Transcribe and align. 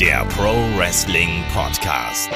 der 0.00 0.26
Pro 0.26 0.52
Wrestling 0.76 1.42
Podcast. 1.54 2.30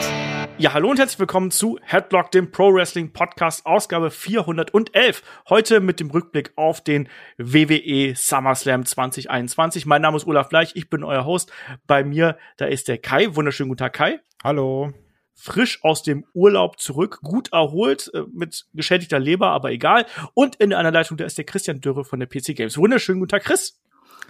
Ja, 0.57 0.73
hallo 0.73 0.89
und 0.89 0.99
herzlich 0.99 1.19
willkommen 1.19 1.51
zu 1.51 1.79
Headlock, 1.83 2.31
dem 2.31 2.51
Pro 2.51 2.73
Wrestling 2.73 3.13
Podcast, 3.13 3.67
Ausgabe 3.67 4.11
411. 4.11 5.23
Heute 5.51 5.81
mit 5.81 6.01
dem 6.01 6.11
Rückblick 6.11 6.53
auf 6.57 6.81
den 6.81 7.09
WWE 7.37 8.15
SummerSlam 8.17 8.87
2021. 8.87 9.85
Mein 9.85 10.01
Name 10.01 10.17
ist 10.17 10.27
Olaf 10.27 10.49
Bleich, 10.49 10.73
ich 10.75 10.89
bin 10.89 11.05
euer 11.05 11.27
Host. 11.27 11.53
Bei 11.87 12.03
mir, 12.03 12.39
da 12.57 12.65
ist 12.65 12.89
der 12.89 12.97
Kai. 12.97 13.35
Wunderschönen 13.37 13.69
guten 13.69 13.81
Tag, 13.81 13.93
Kai. 13.93 14.21
Hallo 14.43 14.95
frisch 15.35 15.83
aus 15.85 16.03
dem 16.03 16.27
Urlaub 16.35 16.79
zurück, 16.79 17.21
gut 17.23 17.51
erholt, 17.53 18.11
äh, 18.13 18.25
mit 18.31 18.67
geschädigter 18.75 19.19
Leber, 19.19 19.49
aber 19.49 19.71
egal. 19.71 20.05
Und 20.35 20.57
in 20.57 20.75
einer 20.75 20.91
Leitung, 20.91 21.17
da 21.17 21.25
ist 21.25 21.39
der 21.39 21.47
Christian 21.47 21.81
Dürre 21.81 22.05
von 22.05 22.21
der 22.21 22.27
PC 22.27 22.55
Games. 22.55 22.77
Wunderschönen 22.77 23.21
guten 23.21 23.31
Tag, 23.31 23.45
Chris. 23.45 23.81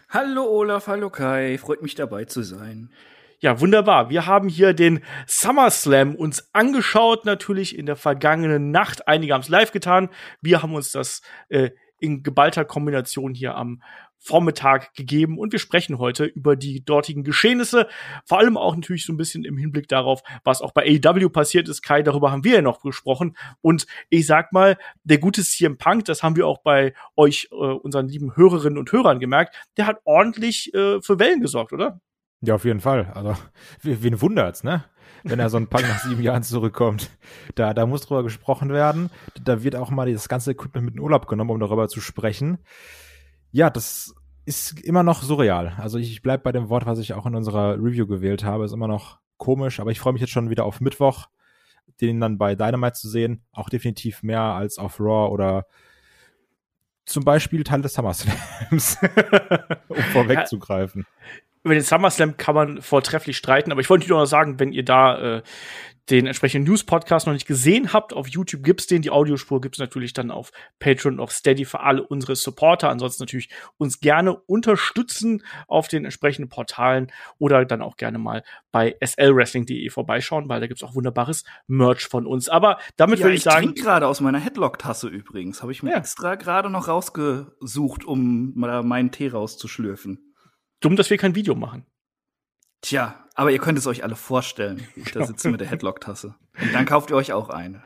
Hallo 0.08 0.44
Olaf, 0.44 0.88
hallo 0.88 1.08
Kai, 1.08 1.56
freut 1.58 1.82
mich 1.82 1.94
dabei 1.94 2.24
zu 2.24 2.42
sein. 2.42 2.90
Ja, 3.42 3.58
wunderbar. 3.58 4.10
Wir 4.10 4.26
haben 4.26 4.50
hier 4.50 4.74
den 4.74 5.00
SummerSlam 5.26 6.14
uns 6.14 6.50
angeschaut, 6.52 7.24
natürlich 7.24 7.78
in 7.78 7.86
der 7.86 7.96
vergangenen 7.96 8.70
Nacht. 8.70 9.08
Einige 9.08 9.32
haben 9.32 9.40
es 9.40 9.48
live 9.48 9.72
getan. 9.72 10.10
Wir 10.42 10.62
haben 10.62 10.74
uns 10.74 10.92
das 10.92 11.22
äh, 11.48 11.70
in 12.00 12.22
geballter 12.22 12.66
Kombination 12.66 13.32
hier 13.32 13.54
am 13.54 13.82
Vormittag 14.18 14.92
gegeben 14.92 15.38
und 15.38 15.52
wir 15.52 15.58
sprechen 15.58 15.98
heute 15.98 16.26
über 16.26 16.54
die 16.54 16.84
dortigen 16.84 17.24
Geschehnisse, 17.24 17.88
vor 18.26 18.38
allem 18.38 18.58
auch 18.58 18.76
natürlich 18.76 19.06
so 19.06 19.14
ein 19.14 19.16
bisschen 19.16 19.46
im 19.46 19.56
Hinblick 19.56 19.88
darauf, 19.88 20.22
was 20.44 20.60
auch 20.60 20.72
bei 20.72 20.82
AEW 20.82 21.30
passiert 21.30 21.70
ist. 21.70 21.80
Kai, 21.80 22.02
darüber 22.02 22.30
haben 22.30 22.44
wir 22.44 22.56
ja 22.56 22.62
noch 22.62 22.82
gesprochen 22.82 23.34
und 23.62 23.86
ich 24.10 24.26
sag 24.26 24.52
mal, 24.52 24.76
der 25.04 25.16
gute 25.16 25.42
CM 25.42 25.78
Punk, 25.78 26.04
das 26.04 26.22
haben 26.22 26.36
wir 26.36 26.46
auch 26.46 26.58
bei 26.58 26.92
euch, 27.16 27.48
äh, 27.50 27.54
unseren 27.54 28.08
lieben 28.08 28.36
Hörerinnen 28.36 28.76
und 28.76 28.92
Hörern 28.92 29.18
gemerkt, 29.18 29.56
der 29.78 29.86
hat 29.86 29.96
ordentlich 30.04 30.74
äh, 30.74 31.00
für 31.00 31.18
Wellen 31.18 31.40
gesorgt, 31.40 31.72
oder? 31.72 32.02
Ja, 32.40 32.54
auf 32.54 32.64
jeden 32.64 32.80
Fall. 32.80 33.12
Also, 33.14 33.36
wen 33.82 34.20
wundert's, 34.20 34.64
ne? 34.64 34.84
wenn 35.22 35.38
er 35.38 35.50
so 35.50 35.58
ein 35.58 35.66
Punk 35.66 35.86
nach 35.86 35.98
sieben 35.98 36.22
Jahren 36.22 36.42
zurückkommt. 36.42 37.10
Da, 37.54 37.74
da 37.74 37.84
muss 37.84 38.06
drüber 38.06 38.22
gesprochen 38.22 38.70
werden. 38.70 39.10
Da 39.44 39.62
wird 39.62 39.76
auch 39.76 39.90
mal 39.90 40.10
das 40.10 40.30
ganze 40.30 40.52
Equipment 40.52 40.86
mit 40.86 40.94
in 40.94 41.00
Urlaub 41.00 41.26
genommen, 41.26 41.50
um 41.50 41.60
darüber 41.60 41.88
zu 41.88 42.00
sprechen 42.00 42.58
ja, 43.52 43.70
das 43.70 44.14
ist 44.44 44.80
immer 44.80 45.02
noch 45.02 45.22
surreal. 45.22 45.74
Also 45.78 45.98
ich 45.98 46.22
bleib 46.22 46.42
bei 46.42 46.52
dem 46.52 46.68
Wort, 46.68 46.86
was 46.86 46.98
ich 46.98 47.14
auch 47.14 47.26
in 47.26 47.34
unserer 47.34 47.74
Review 47.74 48.06
gewählt 48.06 48.44
habe, 48.44 48.64
ist 48.64 48.72
immer 48.72 48.88
noch 48.88 49.18
komisch, 49.36 49.80
aber 49.80 49.90
ich 49.90 50.00
freue 50.00 50.12
mich 50.12 50.20
jetzt 50.20 50.30
schon 50.30 50.50
wieder 50.50 50.64
auf 50.64 50.80
Mittwoch, 50.80 51.28
den 52.00 52.20
dann 52.20 52.38
bei 52.38 52.54
Dynamite 52.54 52.94
zu 52.94 53.08
sehen. 53.08 53.44
Auch 53.52 53.68
definitiv 53.68 54.22
mehr 54.22 54.40
als 54.40 54.78
auf 54.78 55.00
Raw 55.00 55.32
oder 55.32 55.66
zum 57.04 57.24
Beispiel 57.24 57.64
Teil 57.64 57.82
des 57.82 57.94
SummerSlams, 57.94 58.98
um 59.88 59.96
vorwegzugreifen. 60.12 61.06
Über 61.62 61.74
den 61.74 61.82
SummerSlam 61.82 62.36
kann 62.38 62.54
man 62.54 62.80
vortrefflich 62.80 63.36
streiten, 63.36 63.70
aber 63.70 63.82
ich 63.82 63.90
wollte 63.90 64.08
nur 64.08 64.20
noch 64.20 64.26
sagen, 64.26 64.58
wenn 64.58 64.72
ihr 64.72 64.84
da 64.84 65.36
äh, 65.36 65.42
den 66.10 66.26
entsprechenden 66.26 66.68
News-Podcast 66.68 67.26
noch 67.26 67.34
nicht 67.34 67.46
gesehen 67.46 67.92
habt, 67.92 68.12
auf 68.12 68.26
YouTube 68.26 68.64
gibt's 68.64 68.86
den. 68.86 69.02
Die 69.02 69.10
Audiospur 69.10 69.60
gibt's 69.60 69.78
natürlich 69.78 70.12
dann 70.12 70.30
auf 70.30 70.50
Patreon 70.78 71.14
und 71.14 71.20
auf 71.20 71.30
Steady 71.30 71.64
für 71.64 71.80
alle 71.80 72.02
unsere 72.02 72.34
Supporter. 72.34 72.90
Ansonsten 72.90 73.22
natürlich 73.22 73.50
uns 73.78 74.00
gerne 74.00 74.34
unterstützen 74.34 75.44
auf 75.68 75.88
den 75.88 76.04
entsprechenden 76.04 76.48
Portalen 76.48 77.12
oder 77.38 77.64
dann 77.64 77.82
auch 77.82 77.96
gerne 77.96 78.18
mal 78.18 78.42
bei 78.72 78.96
slwrestling.de 79.04 79.88
vorbeischauen, 79.90 80.48
weil 80.48 80.60
da 80.60 80.66
gibt's 80.66 80.82
auch 80.82 80.94
wunderbares 80.94 81.44
Merch 81.68 82.06
von 82.08 82.26
uns. 82.26 82.48
Aber 82.48 82.78
damit 82.96 83.20
ja, 83.20 83.26
würde 83.26 83.34
ich, 83.34 83.40
ich 83.40 83.44
sagen. 83.44 83.72
Ich 83.74 83.82
gerade 83.82 84.06
aus 84.06 84.20
meiner 84.20 84.40
Headlock-Tasse 84.40 85.08
übrigens. 85.08 85.62
Habe 85.62 85.72
ich 85.72 85.82
mir 85.82 85.90
ja. 85.90 85.98
extra 85.98 86.34
gerade 86.34 86.70
noch 86.70 86.88
rausgesucht, 86.88 88.04
um 88.04 88.52
mal 88.56 88.82
meinen 88.82 89.12
Tee 89.12 89.28
rauszuschlürfen. 89.28 90.29
Dumm, 90.80 90.96
dass 90.96 91.10
wir 91.10 91.18
kein 91.18 91.34
Video 91.34 91.54
machen. 91.54 91.86
Tja, 92.82 93.14
aber 93.34 93.52
ihr 93.52 93.58
könnt 93.58 93.78
es 93.78 93.86
euch 93.86 94.02
alle 94.02 94.16
vorstellen, 94.16 94.86
wie 94.94 95.02
ich 95.02 95.12
da 95.12 95.24
sitze 95.26 95.50
mit 95.50 95.60
der 95.60 95.68
Headlock-Tasse. 95.68 96.34
Und 96.60 96.74
dann 96.74 96.86
kauft 96.86 97.10
ihr 97.10 97.16
euch 97.16 97.32
auch 97.32 97.50
eine. 97.50 97.82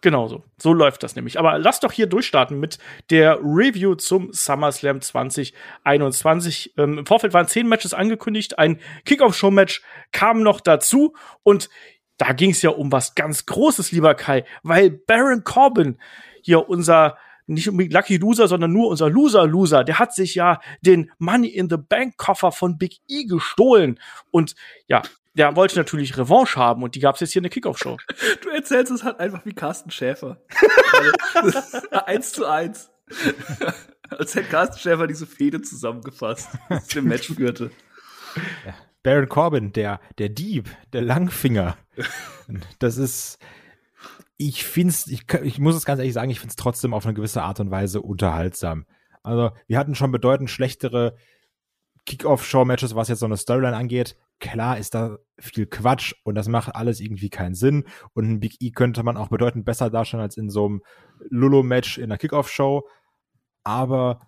Genau 0.00 0.28
so. 0.28 0.44
So 0.56 0.72
läuft 0.72 1.02
das 1.02 1.16
nämlich. 1.16 1.40
Aber 1.40 1.58
lasst 1.58 1.82
doch 1.82 1.90
hier 1.90 2.06
durchstarten 2.06 2.60
mit 2.60 2.78
der 3.10 3.38
Review 3.40 3.96
zum 3.96 4.32
SummerSlam 4.32 5.00
2021. 5.00 6.74
Ähm, 6.76 6.98
Im 6.98 7.06
Vorfeld 7.06 7.34
waren 7.34 7.48
zehn 7.48 7.68
Matches 7.68 7.94
angekündigt. 7.94 8.60
Ein 8.60 8.78
Kickoff-Show-Match 9.04 9.82
kam 10.12 10.42
noch 10.44 10.60
dazu. 10.60 11.16
Und 11.42 11.68
da 12.16 12.32
ging 12.32 12.50
es 12.50 12.62
ja 12.62 12.70
um 12.70 12.92
was 12.92 13.16
ganz 13.16 13.46
Großes, 13.46 13.90
lieber 13.90 14.14
Kai, 14.14 14.44
weil 14.62 14.90
Baron 14.90 15.42
Corbin 15.42 15.98
hier 16.42 16.68
unser 16.68 17.16
nicht 17.48 17.68
unbedingt 17.68 17.94
Lucky 17.94 18.16
Loser, 18.18 18.48
sondern 18.48 18.72
nur 18.72 18.88
unser 18.88 19.08
Loser 19.08 19.46
Loser, 19.46 19.84
der 19.84 19.98
hat 19.98 20.14
sich 20.14 20.34
ja 20.34 20.60
den 20.82 21.10
Money 21.18 21.48
in 21.48 21.68
the 21.68 21.76
Bank 21.76 22.16
Koffer 22.16 22.52
von 22.52 22.78
Big 22.78 22.98
E 23.08 23.24
gestohlen 23.24 23.98
und 24.30 24.54
ja, 24.86 25.02
der 25.34 25.54
wollte 25.56 25.76
natürlich 25.76 26.16
Revanche 26.18 26.56
haben 26.56 26.82
und 26.82 26.94
die 26.94 27.00
gab 27.00 27.14
es 27.14 27.20
jetzt 27.20 27.32
hier 27.32 27.40
in 27.40 27.44
der 27.44 27.50
Kickoff-Show. 27.50 27.96
Du 28.42 28.50
erzählst 28.50 28.92
es 28.92 29.04
halt 29.04 29.20
einfach 29.20 29.44
wie 29.46 29.52
Carsten 29.52 29.90
Schäfer. 29.90 30.42
eins 31.90 32.32
zu 32.32 32.46
eins. 32.46 32.90
Als 34.10 34.34
hätte 34.34 34.48
Carsten 34.48 34.78
Schäfer 34.78 35.06
diese 35.06 35.26
Fehde 35.26 35.62
zusammengefasst, 35.62 36.48
das 36.68 36.88
dem 36.88 37.04
Match 37.04 37.32
führte. 37.32 37.70
Ja. 38.66 38.74
Baron 39.02 39.28
Corbin, 39.28 39.72
der, 39.72 40.00
der 40.18 40.28
Dieb, 40.28 40.68
der 40.92 41.02
Langfinger. 41.02 41.76
Das 42.78 42.96
ist, 42.96 43.38
ich 44.38 44.64
find's, 44.64 45.08
ich, 45.08 45.24
ich 45.42 45.58
muss 45.58 45.74
es 45.74 45.84
ganz 45.84 45.98
ehrlich 45.98 46.14
sagen, 46.14 46.30
ich 46.30 46.40
find's 46.40 46.56
trotzdem 46.56 46.94
auf 46.94 47.04
eine 47.04 47.14
gewisse 47.14 47.42
Art 47.42 47.60
und 47.60 47.70
Weise 47.70 48.00
unterhaltsam. 48.00 48.86
Also, 49.22 49.50
wir 49.66 49.78
hatten 49.78 49.96
schon 49.96 50.12
bedeutend 50.12 50.48
schlechtere 50.48 51.16
Kick-Off-Show-Matches, 52.06 52.94
was 52.94 53.08
jetzt 53.08 53.18
so 53.18 53.26
eine 53.26 53.36
Storyline 53.36 53.76
angeht. 53.76 54.16
Klar 54.38 54.78
ist 54.78 54.94
da 54.94 55.18
viel 55.38 55.66
Quatsch 55.66 56.14
und 56.22 56.36
das 56.36 56.48
macht 56.48 56.74
alles 56.74 57.00
irgendwie 57.00 57.28
keinen 57.28 57.56
Sinn. 57.56 57.84
Und 58.14 58.30
ein 58.30 58.40
Big 58.40 58.56
E 58.60 58.70
könnte 58.70 59.02
man 59.02 59.16
auch 59.16 59.28
bedeutend 59.28 59.64
besser 59.64 59.90
darstellen 59.90 60.22
als 60.22 60.36
in 60.36 60.48
so 60.48 60.66
einem 60.66 60.82
Lulu-Match 61.28 61.98
in 61.98 62.04
einer 62.04 62.16
Kick-Off-Show. 62.16 62.88
Aber 63.64 64.20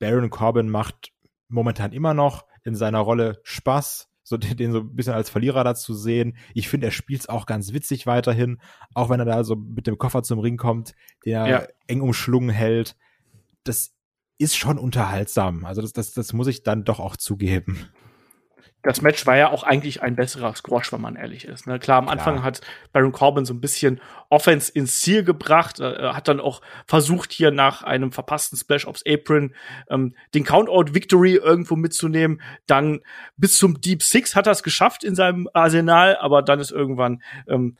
Baron 0.00 0.30
Corbin 0.30 0.70
macht 0.70 1.12
momentan 1.48 1.92
immer 1.92 2.14
noch 2.14 2.46
in 2.64 2.74
seiner 2.74 3.00
Rolle 3.00 3.38
Spaß 3.42 4.07
so 4.28 4.36
den, 4.36 4.72
so 4.72 4.80
ein 4.80 4.94
bisschen 4.94 5.14
als 5.14 5.30
Verlierer 5.30 5.64
dazu 5.64 5.94
sehen. 5.94 6.36
Ich 6.54 6.68
finde, 6.68 6.88
er 6.88 6.90
spielt 6.90 7.20
es 7.20 7.28
auch 7.28 7.46
ganz 7.46 7.72
witzig 7.72 8.06
weiterhin, 8.06 8.60
auch 8.94 9.10
wenn 9.10 9.20
er 9.20 9.26
da 9.26 9.44
so 9.44 9.56
mit 9.56 9.86
dem 9.86 9.98
Koffer 9.98 10.22
zum 10.22 10.38
Ring 10.38 10.56
kommt, 10.56 10.94
den 11.24 11.34
er 11.34 11.48
ja. 11.48 11.66
eng 11.86 12.00
umschlungen 12.00 12.50
hält. 12.50 12.96
Das 13.64 13.94
ist 14.38 14.56
schon 14.56 14.78
unterhaltsam. 14.78 15.64
Also 15.64 15.82
das, 15.82 15.92
das, 15.92 16.12
das 16.12 16.32
muss 16.32 16.46
ich 16.46 16.62
dann 16.62 16.84
doch 16.84 17.00
auch 17.00 17.16
zugeben 17.16 17.88
das 18.82 19.02
Match 19.02 19.26
war 19.26 19.36
ja 19.36 19.50
auch 19.50 19.64
eigentlich 19.64 20.02
ein 20.02 20.14
besserer 20.14 20.54
Squash, 20.54 20.92
wenn 20.92 21.00
man 21.00 21.16
ehrlich 21.16 21.44
ist. 21.44 21.66
Ne? 21.66 21.80
Klar, 21.80 21.98
am 21.98 22.08
Anfang 22.08 22.36
Klar. 22.36 22.44
hat 22.44 22.60
Baron 22.92 23.10
Corbin 23.10 23.44
so 23.44 23.52
ein 23.52 23.60
bisschen 23.60 24.00
Offense 24.28 24.70
ins 24.70 25.00
Ziel 25.00 25.24
gebracht, 25.24 25.80
äh, 25.80 26.12
hat 26.12 26.28
dann 26.28 26.38
auch 26.38 26.62
versucht, 26.86 27.32
hier 27.32 27.50
nach 27.50 27.82
einem 27.82 28.12
verpassten 28.12 28.56
Splash 28.56 28.86
aufs 28.86 29.02
Apron 29.04 29.52
ähm, 29.90 30.14
den 30.32 30.44
Countout-Victory 30.44 31.34
irgendwo 31.34 31.74
mitzunehmen. 31.74 32.40
Dann 32.66 33.00
bis 33.36 33.58
zum 33.58 33.80
Deep 33.80 34.02
Six 34.02 34.36
hat 34.36 34.46
er 34.46 34.52
es 34.52 34.62
geschafft 34.62 35.02
in 35.02 35.16
seinem 35.16 35.48
Arsenal, 35.52 36.16
aber 36.16 36.42
dann 36.42 36.60
ist 36.60 36.70
irgendwann 36.70 37.22
ähm, 37.48 37.76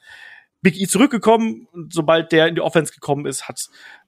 Big 0.63 0.81
E 0.81 0.89
zurückgekommen. 0.89 1.69
Und 1.73 1.93
sobald 1.93 2.33
der 2.33 2.49
in 2.49 2.57
die 2.57 2.61
Offense 2.61 2.93
gekommen 2.93 3.25
ist, 3.25 3.47
hat 3.47 3.61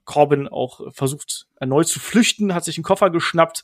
Corbin 0.05 0.49
auch 0.49 0.81
versucht, 0.93 1.47
erneut 1.61 1.87
zu 1.87 2.01
flüchten, 2.01 2.53
hat 2.53 2.65
sich 2.65 2.77
einen 2.77 2.85
Koffer 2.85 3.11
geschnappt 3.11 3.63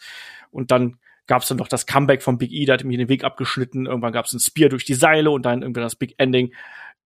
und 0.52 0.70
dann 0.70 0.98
gab 1.26 1.42
es 1.42 1.48
dann 1.48 1.58
noch 1.58 1.68
das 1.68 1.86
Comeback 1.86 2.22
von 2.22 2.38
Big 2.38 2.52
E, 2.52 2.64
der 2.64 2.74
hat 2.74 2.84
mir 2.84 2.98
den 2.98 3.08
Weg 3.08 3.24
abgeschnitten. 3.24 3.86
Irgendwann 3.86 4.12
gab 4.12 4.26
es 4.26 4.32
ein 4.32 4.40
Spear 4.40 4.68
durch 4.68 4.84
die 4.84 4.94
Seile 4.94 5.30
und 5.30 5.42
dann 5.42 5.62
irgendwie 5.62 5.80
das 5.80 5.96
Big 5.96 6.14
Ending. 6.18 6.52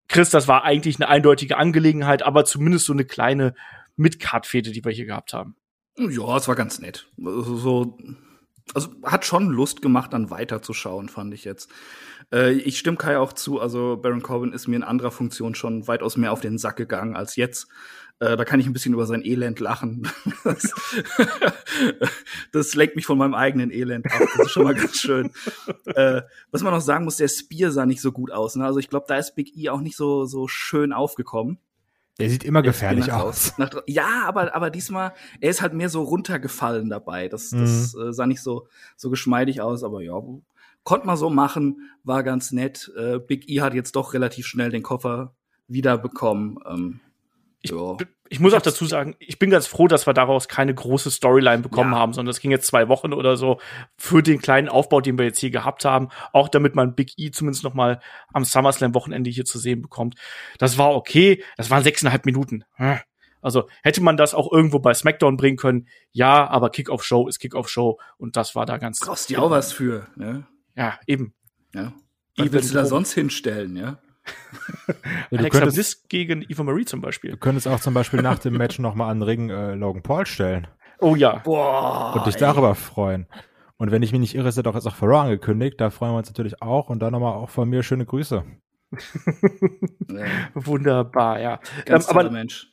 Chris, 0.08 0.30
das 0.30 0.48
war 0.48 0.64
eigentlich 0.64 0.96
eine 0.96 1.08
eindeutige 1.08 1.56
Angelegenheit, 1.56 2.22
aber 2.22 2.44
zumindest 2.44 2.86
so 2.86 2.92
eine 2.92 3.04
kleine 3.04 3.54
Midcard-Fehde, 3.96 4.70
die 4.70 4.84
wir 4.84 4.92
hier 4.92 5.06
gehabt 5.06 5.32
haben. 5.32 5.56
Ja, 5.98 6.36
es 6.36 6.46
war 6.46 6.54
ganz 6.54 6.78
nett. 6.78 7.08
Also, 7.18 7.56
so, 7.56 7.98
also 8.74 8.90
hat 9.04 9.24
schon 9.24 9.48
Lust 9.48 9.82
gemacht, 9.82 10.12
dann 10.12 10.30
weiterzuschauen, 10.30 11.08
fand 11.08 11.34
ich 11.34 11.44
jetzt. 11.44 11.70
Äh, 12.32 12.52
ich 12.52 12.78
stimme 12.78 12.96
Kai 12.96 13.18
auch 13.18 13.32
zu, 13.32 13.60
also 13.60 13.96
Baron 13.96 14.22
Corbin 14.22 14.52
ist 14.52 14.66
mir 14.66 14.76
in 14.76 14.82
anderer 14.82 15.10
Funktion 15.10 15.54
schon 15.54 15.88
weitaus 15.88 16.16
mehr 16.16 16.32
auf 16.32 16.40
den 16.40 16.58
Sack 16.58 16.76
gegangen 16.76 17.16
als 17.16 17.36
jetzt. 17.36 17.68
Äh, 18.18 18.36
da 18.36 18.44
kann 18.46 18.60
ich 18.60 18.66
ein 18.66 18.72
bisschen 18.72 18.94
über 18.94 19.06
sein 19.06 19.24
Elend 19.24 19.60
lachen. 19.60 20.08
Das, 20.44 20.72
das 22.52 22.74
lenkt 22.76 22.94
mich 22.94 23.04
von 23.04 23.18
meinem 23.18 23.34
eigenen 23.34 23.72
Elend 23.72 24.06
ab. 24.06 24.20
Das 24.36 24.46
ist 24.46 24.52
schon 24.52 24.62
mal 24.62 24.74
ganz 24.74 24.96
schön. 24.96 25.32
Äh, 25.86 26.22
was 26.52 26.62
man 26.62 26.72
noch 26.72 26.80
sagen 26.80 27.04
muss, 27.04 27.16
der 27.16 27.28
Spear 27.28 27.72
sah 27.72 27.84
nicht 27.84 28.00
so 28.00 28.12
gut 28.12 28.30
aus. 28.30 28.54
Ne? 28.54 28.64
Also 28.64 28.78
ich 28.78 28.88
glaube, 28.88 29.06
da 29.08 29.16
ist 29.16 29.34
Big 29.34 29.56
E 29.56 29.70
auch 29.70 29.80
nicht 29.80 29.96
so, 29.96 30.24
so 30.24 30.46
schön 30.46 30.92
aufgekommen. 30.92 31.58
Der 32.18 32.30
sieht 32.30 32.44
immer 32.44 32.62
gefährlich 32.62 33.12
aus. 33.12 33.58
Nach, 33.58 33.70
ja, 33.86 34.24
aber, 34.24 34.54
aber 34.54 34.70
diesmal, 34.70 35.12
er 35.40 35.50
ist 35.50 35.60
halt 35.60 35.74
mehr 35.74 35.90
so 35.90 36.02
runtergefallen 36.02 36.88
dabei. 36.88 37.28
Das, 37.28 37.50
mhm. 37.50 37.60
das 37.60 37.94
äh, 37.94 38.12
sah 38.12 38.26
nicht 38.26 38.42
so, 38.42 38.68
so 38.96 39.10
geschmeidig 39.10 39.60
aus, 39.60 39.82
aber 39.82 40.00
ja, 40.02 40.14
konnte 40.84 41.06
man 41.06 41.16
so 41.16 41.28
machen, 41.28 41.90
war 42.04 42.22
ganz 42.22 42.52
nett. 42.52 42.90
Äh, 42.96 43.18
Big 43.18 43.50
E 43.50 43.60
hat 43.60 43.74
jetzt 43.74 43.96
doch 43.96 44.14
relativ 44.14 44.46
schnell 44.46 44.70
den 44.70 44.82
Koffer 44.82 45.34
wiederbekommen. 45.68 46.58
Ähm, 46.66 47.00
ich, 47.70 48.06
ich 48.28 48.40
muss 48.40 48.54
auch 48.54 48.62
dazu 48.62 48.86
sagen, 48.86 49.14
ich 49.18 49.38
bin 49.38 49.50
ganz 49.50 49.66
froh, 49.66 49.88
dass 49.88 50.06
wir 50.06 50.14
daraus 50.14 50.48
keine 50.48 50.74
große 50.74 51.10
Storyline 51.10 51.62
bekommen 51.62 51.92
ja. 51.92 51.98
haben, 51.98 52.12
sondern 52.12 52.30
es 52.30 52.40
ging 52.40 52.50
jetzt 52.50 52.66
zwei 52.66 52.88
Wochen 52.88 53.12
oder 53.12 53.36
so 53.36 53.60
für 53.96 54.22
den 54.22 54.40
kleinen 54.40 54.68
Aufbau, 54.68 55.00
den 55.00 55.18
wir 55.18 55.24
jetzt 55.24 55.38
hier 55.38 55.50
gehabt 55.50 55.84
haben, 55.84 56.08
auch 56.32 56.48
damit 56.48 56.74
man 56.74 56.94
Big 56.94 57.12
E 57.16 57.30
zumindest 57.30 57.64
noch 57.64 57.74
mal 57.74 58.00
am 58.32 58.44
SummerSlam-Wochenende 58.44 59.30
hier 59.30 59.44
zu 59.44 59.58
sehen 59.58 59.82
bekommt. 59.82 60.16
Das 60.58 60.78
war 60.78 60.94
okay, 60.94 61.42
das 61.56 61.70
waren 61.70 61.82
sechseinhalb 61.82 62.26
Minuten. 62.26 62.64
Hm. 62.74 62.98
Also 63.42 63.68
hätte 63.82 64.02
man 64.02 64.16
das 64.16 64.34
auch 64.34 64.50
irgendwo 64.50 64.80
bei 64.80 64.92
SmackDown 64.92 65.36
bringen 65.36 65.56
können, 65.56 65.86
ja, 66.10 66.48
aber 66.48 66.70
Kickoff-Show 66.70 67.28
ist 67.28 67.38
Kickoff-Show 67.38 67.98
und 68.16 68.36
das 68.36 68.54
war 68.54 68.66
da 68.66 68.78
ganz. 68.78 69.00
Brauchst 69.00 69.30
du 69.30 69.36
auch 69.36 69.50
was 69.50 69.72
für, 69.72 70.08
ne? 70.16 70.46
Ja, 70.74 70.98
eben. 71.06 71.32
Ja. 71.72 71.92
Was 72.36 72.52
willst 72.52 72.70
du 72.70 72.74
da 72.74 72.84
sonst 72.84 73.12
hinstellen, 73.12 73.76
ja? 73.76 73.98
ja 75.30 75.38
Alexa 75.38 75.58
könntest, 75.60 75.76
Bliss 75.76 76.08
gegen 76.08 76.44
Eva 76.48 76.62
Marie 76.62 76.84
zum 76.84 77.00
Beispiel. 77.00 77.32
Du 77.32 77.36
könntest 77.36 77.68
auch 77.68 77.80
zum 77.80 77.94
Beispiel 77.94 78.22
nach 78.22 78.38
dem 78.38 78.56
Match 78.56 78.78
nochmal 78.78 79.10
an 79.10 79.20
den 79.20 79.22
Ring 79.24 79.50
äh, 79.50 79.74
Logan 79.74 80.02
Paul 80.02 80.26
stellen. 80.26 80.66
Oh 81.00 81.14
ja. 81.14 81.38
Boah, 81.44 82.14
und 82.16 82.26
dich 82.26 82.34
ey. 82.36 82.40
darüber 82.40 82.74
freuen. 82.74 83.26
Und 83.78 83.90
wenn 83.90 84.02
ich 84.02 84.12
mich 84.12 84.20
nicht 84.20 84.34
irre, 84.34 84.48
ist 84.48 84.56
er 84.56 84.62
doch 84.62 84.74
jetzt 84.74 84.86
auch 84.86 84.94
für 84.94 85.06
Raw 85.06 85.24
angekündigt. 85.24 85.80
Da 85.80 85.90
freuen 85.90 86.12
wir 86.12 86.18
uns 86.18 86.28
natürlich 86.28 86.62
auch. 86.62 86.88
Und 86.88 87.00
dann 87.00 87.12
nochmal 87.12 87.34
auch 87.34 87.50
von 87.50 87.68
mir 87.68 87.82
schöne 87.82 88.06
Grüße. 88.06 88.44
Wunderbar, 90.54 91.40
ja. 91.40 91.60
Ganz 91.84 92.10
ähm, 92.10 92.16
aber 92.16 92.30
Mensch. 92.30 92.72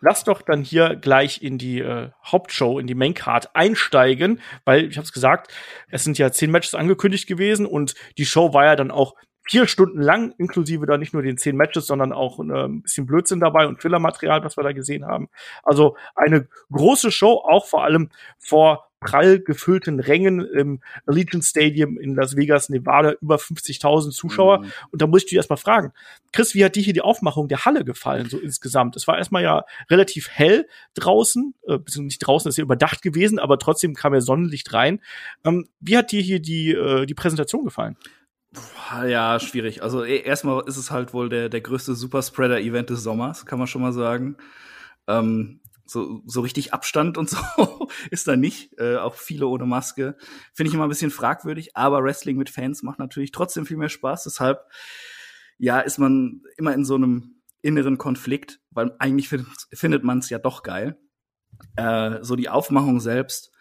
Lass 0.00 0.24
doch 0.24 0.42
dann 0.42 0.62
hier 0.62 0.96
gleich 0.96 1.40
in 1.40 1.56
die 1.56 1.80
äh, 1.80 2.10
Hauptshow, 2.22 2.78
in 2.78 2.86
die 2.86 2.94
Maincard 2.94 3.56
einsteigen, 3.56 4.40
weil 4.66 4.84
ich 4.84 4.98
habe 4.98 5.06
es 5.06 5.12
gesagt, 5.12 5.50
es 5.88 6.04
sind 6.04 6.18
ja 6.18 6.30
zehn 6.30 6.50
Matches 6.50 6.74
angekündigt 6.74 7.26
gewesen 7.26 7.64
und 7.64 7.94
die 8.18 8.26
Show 8.26 8.52
war 8.52 8.66
ja 8.66 8.76
dann 8.76 8.90
auch 8.90 9.14
vier 9.46 9.66
Stunden 9.66 10.00
lang, 10.00 10.34
inklusive 10.38 10.86
da 10.86 10.96
nicht 10.96 11.12
nur 11.12 11.22
den 11.22 11.36
zehn 11.36 11.56
Matches, 11.56 11.86
sondern 11.86 12.12
auch 12.12 12.38
äh, 12.38 12.42
ein 12.42 12.82
bisschen 12.82 13.06
Blödsinn 13.06 13.40
dabei 13.40 13.66
und 13.66 13.80
Fillermaterial, 13.80 14.42
was 14.42 14.56
wir 14.56 14.64
da 14.64 14.72
gesehen 14.72 15.06
haben. 15.06 15.28
Also 15.62 15.96
eine 16.14 16.48
große 16.72 17.12
Show, 17.12 17.42
auch 17.44 17.66
vor 17.66 17.84
allem 17.84 18.10
vor 18.38 18.88
prall 19.04 19.38
gefüllten 19.38 20.00
Rängen 20.00 20.40
im 20.40 20.80
Allegiant 21.06 21.44
Stadium 21.44 21.98
in 21.98 22.14
Las 22.14 22.36
Vegas, 22.36 22.70
Nevada, 22.70 23.12
über 23.20 23.36
50.000 23.36 24.10
Zuschauer. 24.10 24.60
Mhm. 24.60 24.72
Und 24.90 25.02
da 25.02 25.06
muss 25.06 25.22
ich 25.22 25.26
dich 25.26 25.36
erstmal 25.36 25.58
fragen, 25.58 25.92
Chris, 26.32 26.54
wie 26.54 26.64
hat 26.64 26.74
dir 26.74 26.82
hier 26.82 26.94
die 26.94 27.02
Aufmachung 27.02 27.48
der 27.48 27.66
Halle 27.66 27.84
gefallen, 27.84 28.30
so 28.30 28.38
insgesamt? 28.38 28.96
Es 28.96 29.06
war 29.06 29.18
erstmal 29.18 29.42
ja 29.42 29.64
relativ 29.90 30.30
hell 30.30 30.66
draußen, 30.94 31.54
äh, 31.64 31.78
beziehungsweise 31.78 32.02
nicht 32.02 32.18
draußen, 32.20 32.48
ist 32.48 32.56
ja 32.56 32.64
überdacht 32.64 33.02
gewesen, 33.02 33.38
aber 33.38 33.58
trotzdem 33.58 33.94
kam 33.94 34.14
ja 34.14 34.22
Sonnenlicht 34.22 34.72
rein. 34.72 35.00
Ähm, 35.44 35.68
wie 35.80 35.98
hat 35.98 36.10
dir 36.10 36.22
hier 36.22 36.40
die, 36.40 36.72
äh, 36.72 37.04
die 37.04 37.14
Präsentation 37.14 37.64
gefallen? 37.64 37.96
Ja, 39.06 39.40
schwierig. 39.40 39.82
Also 39.82 40.04
e, 40.04 40.18
erstmal 40.18 40.62
ist 40.66 40.76
es 40.76 40.90
halt 40.90 41.12
wohl 41.12 41.28
der, 41.28 41.48
der 41.48 41.60
größte 41.60 41.94
Superspreader-Event 41.94 42.90
des 42.90 43.02
Sommers, 43.02 43.46
kann 43.46 43.58
man 43.58 43.68
schon 43.68 43.82
mal 43.82 43.92
sagen. 43.92 44.36
Ähm, 45.06 45.60
so, 45.86 46.22
so 46.26 46.40
richtig 46.40 46.72
Abstand 46.72 47.18
und 47.18 47.30
so 47.56 47.88
ist 48.10 48.28
da 48.28 48.36
nicht. 48.36 48.78
Äh, 48.78 48.96
auch 48.96 49.14
viele 49.14 49.46
ohne 49.46 49.66
Maske. 49.66 50.16
Finde 50.52 50.68
ich 50.68 50.74
immer 50.74 50.84
ein 50.84 50.88
bisschen 50.88 51.10
fragwürdig, 51.10 51.76
aber 51.76 52.02
Wrestling 52.02 52.36
mit 52.36 52.50
Fans 52.50 52.82
macht 52.82 52.98
natürlich 52.98 53.32
trotzdem 53.32 53.66
viel 53.66 53.76
mehr 53.76 53.88
Spaß. 53.88 54.24
Deshalb, 54.24 54.60
ja, 55.58 55.80
ist 55.80 55.98
man 55.98 56.42
immer 56.56 56.74
in 56.74 56.84
so 56.84 56.94
einem 56.94 57.42
inneren 57.62 57.98
Konflikt, 57.98 58.60
weil 58.70 58.94
eigentlich 58.98 59.28
find, 59.28 59.46
findet 59.72 60.04
man 60.04 60.18
es 60.18 60.30
ja 60.30 60.38
doch 60.38 60.62
geil. 60.62 60.98
Äh, 61.76 62.18
so 62.22 62.36
die 62.36 62.48
Aufmachung 62.48 63.00
selbst 63.00 63.53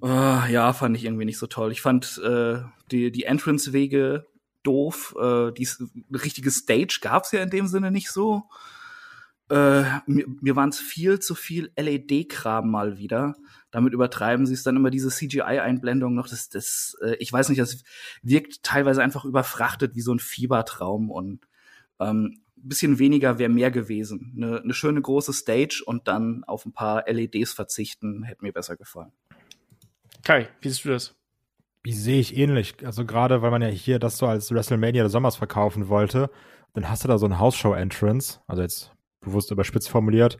Uh, 0.00 0.44
ja, 0.50 0.72
fand 0.72 0.96
ich 0.96 1.04
irgendwie 1.04 1.24
nicht 1.24 1.38
so 1.38 1.46
toll. 1.46 1.72
Ich 1.72 1.80
fand 1.80 2.18
äh, 2.18 2.58
die, 2.90 3.10
die 3.10 3.24
Entrance-Wege 3.24 4.26
doof. 4.62 5.14
Äh, 5.18 5.52
die 5.52 5.68
richtige 6.12 6.50
Stage 6.50 6.98
gab's 7.00 7.32
ja 7.32 7.42
in 7.42 7.50
dem 7.50 7.66
Sinne 7.66 7.90
nicht 7.90 8.10
so. 8.10 8.44
Äh, 9.48 9.84
mir 10.06 10.26
mir 10.40 10.56
waren 10.56 10.70
es 10.70 10.80
viel 10.80 11.20
zu 11.20 11.34
viel 11.34 11.72
LED-Kram 11.76 12.70
mal 12.70 12.98
wieder. 12.98 13.36
Damit 13.70 13.92
übertreiben 13.92 14.44
sie 14.44 14.54
es 14.54 14.64
dann 14.64 14.76
immer 14.76 14.90
diese 14.90 15.08
CGI-Einblendung 15.08 16.14
noch. 16.14 16.28
Das, 16.28 16.48
das, 16.48 16.96
äh, 17.00 17.14
ich 17.20 17.32
weiß 17.32 17.48
nicht, 17.48 17.60
das 17.60 17.84
wirkt 18.22 18.62
teilweise 18.64 19.02
einfach 19.02 19.24
überfrachtet 19.24 19.94
wie 19.94 20.00
so 20.00 20.12
ein 20.12 20.18
Fiebertraum 20.18 21.10
und 21.10 21.46
ähm, 22.00 22.40
bisschen 22.56 22.98
weniger 22.98 23.38
wäre 23.38 23.50
mehr 23.50 23.70
gewesen. 23.70 24.32
Eine, 24.36 24.60
eine 24.60 24.74
schöne 24.74 25.00
große 25.00 25.32
Stage 25.32 25.82
und 25.86 26.08
dann 26.08 26.42
auf 26.44 26.66
ein 26.66 26.72
paar 26.72 27.04
LEDs 27.06 27.52
verzichten, 27.52 28.24
hätte 28.24 28.44
mir 28.44 28.52
besser 28.52 28.76
gefallen. 28.76 29.12
Kai, 30.26 30.48
wie 30.60 30.68
siehst 30.68 30.84
du 30.84 30.88
das? 30.88 31.14
Wie 31.84 31.92
sehe 31.92 32.18
ich 32.18 32.36
ähnlich. 32.36 32.74
Also 32.84 33.06
gerade, 33.06 33.42
weil 33.42 33.52
man 33.52 33.62
ja 33.62 33.68
hier 33.68 34.00
das 34.00 34.18
so 34.18 34.26
als 34.26 34.50
WrestleMania 34.50 35.04
des 35.04 35.12
Sommers 35.12 35.36
verkaufen 35.36 35.88
wollte, 35.88 36.30
dann 36.74 36.90
hast 36.90 37.04
du 37.04 37.08
da 37.08 37.16
so 37.16 37.26
ein 37.26 37.38
House-Show-Entrance, 37.38 38.40
also 38.48 38.60
jetzt 38.60 38.90
bewusst 39.20 39.52
überspitzt 39.52 39.88
formuliert, 39.88 40.38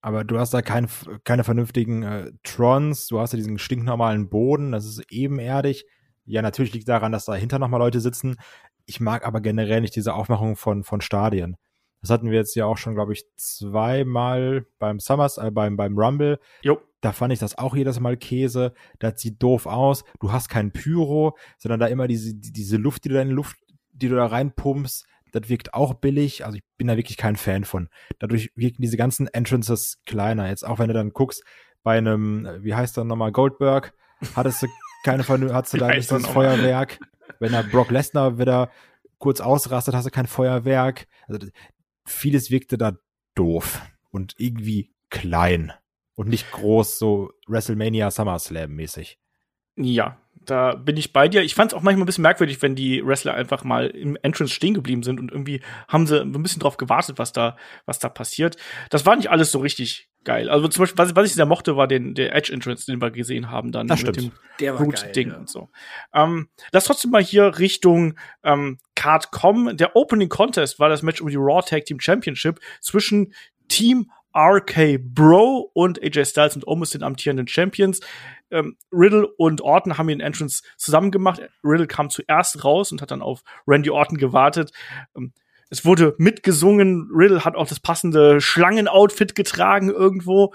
aber 0.00 0.24
du 0.24 0.38
hast 0.38 0.54
da 0.54 0.62
kein, 0.62 0.88
keine 1.24 1.44
vernünftigen 1.44 2.02
äh, 2.04 2.32
Trons, 2.42 3.06
du 3.08 3.20
hast 3.20 3.34
ja 3.34 3.36
diesen 3.36 3.58
stinknormalen 3.58 4.30
Boden, 4.30 4.72
das 4.72 4.86
ist 4.86 5.04
ebenerdig. 5.10 5.84
Ja, 6.24 6.40
natürlich 6.40 6.72
liegt 6.72 6.88
daran, 6.88 7.12
dass 7.12 7.26
dahinter 7.26 7.58
nochmal 7.58 7.80
Leute 7.80 8.00
sitzen. 8.00 8.36
Ich 8.86 8.98
mag 8.98 9.26
aber 9.26 9.42
generell 9.42 9.82
nicht 9.82 9.94
diese 9.94 10.14
Aufmachung 10.14 10.56
von, 10.56 10.84
von 10.84 11.02
Stadien. 11.02 11.58
Das 12.00 12.10
hatten 12.10 12.30
wir 12.30 12.38
jetzt 12.38 12.54
ja 12.54 12.66
auch 12.66 12.76
schon, 12.76 12.94
glaube 12.94 13.12
ich, 13.12 13.24
zweimal 13.36 14.66
beim 14.78 15.00
Summers, 15.00 15.38
äh, 15.38 15.50
beim, 15.50 15.76
beim 15.76 15.98
Rumble. 15.98 16.38
Jo. 16.62 16.80
Da 17.00 17.12
fand 17.12 17.32
ich 17.32 17.38
das 17.38 17.56
auch 17.58 17.76
jedes 17.76 18.00
Mal 18.00 18.16
Käse. 18.16 18.72
Das 18.98 19.20
sieht 19.20 19.42
doof 19.42 19.66
aus. 19.66 20.04
Du 20.20 20.32
hast 20.32 20.48
kein 20.48 20.72
Pyro, 20.72 21.36
sondern 21.56 21.80
da 21.80 21.86
immer 21.86 22.08
diese, 22.08 22.34
diese 22.34 22.76
Luft, 22.76 23.04
die 23.04 23.08
du 23.08 23.14
da 23.14 23.22
in 23.22 23.30
Luft, 23.30 23.56
die 23.92 24.08
du 24.08 24.16
da 24.16 24.26
reinpumpst. 24.26 25.06
Das 25.32 25.48
wirkt 25.48 25.74
auch 25.74 25.94
billig. 25.94 26.44
Also 26.44 26.56
ich 26.56 26.64
bin 26.76 26.86
da 26.88 26.96
wirklich 26.96 27.16
kein 27.16 27.36
Fan 27.36 27.64
von. 27.64 27.88
Dadurch 28.18 28.50
wirken 28.56 28.82
diese 28.82 28.96
ganzen 28.96 29.28
Entrances 29.28 30.00
kleiner. 30.06 30.48
Jetzt 30.48 30.66
auch 30.66 30.78
wenn 30.78 30.88
du 30.88 30.94
dann 30.94 31.10
guckst, 31.10 31.44
bei 31.82 31.98
einem, 31.98 32.48
wie 32.60 32.74
heißt 32.74 32.96
der 32.96 33.04
nochmal, 33.04 33.32
Goldberg, 33.32 33.94
hattest 34.34 34.62
du 34.62 34.66
keine, 35.04 35.26
hattest 35.54 35.74
du 35.74 35.78
da 35.78 35.88
nicht 35.88 36.10
das 36.10 36.26
Feuerwerk. 36.26 36.98
Wenn 37.38 37.52
da 37.52 37.62
Brock 37.62 37.90
Lesnar 37.90 38.38
wieder 38.38 38.70
kurz 39.18 39.40
ausrastet, 39.40 39.94
hast 39.94 40.06
du 40.06 40.10
kein 40.10 40.26
Feuerwerk. 40.26 41.06
Also 41.28 41.46
vieles 42.08 42.50
wirkte 42.50 42.78
da 42.78 42.98
doof 43.34 43.82
und 44.10 44.34
irgendwie 44.38 44.94
klein 45.10 45.72
und 46.14 46.28
nicht 46.28 46.50
groß, 46.50 46.98
so 46.98 47.30
WrestleMania 47.46 48.10
SummerSlam 48.10 48.72
mäßig. 48.74 49.18
Ja, 49.78 50.18
da 50.44 50.74
bin 50.74 50.96
ich 50.96 51.12
bei 51.12 51.28
dir. 51.28 51.42
Ich 51.42 51.54
fand 51.54 51.72
es 51.72 51.76
auch 51.76 51.82
manchmal 51.82 52.04
ein 52.04 52.06
bisschen 52.06 52.22
merkwürdig, 52.22 52.62
wenn 52.62 52.74
die 52.74 53.04
Wrestler 53.04 53.34
einfach 53.34 53.64
mal 53.64 53.88
im 53.88 54.16
Entrance 54.22 54.52
stehen 54.52 54.74
geblieben 54.74 55.02
sind 55.02 55.20
und 55.20 55.30
irgendwie 55.30 55.60
haben 55.88 56.06
sie 56.06 56.20
ein 56.20 56.42
bisschen 56.42 56.60
drauf 56.60 56.76
gewartet, 56.76 57.18
was 57.18 57.32
da, 57.32 57.56
was 57.84 57.98
da 57.98 58.08
passiert. 58.08 58.56
Das 58.90 59.04
war 59.04 59.14
nicht 59.16 59.30
alles 59.30 59.52
so 59.52 59.58
richtig 59.58 60.08
geil. 60.24 60.48
Also 60.48 60.68
zum 60.68 60.82
Beispiel, 60.82 60.98
was, 60.98 61.14
was 61.14 61.26
ich 61.26 61.34
sehr 61.34 61.46
mochte, 61.46 61.76
war 61.76 61.86
den, 61.86 62.14
der 62.14 62.34
Edge 62.34 62.52
Entrance, 62.52 62.86
den 62.86 63.00
wir 63.00 63.10
gesehen 63.10 63.50
haben 63.50 63.72
dann 63.72 63.86
das 63.88 64.02
mit 64.02 64.16
stimmt. 64.16 64.32
dem 64.60 64.76
Root-Ding 64.76 65.30
ja. 65.30 65.36
und 65.36 65.48
so. 65.48 65.68
Ähm, 66.14 66.48
lass 66.72 66.84
trotzdem 66.84 67.10
mal 67.10 67.22
hier 67.22 67.58
Richtung 67.58 68.18
ähm, 68.42 68.78
Card 68.94 69.30
kommen. 69.30 69.76
Der 69.76 69.96
Opening 69.96 70.28
Contest 70.28 70.78
war 70.78 70.88
das 70.88 71.02
Match 71.02 71.20
um 71.20 71.28
die 71.28 71.36
Raw 71.36 71.62
Tag 71.64 71.84
Team 71.84 72.00
Championship 72.00 72.58
zwischen 72.80 73.34
Team 73.68 74.10
RK 74.36 74.98
Bro 75.00 75.70
und 75.72 76.02
AJ 76.02 76.26
Styles 76.26 76.56
und 76.56 76.66
Omos 76.66 76.90
den 76.90 77.02
amtierenden 77.02 77.48
Champions. 77.48 78.00
Ähm, 78.50 78.76
Riddle 78.92 79.26
und 79.36 79.60
Orton 79.60 79.98
haben 79.98 80.08
den 80.08 80.20
Entrance 80.20 80.62
zusammen 80.76 81.10
gemacht. 81.10 81.40
Riddle 81.62 81.86
kam 81.86 82.10
zuerst 82.10 82.64
raus 82.64 82.92
und 82.92 83.02
hat 83.02 83.10
dann 83.10 83.22
auf 83.22 83.42
Randy 83.66 83.90
Orton 83.90 84.18
gewartet. 84.18 84.72
Ähm, 85.16 85.32
es 85.70 85.84
wurde 85.84 86.14
mitgesungen. 86.18 87.10
Riddle 87.12 87.44
hat 87.44 87.56
auch 87.56 87.68
das 87.68 87.80
passende 87.80 88.40
Schlangen-Outfit 88.40 89.34
getragen 89.34 89.90
irgendwo. 89.90 90.54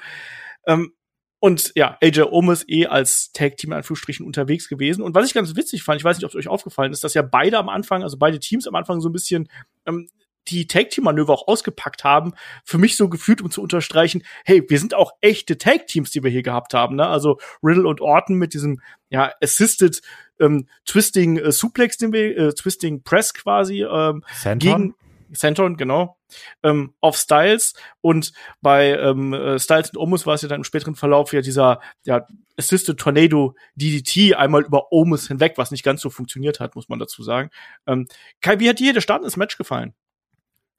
Ähm, 0.65 0.93
und 1.39 1.73
ja, 1.75 1.97
AJ 2.01 2.21
Omos 2.31 2.63
eh 2.69 2.85
als 2.85 3.33
Tag-Team 3.33 3.71
in 3.71 3.77
Anführungsstrichen 3.77 4.25
unterwegs 4.25 4.69
gewesen. 4.69 5.01
Und 5.01 5.13
was 5.13 5.27
ich 5.27 5.33
ganz 5.33 5.55
witzig 5.57 5.83
fand, 5.83 5.99
ich 5.99 6.05
weiß 6.05 6.15
nicht, 6.17 6.23
ob 6.23 6.29
es 6.29 6.37
euch 6.37 6.47
aufgefallen 6.47 6.93
ist, 6.93 7.03
dass 7.03 7.13
ja 7.15 7.21
beide 7.21 7.57
am 7.57 7.67
Anfang, 7.67 8.01
also 8.01 8.17
beide 8.17 8.39
Teams 8.39 8.65
am 8.65 8.75
Anfang 8.75 9.01
so 9.01 9.09
ein 9.09 9.11
bisschen 9.11 9.49
ähm, 9.85 10.07
die 10.47 10.67
Tag 10.67 10.89
Team 10.89 11.05
Manöver 11.05 11.33
auch 11.33 11.47
ausgepackt 11.47 12.03
haben, 12.03 12.33
für 12.63 12.77
mich 12.77 12.97
so 12.97 13.09
gefühlt, 13.09 13.41
um 13.41 13.51
zu 13.51 13.61
unterstreichen, 13.61 14.23
hey, 14.45 14.63
wir 14.67 14.79
sind 14.79 14.93
auch 14.93 15.11
echte 15.21 15.57
Tag 15.57 15.87
Teams, 15.87 16.11
die 16.11 16.23
wir 16.23 16.31
hier 16.31 16.43
gehabt 16.43 16.73
haben, 16.73 16.95
ne? 16.95 17.07
Also 17.07 17.39
Riddle 17.61 17.87
und 17.87 18.01
Orton 18.01 18.35
mit 18.35 18.53
diesem 18.53 18.81
ja 19.09 19.31
assisted 19.41 20.01
ähm, 20.39 20.67
Twisting 20.85 21.37
äh, 21.37 21.51
Suplex, 21.51 21.97
den 21.97 22.13
wir 22.13 22.37
äh, 22.37 22.53
Twisting 22.53 23.03
Press 23.03 23.33
quasi 23.33 23.83
ähm, 23.83 24.23
gegen 24.59 24.95
Centron, 25.33 25.77
genau, 25.77 26.17
ähm, 26.61 26.93
auf 27.01 27.17
Styles 27.17 27.73
und 28.01 28.33
bei 28.61 28.97
ähm, 28.97 29.33
äh, 29.33 29.59
Styles 29.59 29.89
und 29.89 29.97
Omus 29.97 30.25
war 30.25 30.35
es 30.35 30.41
ja 30.41 30.47
dann 30.47 30.61
im 30.61 30.63
späteren 30.63 30.95
Verlauf 30.95 31.33
ja 31.33 31.41
dieser 31.41 31.81
ja, 32.05 32.27
Assisted 32.57 32.97
Tornado 32.97 33.55
DDT 33.75 34.35
einmal 34.35 34.63
über 34.63 34.91
Omus 34.91 35.27
hinweg, 35.27 35.53
was 35.57 35.71
nicht 35.71 35.83
ganz 35.83 36.01
so 36.01 36.09
funktioniert 36.09 36.59
hat, 36.59 36.75
muss 36.75 36.89
man 36.89 36.99
dazu 36.99 37.23
sagen. 37.23 37.49
Ähm, 37.87 38.07
Kai, 38.41 38.59
wie 38.59 38.69
hat 38.69 38.79
dir 38.79 38.93
der 38.93 39.01
Start 39.01 39.23
ins 39.23 39.37
Match 39.37 39.57
gefallen? 39.57 39.93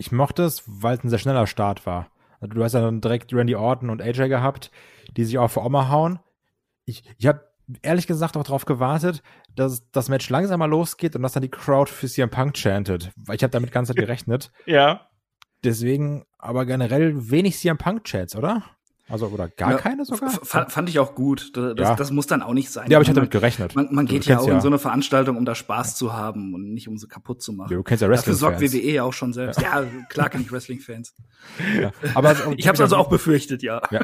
Ich 0.04 0.12
mochte 0.12 0.42
es, 0.42 0.62
weil 0.66 0.99
es 0.99 1.02
ein 1.02 1.08
sehr 1.08 1.18
schneller 1.18 1.46
Start 1.46 1.87
war. 1.87 2.11
Also 2.38 2.54
du 2.54 2.62
hast 2.62 2.75
ja 2.75 2.82
dann 2.82 3.00
direkt 3.00 3.32
Randy 3.32 3.54
Orton 3.54 3.88
und 3.88 4.02
AJ 4.02 4.28
gehabt, 4.28 4.70
die 5.16 5.25
sich 5.25 5.38
auch 5.38 5.50
vor 5.50 5.64
Oma 5.64 5.88
hauen. 5.88 6.18
Ich, 6.84 7.04
ich 7.16 7.26
habe 7.26 7.40
ehrlich 7.80 8.06
gesagt 8.06 8.37
auch 8.37 8.44
darauf 8.44 8.66
gewartet, 8.66 9.23
dass 9.54 9.90
das 9.92 10.11
Match 10.11 10.28
langsamer 10.28 10.68
losgeht 10.68 11.16
und 11.16 11.23
dass 11.23 11.32
dann 11.32 11.42
die 11.42 11.50
Crowd 11.50 11.90
für 11.90 12.06
CM 12.06 12.28
Punk 12.28 12.54
chantet. 12.54 13.12
Weil 13.16 13.37
ich 13.37 13.42
habe 13.42 13.50
damit 13.50 13.73
ganz 13.73 13.88
gerechnet. 13.94 14.52
ja. 14.66 15.08
deswegen 15.64 16.26
aber 16.37 16.66
generell 16.66 17.30
wenig 17.30 17.56
CM 17.56 17.78
Punk 17.78 18.04
Chats, 18.04 18.37
oder? 18.37 18.62
Also, 19.06 19.26
oder 19.26 19.49
gar 19.49 19.73
ja, 19.73 19.76
keine 19.76 20.06
sogar? 20.06 20.30
Fand 20.30 20.88
ich 20.88 20.99
auch 20.99 21.14
gut. 21.14 21.54
Das, 21.54 21.75
ja. 21.76 21.94
das, 21.94 22.11
muss 22.11 22.26
dann 22.26 22.40
auch 22.40 22.54
nicht 22.54 22.70
sein. 22.70 22.90
Ja, 22.90 22.96
aber 22.96 23.02
ich 23.02 23.08
hatte 23.08 23.16
damit 23.16 23.30
gerechnet. 23.30 23.76
Man, 23.76 23.88
man 23.94 24.06
geht 24.06 24.25
ja 24.25 24.38
auch 24.38 24.49
in 24.49 24.62
so 24.62 24.68
eine 24.68 24.78
Veranstaltung, 24.78 25.37
um 25.37 25.44
da 25.44 25.54
Spaß 25.54 25.96
zu 25.96 26.14
haben 26.14 26.54
und 26.54 26.73
nicht 26.73 26.88
um 26.88 26.96
sie 26.96 27.06
kaputt 27.06 27.42
zu 27.42 27.52
machen. 27.52 27.70
Ja, 27.70 27.76
du 27.76 27.82
kennst 27.82 28.00
ja 28.00 28.08
Wrestling. 28.08 28.34
Dafür 28.34 28.58
sorgt 28.58 28.61
WWE 28.62 28.90
ja 28.90 29.02
auch 29.02 29.12
schon 29.12 29.34
selbst. 29.34 29.61
Ja, 29.61 29.82
ja 29.82 29.88
klar 30.08 30.30
kenne 30.30 30.44
ich 30.44 30.50
Wrestling-Fans. 30.50 31.14
Ja. 31.78 31.92
Aber 32.14 32.30
also, 32.30 32.52
ich 32.56 32.66
habe 32.66 32.76
es 32.76 32.80
also 32.80 32.96
auch 32.96 33.11
befürchtet, 33.11 33.62
ja. 33.62 33.82
ja. 33.90 34.00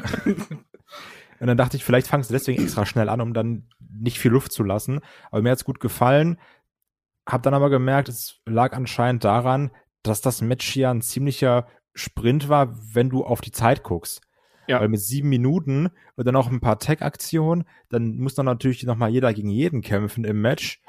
Und 1.39 1.47
dann 1.47 1.57
dachte 1.57 1.77
ich, 1.77 1.83
vielleicht 1.83 2.05
fangst 2.05 2.29
du 2.29 2.33
deswegen 2.33 2.61
extra 2.61 2.85
schnell 2.85 3.09
an, 3.09 3.21
um 3.21 3.33
dann 3.33 3.67
nicht 3.79 4.19
viel 4.19 4.31
Luft 4.31 4.51
zu 4.51 4.61
lassen. 4.61 4.99
Aber 5.31 5.41
mir 5.41 5.49
hat's 5.49 5.65
gut 5.65 5.79
gefallen. 5.79 6.37
Hab 7.27 7.41
dann 7.41 7.55
aber 7.55 7.71
gemerkt, 7.71 8.07
es 8.07 8.39
lag 8.45 8.73
anscheinend 8.73 9.23
daran, 9.23 9.71
dass 10.03 10.21
das 10.21 10.41
Match 10.41 10.67
hier 10.69 10.91
ein 10.91 11.01
ziemlicher 11.01 11.65
Sprint 11.95 12.49
war, 12.49 12.77
wenn 12.93 13.09
du 13.09 13.23
auf 13.23 13.41
die 13.41 13.51
Zeit 13.51 13.81
guckst. 13.81 14.21
Ja. 14.71 14.79
Weil 14.79 14.87
mit 14.87 15.01
sieben 15.01 15.29
Minuten 15.29 15.89
und 16.15 16.25
dann 16.25 16.33
noch 16.33 16.49
ein 16.49 16.61
paar 16.61 16.79
Tag-Aktionen, 16.79 17.65
dann 17.89 18.17
muss 18.17 18.35
dann 18.35 18.45
natürlich 18.45 18.83
nochmal 18.83 19.09
jeder 19.09 19.33
gegen 19.33 19.49
jeden 19.49 19.81
kämpfen 19.81 20.23
im 20.23 20.41
Match. 20.41 20.81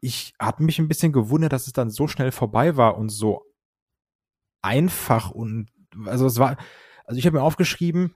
Ich 0.00 0.32
habe 0.40 0.64
mich 0.64 0.78
ein 0.78 0.88
bisschen 0.88 1.12
gewundert, 1.12 1.52
dass 1.52 1.66
es 1.66 1.74
dann 1.74 1.90
so 1.90 2.08
schnell 2.08 2.32
vorbei 2.32 2.76
war 2.76 2.96
und 2.96 3.10
so 3.10 3.42
einfach 4.62 5.30
und 5.30 5.68
also 6.06 6.24
es 6.24 6.38
war, 6.38 6.56
also 7.04 7.18
ich 7.18 7.26
habe 7.26 7.36
mir 7.36 7.42
aufgeschrieben, 7.42 8.14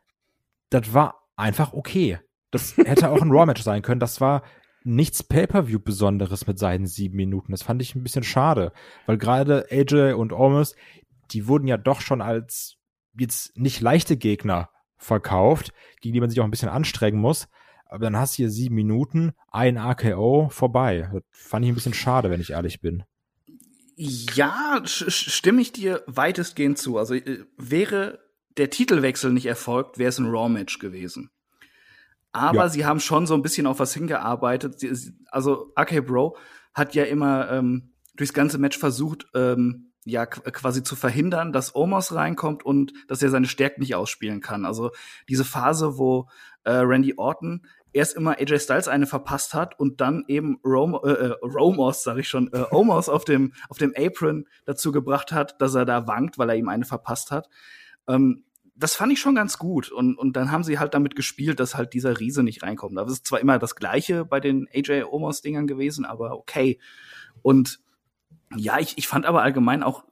das 0.70 0.94
war 0.94 1.28
einfach 1.36 1.74
okay. 1.74 2.20
Das 2.50 2.76
hätte 2.78 3.10
auch 3.10 3.20
ein 3.20 3.30
Raw-Match 3.30 3.62
sein 3.62 3.82
können. 3.82 4.00
Das 4.00 4.20
war 4.22 4.42
nichts 4.82 5.22
Pay-per-view 5.22 5.80
Besonderes 5.80 6.46
mit 6.46 6.58
seinen 6.58 6.86
sieben 6.86 7.16
Minuten. 7.16 7.52
Das 7.52 7.62
fand 7.62 7.82
ich 7.82 7.94
ein 7.94 8.02
bisschen 8.02 8.24
schade, 8.24 8.72
weil 9.04 9.18
gerade 9.18 9.66
AJ 9.70 10.14
und 10.14 10.32
Almost, 10.32 10.76
die 11.32 11.48
wurden 11.48 11.66
ja 11.66 11.76
doch 11.76 12.00
schon 12.00 12.22
als 12.22 12.78
jetzt 13.16 13.56
nicht 13.56 13.80
leichte 13.80 14.16
Gegner 14.16 14.70
verkauft, 14.96 15.72
gegen 16.00 16.14
die 16.14 16.20
man 16.20 16.30
sich 16.30 16.40
auch 16.40 16.44
ein 16.44 16.50
bisschen 16.50 16.68
anstrengen 16.68 17.20
muss. 17.20 17.48
Aber 17.86 17.98
dann 17.98 18.16
hast 18.16 18.34
du 18.34 18.36
hier 18.38 18.50
sieben 18.50 18.74
Minuten, 18.74 19.32
ein 19.50 19.78
AKO 19.78 20.48
vorbei. 20.50 21.08
Das 21.12 21.22
fand 21.30 21.64
ich 21.64 21.70
ein 21.70 21.74
bisschen 21.74 21.94
schade, 21.94 22.30
wenn 22.30 22.40
ich 22.40 22.50
ehrlich 22.50 22.80
bin. 22.80 23.04
Ja, 23.96 24.82
stimme 24.84 25.60
ich 25.60 25.72
dir 25.72 26.02
weitestgehend 26.06 26.78
zu. 26.78 26.98
Also 26.98 27.14
äh, 27.14 27.44
wäre 27.56 28.18
der 28.56 28.70
Titelwechsel 28.70 29.32
nicht 29.32 29.46
erfolgt, 29.46 29.98
wäre 29.98 30.08
es 30.08 30.18
ein 30.18 30.26
Raw-Match 30.26 30.78
gewesen. 30.78 31.30
Aber 32.32 32.64
ja. 32.64 32.68
sie 32.68 32.84
haben 32.84 32.98
schon 32.98 33.26
so 33.26 33.34
ein 33.34 33.42
bisschen 33.42 33.66
auf 33.66 33.78
was 33.78 33.94
hingearbeitet. 33.94 34.84
Also 35.30 35.70
AK 35.76 36.04
Bro 36.04 36.36
hat 36.74 36.94
ja 36.96 37.04
immer 37.04 37.50
ähm, 37.52 37.94
durchs 38.16 38.32
ganze 38.32 38.58
Match 38.58 38.76
versucht, 38.76 39.26
ähm, 39.34 39.92
ja 40.04 40.26
quasi 40.26 40.82
zu 40.82 40.96
verhindern, 40.96 41.52
dass 41.52 41.74
Omos 41.74 42.14
reinkommt 42.14 42.64
und 42.64 42.92
dass 43.08 43.22
er 43.22 43.30
seine 43.30 43.46
Stärken 43.46 43.80
nicht 43.80 43.94
ausspielen 43.94 44.40
kann. 44.40 44.64
Also 44.64 44.90
diese 45.28 45.44
Phase, 45.44 45.98
wo 45.98 46.28
äh, 46.64 46.72
Randy 46.72 47.14
Orton 47.16 47.66
erst 47.92 48.16
immer 48.16 48.38
AJ 48.38 48.58
Styles 48.58 48.88
eine 48.88 49.06
verpasst 49.06 49.54
hat 49.54 49.78
und 49.78 50.00
dann 50.00 50.24
eben 50.28 50.58
Rom 50.64 50.98
äh, 51.04 51.10
äh, 51.10 51.34
Romos, 51.42 52.02
sag 52.02 52.18
ich 52.18 52.28
schon, 52.28 52.52
äh, 52.52 52.64
Omos 52.70 53.08
auf 53.08 53.24
dem 53.24 53.52
auf 53.68 53.78
dem 53.78 53.94
Apron 53.96 54.46
dazu 54.66 54.92
gebracht 54.92 55.32
hat, 55.32 55.60
dass 55.60 55.74
er 55.74 55.84
da 55.84 56.06
wankt, 56.06 56.36
weil 56.38 56.50
er 56.50 56.56
ihm 56.56 56.68
eine 56.68 56.84
verpasst 56.84 57.30
hat. 57.30 57.48
Ähm, 58.08 58.44
das 58.76 58.96
fand 58.96 59.12
ich 59.12 59.20
schon 59.20 59.36
ganz 59.36 59.58
gut. 59.58 59.92
Und, 59.92 60.18
und 60.18 60.36
dann 60.36 60.50
haben 60.50 60.64
sie 60.64 60.80
halt 60.80 60.94
damit 60.94 61.14
gespielt, 61.14 61.60
dass 61.60 61.76
halt 61.76 61.94
dieser 61.94 62.18
Riese 62.18 62.42
nicht 62.42 62.62
reinkommt. 62.64 62.98
Das 62.98 63.10
ist 63.10 63.26
zwar 63.26 63.40
immer 63.40 63.58
das 63.58 63.76
Gleiche 63.76 64.24
bei 64.24 64.40
den 64.40 64.68
AJ 64.74 65.04
Omos-Dingern 65.04 65.68
gewesen, 65.68 66.04
aber 66.04 66.32
okay. 66.32 66.80
Und 67.42 67.80
ja, 68.56 68.78
ich, 68.78 68.98
ich 68.98 69.08
fand 69.08 69.26
aber 69.26 69.42
allgemein 69.42 69.82
auch, 69.82 70.04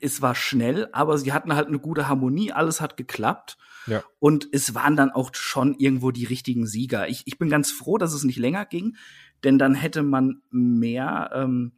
es 0.00 0.20
war 0.20 0.34
schnell, 0.34 0.88
aber 0.92 1.16
sie 1.18 1.32
hatten 1.32 1.54
halt 1.54 1.68
eine 1.68 1.78
gute 1.78 2.08
Harmonie, 2.08 2.52
alles 2.52 2.80
hat 2.80 2.96
geklappt. 2.96 3.56
Ja. 3.86 4.02
Und 4.18 4.48
es 4.52 4.74
waren 4.74 4.96
dann 4.96 5.10
auch 5.10 5.30
schon 5.34 5.74
irgendwo 5.74 6.10
die 6.10 6.24
richtigen 6.24 6.66
Sieger. 6.66 7.08
Ich, 7.08 7.22
ich 7.26 7.38
bin 7.38 7.48
ganz 7.48 7.70
froh, 7.70 7.98
dass 7.98 8.12
es 8.12 8.24
nicht 8.24 8.38
länger 8.38 8.64
ging, 8.64 8.96
denn 9.44 9.58
dann 9.58 9.74
hätte 9.74 10.02
man 10.02 10.42
mehr 10.50 11.30
ähm, 11.34 11.72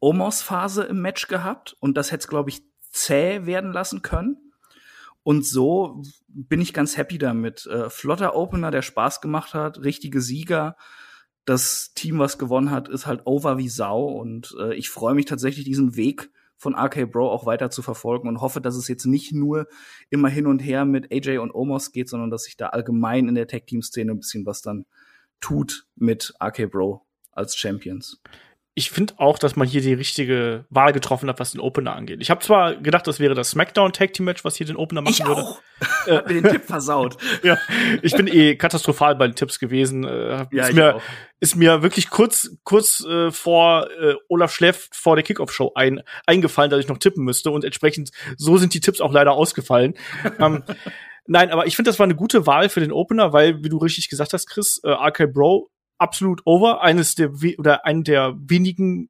Omos-Phase 0.00 0.84
im 0.84 1.00
Match 1.00 1.28
gehabt 1.28 1.76
und 1.80 1.96
das 1.96 2.12
hätte 2.12 2.22
es, 2.22 2.28
glaube 2.28 2.50
ich, 2.50 2.62
zäh 2.90 3.46
werden 3.46 3.72
lassen 3.72 4.02
können. 4.02 4.52
Und 5.22 5.46
so 5.46 6.02
bin 6.28 6.60
ich 6.60 6.74
ganz 6.74 6.96
happy 6.96 7.18
damit. 7.18 7.66
Äh, 7.66 7.88
flotter 7.88 8.36
Opener, 8.36 8.70
der 8.70 8.82
Spaß 8.82 9.20
gemacht 9.20 9.54
hat, 9.54 9.82
richtige 9.82 10.20
Sieger. 10.20 10.76
Das 11.44 11.92
Team, 11.94 12.18
was 12.18 12.38
gewonnen 12.38 12.70
hat, 12.70 12.88
ist 12.88 13.06
halt 13.06 13.22
over 13.24 13.58
wie 13.58 13.68
Sau. 13.68 14.04
Und 14.04 14.54
äh, 14.58 14.74
ich 14.74 14.90
freue 14.90 15.14
mich 15.14 15.26
tatsächlich, 15.26 15.64
diesen 15.64 15.96
Weg 15.96 16.30
von 16.56 16.74
RK 16.74 17.10
Bro 17.10 17.30
auch 17.30 17.46
weiter 17.46 17.70
zu 17.70 17.82
verfolgen 17.82 18.28
und 18.28 18.40
hoffe, 18.40 18.60
dass 18.60 18.76
es 18.76 18.88
jetzt 18.88 19.04
nicht 19.04 19.32
nur 19.32 19.66
immer 20.08 20.28
hin 20.28 20.46
und 20.46 20.60
her 20.60 20.84
mit 20.84 21.12
AJ 21.12 21.38
und 21.38 21.54
Omos 21.54 21.92
geht, 21.92 22.08
sondern 22.08 22.30
dass 22.30 22.44
sich 22.44 22.56
da 22.56 22.68
allgemein 22.68 23.28
in 23.28 23.34
der 23.34 23.46
Tag-Team-Szene 23.46 24.12
ein 24.12 24.18
bisschen 24.18 24.46
was 24.46 24.62
dann 24.62 24.86
tut 25.40 25.86
mit 25.96 26.32
RK 26.42 26.70
Bro 26.70 27.06
als 27.32 27.56
Champions 27.56 28.22
ich 28.76 28.90
finde 28.90 29.14
auch, 29.18 29.38
dass 29.38 29.54
man 29.54 29.68
hier 29.68 29.80
die 29.80 29.94
richtige 29.94 30.64
Wahl 30.68 30.92
getroffen 30.92 31.28
hat, 31.28 31.38
was 31.38 31.52
den 31.52 31.60
Opener 31.60 31.94
angeht. 31.94 32.18
Ich 32.20 32.30
habe 32.30 32.40
zwar 32.40 32.74
gedacht, 32.74 33.06
das 33.06 33.20
wäre 33.20 33.34
das 33.34 33.50
SmackDown 33.50 33.92
Tag 33.92 34.12
Team 34.14 34.26
Match, 34.26 34.44
was 34.44 34.56
hier 34.56 34.66
den 34.66 34.76
Opener 34.76 35.00
machen 35.00 35.14
ich 35.16 35.24
würde. 35.24 35.42
Auch. 35.42 35.60
Äh, 36.06 36.16
hat 36.16 36.28
mir 36.28 36.42
den 36.42 36.52
Tipp 36.52 36.64
versaut. 36.64 37.16
ja, 37.44 37.56
ich 38.02 38.16
bin 38.16 38.26
eh 38.26 38.56
katastrophal 38.56 39.14
bei 39.14 39.28
den 39.28 39.36
Tipps 39.36 39.60
gewesen. 39.60 40.02
Äh, 40.02 40.46
ja, 40.50 40.66
ist, 40.66 40.74
mir, 40.74 40.96
auch. 40.96 41.02
ist 41.38 41.54
mir 41.54 41.82
wirklich 41.82 42.10
kurz 42.10 42.50
kurz 42.64 43.04
äh, 43.04 43.30
vor 43.30 43.88
äh, 43.90 44.14
Olaf 44.28 44.52
Schleff 44.52 44.88
vor 44.92 45.14
der 45.14 45.22
Kickoff 45.22 45.52
Show 45.52 45.70
ein, 45.76 46.02
eingefallen, 46.26 46.70
dass 46.70 46.80
ich 46.80 46.88
noch 46.88 46.98
tippen 46.98 47.22
müsste 47.22 47.52
und 47.52 47.64
entsprechend 47.64 48.10
so 48.36 48.56
sind 48.56 48.74
die 48.74 48.80
Tipps 48.80 49.00
auch 49.00 49.12
leider 49.12 49.32
ausgefallen. 49.32 49.94
ähm, 50.40 50.64
Nein, 51.26 51.50
aber 51.50 51.66
ich 51.66 51.74
finde, 51.74 51.90
das 51.90 51.98
war 51.98 52.04
eine 52.04 52.16
gute 52.16 52.46
Wahl 52.46 52.68
für 52.68 52.80
den 52.80 52.92
Opener, 52.92 53.32
weil, 53.32 53.64
wie 53.64 53.70
du 53.70 53.78
richtig 53.78 54.10
gesagt 54.10 54.34
hast, 54.34 54.46
Chris, 54.46 54.80
äh, 54.84 54.90
RK 54.90 55.32
Bro 55.32 55.70
absolut 56.04 56.42
over. 56.44 56.82
Eines 56.82 57.16
der 57.16 57.32
oder 57.58 57.84
eine 57.84 58.04
der 58.04 58.34
wenigen 58.38 59.08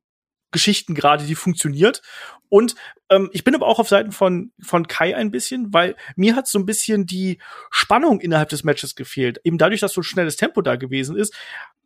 Geschichten 0.54 0.94
gerade, 0.94 1.24
die 1.24 1.34
funktioniert. 1.34 2.00
Und 2.48 2.76
ähm, 3.10 3.28
ich 3.32 3.42
bin 3.42 3.56
aber 3.56 3.66
auch 3.66 3.80
auf 3.80 3.88
Seiten 3.88 4.12
von 4.12 4.52
von 4.60 4.86
Kai 4.86 5.16
ein 5.16 5.32
bisschen, 5.32 5.74
weil 5.74 5.96
mir 6.14 6.36
hat 6.36 6.46
so 6.46 6.58
ein 6.58 6.66
bisschen 6.66 7.04
die 7.04 7.40
Spannung 7.70 8.20
innerhalb 8.20 8.48
des 8.50 8.62
Matches 8.62 8.94
gefehlt. 8.94 9.40
Eben 9.42 9.58
dadurch, 9.58 9.80
dass 9.80 9.92
so 9.92 10.00
ein 10.00 10.04
schnelles 10.04 10.36
Tempo 10.36 10.62
da 10.62 10.76
gewesen 10.76 11.16
ist, 11.16 11.34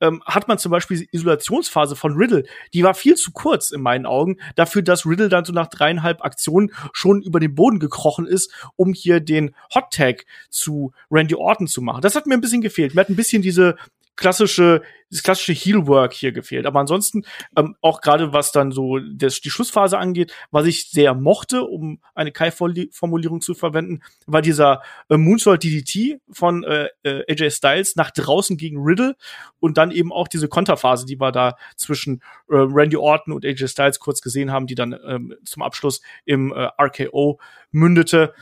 ähm, 0.01 0.23
hat 0.27 0.47
man 0.47 0.59
zum 0.59 0.71
Beispiel 0.71 0.99
die 0.99 1.09
Isolationsphase 1.11 1.97
von 1.97 2.13
Riddle, 2.13 2.45
die 2.75 2.83
war 2.83 2.93
viel 2.93 3.15
zu 3.15 3.33
kurz 3.33 3.71
in 3.71 3.81
meinen 3.81 4.05
Augen, 4.05 4.37
dafür, 4.55 4.83
dass 4.83 5.07
Riddle 5.07 5.31
dann 5.31 5.47
so 5.47 5.53
nach 5.55 5.69
dreieinhalb 5.69 6.23
Aktionen 6.23 6.71
schon 6.93 7.23
über 7.23 7.41
den 7.41 7.55
Boden 7.55 7.79
gekrochen 7.79 8.27
ist, 8.27 8.53
um 8.77 8.93
hier 8.93 9.21
den 9.21 9.55
Hot 9.75 9.93
Tag 9.93 10.27
zu 10.51 10.93
Randy 11.11 11.35
Orton 11.35 11.67
zu 11.67 11.81
machen. 11.81 12.03
Das 12.03 12.15
hat 12.15 12.27
mir 12.27 12.35
ein 12.35 12.43
bisschen 12.43 12.61
gefehlt. 12.61 12.95
Mir 12.95 13.01
hat 13.01 13.09
ein 13.09 13.17
bisschen 13.17 13.41
diese 13.41 13.77
klassische, 14.19 14.83
das 15.11 15.23
klassische 15.23 15.53
Heelwork 15.53 16.13
hier 16.13 16.33
gefehlt. 16.33 16.67
Aber 16.67 16.81
ansonsten, 16.81 17.23
ähm, 17.57 17.77
auch 17.81 18.03
gerade 18.03 18.33
was 18.35 18.53
dann 18.53 18.73
so 18.73 18.99
das, 18.99 19.41
die 19.41 19.49
Schlussphase 19.49 19.97
angeht, 19.97 20.35
was 20.51 20.67
ich 20.67 20.91
sehr 20.91 21.15
mochte, 21.15 21.63
um 21.63 22.01
eine 22.15 22.33
Kai-Formulierung 22.33 23.41
zu 23.41 23.55
verwenden, 23.55 24.03
war 24.27 24.43
dieser 24.43 24.83
äh, 25.09 25.17
Moonsault 25.17 25.63
DDT 25.63 26.21
von 26.31 26.65
äh, 26.65 26.89
äh, 27.05 27.25
AJ 27.31 27.53
Styles 27.53 27.97
nach 27.97 28.11
draußen 28.11 28.59
gegen 28.59 28.83
Riddle 28.83 29.17
und 29.61 29.79
dann 29.79 29.91
eben 29.91 30.13
auch 30.13 30.29
diese 30.29 30.49
Konterphase, 30.49 31.07
die 31.07 31.19
wir 31.19 31.33
da 31.33 31.57
zwischen 31.77 32.21
äh, 32.51 32.57
Randy 32.57 32.97
Orton 32.97 33.33
und 33.33 33.47
AJ 33.47 33.69
Styles 33.69 34.01
kurz 34.01 34.21
gesehen 34.21 34.53
haben, 34.53 34.67
die 34.67 34.75
dann 34.75 34.99
ähm, 35.07 35.35
zum 35.45 35.63
Abschluss 35.63 36.03
im 36.27 36.53
äh, 36.53 36.69
RKO 36.79 37.41
mündete 37.71 38.35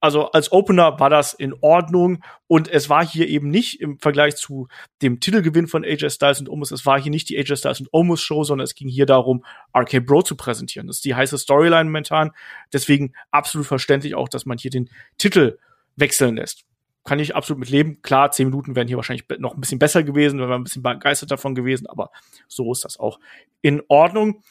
also 0.00 0.30
als 0.30 0.52
Opener 0.52 1.00
war 1.00 1.10
das 1.10 1.32
in 1.32 1.54
Ordnung 1.60 2.22
und 2.46 2.68
es 2.68 2.88
war 2.88 3.04
hier 3.06 3.28
eben 3.28 3.50
nicht 3.50 3.80
im 3.80 3.98
Vergleich 3.98 4.36
zu 4.36 4.68
dem 5.02 5.20
Titelgewinn 5.20 5.66
von 5.66 5.84
AJ 5.84 6.10
Styles 6.10 6.40
und 6.40 6.48
Omos, 6.48 6.70
es 6.70 6.86
war 6.86 7.00
hier 7.00 7.10
nicht 7.10 7.28
die 7.28 7.38
AJ 7.38 7.56
Styles 7.56 7.80
und 7.80 7.88
Omos 7.92 8.22
Show, 8.22 8.44
sondern 8.44 8.64
es 8.64 8.74
ging 8.74 8.88
hier 8.88 9.06
darum, 9.06 9.44
RK 9.76 10.00
Bro 10.00 10.22
zu 10.22 10.36
präsentieren. 10.36 10.86
Das 10.86 10.96
ist 10.96 11.04
die 11.04 11.14
heiße 11.14 11.36
Storyline 11.36 11.84
momentan. 11.84 12.30
Deswegen 12.72 13.12
absolut 13.30 13.66
verständlich 13.66 14.14
auch, 14.14 14.28
dass 14.28 14.46
man 14.46 14.58
hier 14.58 14.70
den 14.70 14.88
Titel 15.18 15.58
wechseln 15.96 16.36
lässt. 16.36 16.64
Kann 17.04 17.18
ich 17.18 17.34
absolut 17.34 17.60
mit 17.60 17.70
leben. 17.70 18.02
Klar, 18.02 18.30
zehn 18.30 18.48
Minuten 18.48 18.76
wären 18.76 18.86
hier 18.86 18.98
wahrscheinlich 18.98 19.24
noch 19.38 19.54
ein 19.54 19.60
bisschen 19.60 19.78
besser 19.78 20.02
gewesen, 20.02 20.40
wenn 20.40 20.48
wir 20.48 20.56
ein 20.56 20.64
bisschen 20.64 20.82
begeistert 20.82 21.30
davon 21.30 21.54
gewesen, 21.54 21.86
aber 21.86 22.10
so 22.46 22.70
ist 22.70 22.84
das 22.84 23.00
auch 23.00 23.18
in 23.62 23.82
Ordnung. 23.88 24.42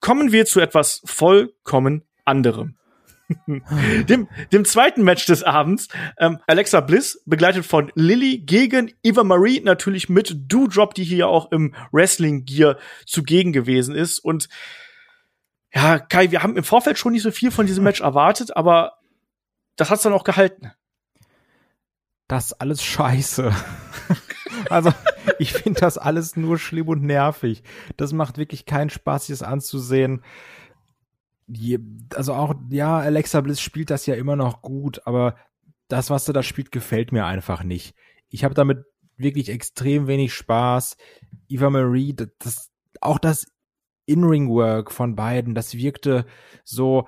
Kommen 0.00 0.32
wir 0.32 0.46
zu 0.46 0.60
etwas 0.60 1.02
vollkommen 1.04 2.04
anderem. 2.24 2.76
dem, 3.46 4.28
dem 4.52 4.64
zweiten 4.64 5.02
Match 5.02 5.26
des 5.26 5.42
Abends, 5.42 5.88
ähm, 6.18 6.38
Alexa 6.46 6.80
Bliss, 6.80 7.22
begleitet 7.26 7.66
von 7.66 7.90
Lilly 7.94 8.38
gegen 8.38 8.92
Eva 9.02 9.24
Marie, 9.24 9.60
natürlich 9.60 10.08
mit 10.08 10.34
Doudrop, 10.52 10.94
die 10.94 11.04
hier 11.04 11.28
auch 11.28 11.50
im 11.50 11.74
Wrestling-Gear 11.92 12.78
zugegen 13.04 13.52
gewesen 13.52 13.94
ist. 13.94 14.18
Und 14.20 14.48
ja, 15.74 15.98
Kai, 15.98 16.30
wir 16.30 16.42
haben 16.42 16.56
im 16.56 16.64
Vorfeld 16.64 16.98
schon 16.98 17.12
nicht 17.12 17.22
so 17.22 17.30
viel 17.30 17.50
von 17.50 17.66
diesem 17.66 17.84
Match 17.84 18.00
erwartet, 18.00 18.56
aber 18.56 18.94
das 19.76 19.90
hat's 19.90 20.02
dann 20.02 20.12
auch 20.12 20.24
gehalten. 20.24 20.72
Das 22.28 22.46
ist 22.46 22.52
alles 22.54 22.82
scheiße. 22.82 23.54
also, 24.70 24.92
ich 25.38 25.52
finde 25.52 25.80
das 25.80 25.98
alles 25.98 26.36
nur 26.36 26.58
schlimm 26.58 26.88
und 26.88 27.02
nervig. 27.02 27.62
Das 27.96 28.12
macht 28.12 28.38
wirklich 28.38 28.66
keinen 28.66 28.90
Spaß, 28.90 29.26
sich 29.26 29.44
anzusehen 29.44 30.22
die, 31.46 31.78
also 32.14 32.34
auch, 32.34 32.54
ja, 32.70 32.98
Alexa 32.98 33.40
Bliss 33.40 33.60
spielt 33.60 33.90
das 33.90 34.06
ja 34.06 34.14
immer 34.14 34.36
noch 34.36 34.62
gut, 34.62 35.06
aber 35.06 35.36
das, 35.88 36.10
was 36.10 36.24
sie 36.24 36.32
da 36.32 36.42
spielt, 36.42 36.72
gefällt 36.72 37.12
mir 37.12 37.26
einfach 37.26 37.62
nicht. 37.62 37.94
Ich 38.28 38.44
habe 38.44 38.54
damit 38.54 38.84
wirklich 39.16 39.48
extrem 39.48 40.08
wenig 40.08 40.34
Spaß. 40.34 40.96
Eva 41.48 41.70
Marie, 41.70 42.14
das, 42.38 42.70
auch 43.00 43.18
das 43.18 43.46
In-Ring-Work 44.06 44.92
von 44.92 45.14
beiden, 45.14 45.54
das 45.54 45.74
wirkte 45.74 46.26
so, 46.64 47.06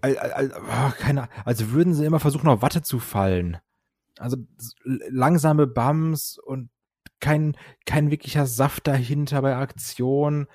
als, 0.00 0.16
als, 0.18 0.52
oh, 0.54 0.92
keine, 0.98 1.28
als 1.44 1.70
würden 1.70 1.94
sie 1.94 2.04
immer 2.04 2.20
versuchen, 2.20 2.48
auf 2.48 2.62
Watte 2.62 2.82
zu 2.82 2.98
fallen. 2.98 3.58
Also 4.18 4.36
langsame 4.84 5.66
Bums 5.66 6.38
und 6.38 6.70
kein, 7.20 7.56
kein 7.86 8.10
wirklicher 8.10 8.46
Saft 8.46 8.86
dahinter 8.86 9.40
bei 9.42 9.56
Aktion. 9.56 10.46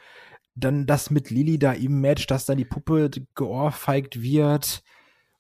Dann 0.55 0.85
das 0.85 1.09
mit 1.09 1.29
Lilly 1.29 1.59
da 1.59 1.73
im 1.73 1.99
Match, 2.01 2.27
dass 2.27 2.45
dann 2.45 2.57
die 2.57 2.65
Puppe 2.65 3.09
geohrfeigt 3.35 4.21
wird. 4.21 4.83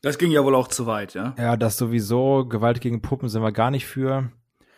Das 0.01 0.17
ging 0.17 0.29
ja 0.31 0.43
wohl 0.43 0.55
auch 0.55 0.67
zu 0.67 0.85
weit, 0.85 1.13
ja. 1.13 1.33
Ja, 1.37 1.57
das 1.57 1.77
sowieso. 1.77 2.45
Gewalt 2.45 2.81
gegen 2.81 3.01
Puppen 3.01 3.29
sind 3.29 3.41
wir 3.41 3.51
gar 3.51 3.71
nicht 3.71 3.85
für. 3.85 4.31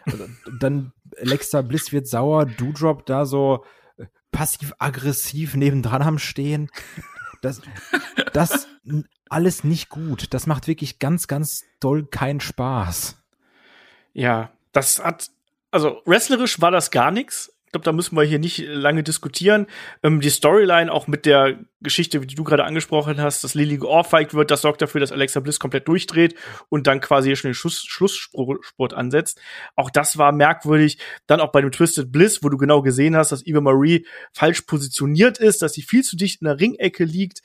Also, 0.05 0.25
dann 0.59 0.93
Alexa 1.19 1.61
Bliss 1.61 1.91
wird 1.91 2.07
sauer, 2.07 2.45
Doudrop 2.45 3.05
da 3.05 3.25
so 3.25 3.65
äh, 3.97 4.05
passiv-aggressiv 4.31 5.55
nebendran 5.55 6.01
am 6.01 6.19
Stehen. 6.19 6.69
Das, 7.41 7.61
das 8.33 8.67
alles 9.29 9.63
nicht 9.63 9.89
gut. 9.89 10.33
Das 10.33 10.47
macht 10.47 10.67
wirklich 10.67 10.99
ganz, 10.99 11.27
ganz 11.27 11.65
doll 11.79 12.05
keinen 12.05 12.39
Spaß. 12.39 13.21
Ja, 14.13 14.51
das 14.71 15.03
hat, 15.03 15.29
also 15.71 16.01
wrestlerisch 16.05 16.61
war 16.61 16.71
das 16.71 16.91
gar 16.91 17.11
nichts. 17.11 17.53
Ich 17.67 17.73
glaube, 17.73 17.83
da 17.83 17.91
müssen 17.91 18.15
wir 18.15 18.23
hier 18.23 18.39
nicht 18.39 18.59
lange 18.59 19.03
diskutieren. 19.03 19.67
Ähm, 20.01 20.21
die 20.21 20.29
Storyline 20.29 20.89
auch 20.89 21.07
mit 21.07 21.25
der 21.25 21.59
Geschichte, 21.81 22.21
die 22.21 22.33
du 22.33 22.45
gerade 22.45 22.63
angesprochen 22.63 23.19
hast, 23.19 23.43
dass 23.43 23.55
Lily 23.55 23.77
geohrfeigt 23.77 24.33
wird, 24.33 24.51
das 24.51 24.61
sorgt 24.61 24.81
dafür, 24.81 25.01
dass 25.01 25.11
Alexa 25.11 25.41
Bliss 25.41 25.59
komplett 25.59 25.85
durchdreht 25.89 26.35
und 26.69 26.87
dann 26.87 27.01
quasi 27.01 27.27
hier 27.27 27.35
schon 27.35 27.49
den 27.49 27.55
Schluss, 27.55 27.83
Schlussspurt 27.83 28.93
ansetzt. 28.93 29.41
Auch 29.75 29.89
das 29.89 30.17
war 30.17 30.31
merkwürdig. 30.31 30.97
Dann 31.27 31.41
auch 31.41 31.51
bei 31.51 31.59
dem 31.59 31.73
Twisted 31.73 32.09
Bliss, 32.09 32.41
wo 32.41 32.47
du 32.47 32.55
genau 32.55 32.81
gesehen 32.81 33.17
hast, 33.17 33.33
dass 33.33 33.45
Eva 33.45 33.59
Marie 33.59 34.07
falsch 34.31 34.61
positioniert 34.61 35.37
ist, 35.37 35.61
dass 35.61 35.73
sie 35.73 35.81
viel 35.81 36.03
zu 36.03 36.15
dicht 36.15 36.41
in 36.41 36.45
der 36.45 36.61
Ringecke 36.61 37.03
liegt. 37.03 37.41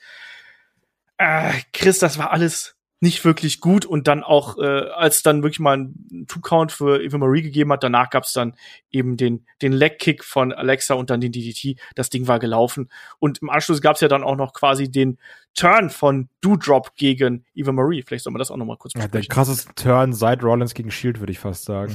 Äh, 1.17 1.51
Chris, 1.73 1.99
das 1.99 2.17
war 2.17 2.31
alles 2.31 2.77
nicht 3.03 3.25
wirklich 3.25 3.59
gut 3.59 3.85
und 3.85 4.07
dann 4.07 4.23
auch, 4.23 4.57
äh, 4.57 4.89
als 4.95 5.23
dann 5.23 5.43
wirklich 5.43 5.59
mal 5.59 5.77
ein 5.77 6.25
Two-Count 6.27 6.71
für 6.71 7.03
Eva 7.03 7.17
Marie 7.17 7.41
gegeben 7.41 7.71
hat, 7.73 7.83
danach 7.83 8.09
gab's 8.09 8.31
dann 8.31 8.55
eben 8.89 9.17
den, 9.17 9.45
den 9.61 9.73
Leg-Kick 9.73 10.23
von 10.23 10.53
Alexa 10.53 10.93
und 10.93 11.09
dann 11.09 11.19
den 11.19 11.33
DDT. 11.33 11.77
Das 11.95 12.09
Ding 12.09 12.27
war 12.27 12.39
gelaufen. 12.39 12.89
Und 13.19 13.41
im 13.41 13.49
Anschluss 13.49 13.81
gab's 13.81 13.99
ja 13.99 14.07
dann 14.07 14.23
auch 14.23 14.37
noch 14.37 14.53
quasi 14.53 14.89
den 14.89 15.19
Turn 15.53 15.89
von 15.89 16.29
Doudrop 16.39 16.95
gegen 16.95 17.45
Eva 17.53 17.73
Marie. 17.73 18.01
Vielleicht 18.01 18.23
soll 18.23 18.31
man 18.31 18.39
das 18.39 18.49
auch 18.49 18.57
noch 18.57 18.65
mal 18.65 18.77
kurz 18.77 18.93
besprechen. 18.93 19.13
Ja, 19.13 19.21
der 19.21 19.27
krasseste 19.27 19.75
Turn 19.75 20.13
seit 20.13 20.41
Rollins 20.41 20.73
gegen 20.73 20.89
Shield, 20.89 21.19
würde 21.19 21.33
ich 21.33 21.39
fast 21.39 21.65
sagen. 21.65 21.93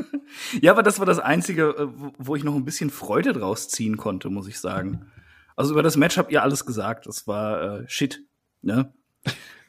ja, 0.60 0.72
aber 0.72 0.82
das 0.82 0.98
war 0.98 1.06
das 1.06 1.20
Einzige, 1.20 1.68
äh, 1.68 1.86
wo 2.18 2.34
ich 2.34 2.42
noch 2.42 2.56
ein 2.56 2.64
bisschen 2.64 2.90
Freude 2.90 3.32
draus 3.32 3.68
ziehen 3.68 3.96
konnte, 3.96 4.28
muss 4.28 4.48
ich 4.48 4.58
sagen. 4.58 5.06
Also 5.54 5.72
über 5.72 5.84
das 5.84 5.96
Match 5.96 6.18
habt 6.18 6.32
ihr 6.32 6.42
alles 6.42 6.66
gesagt. 6.66 7.06
Das 7.06 7.28
war 7.28 7.82
äh, 7.82 7.84
Shit. 7.86 8.24
Ne? 8.60 8.92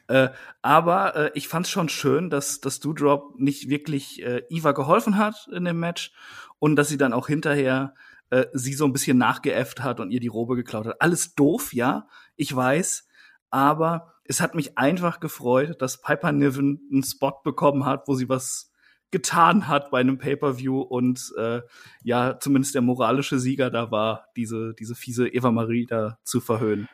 Äh, 0.08 0.28
aber 0.62 1.16
äh, 1.16 1.30
ich 1.34 1.48
fand 1.48 1.66
es 1.66 1.72
schon 1.72 1.88
schön, 1.88 2.30
dass, 2.30 2.60
dass 2.60 2.80
Doudrop 2.80 3.38
nicht 3.38 3.68
wirklich 3.68 4.22
äh, 4.22 4.42
Eva 4.50 4.72
geholfen 4.72 5.16
hat 5.16 5.48
in 5.52 5.64
dem 5.64 5.78
Match 5.78 6.12
und 6.58 6.76
dass 6.76 6.88
sie 6.88 6.98
dann 6.98 7.12
auch 7.12 7.26
hinterher 7.26 7.94
äh, 8.30 8.46
sie 8.52 8.74
so 8.74 8.84
ein 8.84 8.92
bisschen 8.92 9.18
nachgeäfft 9.18 9.82
hat 9.82 10.00
und 10.00 10.10
ihr 10.10 10.20
die 10.20 10.28
Robe 10.28 10.56
geklaut 10.56 10.86
hat. 10.86 11.00
Alles 11.00 11.34
doof, 11.34 11.72
ja, 11.72 12.06
ich 12.36 12.54
weiß, 12.54 13.06
aber 13.50 14.14
es 14.24 14.40
hat 14.40 14.54
mich 14.54 14.78
einfach 14.78 15.20
gefreut, 15.20 15.80
dass 15.80 16.00
Piper 16.00 16.32
Niven 16.32 16.80
einen 16.90 17.02
Spot 17.02 17.40
bekommen 17.44 17.84
hat, 17.84 18.08
wo 18.08 18.14
sie 18.14 18.28
was 18.28 18.72
getan 19.10 19.68
hat 19.68 19.90
bei 19.90 20.00
einem 20.00 20.18
Pay-per-View 20.18 20.80
und 20.80 21.32
äh, 21.38 21.60
ja 22.02 22.38
zumindest 22.40 22.74
der 22.74 22.82
moralische 22.82 23.38
Sieger 23.38 23.70
da 23.70 23.92
war, 23.92 24.26
diese 24.36 24.74
diese 24.74 24.96
fiese 24.96 25.28
Eva 25.28 25.52
Marie 25.52 25.86
da 25.86 26.18
zu 26.24 26.40
verhöhnen. 26.40 26.88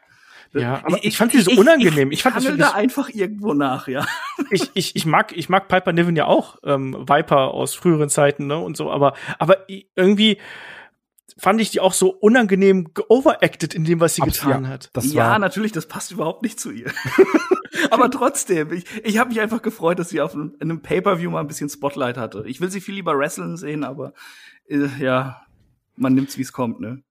Ja, 0.52 0.82
aber 0.84 0.98
ich, 0.98 1.04
ich 1.04 1.16
fand 1.16 1.32
sie 1.32 1.40
so 1.40 1.52
unangenehm. 1.52 2.10
Ich, 2.10 2.18
ich 2.18 2.22
fand 2.22 2.36
das 2.36 2.56
da 2.56 2.72
einfach 2.72 3.08
irgendwo 3.08 3.54
nach, 3.54 3.88
ja. 3.88 4.06
Ich, 4.50 4.70
ich, 4.74 4.96
ich 4.96 5.06
mag, 5.06 5.36
ich 5.36 5.48
mag 5.48 5.68
Piper 5.68 5.92
Niven 5.92 6.16
ja 6.16 6.24
auch, 6.24 6.56
ähm, 6.64 7.08
Viper 7.08 7.54
aus 7.54 7.74
früheren 7.74 8.08
Zeiten, 8.08 8.48
ne, 8.48 8.58
und 8.58 8.76
so, 8.76 8.90
aber, 8.90 9.14
aber 9.38 9.58
irgendwie 9.68 10.38
fand 11.38 11.60
ich 11.60 11.70
die 11.70 11.78
auch 11.78 11.92
so 11.92 12.10
unangenehm 12.10 12.88
overacted 13.08 13.74
in 13.74 13.84
dem, 13.84 14.00
was 14.00 14.16
sie 14.16 14.22
Abs 14.22 14.40
getan 14.40 14.66
hat. 14.66 14.90
Das 14.92 15.12
ja, 15.12 15.38
natürlich, 15.38 15.70
das 15.70 15.86
passt 15.86 16.10
überhaupt 16.10 16.42
nicht 16.42 16.58
zu 16.58 16.70
ihr. 16.72 16.90
aber 17.90 18.10
trotzdem, 18.10 18.72
ich, 18.72 18.84
ich 19.04 19.18
habe 19.18 19.30
mich 19.30 19.40
einfach 19.40 19.62
gefreut, 19.62 19.98
dass 19.98 20.08
sie 20.08 20.20
auf 20.20 20.34
einem, 20.34 20.54
einem 20.60 20.82
Pay-per-View 20.82 21.30
mal 21.30 21.40
ein 21.40 21.46
bisschen 21.46 21.68
Spotlight 21.68 22.16
hatte. 22.16 22.44
Ich 22.46 22.60
will 22.60 22.70
sie 22.70 22.80
viel 22.80 22.94
lieber 22.94 23.16
wrestlen 23.16 23.56
sehen, 23.56 23.84
aber 23.84 24.12
äh, 24.68 24.88
ja, 24.98 25.42
man 25.96 26.14
nimmt's, 26.14 26.38
wie 26.38 26.42
es 26.42 26.52
kommt, 26.52 26.80
ne? 26.80 27.02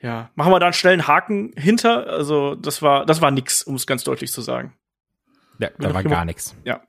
Ja, 0.00 0.30
machen 0.34 0.52
wir 0.52 0.60
da 0.60 0.66
einen 0.66 0.72
schnellen 0.74 1.06
Haken 1.06 1.52
hinter. 1.56 2.06
Also, 2.06 2.54
das 2.54 2.82
war, 2.82 3.04
das 3.06 3.20
war 3.20 3.30
nix, 3.30 3.62
um 3.62 3.74
es 3.74 3.86
ganz 3.86 4.04
deutlich 4.04 4.32
zu 4.32 4.40
sagen. 4.40 4.74
Ja, 5.58 5.70
da 5.78 5.92
war 5.92 6.04
gar 6.04 6.24
nichts. 6.24 6.56
Ja. 6.64 6.80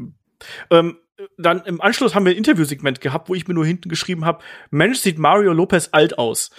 Ähm, 0.70 0.98
dann 1.38 1.62
im 1.66 1.82
Anschluss 1.82 2.16
haben 2.16 2.26
wir 2.26 2.32
ein 2.32 2.38
Interviewsegment 2.38 3.02
gehabt, 3.02 3.30
wo 3.30 3.36
ich 3.36 3.48
mir 3.48 3.54
nur 3.54 3.66
hinten 3.66 3.90
geschrieben 3.90 4.26
habe, 4.26 4.44
Mensch, 4.70 5.00
sieht 5.00 5.18
Mario 5.18 5.54
Lopez 5.54 5.90
alt 5.92 6.18
aus. 6.18 6.52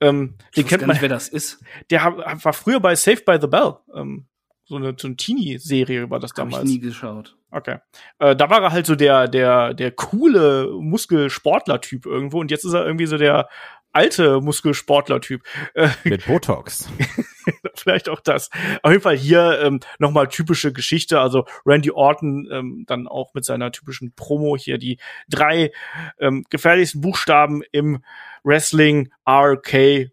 Ähm, 0.00 0.34
den 0.56 0.66
kennt 0.66 0.82
man, 0.82 0.90
nicht, 0.90 1.02
wer 1.02 1.08
das 1.08 1.28
ist. 1.28 1.62
Der 1.90 2.02
war 2.04 2.52
früher 2.52 2.80
bei 2.80 2.94
Saved 2.94 3.24
by 3.24 3.38
the 3.40 3.46
Bell. 3.46 3.76
Ähm, 3.94 4.26
so 4.64 4.76
eine, 4.76 4.94
so 4.98 5.08
eine 5.08 5.16
Teenie-Serie 5.16 6.10
war 6.10 6.20
das 6.20 6.30
Hab 6.30 6.36
damals. 6.36 6.56
Hab 6.56 6.64
ich 6.64 6.72
nie 6.72 6.80
geschaut. 6.80 7.36
Okay. 7.50 7.78
Äh, 8.18 8.34
da 8.34 8.50
war 8.50 8.62
er 8.62 8.72
halt 8.72 8.86
so 8.86 8.96
der, 8.96 9.28
der, 9.28 9.74
der 9.74 9.92
coole 9.92 10.72
Muskelsportler-Typ 10.72 12.06
irgendwo 12.06 12.40
und 12.40 12.50
jetzt 12.50 12.64
ist 12.64 12.72
er 12.72 12.84
irgendwie 12.84 13.06
so 13.06 13.16
der 13.16 13.48
alte 13.94 14.40
Muskelsportler-Typ. 14.40 15.42
Äh, 15.74 15.88
Mit 16.04 16.26
Botox. 16.26 16.88
Vielleicht 17.74 18.08
auch 18.08 18.20
das. 18.20 18.50
Auf 18.82 18.90
jeden 18.90 19.02
Fall 19.02 19.16
hier 19.16 19.60
ähm, 19.62 19.80
nochmal 19.98 20.28
typische 20.28 20.72
Geschichte. 20.72 21.20
Also 21.20 21.46
Randy 21.64 21.90
Orton 21.90 22.48
ähm, 22.50 22.84
dann 22.86 23.06
auch 23.06 23.34
mit 23.34 23.44
seiner 23.44 23.72
typischen 23.72 24.14
Promo 24.14 24.56
hier 24.56 24.78
die 24.78 24.98
drei 25.28 25.72
ähm, 26.18 26.44
gefährlichsten 26.50 27.00
Buchstaben 27.00 27.62
im 27.72 28.02
Wrestling 28.42 29.10
RK 29.28 30.10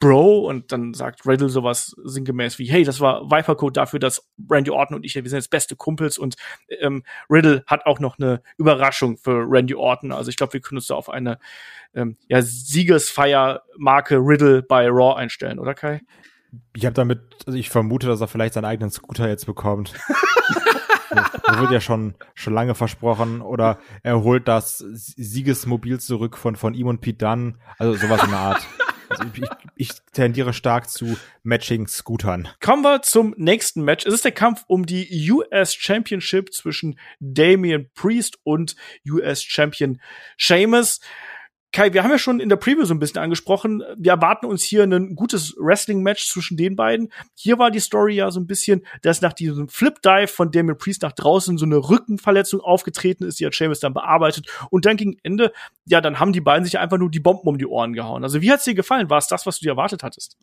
Bro 0.00 0.46
und 0.46 0.70
dann 0.70 0.94
sagt 0.94 1.26
Riddle 1.26 1.48
sowas 1.48 1.96
sinngemäß 2.04 2.58
wie, 2.58 2.66
hey, 2.66 2.84
das 2.84 3.00
war 3.00 3.30
Viper 3.30 3.56
Code 3.56 3.72
dafür, 3.72 3.98
dass 3.98 4.28
Randy 4.48 4.70
Orton 4.70 4.96
und 4.96 5.04
ich, 5.04 5.14
wir 5.14 5.22
sind 5.22 5.38
jetzt 5.38 5.50
beste 5.50 5.74
Kumpels 5.76 6.18
und 6.18 6.36
ähm, 6.80 7.02
Riddle 7.28 7.64
hat 7.66 7.86
auch 7.86 7.98
noch 7.98 8.18
eine 8.18 8.42
Überraschung 8.58 9.16
für 9.16 9.44
Randy 9.48 9.74
Orton. 9.74 10.12
Also 10.12 10.30
ich 10.30 10.36
glaube, 10.36 10.52
wir 10.52 10.60
können 10.60 10.78
uns 10.78 10.86
da 10.86 10.94
auf 10.94 11.10
eine 11.10 11.38
ähm, 11.94 12.16
ja, 12.28 12.42
Siegesfeiermarke 12.42 14.16
Riddle 14.16 14.62
bei 14.62 14.88
Raw 14.88 15.16
einstellen, 15.16 15.58
oder 15.58 15.74
Kai? 15.74 16.00
Ich 16.74 16.86
habe 16.86 16.94
damit, 16.94 17.20
also 17.46 17.58
ich 17.58 17.68
vermute, 17.68 18.06
dass 18.06 18.20
er 18.20 18.28
vielleicht 18.28 18.54
seinen 18.54 18.64
eigenen 18.64 18.90
Scooter 18.90 19.28
jetzt 19.28 19.46
bekommt. 19.46 19.94
Das 21.10 21.60
wird 21.60 21.70
ja 21.70 21.80
schon, 21.80 22.14
schon 22.34 22.52
lange 22.52 22.74
versprochen. 22.74 23.40
Oder 23.40 23.78
er 24.02 24.22
holt 24.22 24.46
das 24.46 24.78
Siegesmobil 24.78 25.98
zurück 26.00 26.36
von, 26.36 26.56
von 26.56 26.74
ihm 26.74 26.86
und 26.86 27.00
Pete 27.00 27.24
Dunn. 27.24 27.56
Also 27.78 27.94
sowas 27.94 28.22
in 28.24 28.30
der 28.30 28.38
Art. 28.38 28.66
Also 29.18 29.32
ich, 29.34 29.48
ich 29.76 29.92
tendiere 30.12 30.52
stark 30.52 30.88
zu 30.88 31.18
Matching-Scootern. 31.42 32.48
Kommen 32.60 32.82
wir 32.82 33.02
zum 33.02 33.34
nächsten 33.36 33.82
Match. 33.82 34.06
Es 34.06 34.14
ist 34.14 34.24
der 34.24 34.32
Kampf 34.32 34.64
um 34.66 34.86
die 34.86 35.30
US 35.30 35.74
Championship 35.74 36.52
zwischen 36.52 36.98
Damian 37.18 37.88
Priest 37.94 38.38
und 38.44 38.76
US 39.08 39.42
Champion 39.42 40.00
Sheamus. 40.36 41.00
Kai, 41.70 41.92
wir 41.92 42.02
haben 42.02 42.10
ja 42.10 42.18
schon 42.18 42.40
in 42.40 42.48
der 42.48 42.56
Preview 42.56 42.84
so 42.86 42.94
ein 42.94 42.98
bisschen 42.98 43.20
angesprochen, 43.20 43.82
wir 43.98 44.12
erwarten 44.12 44.46
uns 44.46 44.62
hier 44.62 44.84
ein 44.84 45.14
gutes 45.14 45.54
Wrestling-Match 45.58 46.26
zwischen 46.28 46.56
den 46.56 46.76
beiden. 46.76 47.12
Hier 47.34 47.58
war 47.58 47.70
die 47.70 47.80
Story 47.80 48.14
ja 48.14 48.30
so 48.30 48.40
ein 48.40 48.46
bisschen, 48.46 48.86
dass 49.02 49.20
nach 49.20 49.34
diesem 49.34 49.68
Flip-Dive 49.68 50.28
von 50.28 50.50
Damien 50.50 50.78
Priest 50.78 51.02
nach 51.02 51.12
draußen 51.12 51.58
so 51.58 51.66
eine 51.66 51.76
Rückenverletzung 51.76 52.60
aufgetreten 52.60 53.24
ist, 53.24 53.38
die 53.38 53.46
hat 53.46 53.54
Seamus 53.54 53.80
dann 53.80 53.92
bearbeitet 53.92 54.46
und 54.70 54.86
dann 54.86 54.96
gegen 54.96 55.18
Ende, 55.22 55.52
ja, 55.84 56.00
dann 56.00 56.18
haben 56.18 56.32
die 56.32 56.40
beiden 56.40 56.64
sich 56.64 56.78
einfach 56.78 56.96
nur 56.96 57.10
die 57.10 57.20
Bomben 57.20 57.46
um 57.46 57.58
die 57.58 57.66
Ohren 57.66 57.92
gehauen. 57.92 58.22
Also 58.22 58.40
wie 58.40 58.50
hat's 58.50 58.64
dir 58.64 58.74
gefallen? 58.74 59.10
War 59.10 59.18
es 59.18 59.28
das, 59.28 59.44
was 59.44 59.58
du 59.58 59.64
dir 59.64 59.72
erwartet 59.72 60.02
hattest? 60.02 60.38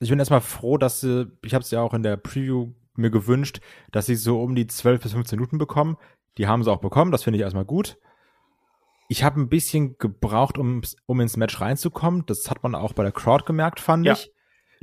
Ich 0.00 0.08
bin 0.08 0.18
erstmal 0.18 0.40
froh, 0.40 0.78
dass 0.78 1.00
sie, 1.00 1.30
ich 1.44 1.52
habe 1.52 1.62
es 1.62 1.70
ja 1.70 1.82
auch 1.82 1.92
in 1.92 2.02
der 2.02 2.16
Preview 2.16 2.72
mir 2.96 3.10
gewünscht, 3.10 3.60
dass 3.90 4.06
sie 4.06 4.16
so 4.16 4.40
um 4.40 4.54
die 4.54 4.66
12 4.66 5.02
bis 5.02 5.12
15 5.12 5.38
Minuten 5.38 5.58
bekommen. 5.58 5.98
Die 6.38 6.46
haben 6.46 6.62
sie 6.64 6.72
auch 6.72 6.80
bekommen, 6.80 7.12
das 7.12 7.22
finde 7.22 7.36
ich 7.36 7.42
erstmal 7.42 7.66
gut. 7.66 7.98
Ich 9.12 9.22
habe 9.24 9.38
ein 9.38 9.50
bisschen 9.50 9.98
gebraucht, 9.98 10.56
um, 10.56 10.80
um 11.04 11.20
ins 11.20 11.36
Match 11.36 11.60
reinzukommen. 11.60 12.24
Das 12.24 12.50
hat 12.50 12.62
man 12.62 12.74
auch 12.74 12.94
bei 12.94 13.02
der 13.02 13.12
Crowd 13.12 13.44
gemerkt, 13.44 13.78
fand 13.78 14.06
ja. 14.06 14.14
ich. 14.14 14.32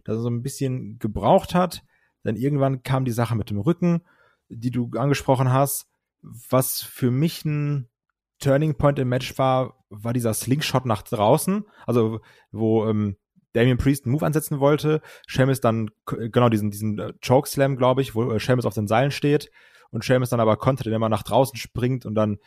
Dass 0.03 0.17
er 0.17 0.21
so 0.21 0.29
ein 0.29 0.43
bisschen 0.43 0.99
gebraucht 0.99 1.55
hat. 1.55 1.83
Dann 2.21 2.35
irgendwann 2.35 2.83
kam 2.83 3.05
die 3.05 3.11
Sache 3.11 3.35
mit 3.35 3.49
dem 3.49 3.59
Rücken, 3.59 4.03
die 4.47 4.69
du 4.69 4.91
angesprochen 4.95 5.51
hast. 5.51 5.87
Was 6.21 6.83
für 6.83 7.09
mich 7.09 7.43
ein 7.43 7.89
Turning 8.37 8.75
Point 8.75 8.99
im 8.99 9.09
Match 9.09 9.35
war, 9.39 9.83
war 9.89 10.13
dieser 10.13 10.35
Slingshot 10.35 10.85
nach 10.85 11.01
draußen. 11.01 11.65
Also, 11.87 12.19
wo 12.51 12.85
ähm, 12.85 13.17
Damien 13.53 13.79
Priest 13.79 14.05
einen 14.05 14.13
Move 14.13 14.27
ansetzen 14.27 14.59
wollte, 14.59 15.01
Sheamus 15.25 15.59
dann, 15.59 15.89
genau, 16.05 16.49
diesen, 16.49 16.69
diesen 16.69 16.99
äh, 16.99 17.13
Chokeslam, 17.25 17.77
glaube 17.77 18.03
ich, 18.03 18.13
wo 18.13 18.31
äh, 18.31 18.39
Sheamus 18.39 18.67
auf 18.67 18.75
den 18.75 18.87
Seilen 18.87 19.09
steht 19.09 19.49
und 19.89 20.05
Sheamus 20.05 20.29
dann 20.29 20.39
aber 20.39 20.55
kontert, 20.57 20.85
indem 20.85 21.01
er 21.01 21.09
nach 21.09 21.23
draußen 21.23 21.57
springt 21.57 22.05
und 22.05 22.13
dann 22.13 22.37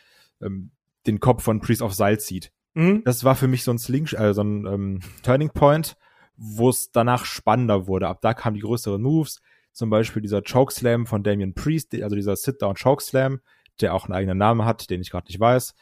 ähm, 0.41 0.71
den 1.07 1.19
Kopf 1.19 1.43
von 1.43 1.59
Priest 1.59 1.81
auf 1.81 1.93
Seil 1.93 2.19
zieht. 2.19 2.51
Mhm. 2.73 3.03
Das 3.05 3.23
war 3.23 3.35
für 3.35 3.47
mich 3.47 3.63
so 3.63 3.71
ein 3.71 3.77
Sling, 3.77 4.07
äh, 4.13 4.33
so 4.33 4.41
ein 4.41 4.65
ähm, 4.65 4.99
Turning 5.21 5.49
Point, 5.49 5.95
wo 6.35 6.69
es 6.69 6.91
danach 6.91 7.25
spannender 7.25 7.87
wurde. 7.87 8.07
Ab 8.07 8.19
da 8.21 8.33
kamen 8.33 8.55
die 8.55 8.61
größeren 8.61 9.01
Moves, 9.01 9.41
zum 9.71 9.89
Beispiel 9.89 10.21
dieser 10.21 10.41
Chokeslam 10.41 11.05
von 11.05 11.23
Damien 11.23 11.53
Priest, 11.53 11.93
also 11.95 12.15
dieser 12.15 12.35
Sit-Down 12.35 12.75
Chokeslam, 12.75 13.41
der 13.81 13.93
auch 13.93 14.05
einen 14.05 14.13
eigenen 14.13 14.37
Namen 14.37 14.65
hat, 14.65 14.89
den 14.89 15.01
ich 15.01 15.09
gerade 15.09 15.27
nicht 15.27 15.39
weiß. 15.39 15.73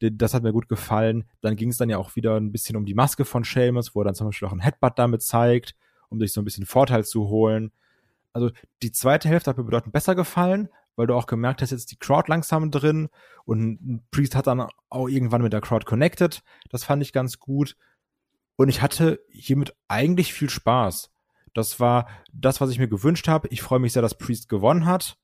Das 0.00 0.34
hat 0.34 0.42
mir 0.42 0.52
gut 0.52 0.68
gefallen. 0.68 1.24
Dann 1.40 1.56
ging 1.56 1.70
es 1.70 1.76
dann 1.76 1.88
ja 1.88 1.98
auch 1.98 2.16
wieder 2.16 2.36
ein 2.36 2.52
bisschen 2.52 2.76
um 2.76 2.84
die 2.84 2.94
Maske 2.94 3.24
von 3.24 3.44
Seamus, 3.44 3.94
wo 3.94 4.00
er 4.00 4.04
dann 4.04 4.14
zum 4.14 4.26
Beispiel 4.26 4.48
auch 4.48 4.52
ein 4.52 4.60
Headbutt 4.60 4.98
damit 4.98 5.22
zeigt, 5.22 5.74
um 6.08 6.18
sich 6.18 6.32
so 6.32 6.40
ein 6.40 6.44
bisschen 6.44 6.66
Vorteil 6.66 7.04
zu 7.04 7.28
holen. 7.28 7.70
Also 8.32 8.50
die 8.82 8.92
zweite 8.92 9.28
Hälfte 9.28 9.50
hat 9.50 9.56
mir 9.56 9.64
bedeutend 9.64 9.92
besser 9.92 10.14
gefallen, 10.14 10.68
weil 10.96 11.06
du 11.06 11.14
auch 11.14 11.26
gemerkt 11.26 11.62
hast, 11.62 11.70
jetzt 11.70 11.90
die 11.90 11.98
Crowd 11.98 12.28
langsam 12.28 12.70
drin 12.70 13.08
und 13.44 14.02
Priest 14.10 14.36
hat 14.36 14.46
dann 14.46 14.66
auch 14.88 15.08
irgendwann 15.08 15.42
mit 15.42 15.52
der 15.52 15.60
Crowd 15.60 15.84
connected. 15.84 16.42
Das 16.70 16.84
fand 16.84 17.02
ich 17.02 17.12
ganz 17.12 17.38
gut. 17.38 17.76
Und 18.56 18.68
ich 18.68 18.82
hatte 18.82 19.20
hiermit 19.28 19.74
eigentlich 19.88 20.32
viel 20.32 20.50
Spaß. 20.50 21.10
Das 21.54 21.80
war 21.80 22.08
das, 22.32 22.60
was 22.60 22.70
ich 22.70 22.78
mir 22.78 22.88
gewünscht 22.88 23.28
habe. 23.28 23.48
Ich 23.48 23.62
freue 23.62 23.80
mich 23.80 23.92
sehr, 23.92 24.02
dass 24.02 24.18
Priest 24.18 24.48
gewonnen 24.48 24.86
hat. 24.86 25.18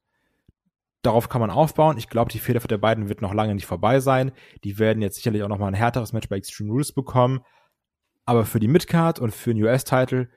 Darauf 1.02 1.28
kann 1.28 1.40
man 1.40 1.50
aufbauen. 1.50 1.96
Ich 1.96 2.09
glaube, 2.09 2.30
die 2.30 2.38
Fehler 2.38 2.61
der 2.61 2.78
beiden 2.78 3.09
wird 3.09 3.22
noch 3.22 3.33
lange 3.33 3.54
nicht 3.54 3.66
vorbei 3.66 4.00
sein. 4.00 4.33
Die 4.64 4.78
werden 4.78 5.02
jetzt 5.02 5.16
sicherlich 5.16 5.42
auch 5.42 5.48
noch 5.48 5.59
mal 5.59 5.68
ein 5.68 5.74
härteres 5.74 6.12
Match 6.12 6.28
bei 6.28 6.37
Extreme 6.37 6.70
Rules 6.70 6.92
bekommen. 6.92 7.40
Aber 8.26 8.44
für 8.44 8.61
die 8.61 8.68
Midcard 8.68 9.18
und 9.18 9.33
für 9.33 9.54
den 9.54 9.62
US-Title 9.62 10.28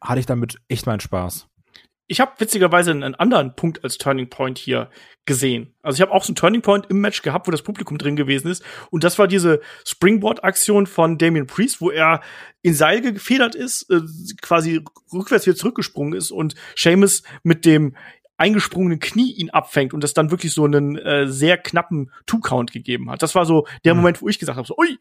hatte 0.00 0.20
ich 0.20 0.26
damit 0.26 0.56
echt 0.68 0.86
meinen 0.86 1.00
Spaß 1.00 1.51
ich 2.12 2.20
habe 2.20 2.32
witzigerweise 2.38 2.90
einen 2.90 3.14
anderen 3.14 3.56
Punkt 3.56 3.82
als 3.84 3.96
Turning 3.96 4.28
Point 4.28 4.58
hier 4.58 4.90
gesehen. 5.24 5.74
Also 5.82 5.96
ich 5.96 6.02
habe 6.02 6.12
auch 6.12 6.22
so 6.22 6.28
einen 6.28 6.36
Turning 6.36 6.60
Point 6.60 6.84
im 6.90 7.00
Match 7.00 7.22
gehabt, 7.22 7.46
wo 7.46 7.50
das 7.50 7.62
Publikum 7.62 7.96
drin 7.96 8.16
gewesen 8.16 8.50
ist. 8.50 8.62
Und 8.90 9.02
das 9.02 9.18
war 9.18 9.26
diese 9.26 9.62
Springboard-Aktion 9.86 10.86
von 10.86 11.16
Damien 11.16 11.46
Priest, 11.46 11.80
wo 11.80 11.90
er 11.90 12.20
in 12.60 12.74
Seil 12.74 13.00
gefedert 13.00 13.54
ist, 13.54 13.90
äh, 13.90 14.00
quasi 14.42 14.84
rückwärts 15.10 15.46
wieder 15.46 15.56
zurückgesprungen 15.56 16.12
ist 16.12 16.30
und 16.30 16.54
Seamus 16.76 17.22
mit 17.44 17.64
dem 17.64 17.96
eingesprungenen 18.36 19.00
Knie 19.00 19.32
ihn 19.32 19.48
abfängt 19.48 19.94
und 19.94 20.04
das 20.04 20.12
dann 20.12 20.30
wirklich 20.30 20.52
so 20.52 20.66
einen 20.66 20.98
äh, 20.98 21.26
sehr 21.28 21.56
knappen 21.56 22.10
Two-Count 22.26 22.72
gegeben 22.72 23.10
hat. 23.10 23.22
Das 23.22 23.34
war 23.34 23.46
so 23.46 23.66
der 23.86 23.94
mhm. 23.94 24.00
Moment, 24.00 24.20
wo 24.20 24.28
ich 24.28 24.38
gesagt 24.38 24.58
habe, 24.58 24.68
so, 24.68 24.76
ui, 24.76 24.98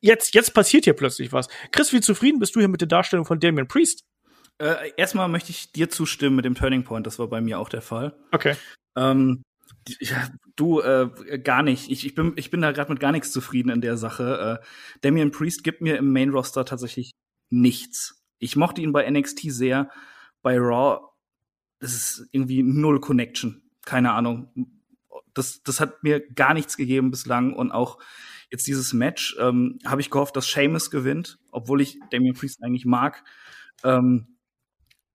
jetzt, 0.00 0.34
jetzt 0.34 0.54
passiert 0.54 0.84
hier 0.84 0.92
plötzlich 0.92 1.32
was. 1.32 1.48
Chris, 1.72 1.92
wie 1.92 2.00
zufrieden 2.00 2.38
bist 2.38 2.54
du 2.54 2.60
hier 2.60 2.68
mit 2.68 2.80
der 2.80 2.88
Darstellung 2.88 3.24
von 3.24 3.40
Damien 3.40 3.66
Priest? 3.66 4.04
Äh, 4.58 4.92
erstmal 4.96 5.28
möchte 5.28 5.50
ich 5.50 5.72
dir 5.72 5.88
zustimmen 5.88 6.36
mit 6.36 6.44
dem 6.44 6.54
Turning 6.54 6.84
Point. 6.84 7.06
Das 7.06 7.18
war 7.18 7.28
bei 7.28 7.40
mir 7.40 7.58
auch 7.58 7.68
der 7.68 7.82
Fall. 7.82 8.14
Okay. 8.32 8.56
Ähm, 8.96 9.42
ja, 10.00 10.28
du 10.56 10.80
äh, 10.80 11.38
gar 11.42 11.62
nicht. 11.62 11.90
Ich, 11.90 12.04
ich 12.04 12.14
bin 12.14 12.32
ich 12.36 12.50
bin 12.50 12.60
da 12.60 12.72
gerade 12.72 12.92
mit 12.92 13.00
gar 13.00 13.12
nichts 13.12 13.30
zufrieden 13.30 13.70
in 13.70 13.80
der 13.80 13.96
Sache. 13.96 14.60
Äh, 14.60 14.66
Damian 15.00 15.30
Priest 15.30 15.64
gibt 15.64 15.80
mir 15.80 15.96
im 15.96 16.12
Main 16.12 16.30
Roster 16.30 16.64
tatsächlich 16.64 17.12
nichts. 17.50 18.22
Ich 18.38 18.56
mochte 18.56 18.80
ihn 18.80 18.92
bei 18.92 19.08
NXT 19.08 19.52
sehr. 19.52 19.90
Bei 20.42 20.58
Raw 20.58 21.00
das 21.80 21.92
ist 21.92 22.28
irgendwie 22.32 22.62
null 22.62 23.00
Connection. 23.00 23.62
Keine 23.84 24.12
Ahnung. 24.12 24.76
Das 25.34 25.62
das 25.62 25.80
hat 25.80 26.02
mir 26.02 26.20
gar 26.20 26.54
nichts 26.54 26.76
gegeben 26.76 27.10
bislang 27.10 27.54
und 27.54 27.70
auch 27.70 27.98
jetzt 28.50 28.66
dieses 28.66 28.92
Match 28.92 29.36
ähm, 29.38 29.78
habe 29.84 30.00
ich 30.00 30.10
gehofft, 30.10 30.34
dass 30.36 30.48
Sheamus 30.48 30.90
gewinnt, 30.90 31.38
obwohl 31.50 31.80
ich 31.80 31.98
Damian 32.10 32.34
Priest 32.34 32.62
eigentlich 32.62 32.86
mag. 32.86 33.22
Ähm, 33.84 34.37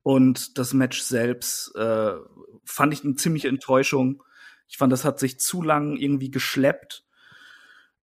und 0.04 0.58
das 0.58 0.74
Match 0.74 1.02
selbst 1.02 1.74
äh, 1.76 2.14
fand 2.66 2.94
ich 2.94 3.04
eine 3.04 3.16
ziemliche 3.16 3.48
Enttäuschung. 3.48 4.22
Ich 4.68 4.78
fand, 4.78 4.92
das 4.92 5.06
hat 5.06 5.20
sich 5.20 5.40
zu 5.40 5.62
lang 5.62 5.96
irgendwie 5.96 6.30
geschleppt. 6.30 7.06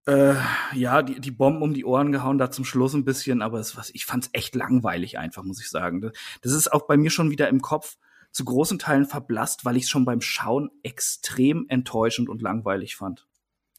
Äh, 0.06 0.34
ja, 0.72 1.02
die, 1.02 1.20
die 1.20 1.30
Bomben 1.30 1.62
um 1.62 1.74
die 1.74 1.84
Ohren 1.84 2.10
gehauen, 2.10 2.38
da 2.38 2.50
zum 2.50 2.64
Schluss 2.64 2.94
ein 2.94 3.04
bisschen, 3.04 3.42
aber 3.42 3.60
es, 3.60 3.76
was, 3.76 3.90
ich 3.90 4.06
fand 4.06 4.24
es 4.24 4.30
echt 4.32 4.54
langweilig 4.54 5.18
einfach, 5.18 5.42
muss 5.42 5.60
ich 5.60 5.68
sagen. 5.68 6.10
Das 6.40 6.52
ist 6.52 6.72
auch 6.72 6.86
bei 6.86 6.96
mir 6.96 7.10
schon 7.10 7.30
wieder 7.30 7.48
im 7.48 7.60
Kopf 7.60 7.96
zu 8.32 8.44
großen 8.44 8.78
Teilen 8.78 9.04
verblasst, 9.04 9.64
weil 9.64 9.76
ich 9.76 9.84
es 9.84 9.90
schon 9.90 10.04
beim 10.04 10.22
Schauen 10.22 10.70
extrem 10.82 11.66
enttäuschend 11.68 12.28
und 12.28 12.40
langweilig 12.40 12.96
fand. 12.96 13.26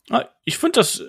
Ah, 0.10 0.26
ich 0.46 0.58
finde 0.58 0.80
das 0.80 1.04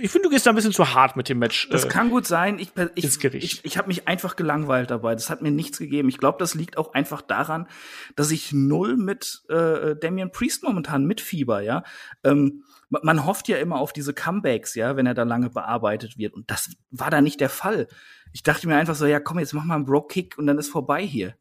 ich 0.00 0.10
finde, 0.10 0.28
du 0.28 0.30
gehst 0.30 0.46
da 0.46 0.50
ein 0.50 0.56
bisschen 0.56 0.72
zu 0.72 0.94
hart 0.94 1.16
mit 1.16 1.28
dem 1.28 1.38
Match. 1.38 1.68
Das 1.70 1.84
äh, 1.84 1.88
kann 1.88 2.10
gut 2.10 2.26
sein. 2.26 2.58
Ich, 2.58 2.72
ich, 2.94 3.24
ich, 3.34 3.64
ich 3.64 3.78
habe 3.78 3.88
mich 3.88 4.08
einfach 4.08 4.36
gelangweilt 4.36 4.90
dabei. 4.90 5.14
Das 5.14 5.30
hat 5.30 5.42
mir 5.42 5.50
nichts 5.50 5.78
gegeben. 5.78 6.08
Ich 6.08 6.18
glaube, 6.18 6.38
das 6.38 6.54
liegt 6.54 6.78
auch 6.78 6.94
einfach 6.94 7.22
daran, 7.22 7.66
dass 8.14 8.30
ich 8.30 8.52
null 8.52 8.96
mit 8.96 9.42
äh, 9.48 9.96
Damian 9.96 10.32
Priest 10.32 10.62
momentan 10.62 11.04
mitfieber, 11.04 11.60
ja. 11.60 11.82
Ähm, 12.24 12.62
man 12.88 13.26
hofft 13.26 13.48
ja 13.48 13.56
immer 13.56 13.80
auf 13.80 13.92
diese 13.92 14.14
Comebacks, 14.14 14.74
ja, 14.74 14.96
wenn 14.96 15.06
er 15.06 15.14
da 15.14 15.24
lange 15.24 15.50
bearbeitet 15.50 16.18
wird. 16.18 16.34
Und 16.34 16.50
das 16.50 16.70
war 16.90 17.10
da 17.10 17.20
nicht 17.20 17.40
der 17.40 17.48
Fall. 17.48 17.88
Ich 18.32 18.42
dachte 18.42 18.68
mir 18.68 18.76
einfach 18.76 18.94
so, 18.94 19.06
ja, 19.06 19.18
komm, 19.18 19.38
jetzt 19.38 19.54
mach 19.54 19.64
mal 19.64 19.74
einen 19.74 19.86
Bro-Kick 19.86 20.38
und 20.38 20.46
dann 20.46 20.58
ist 20.58 20.68
vorbei 20.68 21.04
hier. 21.04 21.34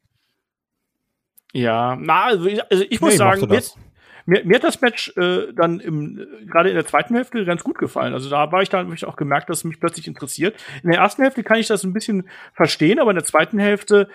Ja, 1.53 1.95
na, 1.99 2.25
also 2.25 2.45
ich, 2.47 2.61
also 2.71 2.83
ich 2.89 2.99
muss 2.99 3.11
nee, 3.11 3.17
sagen, 3.17 3.53
jetzt, 3.53 3.77
mir, 4.25 4.43
mir 4.43 4.55
hat 4.55 4.63
das 4.63 4.81
Match 4.81 5.15
äh, 5.17 5.53
dann 5.53 5.79
im 5.79 6.25
gerade 6.47 6.69
in 6.69 6.75
der 6.75 6.85
zweiten 6.85 7.15
Hälfte 7.15 7.45
ganz 7.45 7.63
gut 7.63 7.77
gefallen. 7.77 8.13
Also 8.13 8.29
da 8.29 8.51
war 8.51 8.61
ich 8.61 8.69
dann 8.69 8.85
habe 8.85 8.95
ich 8.95 9.05
auch 9.05 9.15
gemerkt, 9.15 9.49
dass 9.49 9.59
es 9.59 9.63
mich 9.63 9.79
plötzlich 9.79 10.07
interessiert. 10.07 10.55
In 10.83 10.91
der 10.91 10.99
ersten 10.99 11.21
Hälfte 11.21 11.43
kann 11.43 11.59
ich 11.59 11.67
das 11.67 11.83
ein 11.83 11.93
bisschen 11.93 12.27
verstehen, 12.53 12.99
aber 12.99 13.11
in 13.11 13.17
der 13.17 13.25
zweiten 13.25 13.59
Hälfte 13.59 14.09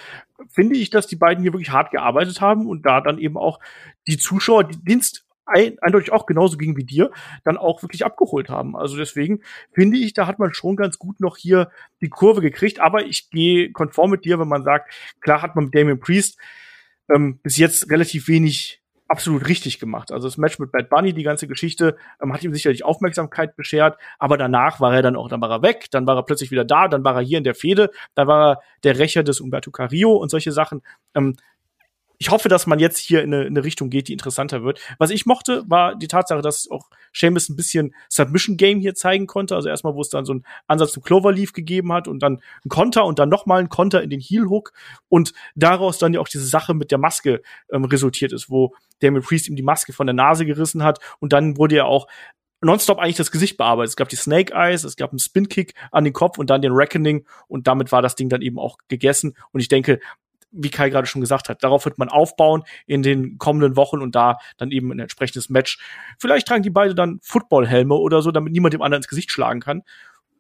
finde 0.48 0.76
ich, 0.76 0.90
dass 0.90 1.06
die 1.06 1.16
beiden 1.16 1.42
hier 1.42 1.52
wirklich 1.52 1.70
hart 1.70 1.90
gearbeitet 1.90 2.40
haben 2.40 2.66
und 2.66 2.86
da 2.86 3.00
dann 3.00 3.18
eben 3.18 3.36
auch 3.36 3.60
die 4.06 4.16
Zuschauer 4.16 4.64
die 4.64 4.82
Dienst 4.82 5.26
ein, 5.46 5.78
eindeutig 5.80 6.12
auch 6.12 6.26
genauso 6.26 6.56
ging 6.56 6.76
wie 6.76 6.84
dir, 6.84 7.10
dann 7.44 7.56
auch 7.56 7.82
wirklich 7.82 8.04
abgeholt 8.04 8.48
haben. 8.48 8.76
Also 8.76 8.96
deswegen 8.96 9.40
finde 9.72 9.98
ich, 9.98 10.12
da 10.12 10.26
hat 10.26 10.38
man 10.38 10.54
schon 10.54 10.76
ganz 10.76 10.98
gut 10.98 11.20
noch 11.20 11.36
hier 11.36 11.70
die 12.00 12.08
Kurve 12.08 12.40
gekriegt. 12.40 12.80
Aber 12.80 13.04
ich 13.04 13.30
gehe 13.30 13.72
konform 13.72 14.10
mit 14.10 14.24
dir, 14.24 14.38
wenn 14.38 14.48
man 14.48 14.62
sagt, 14.62 14.92
klar 15.20 15.42
hat 15.42 15.56
man 15.56 15.66
mit 15.66 15.74
Damien 15.74 15.98
Priest 16.00 16.38
ähm, 17.08 17.38
bis 17.42 17.56
jetzt 17.56 17.90
relativ 17.90 18.28
wenig 18.28 18.79
absolut 19.10 19.48
richtig 19.48 19.80
gemacht. 19.80 20.12
Also 20.12 20.28
das 20.28 20.38
Match 20.38 20.58
mit 20.60 20.70
Bad 20.70 20.88
Bunny, 20.88 21.12
die 21.12 21.24
ganze 21.24 21.48
Geschichte, 21.48 21.96
ähm, 22.22 22.32
hat 22.32 22.44
ihm 22.44 22.54
sicherlich 22.54 22.84
Aufmerksamkeit 22.84 23.56
beschert, 23.56 23.98
aber 24.18 24.38
danach 24.38 24.80
war 24.80 24.94
er 24.94 25.02
dann 25.02 25.16
auch, 25.16 25.28
dann 25.28 25.40
war 25.40 25.50
er 25.50 25.62
weg, 25.62 25.86
dann 25.90 26.06
war 26.06 26.16
er 26.16 26.22
plötzlich 26.22 26.52
wieder 26.52 26.64
da, 26.64 26.86
dann 26.86 27.02
war 27.02 27.16
er 27.16 27.22
hier 27.22 27.38
in 27.38 27.44
der 27.44 27.56
Fehde, 27.56 27.90
dann 28.14 28.28
war 28.28 28.52
er 28.52 28.60
der 28.84 28.98
Rächer 28.98 29.24
des 29.24 29.40
Umberto 29.40 29.72
Carrillo 29.72 30.12
und 30.12 30.30
solche 30.30 30.52
Sachen. 30.52 30.82
Ähm, 31.14 31.36
ich 32.20 32.30
hoffe, 32.30 32.50
dass 32.50 32.66
man 32.66 32.78
jetzt 32.78 32.98
hier 32.98 33.22
in 33.22 33.32
eine, 33.32 33.44
in 33.44 33.56
eine, 33.56 33.64
Richtung 33.64 33.88
geht, 33.88 34.08
die 34.08 34.12
interessanter 34.12 34.62
wird. 34.62 34.78
Was 34.98 35.08
ich 35.08 35.24
mochte, 35.24 35.64
war 35.68 35.96
die 35.96 36.06
Tatsache, 36.06 36.42
dass 36.42 36.70
auch 36.70 36.90
Seamus 37.14 37.48
ein 37.48 37.56
bisschen 37.56 37.94
Submission 38.10 38.58
Game 38.58 38.78
hier 38.78 38.94
zeigen 38.94 39.26
konnte. 39.26 39.56
Also 39.56 39.70
erstmal, 39.70 39.94
wo 39.94 40.02
es 40.02 40.10
dann 40.10 40.26
so 40.26 40.32
einen 40.32 40.44
Ansatz 40.66 40.92
zu 40.92 41.00
Cloverleaf 41.00 41.54
gegeben 41.54 41.94
hat 41.94 42.08
und 42.08 42.22
dann 42.22 42.42
ein 42.62 42.68
Konter 42.68 43.06
und 43.06 43.18
dann 43.18 43.30
nochmal 43.30 43.60
ein 43.60 43.70
Konter 43.70 44.02
in 44.02 44.10
den 44.10 44.20
Heel 44.20 44.44
Hook 44.50 44.74
und 45.08 45.32
daraus 45.54 45.96
dann 45.96 46.12
ja 46.12 46.20
auch 46.20 46.28
diese 46.28 46.46
Sache 46.46 46.74
mit 46.74 46.90
der 46.90 46.98
Maske 46.98 47.40
ähm, 47.72 47.86
resultiert 47.86 48.32
ist, 48.32 48.50
wo 48.50 48.74
Damien 49.00 49.22
Priest 49.22 49.48
ihm 49.48 49.56
die 49.56 49.62
Maske 49.62 49.94
von 49.94 50.06
der 50.06 50.12
Nase 50.12 50.44
gerissen 50.44 50.84
hat 50.84 50.98
und 51.20 51.32
dann 51.32 51.56
wurde 51.56 51.76
ja 51.76 51.84
auch 51.84 52.06
nonstop 52.60 52.98
eigentlich 52.98 53.16
das 53.16 53.30
Gesicht 53.30 53.56
bearbeitet. 53.56 53.90
Es 53.90 53.96
gab 53.96 54.10
die 54.10 54.16
Snake 54.16 54.52
Eyes, 54.52 54.84
es 54.84 54.96
gab 54.96 55.10
einen 55.10 55.20
Spin 55.20 55.48
Kick 55.48 55.72
an 55.90 56.04
den 56.04 56.12
Kopf 56.12 56.36
und 56.36 56.50
dann 56.50 56.60
den 56.60 56.72
Reckoning 56.72 57.24
und 57.48 57.66
damit 57.66 57.92
war 57.92 58.02
das 58.02 58.14
Ding 58.14 58.28
dann 58.28 58.42
eben 58.42 58.58
auch 58.58 58.76
gegessen. 58.88 59.34
Und 59.52 59.60
ich 59.60 59.68
denke, 59.68 60.00
wie 60.52 60.70
Kai 60.70 60.90
gerade 60.90 61.06
schon 61.06 61.20
gesagt 61.20 61.48
hat, 61.48 61.62
darauf 61.62 61.84
wird 61.84 61.98
man 61.98 62.08
aufbauen 62.08 62.64
in 62.86 63.02
den 63.02 63.38
kommenden 63.38 63.76
Wochen 63.76 64.00
und 64.00 64.14
da 64.14 64.38
dann 64.56 64.70
eben 64.70 64.90
ein 64.92 64.98
entsprechendes 64.98 65.48
Match. 65.48 65.78
Vielleicht 66.18 66.48
tragen 66.48 66.62
die 66.62 66.70
beide 66.70 66.94
dann 66.94 67.20
Footballhelme 67.22 67.94
oder 67.94 68.22
so, 68.22 68.30
damit 68.30 68.52
niemand 68.52 68.74
dem 68.74 68.82
anderen 68.82 69.00
ins 69.00 69.08
Gesicht 69.08 69.30
schlagen 69.30 69.60
kann. 69.60 69.82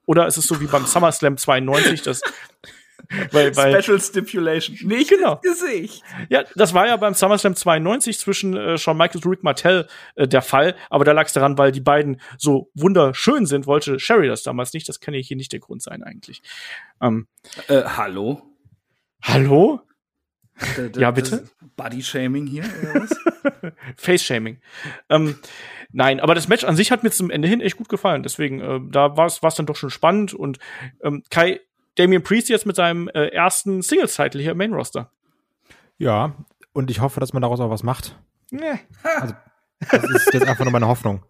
Oder 0.06 0.26
ist 0.26 0.36
es 0.36 0.46
so 0.46 0.60
wie 0.60 0.66
beim 0.66 0.86
SummerSlam 0.86 1.36
92, 1.36 2.02
dass 2.02 2.22
weil, 3.30 3.54
weil, 3.56 3.82
Special 3.82 4.00
Stipulation. 4.00 4.76
Nicht 4.88 5.10
genau. 5.10 5.36
Gesicht. 5.36 6.02
Ja, 6.28 6.44
das 6.54 6.74
war 6.74 6.86
ja 6.86 6.96
beim 6.96 7.14
SummerSlam 7.14 7.54
92 7.54 8.18
zwischen 8.18 8.56
äh, 8.56 8.78
Shawn 8.78 8.96
Michaels 8.96 9.24
und 9.24 9.30
Rick 9.30 9.42
Martell 9.42 9.86
äh, 10.16 10.26
der 10.26 10.42
Fall, 10.42 10.74
aber 10.88 11.04
da 11.04 11.12
lag 11.12 11.26
es 11.26 11.32
daran, 11.32 11.58
weil 11.58 11.72
die 11.72 11.80
beiden 11.80 12.20
so 12.38 12.70
wunderschön 12.74 13.46
sind, 13.46 13.66
wollte 13.66 13.98
Sherry 13.98 14.28
das 14.28 14.42
damals 14.42 14.72
nicht. 14.72 14.88
Das 14.88 15.00
kann 15.00 15.14
ja 15.14 15.20
hier 15.20 15.36
nicht 15.36 15.52
der 15.52 15.60
Grund 15.60 15.82
sein 15.82 16.02
eigentlich. 16.02 16.42
Ähm, 17.00 17.26
äh, 17.68 17.82
hallo? 17.84 18.42
Hallo? 19.22 19.80
Ja, 20.96 21.10
bitte? 21.10 21.48
Body-Shaming 21.76 22.46
hier 22.46 22.64
oder 22.82 23.02
was? 23.02 23.72
Face-Shaming. 23.96 24.58
Ähm, 25.08 25.36
nein, 25.92 26.20
aber 26.20 26.34
das 26.34 26.48
Match 26.48 26.64
an 26.64 26.76
sich 26.76 26.90
hat 26.90 27.02
mir 27.02 27.10
zum 27.10 27.30
Ende 27.30 27.48
hin 27.48 27.60
echt 27.60 27.76
gut 27.76 27.88
gefallen. 27.88 28.22
Deswegen, 28.22 28.60
äh, 28.60 28.80
da 28.90 29.16
war 29.16 29.26
es 29.26 29.54
dann 29.54 29.66
doch 29.66 29.76
schon 29.76 29.90
spannend. 29.90 30.34
Und 30.34 30.58
ähm, 31.02 31.22
Kai, 31.30 31.60
Damien 31.96 32.22
Priest 32.22 32.48
jetzt 32.48 32.66
mit 32.66 32.76
seinem 32.76 33.08
äh, 33.08 33.28
ersten 33.28 33.82
Singles-Title 33.82 34.40
hier 34.40 34.52
im 34.52 34.58
Main-Roster. 34.58 35.10
Ja, 35.98 36.34
und 36.72 36.90
ich 36.90 37.00
hoffe, 37.00 37.20
dass 37.20 37.32
man 37.32 37.42
daraus 37.42 37.60
auch 37.60 37.70
was 37.70 37.82
macht. 37.82 38.18
Nee. 38.50 38.80
Also, 39.02 39.34
das 39.90 40.04
ist 40.04 40.34
jetzt 40.34 40.46
einfach 40.46 40.64
nur 40.64 40.72
meine 40.72 40.88
Hoffnung. 40.88 41.24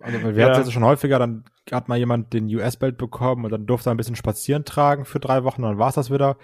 Also 0.00 0.22
wir 0.22 0.32
ja. 0.34 0.50
hatten 0.50 0.62
es 0.62 0.72
schon 0.72 0.84
häufiger, 0.84 1.18
dann 1.18 1.44
hat 1.70 1.88
mal 1.88 1.96
jemand 1.96 2.32
den 2.32 2.46
US-Belt 2.54 2.98
bekommen 2.98 3.44
und 3.44 3.50
dann 3.50 3.66
durfte 3.66 3.88
er 3.88 3.94
ein 3.94 3.96
bisschen 3.96 4.16
spazieren 4.16 4.64
tragen 4.64 5.04
für 5.04 5.20
drei 5.20 5.44
Wochen 5.44 5.62
und 5.62 5.70
dann 5.70 5.78
war 5.78 5.88
es 5.88 5.94
das 5.94 6.10
wieder. 6.10 6.36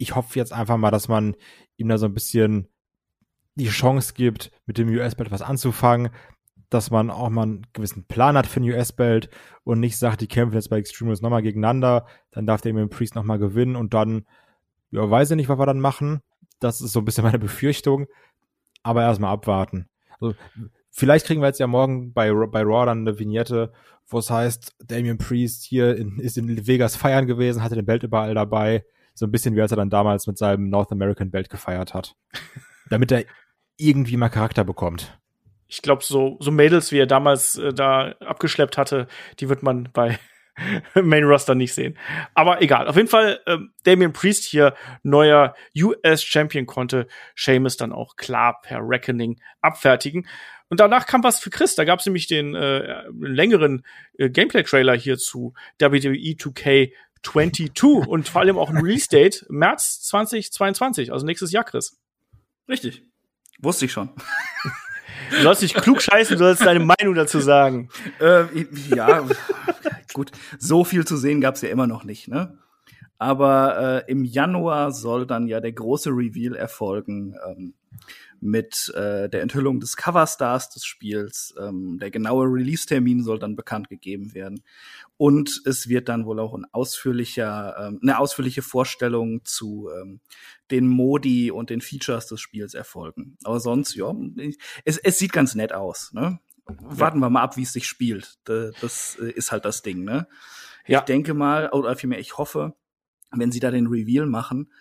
Ich 0.00 0.16
hoffe 0.16 0.38
jetzt 0.38 0.52
einfach 0.52 0.78
mal, 0.78 0.90
dass 0.90 1.08
man 1.08 1.36
ihm 1.76 1.88
da 1.88 1.98
so 1.98 2.06
ein 2.06 2.14
bisschen 2.14 2.68
die 3.54 3.68
Chance 3.68 4.14
gibt, 4.14 4.50
mit 4.64 4.78
dem 4.78 4.88
US-Belt 4.88 5.30
was 5.30 5.42
anzufangen, 5.42 6.08
dass 6.70 6.90
man 6.90 7.10
auch 7.10 7.28
mal 7.28 7.42
einen 7.42 7.66
gewissen 7.74 8.06
Plan 8.06 8.36
hat 8.36 8.46
für 8.46 8.60
ein 8.60 8.70
US-Belt 8.70 9.28
und 9.62 9.78
nicht 9.78 9.98
sagt, 9.98 10.22
die 10.22 10.28
kämpfen 10.28 10.54
jetzt 10.54 10.70
bei 10.70 10.78
Extreme 10.78 11.10
Rules 11.10 11.20
nochmal 11.20 11.42
gegeneinander, 11.42 12.06
dann 12.30 12.46
darf 12.46 12.62
der 12.62 12.72
Damien 12.72 12.88
Priest 12.88 13.14
nochmal 13.14 13.38
gewinnen 13.38 13.76
und 13.76 13.92
dann, 13.92 14.24
ja, 14.90 15.08
weiß 15.08 15.32
ich 15.32 15.36
nicht, 15.36 15.50
was 15.50 15.58
wir 15.58 15.66
dann 15.66 15.80
machen. 15.80 16.22
Das 16.60 16.80
ist 16.80 16.92
so 16.92 17.00
ein 17.00 17.04
bisschen 17.04 17.24
meine 17.24 17.38
Befürchtung. 17.40 18.06
Aber 18.82 19.02
erstmal 19.02 19.34
abwarten. 19.34 19.90
Also, 20.20 20.34
vielleicht 20.90 21.26
kriegen 21.26 21.42
wir 21.42 21.48
jetzt 21.48 21.60
ja 21.60 21.66
morgen 21.66 22.14
bei, 22.14 22.32
bei 22.32 22.62
Raw 22.62 22.86
dann 22.86 23.00
eine 23.00 23.18
Vignette, 23.18 23.72
wo 24.06 24.18
es 24.18 24.30
heißt, 24.30 24.74
Damien 24.78 25.18
Priest 25.18 25.64
hier 25.64 25.96
in, 25.96 26.18
ist 26.18 26.38
in 26.38 26.66
Vegas 26.66 26.96
feiern 26.96 27.26
gewesen, 27.26 27.62
hatte 27.62 27.74
den 27.74 27.84
Belt 27.84 28.04
überall 28.04 28.34
dabei. 28.34 28.84
So 29.14 29.26
ein 29.26 29.30
bisschen 29.30 29.54
wie 29.56 29.60
als 29.60 29.70
er 29.70 29.76
dann 29.76 29.90
damals 29.90 30.26
mit 30.26 30.38
seinem 30.38 30.70
North 30.70 30.92
American 30.92 31.30
Belt 31.30 31.50
gefeiert 31.50 31.94
hat. 31.94 32.16
Damit 32.88 33.12
er 33.12 33.24
irgendwie 33.76 34.16
mal 34.16 34.28
Charakter 34.28 34.64
bekommt. 34.64 35.18
Ich 35.68 35.82
glaube, 35.82 36.02
so, 36.04 36.36
so 36.40 36.50
Mädels, 36.50 36.90
wie 36.92 36.98
er 36.98 37.06
damals 37.06 37.56
äh, 37.56 37.72
da 37.72 38.14
abgeschleppt 38.20 38.76
hatte, 38.76 39.06
die 39.38 39.48
wird 39.48 39.62
man 39.62 39.88
bei 39.92 40.18
Main 40.94 41.24
Roster 41.24 41.54
nicht 41.54 41.74
sehen. 41.74 41.96
Aber 42.34 42.60
egal. 42.60 42.88
Auf 42.88 42.96
jeden 42.96 43.08
Fall, 43.08 43.40
ähm, 43.46 43.72
Damien 43.84 44.12
Priest 44.12 44.44
hier 44.44 44.74
neuer 45.02 45.54
US 45.76 46.22
Champion 46.22 46.66
konnte 46.66 47.06
Sheamus 47.34 47.76
dann 47.76 47.92
auch 47.92 48.16
klar 48.16 48.60
per 48.62 48.80
Reckoning 48.82 49.40
abfertigen. 49.60 50.26
Und 50.68 50.78
danach 50.78 51.06
kam 51.06 51.24
was 51.24 51.40
für 51.40 51.50
Chris. 51.50 51.74
Da 51.74 51.84
gab 51.84 51.98
es 51.98 52.06
nämlich 52.06 52.28
den 52.28 52.54
äh, 52.54 53.02
längeren 53.18 53.84
äh, 54.18 54.30
Gameplay-Trailer 54.30 54.94
hier 54.94 55.18
zu 55.18 55.52
WWE 55.80 56.36
2K 56.36 56.92
22 57.22 58.06
und 58.06 58.28
vor 58.28 58.40
allem 58.40 58.58
auch 58.58 58.70
ein 58.70 58.78
Release-Date 58.78 59.46
März 59.48 60.02
2022, 60.02 61.12
also 61.12 61.26
nächstes 61.26 61.52
Jahr, 61.52 61.64
Chris. 61.64 61.98
Richtig. 62.68 63.04
Wusste 63.60 63.84
ich 63.84 63.92
schon. 63.92 64.10
Du 65.30 65.42
sollst 65.42 65.62
nicht 65.62 65.74
klug 65.74 66.00
scheißen, 66.02 66.36
du 66.36 66.44
sollst 66.44 66.64
deine 66.64 66.80
Meinung 66.80 67.14
dazu 67.14 67.40
sagen. 67.40 67.88
Äh, 68.20 68.44
ja, 68.94 69.26
gut. 70.12 70.30
So 70.58 70.84
viel 70.84 71.06
zu 71.06 71.16
sehen 71.16 71.40
gab's 71.40 71.62
ja 71.62 71.70
immer 71.70 71.86
noch 71.86 72.04
nicht, 72.04 72.28
ne? 72.28 72.58
Aber 73.18 74.04
äh, 74.06 74.10
im 74.10 74.24
Januar 74.24 74.92
soll 74.92 75.26
dann 75.26 75.46
ja 75.46 75.60
der 75.60 75.72
große 75.72 76.10
Reveal 76.10 76.54
erfolgen 76.54 77.34
ähm, 77.46 77.74
mit 78.40 78.92
äh, 78.94 79.28
der 79.28 79.42
Enthüllung 79.42 79.80
des 79.80 79.96
Coverstars 79.96 80.70
des 80.70 80.84
Spiels. 80.84 81.54
Ähm, 81.60 81.98
der 81.98 82.10
genaue 82.10 82.46
Release-Termin 82.46 83.22
soll 83.22 83.38
dann 83.38 83.56
bekannt 83.56 83.88
gegeben 83.88 84.34
werden. 84.34 84.62
Und 85.16 85.62
es 85.66 85.88
wird 85.88 86.08
dann 86.08 86.24
wohl 86.24 86.40
auch 86.40 86.54
ein 86.54 86.64
ausführlicher, 86.72 87.76
ähm, 87.78 88.00
eine 88.02 88.18
ausführliche 88.18 88.62
Vorstellung 88.62 89.44
zu 89.44 89.90
ähm, 89.94 90.20
den 90.70 90.88
Modi 90.88 91.50
und 91.50 91.70
den 91.70 91.80
Features 91.80 92.26
des 92.26 92.40
Spiels 92.40 92.74
erfolgen. 92.74 93.36
Aber 93.44 93.60
sonst, 93.60 93.94
ja, 93.94 94.14
es, 94.84 94.98
es 94.98 95.18
sieht 95.18 95.32
ganz 95.32 95.54
nett 95.54 95.72
aus. 95.72 96.12
Ne? 96.12 96.40
Warten 96.64 97.20
wir 97.20 97.30
mal 97.30 97.42
ab, 97.42 97.56
wie 97.56 97.62
es 97.62 97.72
sich 97.72 97.86
spielt. 97.86 98.38
Das 98.44 99.18
äh, 99.20 99.30
ist 99.30 99.52
halt 99.52 99.64
das 99.64 99.82
Ding. 99.82 100.04
Ne? 100.04 100.26
Ja. 100.86 101.00
Ich 101.00 101.04
denke 101.04 101.34
mal, 101.34 101.68
oder 101.70 101.96
vielmehr, 101.96 102.20
ich 102.20 102.38
hoffe, 102.38 102.74
wenn 103.30 103.52
sie 103.52 103.60
da 103.60 103.70
den 103.70 103.86
Reveal 103.86 104.26
machen, 104.26 104.72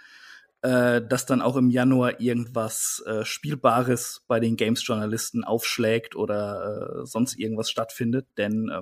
äh, 0.61 1.01
dass 1.01 1.25
dann 1.25 1.41
auch 1.41 1.55
im 1.55 1.69
Januar 1.69 2.19
irgendwas 2.19 3.03
äh, 3.05 3.23
Spielbares 3.23 4.23
bei 4.27 4.39
den 4.39 4.57
Games-Journalisten 4.57 5.43
aufschlägt 5.43 6.15
oder 6.15 7.01
äh, 7.01 7.05
sonst 7.05 7.37
irgendwas 7.37 7.69
stattfindet. 7.69 8.27
Denn 8.37 8.69
äh, 8.69 8.81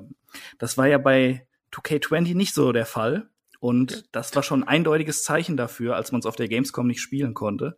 das 0.57 0.77
war 0.77 0.87
ja 0.87 0.97
bei 0.97 1.47
2K20 1.73 2.35
nicht 2.35 2.53
so 2.53 2.71
der 2.71 2.85
Fall. 2.85 3.29
Und 3.59 4.05
das 4.11 4.35
war 4.35 4.43
schon 4.43 4.63
ein 4.63 4.67
eindeutiges 4.67 5.23
Zeichen 5.23 5.57
dafür, 5.57 5.95
als 5.95 6.11
man 6.11 6.19
es 6.19 6.25
auf 6.25 6.35
der 6.35 6.47
Gamescom 6.47 6.87
nicht 6.87 7.01
spielen 7.01 7.33
konnte, 7.33 7.75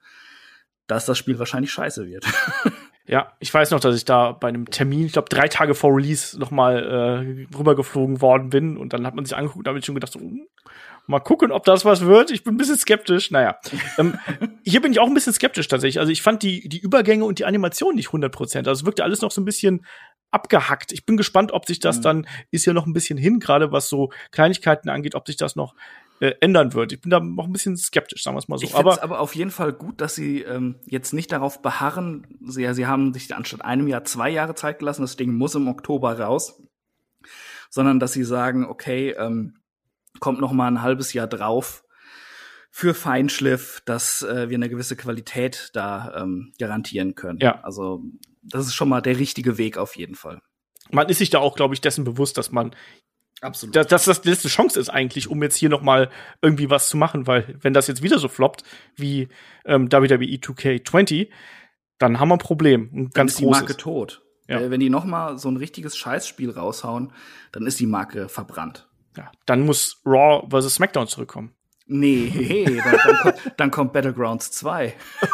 dass 0.88 1.06
das 1.06 1.18
Spiel 1.18 1.40
wahrscheinlich 1.40 1.72
scheiße 1.72 2.06
wird. 2.06 2.26
Ja, 3.10 3.34
ich 3.40 3.52
weiß 3.52 3.72
noch, 3.72 3.80
dass 3.80 3.96
ich 3.96 4.06
da 4.06 4.34
bei 4.34 4.50
einem 4.50 4.70
Termin, 4.70 5.08
ich 5.08 5.14
glaube 5.14 5.30
drei 5.30 5.48
Tage 5.48 5.74
vor 5.74 5.96
Release, 5.96 6.40
noch 6.40 6.52
mal 6.52 6.78
äh, 6.78 7.58
rübergeflogen 7.58 8.22
worden 8.22 8.52
bin 8.52 8.78
und 8.78 8.94
dann 8.94 9.08
hat 9.08 9.16
man 9.16 9.26
sich 9.26 9.36
angeguckt 9.36 9.58
und 9.58 9.66
da 9.66 9.70
habe 9.70 9.80
ich 9.80 9.86
schon 9.86 9.96
gedacht, 9.96 10.12
so, 10.12 10.20
hm, 10.20 10.46
mal 11.10 11.20
gucken, 11.20 11.52
ob 11.52 11.66
das 11.66 11.86
was 11.86 12.02
wird. 12.02 12.30
Ich 12.32 12.44
bin 12.44 12.54
ein 12.54 12.58
bisschen 12.58 12.78
skeptisch. 12.78 13.32
Naja, 13.32 13.60
ähm, 13.98 14.18
hier 14.64 14.82
bin 14.82 14.92
ich 14.92 15.00
auch 15.00 15.08
ein 15.08 15.14
bisschen 15.14 15.34
skeptisch 15.34 15.68
tatsächlich. 15.68 16.00
Also 16.00 16.12
ich 16.12 16.22
fand 16.22 16.44
die 16.44 16.70
die 16.70 16.80
Übergänge 16.80 17.26
und 17.26 17.40
die 17.40 17.46
Animation 17.46 17.96
nicht 17.96 18.08
100 18.08 18.32
Prozent. 18.32 18.68
Also 18.68 18.82
es 18.82 18.86
wirkte 18.86 19.04
alles 19.04 19.22
noch 19.22 19.32
so 19.32 19.42
ein 19.42 19.46
bisschen 19.46 19.86
abgehackt. 20.32 20.92
Ich 20.92 21.06
bin 21.06 21.18
gespannt, 21.18 21.52
ob 21.52 21.66
sich 21.66 21.80
das 21.80 21.98
mhm. 21.98 22.02
dann 22.04 22.28
ist 22.52 22.66
ja 22.66 22.74
noch 22.74 22.86
ein 22.86 22.94
bisschen 22.94 23.18
hin, 23.18 23.40
gerade 23.40 23.72
was 23.72 23.90
so 23.90 24.12
Kleinigkeiten 24.32 24.90
angeht, 24.90 25.16
ob 25.16 25.26
sich 25.26 25.36
das 25.36 25.56
noch 25.56 25.74
äh, 26.20 26.36
ändern 26.42 26.76
wird. 26.76 26.92
Ich 26.92 27.02
bin 27.02 27.10
da 27.10 27.20
noch 27.20 27.46
ein 27.46 27.54
bisschen 27.54 27.76
skeptisch, 27.76 28.22
sagen 28.22 28.36
wir 28.36 28.40
es 28.40 28.48
mal 28.48 28.60
so. 28.60 28.66
Ich 28.66 28.76
aber 28.76 29.02
aber 29.02 29.20
auf 29.20 29.34
jeden 29.34 29.52
Fall 29.52 29.74
gut, 29.74 30.02
dass 30.02 30.14
sie 30.14 30.44
ähm, 30.44 30.76
jetzt 30.86 31.14
nicht 31.14 31.32
darauf 31.32 31.64
beharren. 31.64 32.28
Sie, 32.46 32.72
sie 32.74 32.86
haben 32.86 33.14
sich 33.14 33.34
anstatt 33.34 33.66
einem 33.66 33.88
Jahr 33.88 34.04
zwei 34.04 34.30
Jahre 34.30 34.54
Zeit 34.54 34.78
gelassen. 34.78 35.02
Das 35.02 35.18
Ding 35.18 35.34
muss 35.34 35.56
im 35.56 35.68
Oktober 35.68 36.20
raus, 36.20 36.62
sondern 37.72 38.00
dass 38.00 38.14
sie 38.14 38.24
sagen, 38.24 38.68
okay, 38.68 39.16
ähm, 39.18 39.59
kommt 40.20 40.40
noch 40.40 40.52
mal 40.52 40.68
ein 40.68 40.82
halbes 40.82 41.14
Jahr 41.14 41.28
drauf 41.28 41.84
für 42.72 42.94
Feinschliff, 42.94 43.82
dass 43.86 44.22
äh, 44.22 44.50
wir 44.50 44.56
eine 44.56 44.70
gewisse 44.70 44.96
Qualität 44.96 45.72
da 45.74 46.22
ähm, 46.22 46.54
garantieren 46.60 47.16
können. 47.16 47.40
Ja. 47.40 47.62
Also 47.62 48.04
das 48.42 48.68
ist 48.68 48.76
schon 48.76 48.90
mal 48.90 49.02
der 49.02 49.18
richtige 49.18 49.58
Weg 49.58 49.78
auf 49.78 49.96
jeden 49.96 50.16
Fall. 50.16 50.42
Man 50.92 51.10
ist 51.10 51.18
sich 51.18 51.30
da 51.30 51.40
auch, 51.40 51.56
glaube 51.56 51.74
ich, 51.74 51.82
dessen 51.82 52.04
bewusst, 52.04 52.38
dass 52.38 52.52
man 52.52 52.76
Absolut. 53.42 53.76
Dass, 53.76 53.88
dass 53.88 54.06
das 54.06 54.22
die 54.22 54.30
letzte 54.30 54.50
Chance 54.50 54.80
ist 54.80 54.90
eigentlich, 54.90 55.30
um 55.30 55.42
jetzt 55.42 55.56
hier 55.56 55.70
noch 55.70 55.82
mal 55.82 56.10
irgendwie 56.42 56.70
was 56.70 56.90
zu 56.90 56.98
machen, 56.98 57.26
weil 57.26 57.58
wenn 57.62 57.74
das 57.74 57.88
jetzt 57.88 58.04
wieder 58.04 58.20
so 58.20 58.28
floppt 58.28 58.64
wie 58.98 59.30
ähm, 59.66 59.90
WWE 59.90 60.36
2K20, 60.36 61.30
dann 62.00 62.20
haben 62.20 62.28
wir 62.28 62.36
ein 62.36 62.40
Problem. 62.40 62.90
Ein 62.92 63.10
ganz 63.12 63.14
dann 63.14 63.28
ist 63.28 63.40
die 63.40 63.46
Marke 63.46 63.78
tot. 63.78 64.24
Ja. 64.50 64.60
Äh, 64.60 64.72
wenn 64.72 64.82
die 64.82 64.90
noch 64.90 65.06
mal 65.06 65.38
so 65.38 65.50
ein 65.50 65.58
richtiges 65.58 65.96
Scheißspiel 65.96 66.50
raushauen, 66.50 67.14
dann 67.52 67.66
ist 67.66 67.80
die 67.80 67.86
Marke 67.86 68.28
verbrannt. 68.28 68.89
Ja, 69.20 69.32
dann 69.46 69.66
muss 69.66 70.02
Raw 70.06 70.48
vs. 70.50 70.76
SmackDown 70.76 71.08
zurückkommen. 71.08 71.54
Nee, 71.88 72.80
dann, 72.84 72.98
dann, 73.04 73.18
kommt, 73.18 73.54
dann 73.58 73.72
kommt 73.72 73.94
Battlegrounds 73.94 74.52
2. 74.52 74.94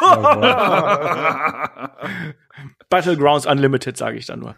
Battlegrounds 2.88 3.46
Unlimited, 3.46 3.96
sage 3.96 4.16
ich 4.16 4.26
dann 4.26 4.40
nur. 4.40 4.56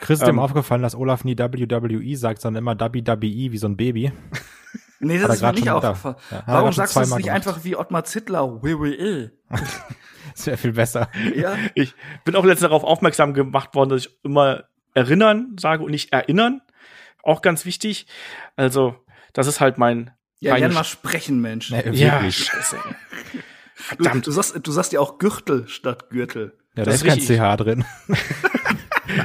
Chris 0.00 0.22
ist 0.22 0.28
ähm, 0.28 0.36
ihm 0.36 0.38
aufgefallen, 0.38 0.80
dass 0.80 0.94
Olaf 0.94 1.24
nie 1.24 1.36
WWE 1.36 2.16
sagt, 2.16 2.40
sondern 2.40 2.62
immer 2.62 2.80
WWE 2.80 3.20
wie 3.20 3.58
so 3.58 3.66
ein 3.66 3.76
Baby. 3.76 4.12
Nee, 5.00 5.18
das 5.18 5.34
ist 5.34 5.42
mir 5.42 5.52
nicht 5.52 5.68
aufgefallen. 5.68 6.16
Ja, 6.30 6.42
Warum 6.46 6.72
sagst 6.72 6.96
du 6.96 7.00
es 7.00 7.10
nicht 7.10 7.24
gemacht. 7.26 7.36
einfach 7.36 7.64
wie 7.64 7.76
Ottmar 7.76 8.04
Zittler? 8.04 8.62
WWE. 8.62 9.32
das 10.32 10.46
wäre 10.46 10.56
viel 10.56 10.72
besser. 10.72 11.10
Ja. 11.34 11.56
Ich 11.74 11.94
bin 12.24 12.34
auch 12.36 12.44
letztens 12.44 12.70
darauf 12.70 12.84
aufmerksam 12.84 13.34
gemacht 13.34 13.74
worden, 13.74 13.90
dass 13.90 14.06
ich 14.06 14.18
immer 14.22 14.64
erinnern 14.94 15.56
sage 15.58 15.82
und 15.82 15.90
nicht 15.90 16.12
erinnern. 16.12 16.62
Auch 17.24 17.42
ganz 17.42 17.64
wichtig. 17.64 18.06
Also, 18.56 18.94
das 19.32 19.46
ist 19.46 19.60
halt 19.60 19.78
mein 19.78 20.12
ja, 20.40 20.56
lern 20.56 20.74
mal 20.74 20.84
sprechen, 20.84 21.40
Mensch. 21.40 21.70
Nee, 21.70 21.90
ja, 21.92 22.30
scheiße. 22.30 22.78
Verdammt. 23.74 24.26
Du, 24.26 24.30
du, 24.30 24.34
sagst, 24.34 24.54
du 24.62 24.72
sagst 24.72 24.92
ja 24.92 25.00
auch 25.00 25.18
Gürtel 25.18 25.66
statt 25.68 26.10
Gürtel. 26.10 26.58
Ja, 26.76 26.84
da 26.84 26.90
ist 26.92 27.04
kein 27.04 27.20
CH 27.20 27.56
drin. 27.56 27.84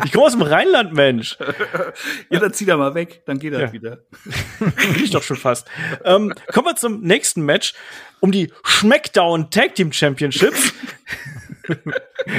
ich 0.06 0.12
komme 0.12 0.26
aus 0.26 0.34
dem 0.34 0.42
Rheinland, 0.42 0.94
Mensch. 0.94 1.38
ja, 2.30 2.40
dann 2.40 2.54
zieh 2.54 2.66
da 2.66 2.78
mal 2.78 2.94
weg, 2.94 3.24
dann 3.26 3.40
geht 3.40 3.54
das 3.54 3.62
ja. 3.62 3.74
wieder. 3.74 4.00
Bin 4.60 5.04
ich 5.04 5.12
doch 5.12 5.24
schon 5.24 5.38
fast. 5.38 5.68
Ähm, 6.04 6.34
kommen 6.54 6.68
wir 6.68 6.76
zum 6.76 7.02
nächsten 7.02 7.42
Match 7.42 7.74
um 8.20 8.32
die 8.32 8.54
Schmeckdown 8.64 9.50
Tag 9.50 9.76
Team 9.76 9.92
Championships. 9.92 10.74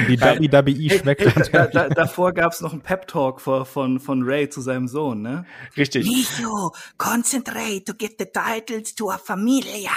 Die 0.09 0.21
WWE 0.21 0.99
Schmeckdown. 0.99 1.33
Hey, 1.33 1.49
da, 1.51 1.67
da, 1.67 1.89
davor 1.89 2.33
gab's 2.33 2.61
noch 2.61 2.73
einen 2.73 2.81
Pep 2.81 3.07
Talk 3.07 3.41
von, 3.41 3.65
von, 3.65 3.99
von 3.99 4.23
Ray 4.23 4.49
zu 4.49 4.61
seinem 4.61 4.87
Sohn, 4.87 5.21
ne? 5.21 5.45
Richtig. 5.77 6.05
Micho, 6.05 6.71
concentrate 6.97 7.83
to 7.85 7.93
get 7.93 8.15
the 8.19 8.25
titles 8.25 8.95
to 8.95 9.09
a 9.09 9.17
familia. 9.17 9.91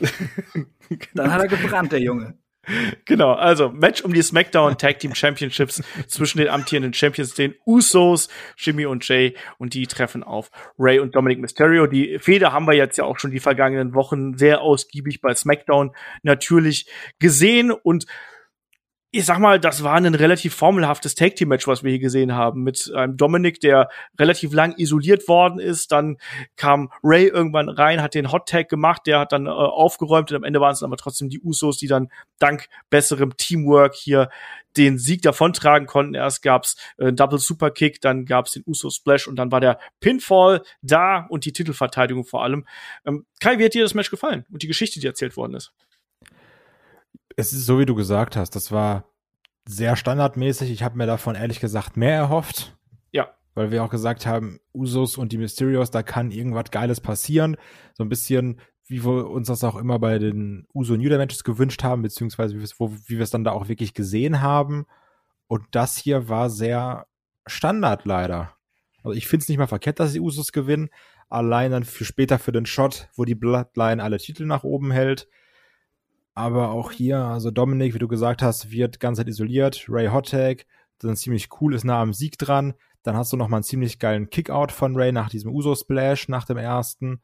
Dann 1.14 1.32
hat 1.32 1.42
er 1.42 1.48
gebrannt, 1.48 1.92
der 1.92 2.00
Junge. 2.00 2.38
Genau, 3.04 3.32
also 3.32 3.68
Match 3.70 4.02
um 4.02 4.12
die 4.12 4.22
SmackDown 4.22 4.78
Tag 4.78 4.98
Team 4.98 5.14
Championships 5.14 5.82
zwischen 6.06 6.38
den 6.38 6.48
amtierenden 6.48 6.94
Champions, 6.94 7.34
den 7.34 7.54
Usos, 7.66 8.28
Jimmy 8.56 8.86
und 8.86 9.06
Jay, 9.06 9.36
und 9.58 9.74
die 9.74 9.86
treffen 9.86 10.22
auf 10.22 10.50
Ray 10.78 10.98
und 10.98 11.14
Dominic 11.14 11.40
Mysterio. 11.40 11.86
Die 11.86 12.18
Feder 12.18 12.52
haben 12.52 12.66
wir 12.66 12.74
jetzt 12.74 12.96
ja 12.96 13.04
auch 13.04 13.18
schon 13.18 13.30
die 13.30 13.40
vergangenen 13.40 13.94
Wochen 13.94 14.36
sehr 14.38 14.62
ausgiebig 14.62 15.20
bei 15.20 15.34
SmackDown 15.34 15.94
natürlich 16.22 16.88
gesehen 17.18 17.70
und 17.70 18.06
ich 19.16 19.26
sag 19.26 19.38
mal, 19.38 19.60
das 19.60 19.84
war 19.84 19.94
ein 19.94 20.12
relativ 20.12 20.56
formelhaftes 20.56 21.14
Tag 21.14 21.36
Team 21.36 21.46
Match, 21.48 21.68
was 21.68 21.84
wir 21.84 21.90
hier 21.90 22.00
gesehen 22.00 22.34
haben, 22.34 22.64
mit 22.64 22.92
einem 22.92 23.16
Dominik, 23.16 23.60
der 23.60 23.88
relativ 24.18 24.52
lang 24.52 24.74
isoliert 24.76 25.28
worden 25.28 25.60
ist. 25.60 25.92
Dann 25.92 26.16
kam 26.56 26.90
Ray 27.00 27.28
irgendwann 27.28 27.68
rein, 27.68 28.02
hat 28.02 28.14
den 28.14 28.32
Hot 28.32 28.48
Tag 28.48 28.68
gemacht, 28.68 29.02
der 29.06 29.20
hat 29.20 29.30
dann 29.30 29.46
äh, 29.46 29.50
aufgeräumt 29.50 30.32
und 30.32 30.38
am 30.38 30.42
Ende 30.42 30.60
waren 30.60 30.72
es 30.72 30.82
aber 30.82 30.96
trotzdem 30.96 31.28
die 31.28 31.38
Usos, 31.40 31.78
die 31.78 31.86
dann 31.86 32.08
dank 32.40 32.66
besserem 32.90 33.36
Teamwork 33.36 33.94
hier 33.94 34.30
den 34.76 34.98
Sieg 34.98 35.22
davontragen 35.22 35.86
konnten. 35.86 36.14
Erst 36.14 36.42
gab's 36.42 36.76
äh, 36.96 37.12
Double 37.12 37.38
Superkick, 37.38 38.00
dann 38.00 38.24
gab's 38.24 38.50
den 38.50 38.64
Uso 38.66 38.90
Splash 38.90 39.28
und 39.28 39.36
dann 39.36 39.52
war 39.52 39.60
der 39.60 39.78
Pinfall 40.00 40.62
da 40.82 41.24
und 41.28 41.44
die 41.44 41.52
Titelverteidigung 41.52 42.24
vor 42.24 42.42
allem. 42.42 42.66
Ähm, 43.06 43.26
Kai, 43.38 43.60
wie 43.60 43.64
hat 43.64 43.74
dir 43.74 43.84
das 43.84 43.94
Match 43.94 44.10
gefallen 44.10 44.44
und 44.50 44.64
die 44.64 44.68
Geschichte, 44.68 44.98
die 44.98 45.06
erzählt 45.06 45.36
worden 45.36 45.54
ist? 45.54 45.72
Es 47.36 47.52
ist 47.52 47.66
so, 47.66 47.78
wie 47.78 47.86
du 47.86 47.94
gesagt 47.94 48.36
hast. 48.36 48.50
Das 48.50 48.70
war 48.72 49.04
sehr 49.66 49.96
standardmäßig. 49.96 50.70
Ich 50.70 50.82
habe 50.82 50.96
mir 50.96 51.06
davon 51.06 51.34
ehrlich 51.34 51.60
gesagt 51.60 51.96
mehr 51.96 52.14
erhofft. 52.14 52.76
Ja. 53.12 53.30
Weil 53.54 53.70
wir 53.70 53.82
auch 53.82 53.90
gesagt 53.90 54.26
haben, 54.26 54.60
Usos 54.72 55.16
und 55.16 55.32
die 55.32 55.38
Mysterios, 55.38 55.90
da 55.90 56.02
kann 56.02 56.30
irgendwas 56.30 56.70
Geiles 56.70 57.00
passieren. 57.00 57.56
So 57.94 58.04
ein 58.04 58.08
bisschen, 58.08 58.60
wie 58.86 59.04
wir 59.04 59.28
uns 59.28 59.48
das 59.48 59.64
auch 59.64 59.76
immer 59.76 59.98
bei 59.98 60.18
den 60.18 60.66
Uso 60.74 60.96
New 60.96 61.08
Day 61.08 61.18
Matches 61.18 61.44
gewünscht 61.44 61.82
haben, 61.82 62.02
beziehungsweise 62.02 62.54
wie 62.56 63.16
wir 63.16 63.22
es 63.22 63.30
dann 63.30 63.44
da 63.44 63.52
auch 63.52 63.68
wirklich 63.68 63.94
gesehen 63.94 64.40
haben. 64.40 64.86
Und 65.46 65.64
das 65.70 65.96
hier 65.96 66.28
war 66.28 66.50
sehr 66.50 67.06
Standard 67.46 68.04
leider. 68.04 68.52
Also 69.02 69.16
ich 69.16 69.26
finde 69.26 69.42
es 69.42 69.48
nicht 69.48 69.58
mal 69.58 69.66
verkehrt, 69.66 70.00
dass 70.00 70.12
die 70.12 70.20
Usos 70.20 70.52
gewinnen. 70.52 70.88
Allein 71.28 71.70
dann 71.70 71.84
für 71.84 72.04
später 72.04 72.38
für 72.38 72.52
den 72.52 72.66
Shot, 72.66 73.08
wo 73.14 73.24
die 73.24 73.34
Bloodline 73.34 74.02
alle 74.02 74.18
Titel 74.18 74.46
nach 74.46 74.64
oben 74.64 74.90
hält. 74.90 75.28
Aber 76.34 76.70
auch 76.70 76.90
hier, 76.90 77.18
also 77.18 77.50
Dominik, 77.50 77.94
wie 77.94 77.98
du 77.98 78.08
gesagt 78.08 78.42
hast, 78.42 78.70
wird 78.70 78.98
ganz 78.98 79.20
isoliert. 79.20 79.86
Ray 79.88 80.08
Hottag, 80.08 80.66
dann 80.98 81.16
ziemlich 81.16 81.48
cool, 81.60 81.74
ist 81.74 81.84
nah 81.84 82.00
am 82.00 82.12
Sieg 82.12 82.38
dran. 82.38 82.74
Dann 83.02 83.16
hast 83.16 83.32
du 83.32 83.36
noch 83.36 83.48
mal 83.48 83.58
einen 83.58 83.64
ziemlich 83.64 83.98
geilen 83.98 84.30
Kickout 84.30 84.72
von 84.72 84.96
Ray 84.96 85.12
nach 85.12 85.28
diesem 85.28 85.52
Uso-Splash, 85.52 86.28
nach 86.28 86.44
dem 86.44 86.56
ersten, 86.56 87.20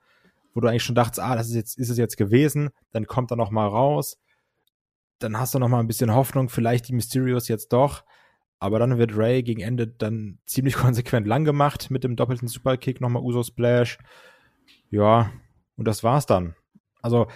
wo 0.55 0.61
du 0.61 0.69
eigentlich 0.69 0.85
schon 0.85 0.95
dachtest, 0.95 1.21
ah, 1.21 1.35
das 1.35 1.49
ist 1.49 1.55
jetzt, 1.55 1.79
ist 1.79 1.89
es 1.89 1.99
jetzt 1.99 2.17
gewesen. 2.17 2.71
Dann 2.93 3.07
kommt 3.07 3.33
er 3.33 3.37
noch 3.37 3.51
mal 3.51 3.67
raus. 3.67 4.19
Dann 5.19 5.39
hast 5.39 5.55
du 5.55 5.59
noch 5.59 5.69
mal 5.69 5.81
ein 5.81 5.87
bisschen 5.87 6.15
Hoffnung, 6.15 6.49
vielleicht 6.49 6.89
die 6.89 6.95
Mysterios 6.95 7.49
jetzt 7.49 7.73
doch. 7.73 8.05
Aber 8.59 8.79
dann 8.79 8.99
wird 8.99 9.17
Ray 9.17 9.43
gegen 9.43 9.61
Ende 9.61 9.89
dann 9.89 10.39
ziemlich 10.45 10.75
konsequent 10.77 11.27
lang 11.27 11.45
gemacht 11.45 11.91
mit 11.91 12.05
dem 12.05 12.15
doppelten 12.15 12.47
Superkick, 12.47 13.01
nochmal 13.01 13.23
Uso-Splash. 13.23 13.99
Ja, 14.91 15.33
und 15.77 15.89
das 15.89 16.05
war's 16.05 16.27
dann. 16.27 16.55
Also, 17.01 17.29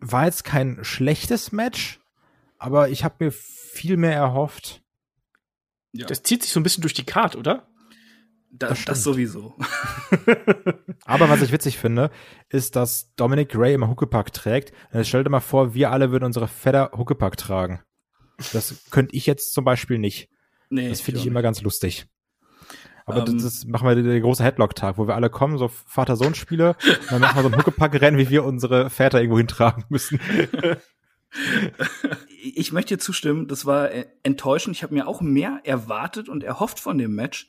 war 0.00 0.26
jetzt 0.26 0.44
kein 0.44 0.78
schlechtes 0.82 1.52
Match, 1.52 2.00
aber 2.58 2.88
ich 2.88 3.04
habe 3.04 3.24
mir 3.24 3.32
viel 3.32 3.96
mehr 3.96 4.14
erhofft. 4.14 4.82
Ja. 5.92 6.06
Das 6.06 6.22
zieht 6.22 6.42
sich 6.42 6.52
so 6.52 6.60
ein 6.60 6.62
bisschen 6.62 6.82
durch 6.82 6.94
die 6.94 7.04
Card, 7.04 7.36
oder? 7.36 7.68
Da, 8.50 8.68
das, 8.68 8.84
das, 8.86 9.02
sowieso. 9.02 9.54
aber 11.04 11.28
was 11.28 11.42
ich 11.42 11.52
witzig 11.52 11.76
finde, 11.76 12.10
ist, 12.48 12.76
dass 12.76 13.14
Dominic 13.14 13.54
Ray 13.54 13.74
immer 13.74 13.88
Huckepack 13.88 14.32
trägt. 14.32 14.72
Jetzt 14.92 15.08
stell 15.08 15.22
dir 15.22 15.30
mal 15.30 15.40
vor, 15.40 15.74
wir 15.74 15.90
alle 15.90 16.10
würden 16.10 16.24
unsere 16.24 16.48
Fedder 16.48 16.90
Huckepack 16.96 17.36
tragen. 17.36 17.82
Das 18.52 18.74
könnte 18.90 19.14
ich 19.14 19.26
jetzt 19.26 19.52
zum 19.52 19.64
Beispiel 19.64 19.98
nicht. 19.98 20.30
Nee, 20.70 20.88
das 20.88 21.00
finde 21.00 21.20
ich 21.20 21.26
immer 21.26 21.42
ganz 21.42 21.60
lustig. 21.60 22.06
Aber 23.08 23.22
das, 23.22 23.30
ähm. 23.30 23.42
das 23.42 23.66
machen 23.66 23.88
wir 23.88 23.94
den 23.94 24.22
große 24.22 24.44
Headlock-Tag, 24.44 24.98
wo 24.98 25.06
wir 25.06 25.14
alle 25.14 25.30
kommen, 25.30 25.58
so 25.58 25.68
Vater-Sohn-Spiele, 25.68 26.76
dann 27.10 27.20
machen 27.20 27.36
wir 27.36 27.42
so 27.42 27.48
ein 27.48 27.58
Huckepack-Rennen, 27.58 28.18
wie 28.18 28.30
wir 28.30 28.44
unsere 28.44 28.90
Väter 28.90 29.20
irgendwo 29.20 29.38
hintragen 29.38 29.84
müssen. 29.88 30.20
ich 32.42 32.72
möchte 32.72 32.94
dir 32.94 33.00
zustimmen, 33.00 33.48
das 33.48 33.66
war 33.66 33.90
äh, 33.90 34.06
enttäuschend. 34.22 34.76
Ich 34.76 34.82
habe 34.82 34.94
mir 34.94 35.06
auch 35.06 35.20
mehr 35.20 35.60
erwartet 35.64 36.28
und 36.28 36.44
erhofft 36.44 36.80
von 36.80 36.98
dem 36.98 37.14
Match. 37.14 37.48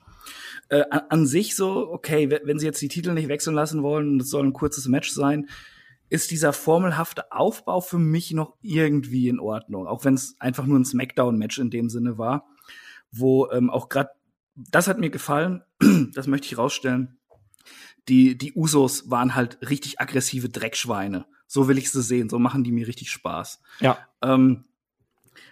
Äh, 0.69 0.83
an, 0.91 1.25
sich 1.25 1.55
so, 1.55 1.89
okay, 1.89 2.29
wenn 2.43 2.59
sie 2.59 2.67
jetzt 2.67 2.81
die 2.81 2.89
Titel 2.89 3.13
nicht 3.13 3.27
wechseln 3.27 3.55
lassen 3.55 3.81
wollen 3.81 4.09
und 4.09 4.21
es 4.21 4.29
soll 4.29 4.45
ein 4.45 4.53
kurzes 4.53 4.87
Match 4.87 5.09
sein, 5.09 5.49
ist 6.09 6.31
dieser 6.31 6.53
formelhafte 6.53 7.31
Aufbau 7.31 7.81
für 7.81 7.97
mich 7.97 8.31
noch 8.31 8.55
irgendwie 8.61 9.29
in 9.29 9.39
Ordnung, 9.39 9.87
auch 9.87 10.05
wenn 10.05 10.13
es 10.15 10.35
einfach 10.39 10.65
nur 10.65 10.79
ein 10.79 10.85
Smackdown-Match 10.85 11.59
in 11.59 11.71
dem 11.71 11.89
Sinne 11.89 12.17
war, 12.17 12.47
wo 13.11 13.49
ähm, 13.51 13.69
auch 13.69 13.89
gerade 13.89 14.09
das 14.71 14.87
hat 14.87 14.99
mir 14.99 15.09
gefallen, 15.09 15.63
das 16.13 16.27
möchte 16.27 16.47
ich 16.47 16.57
rausstellen. 16.57 17.17
Die, 18.07 18.37
die 18.37 18.53
Usos 18.53 19.09
waren 19.09 19.35
halt 19.35 19.57
richtig 19.69 19.99
aggressive 19.99 20.49
Dreckschweine. 20.49 21.25
So 21.47 21.67
will 21.67 21.77
ich 21.77 21.91
sie 21.91 22.01
sehen. 22.01 22.29
So 22.29 22.39
machen 22.39 22.63
die 22.63 22.71
mir 22.71 22.87
richtig 22.87 23.11
Spaß. 23.11 23.61
Ja. 23.79 23.97
Ähm, 24.21 24.65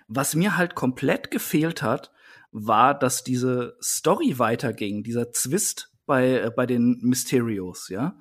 was 0.08 0.36
mir 0.36 0.58
halt 0.58 0.76
komplett 0.76 1.32
gefehlt 1.32 1.82
hat, 1.82 2.12
war, 2.52 2.98
dass 2.98 3.24
diese 3.24 3.78
Story 3.82 4.40
weiterging, 4.40 5.04
dieser 5.04 5.32
Zwist 5.32 5.92
bei, 6.06 6.40
äh, 6.40 6.52
bei 6.56 6.66
den 6.66 7.00
Mysterios, 7.02 7.90
ja. 7.90 8.18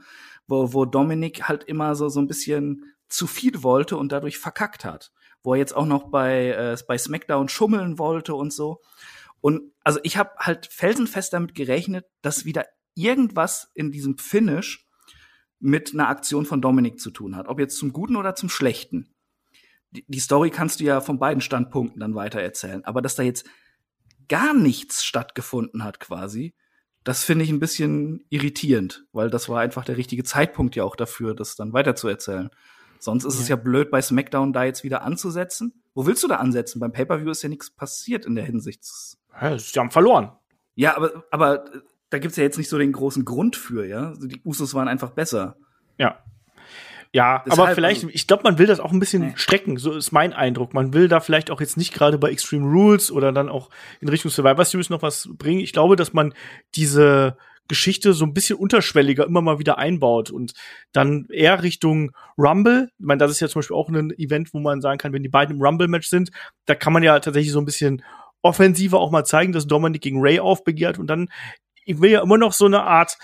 Wo, 0.48 0.72
wo 0.72 0.84
Dominik 0.84 1.48
halt 1.48 1.64
immer 1.64 1.94
so, 1.94 2.08
so 2.08 2.20
ein 2.20 2.28
bisschen 2.28 2.92
zu 3.08 3.26
viel 3.26 3.62
wollte 3.62 3.96
und 3.96 4.12
dadurch 4.12 4.38
verkackt 4.38 4.84
hat. 4.84 5.12
Wo 5.42 5.54
er 5.54 5.58
jetzt 5.58 5.76
auch 5.76 5.86
noch 5.86 6.10
bei, 6.10 6.50
äh, 6.50 6.76
bei 6.86 6.98
SmackDown 6.98 7.48
schummeln 7.48 7.98
wollte 7.98 8.34
und 8.34 8.52
so. 8.52 8.80
Und 9.46 9.70
also 9.84 10.00
ich 10.02 10.16
habe 10.16 10.30
halt 10.40 10.66
felsenfest 10.66 11.32
damit 11.32 11.54
gerechnet, 11.54 12.04
dass 12.20 12.46
wieder 12.46 12.66
irgendwas 12.96 13.70
in 13.74 13.92
diesem 13.92 14.18
Finish 14.18 14.88
mit 15.60 15.94
einer 15.94 16.08
Aktion 16.08 16.46
von 16.46 16.60
Dominik 16.60 16.98
zu 16.98 17.12
tun 17.12 17.36
hat. 17.36 17.46
Ob 17.46 17.60
jetzt 17.60 17.78
zum 17.78 17.92
Guten 17.92 18.16
oder 18.16 18.34
zum 18.34 18.48
Schlechten. 18.48 19.14
Die, 19.92 20.04
die 20.08 20.18
Story 20.18 20.50
kannst 20.50 20.80
du 20.80 20.84
ja 20.84 21.00
von 21.00 21.20
beiden 21.20 21.40
Standpunkten 21.40 22.00
dann 22.00 22.16
weiter 22.16 22.40
erzählen. 22.40 22.84
Aber 22.84 23.00
dass 23.00 23.14
da 23.14 23.22
jetzt 23.22 23.48
gar 24.28 24.52
nichts 24.52 25.04
stattgefunden 25.04 25.84
hat 25.84 26.00
quasi, 26.00 26.56
das 27.04 27.22
finde 27.22 27.44
ich 27.44 27.50
ein 27.50 27.60
bisschen 27.60 28.26
irritierend, 28.30 29.06
weil 29.12 29.30
das 29.30 29.48
war 29.48 29.60
einfach 29.60 29.84
der 29.84 29.96
richtige 29.96 30.24
Zeitpunkt 30.24 30.74
ja 30.74 30.82
auch 30.82 30.96
dafür, 30.96 31.36
das 31.36 31.54
dann 31.54 31.72
weiterzuerzählen. 31.72 32.50
Sonst 32.98 33.24
ist 33.24 33.36
ja. 33.36 33.42
es 33.42 33.48
ja 33.48 33.54
blöd, 33.54 33.92
bei 33.92 34.02
SmackDown 34.02 34.52
da 34.52 34.64
jetzt 34.64 34.82
wieder 34.82 35.02
anzusetzen. 35.02 35.84
Wo 35.96 36.04
willst 36.04 36.22
du 36.22 36.28
da 36.28 36.36
ansetzen? 36.36 36.78
Beim 36.78 36.92
Pay-Per-View 36.92 37.30
ist 37.30 37.42
ja 37.42 37.48
nichts 37.48 37.70
passiert 37.70 38.26
in 38.26 38.34
der 38.34 38.44
Hinsicht. 38.44 38.84
Ja, 39.40 39.58
sie 39.58 39.80
haben 39.80 39.90
verloren. 39.90 40.30
Ja, 40.74 40.94
aber, 40.94 41.24
aber 41.30 41.64
da 42.10 42.18
gibt's 42.18 42.36
ja 42.36 42.44
jetzt 42.44 42.58
nicht 42.58 42.68
so 42.68 42.76
den 42.76 42.92
großen 42.92 43.24
Grund 43.24 43.56
für, 43.56 43.86
ja. 43.86 44.08
Also 44.08 44.28
die 44.28 44.42
Usos 44.44 44.74
waren 44.74 44.88
einfach 44.88 45.12
besser. 45.12 45.56
Ja. 45.96 46.22
Ja, 47.12 47.42
Deshalb, 47.46 47.60
aber 47.60 47.74
vielleicht, 47.74 48.04
also 48.04 48.14
ich 48.14 48.26
glaube, 48.26 48.42
man 48.42 48.58
will 48.58 48.66
das 48.66 48.78
auch 48.78 48.92
ein 48.92 49.00
bisschen 49.00 49.28
nee. 49.28 49.32
strecken, 49.36 49.78
so 49.78 49.92
ist 49.92 50.12
mein 50.12 50.34
Eindruck. 50.34 50.74
Man 50.74 50.92
will 50.92 51.08
da 51.08 51.20
vielleicht 51.20 51.50
auch 51.50 51.62
jetzt 51.62 51.78
nicht 51.78 51.94
gerade 51.94 52.18
bei 52.18 52.28
Extreme 52.28 52.66
Rules 52.66 53.10
oder 53.10 53.32
dann 53.32 53.48
auch 53.48 53.70
in 54.02 54.10
Richtung 54.10 54.30
Survivor 54.30 54.66
Series 54.66 54.90
noch 54.90 55.00
was 55.00 55.30
bringen. 55.32 55.60
Ich 55.60 55.72
glaube, 55.72 55.96
dass 55.96 56.12
man 56.12 56.34
diese 56.74 57.38
Geschichte 57.68 58.12
so 58.12 58.24
ein 58.24 58.34
bisschen 58.34 58.56
unterschwelliger 58.56 59.26
immer 59.26 59.40
mal 59.40 59.58
wieder 59.58 59.78
einbaut 59.78 60.30
und 60.30 60.52
dann 60.92 61.26
eher 61.30 61.62
Richtung 61.62 62.12
Rumble. 62.38 62.90
Ich 62.98 63.06
meine, 63.06 63.18
das 63.18 63.30
ist 63.30 63.40
ja 63.40 63.48
zum 63.48 63.60
Beispiel 63.60 63.76
auch 63.76 63.88
ein 63.88 64.10
Event, 64.18 64.52
wo 64.52 64.60
man 64.60 64.80
sagen 64.80 64.98
kann, 64.98 65.12
wenn 65.12 65.22
die 65.22 65.28
beiden 65.28 65.56
im 65.56 65.62
Rumble-Match 65.62 66.08
sind, 66.08 66.30
da 66.66 66.74
kann 66.74 66.92
man 66.92 67.02
ja 67.02 67.18
tatsächlich 67.20 67.52
so 67.52 67.60
ein 67.60 67.64
bisschen 67.64 68.02
offensiver 68.42 69.00
auch 69.00 69.10
mal 69.10 69.24
zeigen, 69.24 69.52
dass 69.52 69.66
Dominic 69.66 70.02
gegen 70.02 70.20
Ray 70.20 70.40
aufbegehrt 70.40 70.98
und 70.98 71.08
dann 71.08 71.28
ich 71.86 72.00
will 72.00 72.10
ja 72.10 72.22
immer 72.22 72.36
noch 72.36 72.52
so 72.52 72.66
eine 72.66 72.82
Art 72.82 73.16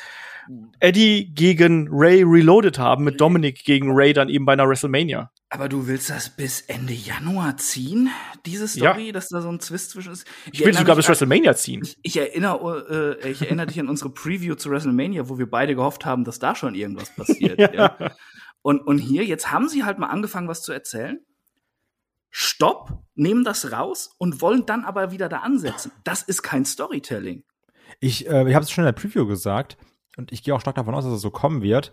Eddie 0.81 1.33
gegen 1.35 1.89
Ray 1.91 2.23
Reloaded 2.23 2.79
haben 2.79 3.05
mit 3.05 3.21
Dominic 3.21 3.65
gegen 3.65 3.91
Ray 3.93 4.13
dann 4.13 4.29
eben 4.29 4.45
bei 4.45 4.53
einer 4.53 4.69
WrestleMania. 4.69 5.32
Aber 5.55 5.69
du 5.69 5.87
willst 5.87 6.09
das 6.09 6.31
bis 6.31 6.63
Ende 6.63 6.95
Januar 6.95 7.59
ziehen, 7.59 8.09
diese 8.47 8.67
Story, 8.67 9.09
ja. 9.09 9.13
dass 9.13 9.29
da 9.29 9.43
so 9.43 9.51
ein 9.51 9.61
Zwist 9.61 9.91
zwischen 9.91 10.11
ist? 10.11 10.27
Ich, 10.47 10.61
ich 10.61 10.65
will 10.65 10.73
sogar 10.73 10.97
bis 10.97 11.07
WrestleMania 11.07 11.55
ziehen. 11.55 11.83
Ich, 11.83 11.99
ich 12.01 12.17
erinnere, 12.17 13.19
äh, 13.23 13.31
ich 13.31 13.43
erinnere 13.43 13.67
dich 13.67 13.79
an 13.79 13.91
unsere 13.91 14.09
Preview 14.09 14.55
zu 14.55 14.71
WrestleMania, 14.71 15.29
wo 15.29 15.37
wir 15.37 15.51
beide 15.51 15.75
gehofft 15.75 16.07
haben, 16.07 16.25
dass 16.25 16.39
da 16.39 16.55
schon 16.55 16.75
irgendwas 16.75 17.15
passiert. 17.15 17.59
ja. 17.75 17.75
ja. 17.75 18.13
Und, 18.63 18.81
und 18.81 18.97
hier, 18.97 19.27
jetzt 19.27 19.53
haben 19.53 19.69
sie 19.69 19.85
halt 19.85 19.99
mal 19.99 20.07
angefangen, 20.07 20.49
was 20.49 20.63
zu 20.63 20.73
erzählen. 20.73 21.21
Stopp, 22.31 23.05
nehmen 23.15 23.45
das 23.45 23.73
raus 23.73 24.15
und 24.17 24.41
wollen 24.41 24.65
dann 24.65 24.87
aber 24.87 25.11
wieder 25.11 25.29
da 25.29 25.41
ansetzen. 25.41 25.93
Das 26.03 26.23
ist 26.23 26.41
kein 26.43 26.65
Storytelling. 26.65 27.45
Ich, 28.01 28.27
äh, 28.27 28.49
ich 28.49 28.55
habe 28.55 28.65
es 28.65 28.71
schon 28.71 28.85
in 28.85 28.87
der 28.87 28.99
Preview 28.99 29.27
gesagt 29.27 29.77
und 30.17 30.33
ich 30.33 30.43
gehe 30.43 30.55
auch 30.55 30.63
stark 30.63 30.77
davon 30.77 30.95
aus, 30.95 31.05
dass 31.05 31.13
es 31.13 31.21
so 31.21 31.31
kommen 31.31 31.61
wird 31.61 31.93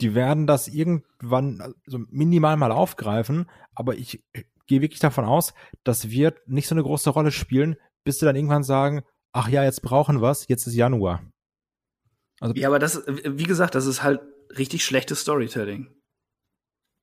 die 0.00 0.14
werden 0.14 0.46
das 0.46 0.68
irgendwann 0.68 1.74
also 1.86 1.98
minimal 2.10 2.56
mal 2.56 2.72
aufgreifen, 2.72 3.50
aber 3.74 3.96
ich 3.96 4.24
gehe 4.66 4.80
wirklich 4.80 5.00
davon 5.00 5.24
aus, 5.24 5.54
das 5.82 6.10
wird 6.10 6.48
nicht 6.48 6.68
so 6.68 6.74
eine 6.74 6.82
große 6.82 7.10
Rolle 7.10 7.32
spielen, 7.32 7.76
bis 8.04 8.18
sie 8.18 8.26
dann 8.26 8.36
irgendwann 8.36 8.62
sagen, 8.62 9.02
ach 9.32 9.48
ja, 9.48 9.64
jetzt 9.64 9.82
brauchen 9.82 10.20
wir's, 10.20 10.46
jetzt 10.48 10.66
ist 10.66 10.74
Januar. 10.74 11.22
Also, 12.40 12.54
ja, 12.54 12.68
aber 12.68 12.78
das, 12.78 13.02
wie 13.06 13.44
gesagt, 13.44 13.74
das 13.74 13.86
ist 13.86 14.02
halt 14.02 14.20
richtig 14.56 14.84
schlechtes 14.84 15.20
Storytelling. 15.20 15.88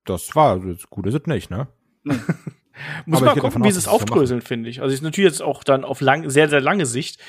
Das 0.05 0.35
war, 0.35 0.59
gut 0.89 1.07
ist 1.07 1.15
es 1.15 1.25
nicht, 1.25 1.49
ne? 1.49 1.67
Nee. 2.03 2.15
Muss 3.05 3.21
aber 3.21 3.35
mal 3.35 3.41
gucken, 3.41 3.63
wie 3.63 3.71
sie 3.71 3.79
es 3.79 3.87
aufdröseln, 3.87 4.41
finde 4.41 4.69
ich. 4.69 4.81
Also 4.81 4.93
ist 4.93 5.01
natürlich 5.01 5.31
jetzt 5.31 5.41
auch 5.41 5.63
dann 5.63 5.85
auf 5.85 6.01
lang, 6.01 6.29
sehr, 6.29 6.49
sehr 6.49 6.61
lange 6.61 6.85
Sicht 6.85 7.19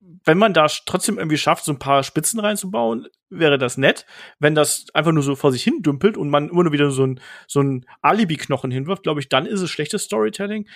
wenn 0.00 0.38
man 0.38 0.54
da 0.54 0.66
trotzdem 0.86 1.18
irgendwie 1.18 1.36
schafft, 1.36 1.64
so 1.64 1.72
ein 1.72 1.78
paar 1.78 2.02
Spitzen 2.02 2.40
reinzubauen, 2.40 3.08
wäre 3.28 3.58
das 3.58 3.76
nett. 3.76 4.06
Wenn 4.38 4.54
das 4.54 4.86
einfach 4.94 5.12
nur 5.12 5.22
so 5.22 5.36
vor 5.36 5.52
sich 5.52 5.62
hin 5.62 5.82
dümpelt 5.82 6.16
und 6.16 6.30
man 6.30 6.48
immer 6.48 6.64
nur 6.64 6.72
wieder 6.72 6.90
so 6.90 7.06
ein, 7.06 7.20
so 7.46 7.60
ein 7.60 7.86
Alibi-Knochen 8.00 8.70
hinwirft, 8.70 9.02
glaube 9.02 9.20
ich, 9.20 9.28
dann 9.28 9.46
ist 9.46 9.60
es 9.60 9.70
schlechtes 9.70 10.04
Storytelling. 10.04 10.68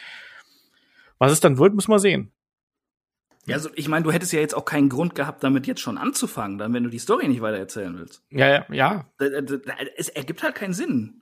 Was 1.19 1.33
es 1.33 1.41
dann 1.41 1.59
wird, 1.59 1.75
muss 1.75 1.89
man 1.89 1.99
sehen. 1.99 2.33
Ja, 3.47 3.57
also 3.57 3.71
ich 3.75 3.89
meine, 3.89 4.05
du 4.05 4.13
hättest 4.13 4.33
ja 4.33 4.41
jetzt 4.41 4.55
auch 4.55 4.65
keinen 4.65 4.89
Grund 4.89 5.15
gehabt, 5.15 5.45
damit 5.45 5.67
jetzt 5.67 5.81
schon 5.81 5.99
anzufangen, 5.99 6.57
dann, 6.59 6.73
wenn 6.73 6.85
du 6.85 6.91
die 6.91 6.99
Story 6.99 7.29
nicht 7.29 7.43
weiter 7.43 7.59
erzählen 7.59 7.97
willst. 7.97 8.23
Ja, 8.31 8.49
ja, 8.49 8.67
ja. 8.73 9.11
Es 9.97 10.09
ergibt 10.09 10.43
halt 10.43 10.55
keinen 10.55 10.73
Sinn. 10.73 11.21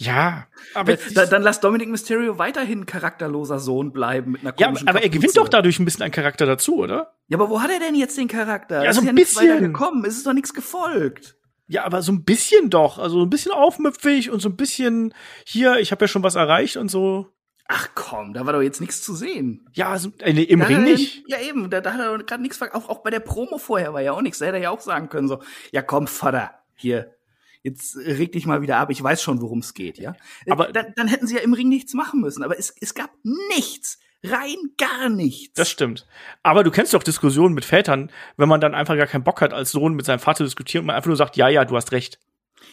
Ja, 0.00 0.46
aber 0.72 0.96
da, 0.96 1.26
dann 1.26 1.42
lass 1.42 1.60
Dominic 1.60 1.90
Mysterio 1.90 2.38
weiterhin 2.38 2.86
charakterloser 2.86 3.58
Sohn 3.58 3.92
bleiben 3.92 4.32
mit 4.32 4.40
einer 4.40 4.54
ja, 4.56 4.68
komischen 4.68 4.88
aber 4.88 5.02
er 5.02 5.10
gewinnt 5.10 5.34
Kapuze. 5.34 5.40
doch 5.40 5.48
dadurch 5.48 5.78
ein 5.78 5.84
bisschen 5.84 6.04
an 6.04 6.10
Charakter 6.10 6.46
dazu, 6.46 6.78
oder? 6.78 7.12
Ja, 7.28 7.36
aber 7.36 7.50
wo 7.50 7.60
hat 7.60 7.70
er 7.70 7.80
denn 7.80 7.94
jetzt 7.94 8.16
den 8.16 8.26
Charakter? 8.26 8.82
Ja, 8.82 8.94
so 8.94 9.02
ist 9.02 9.08
ein 9.08 9.14
ja 9.14 9.22
bisschen. 9.22 9.60
gekommen. 9.60 10.02
Es 10.06 10.16
ist 10.16 10.26
doch 10.26 10.32
nichts 10.32 10.54
gefolgt. 10.54 11.36
Ja, 11.66 11.84
aber 11.84 12.00
so 12.00 12.12
ein 12.12 12.24
bisschen 12.24 12.70
doch, 12.70 12.98
also 12.98 13.20
ein 13.22 13.28
bisschen 13.28 13.52
aufmüpfig 13.52 14.30
und 14.30 14.40
so 14.40 14.48
ein 14.48 14.56
bisschen 14.56 15.12
hier, 15.44 15.78
ich 15.80 15.92
habe 15.92 16.02
ja 16.04 16.08
schon 16.08 16.22
was 16.22 16.34
erreicht 16.34 16.78
und 16.78 16.90
so. 16.90 17.26
Ach 17.68 17.90
komm, 17.94 18.32
da 18.32 18.46
war 18.46 18.54
doch 18.54 18.62
jetzt 18.62 18.80
nichts 18.80 19.02
zu 19.02 19.14
sehen. 19.14 19.68
Ja, 19.74 19.98
so, 19.98 20.12
äh, 20.20 20.32
nee, 20.32 20.44
im 20.44 20.60
Da 20.60 20.66
Ring 20.66 20.82
nicht. 20.82 21.24
Ja, 21.28 21.38
eben, 21.40 21.68
da, 21.68 21.82
da 21.82 21.92
hat 21.92 22.00
er 22.00 22.18
gerade 22.20 22.42
nichts 22.42 22.60
auch, 22.62 22.88
auch 22.88 23.02
bei 23.02 23.10
der 23.10 23.20
Promo 23.20 23.58
vorher 23.58 23.92
war 23.92 24.00
ja 24.00 24.12
auch 24.12 24.22
nichts. 24.22 24.38
Da 24.38 24.46
hätte 24.46 24.56
er 24.56 24.62
ja 24.62 24.70
auch 24.70 24.80
sagen 24.80 25.10
können, 25.10 25.28
so, 25.28 25.42
ja 25.72 25.82
komm, 25.82 26.06
Vater, 26.06 26.52
hier, 26.74 27.14
jetzt 27.62 27.96
reg 27.96 28.32
dich 28.32 28.46
mal 28.46 28.62
wieder 28.62 28.78
ab, 28.78 28.90
ich 28.90 29.02
weiß 29.02 29.22
schon, 29.22 29.40
worum 29.40 29.58
es 29.60 29.74
geht, 29.74 29.98
ja. 29.98 30.14
Aber- 30.48 30.72
dann, 30.72 30.92
dann 30.96 31.08
hätten 31.08 31.26
sie 31.26 31.36
ja 31.36 31.42
im 31.42 31.52
Ring 31.54 31.68
nichts 31.68 31.94
machen 31.94 32.20
müssen. 32.20 32.42
Aber 32.42 32.58
es, 32.58 32.74
es 32.80 32.94
gab 32.94 33.10
nichts. 33.22 33.98
Rein 34.22 34.56
gar 34.76 35.08
nichts. 35.08 35.54
Das 35.54 35.70
stimmt. 35.70 36.06
Aber 36.42 36.62
du 36.62 36.70
kennst 36.70 36.92
doch 36.92 37.02
Diskussionen 37.02 37.54
mit 37.54 37.64
Vätern, 37.64 38.10
wenn 38.36 38.50
man 38.50 38.60
dann 38.60 38.74
einfach 38.74 38.94
gar 38.96 39.06
keinen 39.06 39.24
Bock 39.24 39.40
hat, 39.40 39.54
als 39.54 39.70
Sohn 39.72 39.94
mit 39.94 40.04
seinem 40.04 40.18
Vater 40.18 40.44
diskutieren 40.44 40.82
und 40.82 40.88
man 40.88 40.96
einfach 40.96 41.06
nur 41.08 41.16
sagt, 41.16 41.38
ja, 41.38 41.48
ja, 41.48 41.64
du 41.64 41.74
hast 41.74 41.90
recht. 41.92 42.18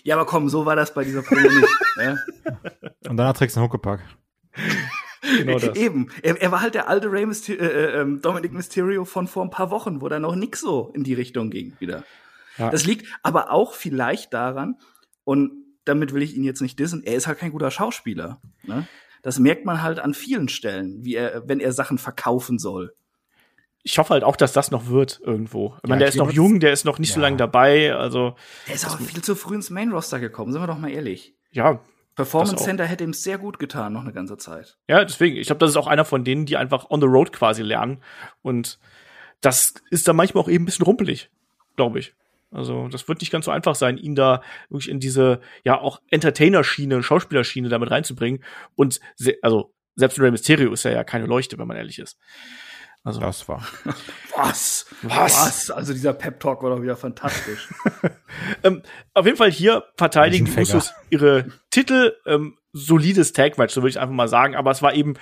ja, 0.03 0.15
aber 0.15 0.25
komm, 0.25 0.49
so 0.49 0.65
war 0.65 0.75
das 0.75 0.93
bei 0.93 1.05
dieser 1.05 1.21
Promo 1.21 1.41
nicht. 1.49 1.67
ja? 1.97 2.17
Und 3.09 3.15
danach 3.15 3.31
trägst 3.33 3.55
du 3.55 3.61
einen 3.61 3.69
Huckepack. 3.69 4.01
Genau 5.21 5.57
das. 5.57 5.75
Eben. 5.75 6.09
Er, 6.21 6.39
er 6.41 6.51
war 6.51 6.61
halt 6.61 6.75
der 6.75 6.87
alte 6.87 7.11
Rey 7.11 7.25
Myster 7.25 7.53
äh, 7.59 8.01
ähm, 8.01 8.21
Dominic 8.21 8.53
Mysterio 8.53 9.03
von 9.03 9.27
vor 9.27 9.43
ein 9.43 9.49
paar 9.49 9.71
Wochen, 9.71 9.99
wo 9.99 10.07
da 10.07 10.19
noch 10.19 10.35
nix 10.35 10.61
so 10.61 10.91
in 10.93 11.03
die 11.03 11.15
Richtung 11.15 11.49
ging 11.49 11.73
wieder. 11.79 12.03
Ja. 12.57 12.69
Das 12.69 12.85
liegt 12.85 13.07
aber 13.23 13.51
auch 13.51 13.73
vielleicht 13.73 14.33
daran, 14.33 14.77
und 15.23 15.51
damit 15.85 16.13
will 16.13 16.21
ich 16.21 16.35
ihn 16.35 16.43
jetzt 16.43 16.61
nicht 16.61 16.79
dissen, 16.79 17.03
er 17.03 17.15
ist 17.15 17.27
halt 17.27 17.39
kein 17.39 17.51
guter 17.51 17.71
Schauspieler. 17.71 18.41
Ne? 18.63 18.87
Das 19.21 19.39
merkt 19.39 19.65
man 19.65 19.81
halt 19.81 19.99
an 19.99 20.13
vielen 20.13 20.49
Stellen, 20.49 21.03
wie 21.03 21.15
er, 21.15 21.47
wenn 21.47 21.59
er 21.59 21.73
Sachen 21.73 21.97
verkaufen 21.97 22.59
soll. 22.59 22.93
Ich 23.83 23.97
hoffe 23.99 24.13
halt 24.13 24.23
auch, 24.23 24.35
dass 24.35 24.51
das 24.51 24.71
noch 24.71 24.87
wird 24.87 25.21
irgendwo. 25.23 25.75
Ich 25.81 25.89
meine, 25.89 25.99
der 25.99 26.09
ist 26.09 26.17
noch 26.17 26.31
jung, 26.31 26.59
der 26.59 26.73
ist 26.73 26.83
noch 26.83 26.99
nicht 26.99 27.13
so 27.13 27.19
ja. 27.19 27.27
lange 27.27 27.37
dabei, 27.37 27.93
also 27.93 28.35
Er 28.67 28.75
ist 28.75 28.85
aber 28.85 28.97
viel 28.97 29.21
zu 29.21 29.35
früh 29.35 29.55
ins 29.55 29.69
Main 29.69 29.91
Roster 29.91 30.19
gekommen, 30.19 30.51
sind 30.51 30.61
wir 30.61 30.67
doch 30.67 30.77
mal 30.77 30.91
ehrlich. 30.91 31.35
ja, 31.51 31.79
Performance 32.17 32.55
auch. 32.55 32.65
Center 32.65 32.85
hätte 32.85 33.03
ihm 33.03 33.13
sehr 33.13 33.37
gut 33.37 33.59
getan, 33.59 33.93
noch 33.93 34.01
eine 34.01 34.11
ganze 34.11 34.37
Zeit. 34.37 34.79
Ja, 34.87 35.05
deswegen, 35.05 35.37
ich 35.37 35.45
glaube, 35.45 35.59
das 35.59 35.69
ist 35.69 35.77
auch 35.77 35.85
einer 35.85 36.03
von 36.03 36.23
denen, 36.23 36.47
die 36.47 36.57
einfach 36.57 36.89
on 36.89 36.99
the 36.99 37.05
road 37.05 37.31
quasi 37.31 37.61
lernen. 37.61 38.01
Und 38.41 38.79
das 39.39 39.75
ist 39.91 40.07
dann 40.07 40.15
manchmal 40.15 40.43
auch 40.43 40.49
eben 40.49 40.63
ein 40.63 40.65
bisschen 40.65 40.85
rumpelig, 40.85 41.29
glaube 41.75 41.99
ich. 41.99 42.15
Also, 42.51 42.87
das 42.87 43.07
wird 43.07 43.21
nicht 43.21 43.31
ganz 43.31 43.45
so 43.45 43.51
einfach 43.51 43.75
sein, 43.75 43.97
ihn 43.97 44.15
da 44.15 44.41
wirklich 44.69 44.89
in 44.89 44.99
diese, 44.99 45.41
ja, 45.63 45.79
auch 45.79 46.01
Entertainer-Schiene, 46.09 47.03
Schauspielerschiene 47.03 47.69
damit 47.69 47.91
reinzubringen. 47.91 48.43
Und, 48.75 48.99
se 49.15 49.35
also, 49.41 49.73
selbst 49.95 50.19
Rey 50.19 50.31
Mysterio 50.31 50.71
ist 50.71 50.83
ja, 50.83 50.91
ja 50.91 51.03
keine 51.03 51.25
Leuchte, 51.25 51.57
wenn 51.57 51.67
man 51.67 51.77
ehrlich 51.77 51.99
ist. 51.99 52.17
Also, 53.03 53.19
Das 53.19 53.47
war. 53.47 53.65
Was? 54.35 54.85
Was? 55.01 55.71
Also 55.71 55.93
dieser 55.93 56.13
Pep 56.13 56.39
Talk 56.39 56.61
war 56.61 56.75
doch 56.75 56.81
wieder 56.81 56.97
fantastisch. 56.97 57.69
ähm, 58.63 58.83
auf 59.13 59.25
jeden 59.25 59.37
Fall 59.37 59.49
hier 59.49 59.85
verteidigen 59.95 60.45
die. 60.45 60.59
Usos 60.59 60.93
ihre 61.09 61.45
Titel. 61.71 62.15
Ähm, 62.25 62.57
solides 62.73 63.33
Tag-Match, 63.33 63.73
so 63.73 63.81
würde 63.81 63.89
ich 63.89 63.99
einfach 63.99 64.13
mal 64.13 64.27
sagen. 64.27 64.55
Aber 64.55 64.71
es 64.71 64.81
war 64.81 64.93
eben, 64.93 65.15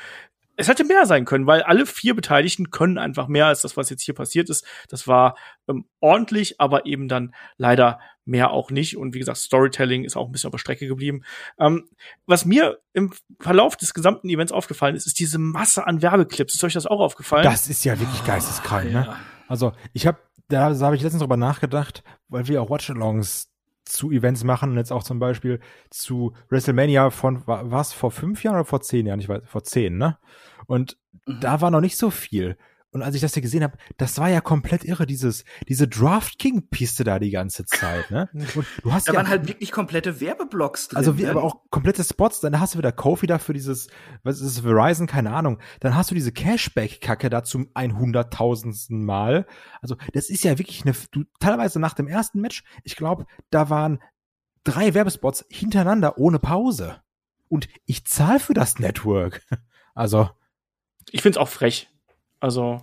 es 0.58 0.68
hätte 0.68 0.84
mehr 0.84 1.06
sein 1.06 1.26
können, 1.26 1.48
weil 1.48 1.62
alle 1.64 1.86
vier 1.86 2.16
Beteiligten 2.16 2.72
können 2.72 2.98
einfach 2.98 3.28
mehr 3.28 3.48
als 3.48 3.62
das, 3.62 3.78
was 3.78 3.90
jetzt 3.90 4.04
hier 4.04 4.14
passiert 4.14 4.50
ist. 4.50 4.66
Das 4.90 5.08
war 5.08 5.36
ähm, 5.68 5.86
ordentlich, 6.00 6.60
aber 6.60 6.86
eben 6.86 7.08
dann 7.08 7.34
leider 7.58 8.00
mehr 8.26 8.52
auch 8.52 8.72
nicht. 8.72 8.98
Und 8.98 9.14
wie 9.14 9.20
gesagt, 9.20 9.38
Storytelling 9.38 10.04
ist 10.04 10.16
auch 10.16 10.26
ein 10.26 10.32
bisschen 10.32 10.48
auf 10.48 10.54
der 10.54 10.60
Strecke 10.60 10.88
geblieben. 10.88 11.24
Ähm, 11.60 11.90
was 12.26 12.46
mir 12.46 12.80
im 12.94 13.14
Verlauf 13.40 13.78
des 13.78 13.94
gesamten 13.94 14.30
Events 14.30 14.52
aufgefallen 14.52 14.96
ist, 14.96 15.06
ist 15.08 15.20
diese 15.20 15.38
Masse 15.38 15.86
an 15.86 16.02
Werbeclips. 16.02 16.56
Ist 16.56 16.64
euch 16.64 16.74
das 16.74 16.88
auch 16.88 17.00
aufgefallen? 17.00 17.44
Das 17.44 17.68
ist 17.68 17.86
ja 17.86 18.00
wirklich 18.00 18.26
geisteskrank, 18.26 18.86
ne? 18.86 19.06
ja. 19.08 19.18
Also, 19.48 19.74
ich 19.94 20.08
habe, 20.08 20.18
da 20.48 20.76
habe 20.80 20.96
ich 20.96 21.04
letztens 21.04 21.22
drüber 21.22 21.38
nachgedacht, 21.38 22.04
weil 22.28 22.48
wir 22.48 22.62
auch 22.62 22.70
Watch-Alongs 22.70 23.52
zu 23.86 24.12
Events 24.12 24.44
machen 24.44 24.72
und 24.72 24.78
jetzt 24.78 24.92
auch 24.92 25.04
zum 25.04 25.20
Beispiel 25.20 25.60
zu 25.90 26.34
WrestleMania 26.50 27.10
von, 27.12 27.46
wa- 27.48 27.64
was, 27.66 27.94
vor 27.94 28.12
fünf 28.12 28.44
Jahren 28.44 28.56
oder 28.56 28.66
vor 28.66 28.82
zehn 28.82 29.06
Jahren? 29.06 29.20
Ich 29.20 29.30
weiß, 29.30 29.44
vor 29.46 29.64
zehn, 29.64 29.98
ne? 29.98 30.18
Und 30.68 30.98
Mhm. 31.28 31.40
da 31.40 31.62
war 31.62 31.72
noch 31.72 31.82
nicht 31.82 31.98
so 31.98 32.10
viel. 32.12 32.58
Und 32.96 33.02
als 33.02 33.14
ich 33.14 33.20
das 33.20 33.34
hier 33.34 33.42
gesehen 33.42 33.62
habe, 33.62 33.78
das 33.98 34.18
war 34.20 34.30
ja 34.30 34.40
komplett 34.40 34.86
irre, 34.86 35.06
dieses, 35.06 35.44
diese 35.68 35.86
Draft 35.86 36.40
King-Piste 36.40 37.04
da 37.04 37.20
die 37.20 37.30
ganze 37.30 37.66
Zeit, 37.66 38.10
ne? 38.10 38.30
Und 38.56 38.66
du 38.84 38.94
hast 38.94 39.10
Da 39.10 39.12
ja, 39.12 39.18
waren 39.18 39.28
halt 39.28 39.50
wirklich 39.50 39.74
komplette 39.74 40.22
Werbeblocks 40.22 40.88
drin. 40.88 40.98
also 41.00 41.18
wie, 41.18 41.24
ne? 41.24 41.32
aber 41.32 41.44
auch 41.44 41.58
komplette 41.72 42.06
Spots, 42.06 42.40
dann 42.40 42.58
hast 42.58 42.74
du 42.74 42.78
wieder 42.78 42.94
Kofi 42.94 43.28
da 43.28 43.38
für 43.38 43.52
dieses, 43.52 43.90
was 44.24 44.40
ist 44.40 44.48
es, 44.48 44.60
Verizon, 44.62 45.08
keine 45.08 45.34
Ahnung. 45.34 45.60
Dann 45.82 45.94
hast 45.94 46.10
du 46.10 46.16
diese 46.16 46.32
Cashback-Kacke 46.32 47.30
da 47.30 47.44
zum 47.44 47.68
100.000. 47.74 48.96
Mal. 48.96 49.46
Also 49.82 49.98
das 50.14 50.30
ist 50.30 50.46
ja 50.46 50.58
wirklich 50.58 50.84
eine, 50.86 50.96
du, 51.12 51.26
teilweise 51.42 51.82
nach 51.82 51.96
dem 51.96 52.08
ersten 52.08 52.40
Match, 52.40 52.64
ich 52.86 52.96
glaube, 52.96 53.26
da 53.50 53.70
waren 53.70 54.00
drei 54.64 54.94
Werbespots 54.94 55.46
hintereinander 55.50 56.18
ohne 56.18 56.40
Pause. 56.40 57.02
Und 57.50 57.68
ich 57.86 58.06
zahle 58.06 58.40
für 58.40 58.54
das 58.54 58.80
Network. 58.80 59.42
Also, 59.98 60.30
ich 61.10 61.22
finde 61.22 61.38
es 61.40 61.42
auch 61.42 61.48
frech. 61.48 61.88
Also, 62.46 62.80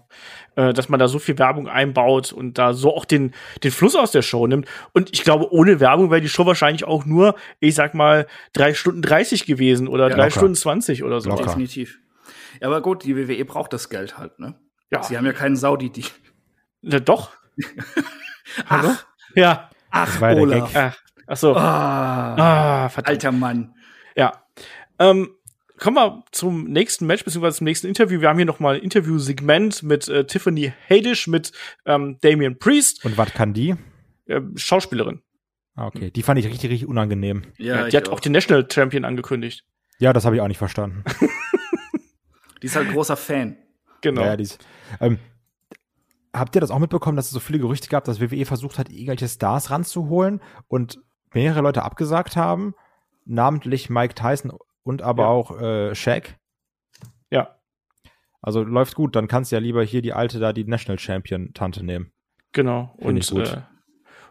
äh, 0.57 0.73
dass 0.73 0.89
man 0.89 0.99
da 0.99 1.07
so 1.07 1.21
viel 1.21 1.39
Werbung 1.39 1.69
einbaut 1.69 2.33
und 2.33 2.59
da 2.59 2.73
so 2.73 2.93
auch 2.97 3.05
den, 3.05 3.33
den 3.63 3.71
Fluss 3.71 3.95
aus 3.95 4.11
der 4.11 4.23
Show 4.23 4.45
nimmt. 4.49 4.67
Und 4.93 5.13
ich 5.13 5.23
glaube, 5.23 5.53
ohne 5.53 5.79
Werbung 5.79 6.11
wäre 6.11 6.21
die 6.21 6.29
Show 6.29 6.45
wahrscheinlich 6.47 6.83
auch 6.85 7.05
nur, 7.05 7.37
ich 7.61 7.77
sag 7.77 7.95
mal, 7.95 8.27
drei 8.53 8.75
Stunden 8.75 9.03
30 9.03 9.47
gewesen 9.47 9.87
oder 9.87 10.09
Ja, 10.09 10.17
drei 10.17 10.25
locker. 10.25 10.31
Stunden 10.41 10.57
20 10.57 11.05
oder 11.05 11.21
so. 11.21 11.31
Locker. 11.31 11.45
Definitiv. 11.45 12.01
Ja, 12.61 12.67
aber 12.67 12.81
gut, 12.81 13.05
die 13.05 13.17
WWE 13.17 13.45
braucht 13.45 13.73
das 13.73 13.89
Geld 13.89 14.19
halt, 14.19 14.41
ne? 14.41 14.57
Ja, 14.91 15.05
Sie 15.05 15.17
haben 15.17 15.25
ja 15.27 15.33
keinen 15.33 15.55
Saudi, 15.57 15.91
die. 15.91 16.05
ja, 16.83 16.99
doch. 16.99 17.31
Hallo? 18.69 18.89
Ach, 18.91 19.07
Ja. 19.37 19.71
ach, 19.93 20.21
ja 20.21 20.35
der 20.35 20.43
Olaf. 20.43 20.71
Ach, 20.75 20.97
ach 21.29 21.37
so. 21.37 21.55
Ah, 21.57 22.35
Ah, 22.85 22.89
verdammt. 22.89 23.09
alter 23.11 23.31
Mann. 23.33 23.75
Ja. 24.17 24.43
Ähm, 24.99 25.31
kommen 25.83 25.97
wir 25.97 26.25
zum 26.31 26.65
nächsten 26.65 27.07
Match, 27.07 27.25
beziehungsweise 27.25 27.59
zum 27.59 27.65
nächsten 27.65 27.89
Interview. 27.89 28.21
Wir 28.21 28.29
haben 28.29 28.37
hier 28.37 28.47
noch 28.47 28.61
mal 28.61 28.77
ein 28.77 28.83
Interview-Segment 28.83 29.83
mit 29.83 30.09
äh, 30.09 30.25
Tiffany 30.25 30.73
Haddish, 30.89 31.27
mit 31.27 31.51
ähm, 31.87 32.19
Damian 32.21 32.57
Priest, 32.57 33.05
und 33.05 33.19
was 33.19 33.33
kann 33.35 33.53
die? 33.53 33.75
äh, 34.27 34.41
Schauspielerin. 34.55 35.23
Ah, 35.75 35.87
Okay, 35.89 36.13
die 36.13 36.23
fand 36.23 36.39
ich 36.39 36.47
richtig, 36.47 36.71
richtig 36.71 36.89
unangenehm. 36.89 37.43
Ja, 37.59 37.89
die 37.89 37.97
hat 37.97 38.09
auch 38.09 38.21
den 38.21 38.31
National 38.31 38.67
Champion 38.71 39.05
angekündigt. 39.05 39.65
Ja, 39.99 40.13
das 40.13 40.25
habe 40.25 40.37
ich 40.37 40.43
auch 40.43 40.49
nicht 40.49 40.59
verstanden. 40.59 41.05
Die 42.63 42.67
ist 42.67 42.77
halt 42.77 42.93
großer 42.93 43.17
Fan. 43.17 43.57
Genau. 44.03 44.21
Ja, 44.21 44.27
ja, 44.29 44.37
die 44.37 44.45
ist, 44.45 44.65
ähm, 45.01 45.19
habt 46.33 46.55
ihr 46.55 46.61
das 46.61 46.71
auch 46.71 46.79
mitbekommen, 46.79 47.17
dass 47.17 47.27
es 47.27 47.33
so 47.33 47.41
viele 47.41 47.59
Gerüchte 47.59 47.89
gab, 47.89 48.05
dass 48.05 48.21
WWE 48.21 48.45
versucht 48.45 48.79
hat, 48.79 48.89
irgendwelche 48.89 49.27
Stars 49.29 49.71
ranzuholen 49.73 50.41
und 50.69 51.01
mehrere 51.35 51.61
Leute 51.63 51.83
abgesagt 51.83 52.37
haben, 52.37 52.77
namentlich 53.25 53.91
Mike 53.91 54.15
Tyson 54.15 54.53
und 54.83 55.03
aber 55.03 55.25
Ja. 55.25 55.29
auch 55.29 55.61
äh, 55.61 55.95
Shaq? 55.95 56.37
ja. 57.31 57.57
Also 58.45 58.63
läuft 58.65 58.97
gut, 58.97 59.15
dann 59.15 59.29
kannst 59.29 59.53
du 59.53 59.57
ja 59.57 59.61
lieber 59.61 59.85
hier 59.85 60.03
die 60.03 60.13
alte 60.13 60.41
da, 60.41 60.53
die 60.53 60.65
National 60.65 60.99
Champion 60.99 61.55
Tante 61.55 61.85
nehmen. 61.85 62.11
Genau. 62.53 62.93
Find 63.01 63.19
ich 63.19 63.31
Und 63.33 63.39
gut. 63.45 63.53
äh, 63.53 63.61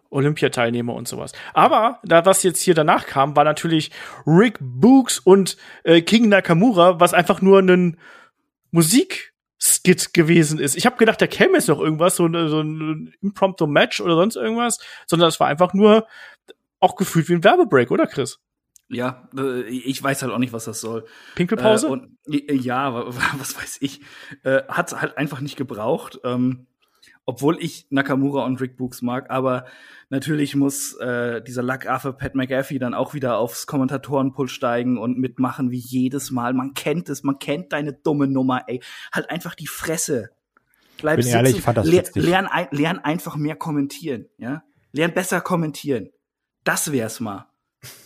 Olympiateilnehmer 0.09 0.93
und 0.93 1.07
sowas. 1.07 1.31
Aber 1.53 1.99
da 2.03 2.25
was 2.25 2.43
jetzt 2.43 2.61
hier 2.61 2.73
danach 2.73 3.05
kam, 3.05 3.35
war 3.37 3.45
natürlich 3.45 3.89
Rick 4.27 4.57
Books 4.59 5.17
und 5.19 5.55
äh, 5.85 6.01
King 6.01 6.27
Nakamura, 6.27 6.99
was 6.99 7.13
einfach 7.13 7.41
nur 7.41 7.59
ein 7.59 7.97
Musikskit 8.71 10.13
gewesen 10.13 10.59
ist. 10.59 10.75
Ich 10.75 10.85
habe 10.85 10.97
gedacht, 10.97 11.21
da 11.21 11.27
käme 11.27 11.53
jetzt 11.53 11.69
noch 11.69 11.79
irgendwas, 11.79 12.15
so, 12.15 12.25
ein- 12.25 12.49
so 12.49 12.61
ein 12.61 13.13
impromptu 13.21 13.67
Match 13.67 14.01
oder 14.01 14.15
sonst 14.15 14.35
irgendwas, 14.35 14.79
sondern 15.07 15.29
es 15.29 15.39
war 15.39 15.47
einfach 15.47 15.73
nur 15.73 16.07
auch 16.79 16.95
gefühlt 16.95 17.29
wie 17.29 17.35
ein 17.35 17.43
Werbebreak, 17.43 17.91
oder 17.91 18.07
Chris? 18.07 18.39
Ja, 18.93 19.29
äh, 19.37 19.61
ich 19.63 20.03
weiß 20.03 20.21
halt 20.21 20.31
auch 20.33 20.37
nicht, 20.37 20.53
was 20.53 20.65
das 20.65 20.81
soll. 20.81 21.05
Pinkelpause? 21.35 21.87
Äh, 21.87 21.89
und, 21.89 22.17
ja, 22.27 22.93
wa- 22.93 23.07
wa- 23.07 23.33
was 23.39 23.55
weiß 23.57 23.77
ich. 23.81 24.01
Äh, 24.43 24.63
Hat 24.67 24.99
halt 24.99 25.17
einfach 25.17 25.39
nicht 25.41 25.55
gebraucht. 25.57 26.19
Ähm, 26.23 26.67
obwohl 27.25 27.57
ich 27.63 27.87
Nakamura 27.91 28.43
und 28.45 28.59
Rick 28.59 28.77
Books 28.77 29.01
mag, 29.01 29.29
aber 29.29 29.65
natürlich 30.09 30.55
muss 30.55 30.93
äh, 30.97 31.41
dieser 31.41 31.61
Lackaffe 31.61 32.13
Pat 32.13 32.35
McAfee 32.35 32.79
dann 32.79 32.93
auch 32.95 33.13
wieder 33.13 33.37
aufs 33.37 33.67
Kommentatorenpult 33.67 34.49
steigen 34.49 34.97
und 34.97 35.17
mitmachen 35.19 35.69
wie 35.71 35.77
jedes 35.77 36.31
Mal. 36.31 36.53
Man 36.53 36.73
kennt 36.73 37.09
es, 37.09 37.23
man 37.23 37.37
kennt 37.39 37.71
deine 37.73 37.93
dumme 37.93 38.27
Nummer, 38.27 38.63
ey. 38.67 38.81
Halt 39.13 39.29
einfach 39.29 39.55
die 39.55 39.67
Fresse. 39.67 40.31
Bleib 40.97 41.17
Bin 41.17 41.23
sitzen, 41.23 41.37
ehrlich, 41.37 41.57
ich 41.57 41.61
fand 41.61 41.77
das 41.77 41.91
witzig. 41.91 42.23
lern, 42.23 42.47
ein, 42.47 42.67
lern 42.71 42.99
einfach 42.99 43.35
mehr 43.37 43.55
kommentieren, 43.55 44.25
ja? 44.37 44.63
Lern 44.91 45.13
besser 45.13 45.39
kommentieren. 45.41 46.09
Das 46.63 46.91
wär's 46.91 47.19
mal. 47.19 47.47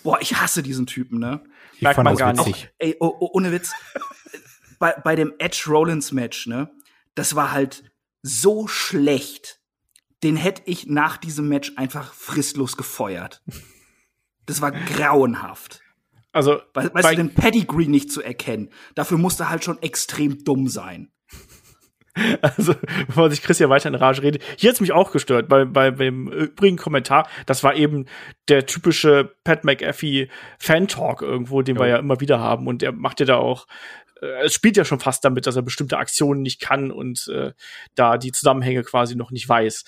Boah, 0.03 0.19
ich 0.21 0.35
hasse 0.35 0.63
diesen 0.63 0.85
Typen, 0.87 1.19
ne? 1.19 1.43
Ich 1.73 1.81
Merkt 1.81 1.95
fand 1.95 2.05
man 2.05 2.15
gar 2.15 2.33
nicht. 2.33 2.45
witzig. 2.45 2.69
Ey, 2.77 2.95
oh, 2.99 3.13
oh, 3.19 3.29
ohne 3.33 3.51
Witz. 3.51 3.71
bei, 4.79 4.93
bei 5.03 5.15
dem 5.15 5.33
Edge 5.39 5.65
Rollins 5.67 6.11
Match, 6.11 6.47
ne? 6.47 6.71
Das 7.15 7.35
war 7.35 7.51
halt 7.51 7.83
so 8.21 8.67
schlecht. 8.67 9.59
Den 10.23 10.35
hätte 10.35 10.63
ich 10.65 10.87
nach 10.87 11.17
diesem 11.17 11.47
Match 11.49 11.73
einfach 11.75 12.13
fristlos 12.13 12.77
gefeuert. 12.77 13.43
Das 14.45 14.61
war 14.61 14.71
grauenhaft. 14.71 15.81
Also, 16.31 16.61
weißt 16.73 17.11
du, 17.11 17.15
den 17.15 17.33
Pedigree 17.33 17.87
nicht 17.87 18.11
zu 18.11 18.21
erkennen, 18.21 18.69
dafür 18.93 19.17
musste 19.17 19.49
halt 19.49 19.63
schon 19.63 19.81
extrem 19.81 20.43
dumm 20.43 20.67
sein. 20.67 21.11
Also, 22.41 22.75
bevor 23.07 23.29
sich 23.29 23.41
Chris 23.41 23.59
ja 23.59 23.69
weiter 23.69 23.89
in 23.89 23.95
Rage 23.95 24.21
redet. 24.21 24.43
Hier 24.57 24.69
hat's 24.69 24.81
mich 24.81 24.93
auch 24.93 25.11
gestört, 25.11 25.47
bei, 25.49 25.65
bei, 25.65 25.91
beim 25.91 26.27
übrigen 26.27 26.77
Kommentar. 26.77 27.27
Das 27.45 27.63
war 27.63 27.75
eben 27.75 28.05
der 28.47 28.65
typische 28.65 29.35
Pat 29.43 29.63
McAfee 29.63 30.29
Fan-Talk 30.59 31.21
irgendwo, 31.21 31.61
den 31.61 31.75
ja. 31.75 31.81
wir 31.81 31.87
ja 31.87 31.97
immer 31.97 32.19
wieder 32.21 32.39
haben. 32.39 32.67
Und 32.67 32.83
er 32.83 32.91
macht 32.91 33.19
ja 33.19 33.25
da 33.25 33.37
auch, 33.37 33.67
äh, 34.21 34.45
es 34.45 34.53
spielt 34.53 34.77
ja 34.77 34.85
schon 34.85 34.99
fast 34.99 35.25
damit, 35.25 35.45
dass 35.47 35.55
er 35.55 35.61
bestimmte 35.61 35.97
Aktionen 35.97 36.41
nicht 36.41 36.61
kann 36.61 36.91
und 36.91 37.27
äh, 37.27 37.53
da 37.95 38.17
die 38.17 38.31
Zusammenhänge 38.31 38.83
quasi 38.83 39.15
noch 39.15 39.31
nicht 39.31 39.47
weiß. 39.47 39.83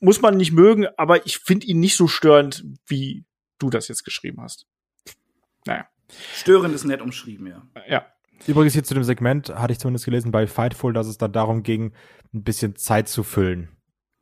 Muss 0.00 0.22
man 0.22 0.36
nicht 0.36 0.52
mögen, 0.52 0.86
aber 0.96 1.26
ich 1.26 1.38
finde 1.38 1.66
ihn 1.66 1.80
nicht 1.80 1.96
so 1.96 2.08
störend, 2.08 2.64
wie 2.86 3.24
du 3.58 3.68
das 3.70 3.88
jetzt 3.88 4.04
geschrieben 4.04 4.40
hast. 4.40 4.66
Naja. 5.66 5.88
Störend 6.34 6.74
ist 6.74 6.84
nett 6.84 7.02
umschrieben, 7.02 7.48
ja. 7.48 7.62
Ja. 7.88 8.06
Übrigens 8.46 8.72
hier 8.72 8.84
zu 8.84 8.94
dem 8.94 9.04
Segment 9.04 9.50
hatte 9.54 9.72
ich 9.72 9.78
zumindest 9.78 10.04
gelesen 10.04 10.30
bei 10.30 10.46
Fightful, 10.46 10.92
dass 10.92 11.06
es 11.06 11.18
dann 11.18 11.32
darum 11.32 11.62
ging, 11.62 11.92
ein 12.32 12.44
bisschen 12.44 12.76
Zeit 12.76 13.08
zu 13.08 13.22
füllen, 13.22 13.68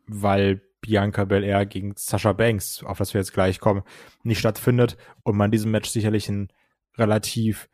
weil 0.07 0.63
Bianca 0.81 1.25
Belair 1.25 1.67
gegen 1.67 1.95
Sasha 1.97 2.33
Banks, 2.33 2.83
auf 2.85 2.99
das 2.99 3.15
wir 3.15 3.21
jetzt 3.21 3.33
gleich 3.33 3.61
kommen, 3.61 3.83
nicht 4.23 4.39
stattfindet 4.39 4.97
und 5.23 5.37
man 5.37 5.51
diesem 5.51 5.71
Match 5.71 5.91
sicherlich 5.91 6.29
einen 6.29 6.49
relativ 6.97 7.69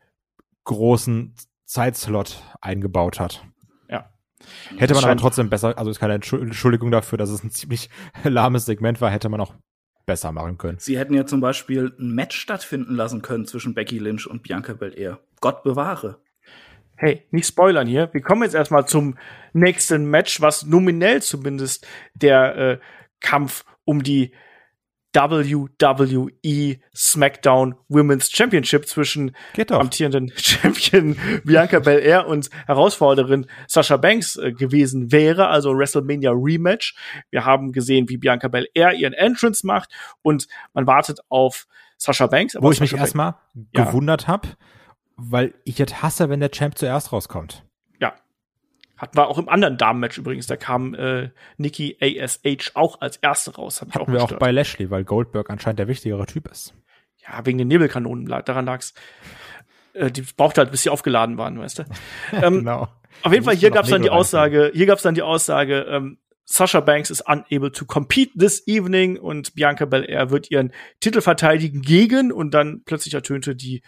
großen 0.63 1.35
Zeitslot 1.65 2.41
eingebaut 2.61 3.19
hat. 3.19 3.45
Ja. 3.89 4.09
Hätte 4.77 4.93
man 4.93 5.03
aber 5.03 5.17
trotzdem 5.17 5.49
besser, 5.49 5.77
also 5.77 5.91
ist 5.91 5.99
keine 5.99 6.13
Entschuldigung 6.13 6.91
dafür, 6.91 7.17
dass 7.17 7.29
es 7.29 7.43
ein 7.43 7.51
ziemlich 7.51 7.89
lahmes 8.23 8.65
Segment 8.65 9.01
war, 9.01 9.11
hätte 9.11 9.29
man 9.29 9.41
auch 9.41 9.53
besser 10.05 10.31
machen 10.31 10.57
können. 10.57 10.79
Sie 10.79 10.97
hätten 10.97 11.13
ja 11.13 11.25
zum 11.25 11.39
Beispiel 11.39 11.95
ein 11.97 12.13
Match 12.13 12.35
stattfinden 12.35 12.95
lassen 12.95 13.21
können 13.21 13.45
zwischen 13.45 13.73
Becky 13.73 13.99
Lynch 13.99 14.27
und 14.27 14.43
Bianca 14.43 14.73
Belair. 14.73 15.19
Gott 15.39 15.63
bewahre 15.63 16.19
hey, 16.95 17.25
nicht 17.31 17.47
spoilern 17.47 17.87
hier. 17.87 18.09
Wir 18.13 18.21
kommen 18.21 18.43
jetzt 18.43 18.55
erstmal 18.55 18.87
zum 18.87 19.17
nächsten 19.53 20.05
Match, 20.05 20.41
was 20.41 20.65
nominell 20.65 21.21
zumindest 21.21 21.87
der 22.13 22.57
äh, 22.57 22.79
Kampf 23.19 23.65
um 23.85 24.03
die 24.03 24.33
WWE 25.15 26.79
SmackDown 26.95 27.75
Women's 27.87 28.31
Championship 28.31 28.87
zwischen 28.87 29.35
amtierenden 29.69 30.31
Champion 30.35 31.15
Bianca 31.43 31.79
Belair 31.79 32.27
und 32.27 32.49
Herausforderin 32.65 33.45
Sasha 33.67 33.97
Banks 33.97 34.37
äh, 34.37 34.51
gewesen 34.51 35.11
wäre, 35.11 35.47
also 35.47 35.77
WrestleMania 35.77 36.31
Rematch. 36.31 36.95
Wir 37.29 37.45
haben 37.45 37.71
gesehen, 37.71 38.09
wie 38.09 38.17
Bianca 38.17 38.47
Belair 38.47 38.93
ihren 38.93 39.13
Entrance 39.13 39.65
macht 39.65 39.89
und 40.23 40.47
man 40.73 40.87
wartet 40.87 41.19
auf 41.29 41.67
Sasha 41.97 42.27
Banks. 42.27 42.55
Wo 42.59 42.71
ich 42.71 42.79
Sasha 42.79 42.95
mich 42.95 42.99
erstmal 42.99 43.35
ja. 43.75 43.85
gewundert 43.85 44.27
habe, 44.27 44.47
weil 45.15 45.53
ich 45.63 45.77
jetzt 45.77 46.01
hasse, 46.01 46.29
wenn 46.29 46.39
der 46.39 46.51
Champ 46.51 46.77
zuerst 46.77 47.11
rauskommt. 47.11 47.63
Ja. 47.99 48.13
Hatten 48.97 49.17
wir 49.17 49.27
auch 49.27 49.37
im 49.37 49.49
anderen 49.49 49.77
Damenmatch 49.77 50.17
übrigens. 50.17 50.47
Da 50.47 50.55
kam 50.55 50.93
äh, 50.93 51.29
Nikki 51.57 51.97
ASH 52.01 52.71
auch 52.75 53.01
als 53.01 53.17
Erste 53.17 53.55
raus. 53.55 53.81
Hab 53.81 53.93
Hatten 53.93 54.03
auch 54.05 54.07
wir 54.07 54.23
auch 54.23 54.33
bei 54.33 54.51
Lashley, 54.51 54.89
weil 54.89 55.03
Goldberg 55.03 55.49
anscheinend 55.49 55.79
der 55.79 55.87
wichtigere 55.87 56.25
Typ 56.25 56.49
ist. 56.49 56.73
Ja, 57.17 57.45
wegen 57.45 57.57
den 57.57 57.67
Nebelkanonen, 57.67 58.25
daran 58.25 58.65
lag's. 58.65 58.93
Äh, 59.93 60.11
die 60.11 60.21
brauchte 60.21 60.61
halt, 60.61 60.71
bis 60.71 60.83
sie 60.83 60.89
aufgeladen 60.89 61.37
waren, 61.37 61.59
weißt 61.59 61.79
du. 61.79 61.83
Ähm, 62.33 62.59
genau. 62.59 62.87
Auf 63.21 63.31
jeden 63.31 63.45
Fall, 63.45 63.55
hier 63.55 63.69
gab's 63.69 63.89
dann 63.89 64.01
die 64.01 64.09
Aussage, 64.09 64.71
hier 64.73 64.87
gab's 64.87 65.03
dann 65.03 65.13
die 65.13 65.21
Aussage, 65.21 65.85
ähm, 65.87 66.17
Sasha 66.45 66.81
Banks 66.81 67.09
is 67.09 67.21
unable 67.21 67.71
to 67.71 67.85
compete 67.85 68.37
this 68.37 68.67
evening 68.67 69.17
und 69.17 69.55
Bianca 69.55 69.85
Belair 69.85 70.29
wird 70.29 70.51
ihren 70.51 70.73
Titel 70.99 71.21
verteidigen 71.21 71.81
gegen 71.81 72.31
und 72.31 72.51
dann 72.53 72.81
plötzlich 72.85 73.13
ertönte 73.13 73.55
die 73.55 73.81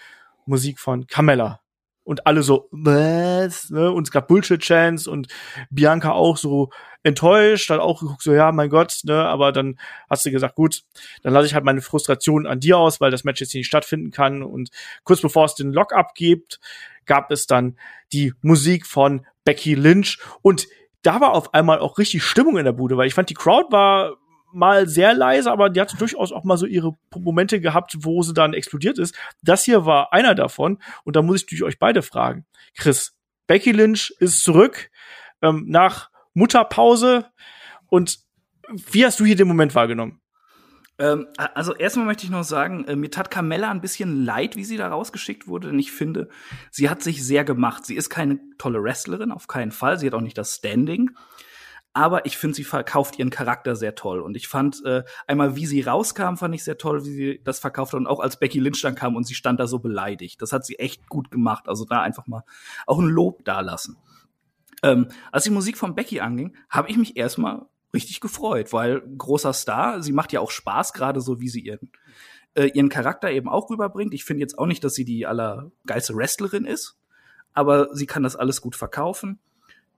Musik 0.45 0.79
von 0.79 1.07
Carmella. 1.07 1.61
Und 2.03 2.27
alle 2.27 2.43
so, 2.43 2.67
was? 2.71 3.71
Ne? 3.71 3.91
Und 3.91 4.07
es 4.07 4.11
gab 4.11 4.27
Bullshit-Chants 4.27 5.07
und 5.07 5.27
Bianca 5.71 6.11
auch 6.11 6.37
so 6.37 6.69
enttäuscht, 7.01 7.71
hat 7.71 7.79
auch 7.79 7.99
geguckt, 7.99 8.21
so, 8.21 8.31
ja, 8.31 8.51
mein 8.51 8.69
Gott, 8.69 8.99
ne? 9.05 9.25
Aber 9.25 9.51
dann 9.51 9.79
hast 10.07 10.23
du 10.25 10.31
gesagt, 10.31 10.55
gut, 10.55 10.83
dann 11.23 11.33
lasse 11.33 11.47
ich 11.47 11.55
halt 11.55 11.65
meine 11.65 11.81
Frustration 11.81 12.45
an 12.45 12.59
dir 12.59 12.77
aus, 12.77 13.01
weil 13.01 13.09
das 13.09 13.23
Match 13.23 13.41
jetzt 13.41 13.51
hier 13.51 13.59
nicht 13.59 13.67
stattfinden 13.67 14.11
kann. 14.11 14.43
Und 14.43 14.69
kurz 15.03 15.21
bevor 15.21 15.45
es 15.45 15.55
den 15.55 15.73
Lock-up 15.73 16.13
gibt, 16.13 16.59
gab 17.05 17.31
es 17.31 17.47
dann 17.47 17.77
die 18.13 18.33
Musik 18.41 18.85
von 18.85 19.25
Becky 19.43 19.73
Lynch 19.73 20.19
und 20.41 20.67
da 21.01 21.21
war 21.21 21.33
auf 21.33 21.53
einmal 21.53 21.79
auch 21.79 21.97
richtig 21.99 22.23
Stimmung 22.23 22.57
in 22.57 22.65
der 22.65 22.71
Bude, 22.71 22.97
weil 22.97 23.07
ich 23.07 23.13
fand, 23.13 23.29
die 23.29 23.35
Crowd 23.35 23.71
war 23.71 24.17
mal 24.51 24.87
sehr 24.87 25.13
leise, 25.13 25.51
aber 25.51 25.69
die 25.69 25.81
hatte 25.81 25.97
durchaus 25.97 26.31
auch 26.31 26.43
mal 26.43 26.57
so 26.57 26.65
ihre 26.65 26.97
Momente 27.15 27.59
gehabt, 27.59 27.97
wo 27.99 28.21
sie 28.23 28.33
dann 28.33 28.53
explodiert 28.53 28.97
ist. 28.97 29.15
Das 29.41 29.63
hier 29.63 29.85
war 29.85 30.13
einer 30.13 30.35
davon. 30.35 30.79
Und 31.03 31.15
da 31.15 31.21
muss 31.21 31.41
ich 31.41 31.45
durch 31.45 31.63
euch 31.63 31.79
beide 31.79 32.01
fragen. 32.01 32.45
Chris, 32.77 33.15
Becky 33.47 33.71
Lynch 33.71 34.13
ist 34.19 34.41
zurück 34.41 34.89
ähm, 35.41 35.65
nach 35.67 36.09
Mutterpause. 36.33 37.25
Und 37.87 38.19
wie 38.69 39.05
hast 39.05 39.19
du 39.19 39.25
hier 39.25 39.35
den 39.35 39.47
Moment 39.47 39.75
wahrgenommen? 39.75 40.21
Ähm, 40.97 41.27
also 41.37 41.75
erstmal 41.75 42.05
möchte 42.05 42.25
ich 42.25 42.31
noch 42.31 42.43
sagen, 42.43 42.85
äh, 42.85 42.95
mir 42.95 43.11
tat 43.11 43.29
Carmella 43.29 43.69
ein 43.69 43.81
bisschen 43.81 44.23
leid, 44.23 44.55
wie 44.55 44.63
sie 44.63 44.77
da 44.77 44.87
rausgeschickt 44.87 45.47
wurde, 45.47 45.67
denn 45.67 45.79
ich 45.79 45.91
finde, 45.91 46.29
sie 46.71 46.89
hat 46.89 47.03
sich 47.03 47.25
sehr 47.25 47.43
gemacht. 47.43 47.85
Sie 47.85 47.95
ist 47.95 48.09
keine 48.09 48.39
tolle 48.57 48.81
Wrestlerin, 48.81 49.31
auf 49.31 49.47
keinen 49.47 49.71
Fall. 49.71 49.99
Sie 49.99 50.07
hat 50.07 50.13
auch 50.13 50.21
nicht 50.21 50.37
das 50.37 50.55
Standing 50.55 51.11
aber 51.95 52.25
ich 52.25 52.37
finde, 52.37 52.55
sie 52.55 52.65
verkauft 52.65 53.17
ihren 53.17 53.29
Charakter 53.29 53.77
sehr 53.77 53.95
toll. 53.95 54.19
Und 54.19 54.35
ich 54.35 54.49
fand 54.49 54.83
äh, 54.83 55.05
einmal, 55.27 55.55
wie 55.55 55.65
sie 55.65 55.79
rauskam, 55.79 56.35
fand 56.35 56.53
ich 56.53 56.65
sehr 56.65 56.77
toll, 56.77 57.05
wie 57.05 57.13
sie 57.13 57.41
das 57.45 57.59
verkauft 57.59 57.93
hat. 57.93 57.99
Und 58.01 58.07
auch 58.07 58.19
als 58.19 58.37
Becky 58.37 58.59
Lynch 58.59 58.81
dann 58.81 58.95
kam 58.95 59.15
und 59.15 59.25
sie 59.25 59.33
stand 59.33 59.61
da 59.61 59.65
so 59.65 59.79
beleidigt. 59.79 60.41
Das 60.41 60.51
hat 60.51 60.65
sie 60.65 60.77
echt 60.77 61.07
gut 61.07 61.31
gemacht. 61.31 61.69
Also 61.69 61.85
da 61.85 62.01
einfach 62.01 62.27
mal 62.27 62.43
auch 62.85 62.99
ein 62.99 63.05
Lob 63.07 63.45
dalassen. 63.45 63.95
Ähm, 64.83 65.07
als 65.31 65.45
die 65.45 65.51
Musik 65.51 65.77
von 65.77 65.95
Becky 65.95 66.19
anging, 66.19 66.57
habe 66.69 66.89
ich 66.89 66.97
mich 66.97 67.15
erstmal 67.15 67.65
richtig 67.93 68.19
gefreut, 68.19 68.73
weil 68.73 69.01
großer 69.17 69.53
Star, 69.53 70.03
sie 70.03 70.11
macht 70.11 70.33
ja 70.33 70.41
auch 70.41 70.51
Spaß, 70.51 70.91
gerade 70.91 71.21
so 71.21 71.39
wie 71.39 71.47
sie 71.47 71.61
ihren, 71.61 71.93
äh, 72.55 72.71
ihren 72.73 72.89
Charakter 72.89 73.31
eben 73.31 73.47
auch 73.47 73.69
rüberbringt. 73.69 74.13
Ich 74.13 74.25
finde 74.25 74.41
jetzt 74.41 74.59
auch 74.59 74.65
nicht, 74.65 74.83
dass 74.83 74.95
sie 74.95 75.05
die 75.05 75.25
allergeilste 75.25 76.13
Wrestlerin 76.13 76.65
ist, 76.65 76.99
aber 77.53 77.95
sie 77.95 78.05
kann 78.05 78.23
das 78.23 78.35
alles 78.35 78.59
gut 78.59 78.75
verkaufen. 78.75 79.39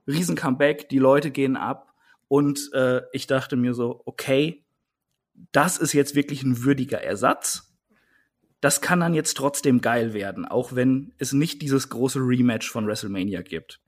Riesen 0.08 0.36
Comeback, 0.36 0.88
die 0.88 0.98
Leute 0.98 1.30
gehen 1.30 1.56
ab 1.56 1.94
und 2.26 2.72
äh, 2.72 3.02
ich 3.12 3.26
dachte 3.26 3.56
mir 3.56 3.74
so, 3.74 4.02
okay, 4.04 4.64
das 5.52 5.78
ist 5.78 5.92
jetzt 5.92 6.14
wirklich 6.14 6.42
ein 6.42 6.64
würdiger 6.64 7.00
Ersatz. 7.00 7.76
Das 8.60 8.80
kann 8.80 9.00
dann 9.00 9.14
jetzt 9.14 9.36
trotzdem 9.36 9.80
geil 9.80 10.14
werden, 10.14 10.44
auch 10.44 10.74
wenn 10.74 11.12
es 11.18 11.32
nicht 11.32 11.62
dieses 11.62 11.90
große 11.90 12.18
Rematch 12.18 12.68
von 12.68 12.86
WrestleMania 12.86 13.42
gibt. 13.42 13.80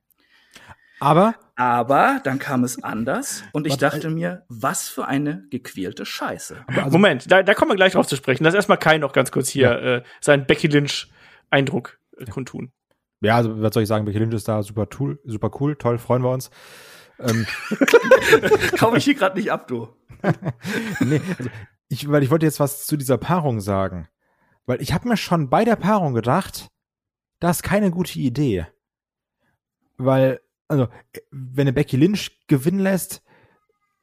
Aber? 1.01 1.35
Aber 1.57 2.21
dann 2.23 2.39
kam 2.39 2.63
es 2.63 2.83
anders 2.85 3.43
und 3.53 3.67
ich 3.67 3.79
dachte 3.79 4.09
äh, 4.09 4.11
mir, 4.11 4.45
was 4.49 4.89
für 4.89 5.07
eine 5.07 5.47
gequälte 5.51 6.05
Scheiße. 6.05 6.65
Also 6.69 6.91
Moment, 6.91 7.31
da, 7.33 7.43
da 7.43 7.55
kommen 7.55 7.71
wir 7.71 7.77
gleich 7.77 7.95
drauf 7.95 8.07
zu 8.07 8.17
sprechen. 8.17 8.45
Lass 8.45 8.55
erstmal 8.55 8.79
Kai 8.79 8.99
noch 8.99 9.13
ganz 9.13 9.33
kurz 9.33 9.49
hier 9.49 9.71
ja. 9.71 9.97
äh, 9.97 10.03
seinen 10.21 10.47
Becky 10.47 10.69
Lynch 10.69 11.11
Eindruck 11.49 11.99
äh, 12.19 12.27
kundtun. 12.27 12.71
Ja, 13.21 13.37
also 13.37 13.61
was 13.61 13.75
soll 13.75 13.83
ich 13.83 13.89
sagen, 13.89 14.05
Becky 14.05 14.19
Lynch 14.19 14.35
ist 14.35 14.49
da 14.49 14.63
super 14.63 14.89
cool, 14.99 15.21
super 15.25 15.51
cool, 15.61 15.77
toll, 15.77 15.99
freuen 15.99 16.23
wir 16.23 16.31
uns. 16.31 16.51
Ähm. 17.19 17.47
Kaufe 18.79 18.97
ich 18.97 19.05
hier 19.05 19.15
gerade 19.15 19.39
nicht 19.39 19.53
ab, 19.53 19.69
du. 19.69 19.89
nee, 21.01 21.21
also 21.39 21.51
ich, 21.89 22.11
weil 22.11 22.23
ich 22.23 22.31
wollte 22.31 22.47
jetzt 22.47 22.61
was 22.61 22.87
zu 22.87 22.97
dieser 22.97 23.19
Paarung 23.19 23.61
sagen. 23.61 24.09
Weil 24.67 24.81
ich 24.81 24.93
habe 24.93 25.09
mir 25.09 25.17
schon 25.17 25.51
bei 25.51 25.65
der 25.65 25.77
Paarung 25.77 26.15
gedacht, 26.15 26.69
das 27.41 27.59
ist 27.59 27.63
keine 27.63 27.91
gute 27.91 28.19
Idee. 28.19 28.67
Weil, 29.97 30.41
also, 30.69 30.89
wenn 31.31 31.63
eine 31.63 31.73
Becky 31.73 31.97
Lynch 31.97 32.47
gewinnen 32.47 32.79
lässt, 32.79 33.23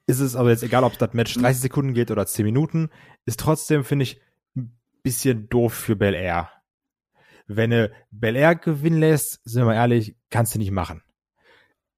ist 0.06 0.20
es, 0.20 0.36
also 0.36 0.50
jetzt 0.50 0.64
egal, 0.64 0.84
ob 0.84 0.98
das 0.98 1.14
Match 1.14 1.36
30 1.36 1.62
Sekunden 1.62 1.94
geht 1.94 2.12
oder 2.12 2.26
10 2.26 2.46
Minuten, 2.46 2.90
ist 3.26 3.40
trotzdem, 3.40 3.84
finde 3.84 4.04
ich, 4.04 4.22
ein 4.56 4.78
bisschen 5.04 5.50
doof 5.50 5.74
für 5.74 5.96
Bel 5.96 6.14
Air. 6.14 6.50
Wenn 7.48 7.72
eine 7.72 7.92
Bel 8.12 8.36
Air 8.36 8.56
gewinnen 8.56 9.00
lässt, 9.00 9.40
sind 9.44 9.62
wir 9.62 9.68
mal 9.68 9.76
ehrlich, 9.76 10.16
kannst 10.30 10.54
du 10.54 10.60
nicht 10.60 10.72
machen. 10.72 11.02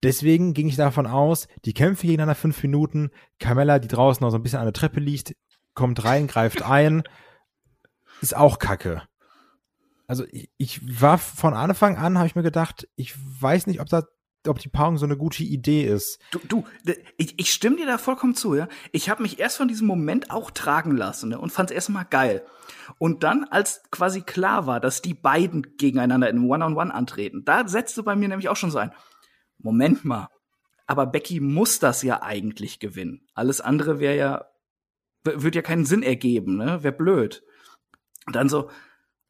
Deswegen 0.01 0.53
ging 0.53 0.69
ich 0.69 0.77
davon 0.77 1.07
aus, 1.07 1.47
die 1.65 1.73
Kämpfe 1.73 2.07
nach 2.07 2.37
fünf 2.37 2.63
Minuten, 2.63 3.09
Carmella, 3.39 3.79
die 3.79 3.89
draußen 3.89 4.23
noch 4.23 4.31
so 4.31 4.37
ein 4.37 4.43
bisschen 4.43 4.59
an 4.59 4.65
der 4.65 4.73
Treppe 4.73 4.99
liegt, 4.99 5.35
kommt 5.73 6.03
rein, 6.05 6.27
greift 6.27 6.61
ein, 6.61 7.03
ist 8.21 8.35
auch 8.35 8.59
Kacke. 8.59 9.03
Also 10.07 10.25
ich, 10.31 10.49
ich 10.57 11.01
war 11.01 11.17
von 11.17 11.53
Anfang 11.53 11.97
an, 11.97 12.17
habe 12.17 12.27
ich 12.27 12.35
mir 12.35 12.43
gedacht, 12.43 12.87
ich 12.95 13.13
weiß 13.41 13.67
nicht, 13.67 13.81
ob 13.81 13.89
da 13.89 14.03
ob 14.47 14.59
die 14.59 14.69
Paarung 14.69 14.97
so 14.97 15.05
eine 15.05 15.17
gute 15.17 15.43
Idee 15.43 15.83
ist. 15.83 16.19
Du, 16.31 16.39
du 16.47 16.63
ich, 17.17 17.37
ich 17.37 17.51
stimme 17.51 17.75
dir 17.75 17.85
da 17.85 17.97
vollkommen 17.97 18.35
zu, 18.35 18.55
ja. 18.55 18.67
Ich 18.91 19.09
habe 19.09 19.21
mich 19.21 19.39
erst 19.39 19.57
von 19.57 19.67
diesem 19.67 19.87
Moment 19.87 20.31
auch 20.31 20.51
tragen 20.51 20.95
lassen 20.95 21.29
ne, 21.29 21.39
und 21.39 21.51
fand 21.51 21.71
es 21.71 21.75
erstmal 21.75 22.05
geil. 22.05 22.45
Und 22.97 23.23
dann, 23.23 23.43
als 23.43 23.83
quasi 23.91 24.21
klar 24.21 24.65
war, 24.65 24.79
dass 24.79 25.01
die 25.01 25.13
beiden 25.13 25.75
gegeneinander 25.77 26.29
in 26.29 26.39
One-on-One 26.39 26.65
-on 26.65 26.89
-One 26.89 26.91
antreten, 26.91 27.43
da 27.43 27.67
setzte 27.67 28.03
bei 28.03 28.15
mir 28.15 28.29
nämlich 28.29 28.49
auch 28.49 28.55
schon 28.55 28.71
so 28.71 28.77
ein, 28.77 28.91
Moment 29.57 30.05
mal, 30.05 30.29
aber 30.87 31.05
Becky 31.05 31.39
muss 31.39 31.79
das 31.79 32.01
ja 32.01 32.23
eigentlich 32.23 32.79
gewinnen. 32.79 33.27
Alles 33.33 33.61
andere 33.61 33.99
wäre 33.99 34.17
ja, 34.17 34.45
würde 35.23 35.57
ja 35.57 35.61
keinen 35.61 35.85
Sinn 35.85 36.01
ergeben, 36.01 36.57
ne? 36.57 36.81
Wäre 36.81 36.95
blöd. 36.95 37.43
Und 38.25 38.35
dann 38.35 38.49
so, 38.49 38.69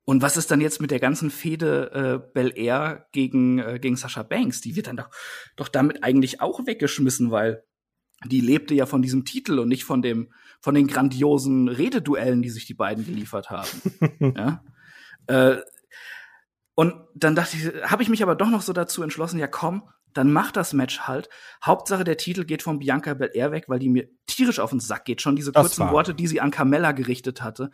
Und 0.10 0.24
was 0.24 0.38
ist 0.38 0.50
dann 0.50 0.60
jetzt 0.60 0.82
mit 0.82 0.90
der 0.90 1.00
ganzen 1.00 1.30
Fehde 1.30 2.24
äh, 2.26 2.32
Bel 2.34 2.52
Air 2.56 3.06
gegen, 3.12 3.60
äh, 3.60 3.78
gegen 3.80 3.96
Sascha 3.96 4.24
Banks? 4.24 4.60
Die 4.60 4.76
wird 4.76 4.88
dann 4.88 4.98
doch, 4.98 5.12
doch 5.56 5.68
damit 5.68 6.04
eigentlich 6.04 6.42
auch 6.42 6.66
weggeschmissen, 6.66 7.30
weil 7.30 7.64
die 8.26 8.42
lebte 8.42 8.74
ja 8.74 8.88
von 8.88 9.04
diesem 9.04 9.24
Titel 9.24 9.60
und 9.60 9.68
nicht 9.68 9.84
von 9.84 10.02
dem, 10.02 10.34
von 10.62 10.74
den 10.74 10.88
grandiosen 10.88 11.68
Rededuellen, 11.68 12.42
die 12.42 12.50
sich 12.50 12.66
die 12.66 12.74
beiden 12.74 13.06
geliefert 13.06 13.52
haben. 13.52 13.70
ja? 14.36 14.64
Äh, 15.28 15.62
und 16.74 16.96
dann 17.14 17.36
dachte 17.36 17.58
ich, 17.58 17.66
habe 17.84 18.02
ich 18.02 18.10
mich 18.10 18.24
aber 18.24 18.34
doch 18.36 18.50
noch 18.50 18.64
so 18.64 18.74
dazu 18.74 19.04
entschlossen, 19.04 19.38
ja 19.38 19.46
komm, 19.46 19.92
dann 20.14 20.34
mach 20.34 20.52
das 20.52 20.74
Match 20.74 21.02
halt. 21.02 21.30
Hauptsache 21.64 22.04
der 22.04 22.18
Titel 22.18 22.46
geht 22.46 22.64
von 22.64 22.80
Bianca 22.80 23.14
Belair 23.14 23.52
weg, 23.52 23.66
weil 23.68 23.78
die 23.78 23.90
mir 23.90 24.10
tierisch 24.26 24.58
auf 24.58 24.72
den 24.72 24.80
Sack 24.80 25.06
geht. 25.06 25.22
Schon 25.22 25.36
diese 25.36 25.52
kurzen 25.52 25.92
Worte, 25.92 26.16
die 26.16 26.26
sie 26.26 26.42
an 26.42 26.50
Carmella 26.50 26.94
gerichtet 26.94 27.44
hatte. 27.44 27.70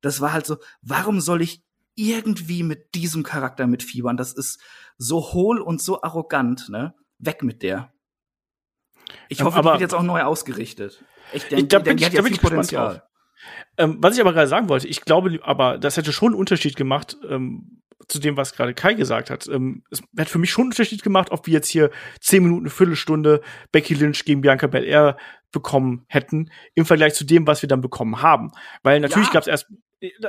Das 0.00 0.20
war 0.20 0.32
halt 0.32 0.46
so, 0.46 0.56
warum 0.82 1.20
soll 1.20 1.42
ich 1.42 1.62
irgendwie 1.96 2.62
mit 2.62 2.94
diesem 2.94 3.24
Charakter 3.24 3.66
mitfiebern. 3.66 4.16
Das 4.16 4.32
ist 4.32 4.62
so 4.98 5.32
hohl 5.32 5.60
und 5.60 5.82
so 5.82 6.02
arrogant, 6.02 6.68
ne? 6.68 6.94
Weg 7.18 7.42
mit 7.42 7.62
der. 7.62 7.92
Ich 9.28 9.42
hoffe, 9.42 9.58
aber, 9.58 9.70
die 9.70 9.74
wird 9.74 9.92
jetzt 9.92 9.94
auch 9.94 10.02
neu 10.02 10.22
ausgerichtet. 10.22 11.04
Ich 11.32 11.44
denke, 11.48 11.66
da 11.66 11.78
bin 11.78 11.98
ich, 11.98 12.10
da 12.10 12.22
bin 12.22 12.32
ich 12.32 12.40
Potenzial. 12.40 13.02
Ähm, 13.78 13.98
was 14.00 14.14
ich 14.14 14.20
aber 14.20 14.32
gerade 14.32 14.48
sagen 14.48 14.68
wollte, 14.68 14.88
ich 14.88 15.02
glaube, 15.02 15.38
aber 15.42 15.78
das 15.78 15.96
hätte 15.96 16.12
schon 16.12 16.32
einen 16.32 16.40
Unterschied 16.40 16.76
gemacht 16.76 17.16
ähm, 17.28 17.82
zu 18.08 18.18
dem, 18.18 18.36
was 18.36 18.54
gerade 18.54 18.74
Kai 18.74 18.94
gesagt 18.94 19.30
hat. 19.30 19.46
Ähm, 19.48 19.82
es 19.90 20.02
hätte 20.16 20.30
für 20.30 20.38
mich 20.38 20.50
schon 20.50 20.62
einen 20.62 20.72
Unterschied 20.72 21.02
gemacht, 21.02 21.30
ob 21.30 21.46
wir 21.46 21.54
jetzt 21.54 21.68
hier 21.68 21.90
zehn 22.20 22.42
Minuten, 22.42 22.64
eine 22.64 22.70
Viertelstunde 22.70 23.42
Becky 23.72 23.94
Lynch 23.94 24.24
gegen 24.24 24.40
Bianca 24.40 24.66
Belair 24.66 25.16
bekommen 25.52 26.04
hätten, 26.08 26.50
im 26.74 26.86
Vergleich 26.86 27.14
zu 27.14 27.24
dem, 27.24 27.46
was 27.46 27.62
wir 27.62 27.68
dann 27.68 27.80
bekommen 27.80 28.22
haben. 28.22 28.50
Weil 28.82 29.00
natürlich 29.00 29.28
ja. 29.28 29.34
gab 29.34 29.42
es 29.42 29.48
erst 29.48 29.66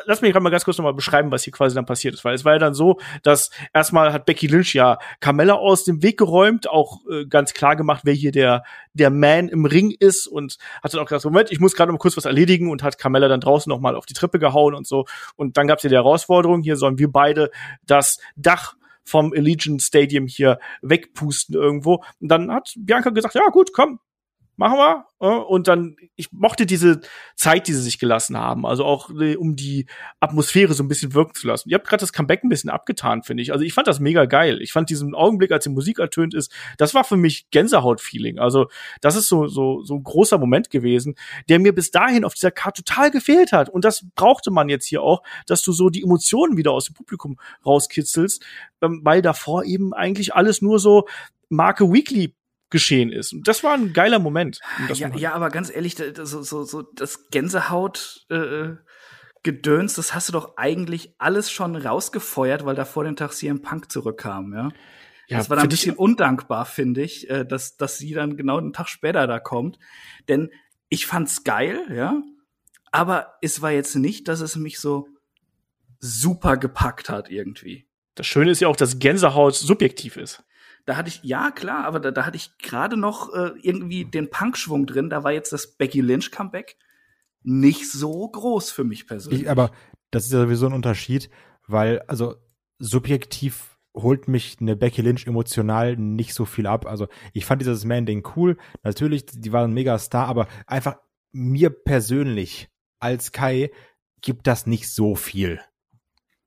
lass 0.05 0.21
mich 0.21 0.31
gerade 0.31 0.43
mal 0.43 0.49
ganz 0.49 0.65
kurz 0.65 0.77
nochmal 0.77 0.93
beschreiben, 0.93 1.31
was 1.31 1.43
hier 1.43 1.53
quasi 1.53 1.75
dann 1.75 1.85
passiert 1.85 2.13
ist, 2.13 2.23
weil 2.23 2.33
es 2.33 2.45
war 2.45 2.53
ja 2.53 2.59
dann 2.59 2.73
so, 2.73 2.99
dass 3.23 3.51
erstmal 3.73 4.13
hat 4.13 4.25
Becky 4.25 4.47
Lynch 4.47 4.73
ja 4.73 4.97
Carmella 5.19 5.55
aus 5.55 5.83
dem 5.83 6.01
Weg 6.03 6.17
geräumt, 6.17 6.69
auch 6.69 7.01
äh, 7.09 7.25
ganz 7.25 7.53
klar 7.53 7.75
gemacht, 7.75 8.01
wer 8.03 8.13
hier 8.13 8.31
der 8.31 8.63
der 8.93 9.09
Man 9.09 9.49
im 9.49 9.65
Ring 9.65 9.93
ist 9.97 10.27
und 10.27 10.57
hat 10.81 10.93
dann 10.93 11.01
auch 11.01 11.05
gesagt, 11.05 11.25
Moment, 11.25 11.51
ich 11.51 11.59
muss 11.59 11.75
gerade 11.75 11.91
mal 11.91 11.97
kurz 11.97 12.17
was 12.17 12.25
erledigen 12.25 12.69
und 12.69 12.83
hat 12.83 12.97
Carmella 12.97 13.27
dann 13.27 13.41
draußen 13.41 13.69
nochmal 13.69 13.95
auf 13.95 14.05
die 14.05 14.13
Treppe 14.13 14.39
gehauen 14.39 14.73
und 14.73 14.87
so 14.87 15.05
und 15.35 15.57
dann 15.57 15.67
gab 15.67 15.77
es 15.77 15.83
ja 15.83 15.89
die 15.89 15.95
Herausforderung, 15.95 16.61
hier 16.61 16.77
sollen 16.77 16.97
wir 16.97 17.11
beide 17.11 17.51
das 17.85 18.19
Dach 18.35 18.75
vom 19.03 19.31
Allegiant 19.31 19.81
Stadium 19.81 20.27
hier 20.27 20.59
wegpusten 20.81 21.55
irgendwo. 21.55 22.03
Und 22.19 22.27
dann 22.27 22.51
hat 22.51 22.73
Bianca 22.77 23.09
gesagt, 23.09 23.35
ja 23.35 23.47
gut, 23.49 23.71
komm, 23.71 23.99
machen 24.57 24.77
wir. 24.77 25.05
Und 25.19 25.67
dann, 25.67 25.95
ich 26.15 26.31
mochte 26.31 26.67
diese 26.67 27.01
Zeit, 27.35 27.67
die 27.67 27.73
sie 27.73 27.81
sich 27.81 27.97
gelassen 27.97 28.37
haben, 28.37 28.67
also 28.67 28.85
auch 28.85 29.09
äh, 29.09 29.35
um 29.35 29.55
die 29.55 29.87
Atmosphäre 30.19 30.73
so 30.75 30.83
ein 30.83 30.87
bisschen 30.87 31.15
wirken 31.15 31.33
zu 31.33 31.47
lassen. 31.47 31.69
Ihr 31.69 31.75
habt 31.75 31.87
gerade 31.87 32.01
das 32.01 32.13
Comeback 32.13 32.43
ein 32.43 32.49
bisschen 32.49 32.69
abgetan, 32.69 33.23
finde 33.23 33.41
ich. 33.41 33.51
Also 33.51 33.65
ich 33.65 33.73
fand 33.73 33.87
das 33.87 33.99
mega 33.99 34.25
geil. 34.25 34.61
Ich 34.61 34.71
fand 34.71 34.91
diesen 34.91 35.15
Augenblick, 35.15 35.51
als 35.51 35.63
die 35.63 35.71
Musik 35.71 35.97
ertönt 35.97 36.35
ist, 36.35 36.51
das 36.77 36.93
war 36.93 37.03
für 37.03 37.17
mich 37.17 37.49
Gänsehaut-Feeling. 37.49 38.37
Also 38.37 38.67
das 39.01 39.15
ist 39.15 39.27
so, 39.27 39.47
so, 39.47 39.83
so 39.83 39.95
ein 39.95 40.03
großer 40.03 40.37
Moment 40.37 40.69
gewesen, 40.69 41.15
der 41.49 41.57
mir 41.57 41.73
bis 41.73 41.89
dahin 41.89 42.23
auf 42.23 42.35
dieser 42.35 42.51
Karte 42.51 42.83
total 42.83 43.09
gefehlt 43.09 43.53
hat. 43.53 43.69
Und 43.69 43.85
das 43.85 44.05
brauchte 44.13 44.51
man 44.51 44.69
jetzt 44.69 44.85
hier 44.85 45.01
auch, 45.01 45.23
dass 45.47 45.63
du 45.63 45.71
so 45.71 45.89
die 45.89 46.03
Emotionen 46.03 46.57
wieder 46.57 46.73
aus 46.73 46.85
dem 46.85 46.93
Publikum 46.93 47.39
rauskitzelst, 47.65 48.45
ähm, 48.81 49.01
weil 49.03 49.23
davor 49.23 49.63
eben 49.63 49.93
eigentlich 49.93 50.35
alles 50.35 50.61
nur 50.61 50.77
so 50.77 51.07
Marke 51.49 51.91
Weekly 51.91 52.35
geschehen 52.69 53.11
ist. 53.11 53.33
Und 53.33 53.47
das 53.47 53.63
war 53.63 53.73
ein 53.73 53.93
geiler 53.93 54.19
Moment. 54.19 54.59
Ja, 54.93 55.15
ja, 55.15 55.33
aber 55.33 55.49
ganz 55.49 55.73
ehrlich, 55.73 55.95
so, 55.95 56.41
so, 56.41 56.63
so 56.63 56.81
das 56.81 57.29
Gänsehaut 57.29 58.25
äh, 58.29 58.75
Gedöns, 59.43 59.93
das 59.93 60.13
hast 60.13 60.27
du 60.27 60.33
doch 60.33 60.57
eigentlich 60.57 61.13
alles 61.19 61.51
schon 61.51 61.75
rausgefeuert, 61.75 62.65
weil 62.65 62.75
da 62.75 62.85
vor 62.85 63.03
den 63.03 63.15
Tag 63.15 63.31
CM 63.31 63.61
Punk 63.61 63.91
zurückkam, 63.91 64.53
ja. 64.53 64.69
Ja, 65.29 65.39
das 65.39 65.49
war 65.49 65.57
dann 65.57 65.65
ein 65.65 65.69
bisschen 65.69 65.95
undankbar, 65.95 66.65
finde 66.65 67.01
ich, 67.01 67.29
äh, 67.29 67.45
dass, 67.45 67.75
dass 67.75 67.97
sie 67.97 68.13
dann 68.13 68.37
genau 68.37 68.57
einen 68.57 68.71
Tag 68.71 68.87
später 68.87 69.27
da 69.27 69.39
kommt. 69.39 69.77
Denn 70.29 70.49
ich 70.87 71.05
fand's 71.05 71.43
geil, 71.43 71.81
ja. 71.93 72.21
Aber 72.91 73.33
es 73.41 73.61
war 73.61 73.71
jetzt 73.71 73.95
nicht, 73.95 74.29
dass 74.29 74.39
es 74.39 74.55
mich 74.55 74.79
so 74.79 75.09
super 75.99 76.55
gepackt 76.55 77.09
hat 77.09 77.29
irgendwie. 77.29 77.87
Das 78.15 78.25
Schöne 78.25 78.51
ist 78.51 78.61
ja 78.61 78.69
auch, 78.69 78.77
dass 78.77 78.99
Gänsehaut 78.99 79.55
subjektiv 79.55 80.15
ist 80.15 80.43
da 80.87 80.95
hatte 80.95 81.09
ich, 81.09 81.19
ja 81.21 81.51
klar, 81.51 81.83
aber 81.83 81.99
da, 81.99 82.11
da 82.11 82.25
hatte 82.25 82.37
ich 82.37 82.57
gerade 82.59 82.95
noch 82.95 83.33
äh, 83.33 83.51
irgendwie 83.61 84.05
den 84.05 84.29
Punkschwung 84.29 84.85
drin. 84.85 85.09
Da 85.09 85.25
war 85.25 85.33
jetzt 85.33 85.51
das 85.51 85.75
Becky 85.75 85.99
Lynch 85.99 86.31
Comeback 86.31 86.77
nicht 87.43 87.91
so 87.91 88.29
groß 88.29 88.71
für 88.71 88.85
mich 88.85 89.05
persönlich. 89.05 89.41
Ich, 89.41 89.49
aber 89.49 89.71
das 90.11 90.25
ist 90.25 90.31
ja 90.31 90.39
sowieso 90.39 90.65
ein 90.65 90.73
Unterschied, 90.73 91.29
weil, 91.67 91.99
also 92.07 92.35
subjektiv 92.79 93.77
holt 93.93 94.29
mich 94.29 94.57
eine 94.61 94.77
Becky 94.77 95.01
Lynch 95.01 95.27
emotional 95.27 95.97
nicht 95.97 96.33
so 96.33 96.45
viel 96.45 96.67
ab. 96.67 96.85
Also 96.85 97.09
ich 97.33 97.45
fand 97.45 97.61
dieses 97.61 97.83
Man-Ding 97.83 98.25
cool. 98.37 98.57
Natürlich, 98.83 99.25
die 99.25 99.51
waren 99.51 99.71
ein 99.71 99.73
Megastar, 99.73 100.27
aber 100.27 100.47
einfach 100.67 100.99
mir 101.33 101.69
persönlich 101.69 102.69
als 102.99 103.33
Kai 103.33 103.71
gibt 104.21 104.47
das 104.47 104.67
nicht 104.67 104.89
so 104.89 105.15
viel. 105.15 105.59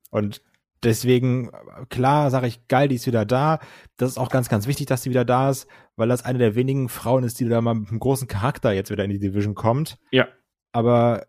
Und 0.08 0.40
deswegen, 0.82 1.50
klar, 1.88 2.30
sage 2.30 2.46
ich, 2.46 2.66
geil, 2.68 2.88
die 2.88 2.96
ist 2.96 3.06
wieder 3.06 3.24
da. 3.24 3.60
Das 3.96 4.10
ist 4.10 4.18
auch 4.18 4.30
ganz, 4.30 4.48
ganz 4.48 4.66
wichtig, 4.66 4.86
dass 4.86 5.02
sie 5.02 5.10
wieder 5.10 5.24
da 5.24 5.50
ist, 5.50 5.66
weil 5.96 6.08
das 6.08 6.24
eine 6.24 6.38
der 6.38 6.54
wenigen 6.54 6.88
Frauen 6.88 7.24
ist, 7.24 7.40
die 7.40 7.48
da 7.48 7.60
mal 7.60 7.74
mit 7.74 7.90
einem 7.90 8.00
großen 8.00 8.28
Charakter 8.28 8.72
jetzt 8.72 8.90
wieder 8.90 9.04
in 9.04 9.10
die 9.10 9.18
Division 9.18 9.54
kommt. 9.54 9.98
Ja. 10.10 10.28
Aber 10.72 11.26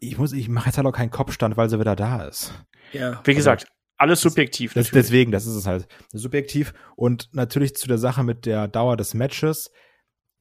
ich 0.00 0.18
muss, 0.18 0.32
ich 0.32 0.48
mache 0.48 0.66
jetzt 0.66 0.78
halt 0.78 0.86
auch 0.86 0.92
keinen 0.92 1.10
Kopfstand, 1.10 1.56
weil 1.56 1.68
sie 1.68 1.80
wieder 1.80 1.96
da 1.96 2.24
ist. 2.24 2.52
Ja. 2.92 3.20
Wie 3.24 3.34
gesagt, 3.34 3.62
also, 3.64 3.72
alles 3.96 4.20
subjektiv. 4.20 4.74
Das, 4.74 4.90
deswegen, 4.90 5.32
das 5.32 5.46
ist 5.46 5.54
es 5.54 5.66
halt. 5.66 5.88
Subjektiv. 6.12 6.72
Und 6.96 7.28
natürlich 7.32 7.74
zu 7.74 7.88
der 7.88 7.98
Sache 7.98 8.22
mit 8.22 8.46
der 8.46 8.68
Dauer 8.68 8.96
des 8.96 9.14
Matches. 9.14 9.70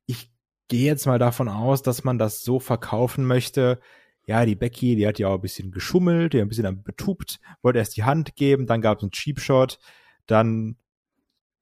Ich 0.06 0.32
gehe 0.68 0.86
jetzt 0.86 1.08
mal 1.08 1.20
davon 1.20 1.50
aus, 1.50 1.82
dass 1.82 2.04
man 2.04 2.18
das 2.18 2.42
so 2.42 2.60
verkaufen 2.60 3.26
möchte, 3.26 3.80
ja, 4.28 4.46
die 4.46 4.56
Becky, 4.56 4.98
die 4.98 5.08
hat 5.08 5.20
ja 5.20 5.30
auch 5.30 5.36
ein 5.36 5.42
bisschen 5.42 5.72
geschummelt, 5.72 6.34
die 6.34 6.38
hat 6.38 6.46
ein 6.46 6.50
bisschen 6.50 6.84
betubt, 6.84 7.40
wollte 7.62 7.80
erst 7.80 7.96
die 7.96 8.04
Hand 8.04 8.36
geben, 8.36 8.68
dann 8.68 8.82
gab 8.82 8.98
es 8.98 9.04
einen 9.04 9.12
Cheap 9.12 9.40
Shot, 9.40 9.80
dann 10.26 10.76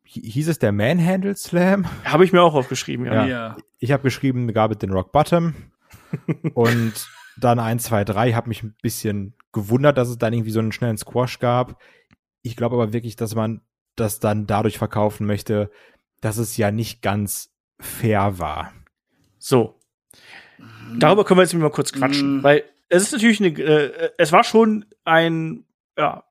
hieß 0.03 0.49
es 0.49 0.57
der 0.57 0.72
Manhandle 0.72 1.36
Slam. 1.36 1.86
Habe 2.03 2.26
ich 2.26 2.34
mir 2.34 2.41
auch 2.41 2.55
aufgeschrieben, 2.55 3.05
ja. 3.05 3.26
ja. 3.28 3.57
Ich 3.80 3.91
habe 3.91 4.03
geschrieben, 4.03 4.51
gab 4.51 4.72
es 4.72 4.80
den 4.80 4.91
Rock 4.91 5.11
Bottom 5.11 5.53
und 6.55 7.07
dann 7.38 7.59
1, 7.59 7.84
2, 7.84 8.03
3, 8.03 8.34
habe 8.34 8.49
mich 8.49 8.63
ein 8.63 8.76
bisschen 8.82 9.36
gewundert, 9.51 9.97
dass 9.97 10.09
es 10.09 10.18
dann 10.18 10.34
irgendwie 10.34 10.51
so 10.51 10.59
einen 10.59 10.72
schnellen 10.72 10.97
Squash 10.97 11.39
gab. 11.39 11.82
Ich 12.41 12.55
glaube 12.55 12.76
aber 12.76 12.93
wirklich, 12.93 13.16
dass 13.16 13.36
man 13.36 13.61
das 13.95 14.20
dann 14.20 14.47
dadurch 14.47 14.78
verkaufen 14.78 15.28
möchte, 15.28 15.70
dass 16.22 16.38
es 16.38 16.57
ja 16.57 16.72
nicht 16.72 17.01
ganz 17.01 17.53
fair 17.80 18.39
war. 18.39 18.74
So, 19.38 19.80
darüber 20.97 21.24
können 21.24 21.39
wir 21.39 21.43
jetzt 21.43 21.53
mal 21.53 21.70
kurz 21.70 21.91
quatschen, 21.91 22.38
mm. 22.38 22.43
weil 22.43 22.64
es 22.89 23.03
ist 23.03 23.12
natürlich 23.14 23.39
eine, 23.39 23.49
äh, 23.49 24.10
es 24.18 24.32
war 24.32 24.43
schon 24.43 24.86
ein, 25.03 25.66
ja, 25.97 26.24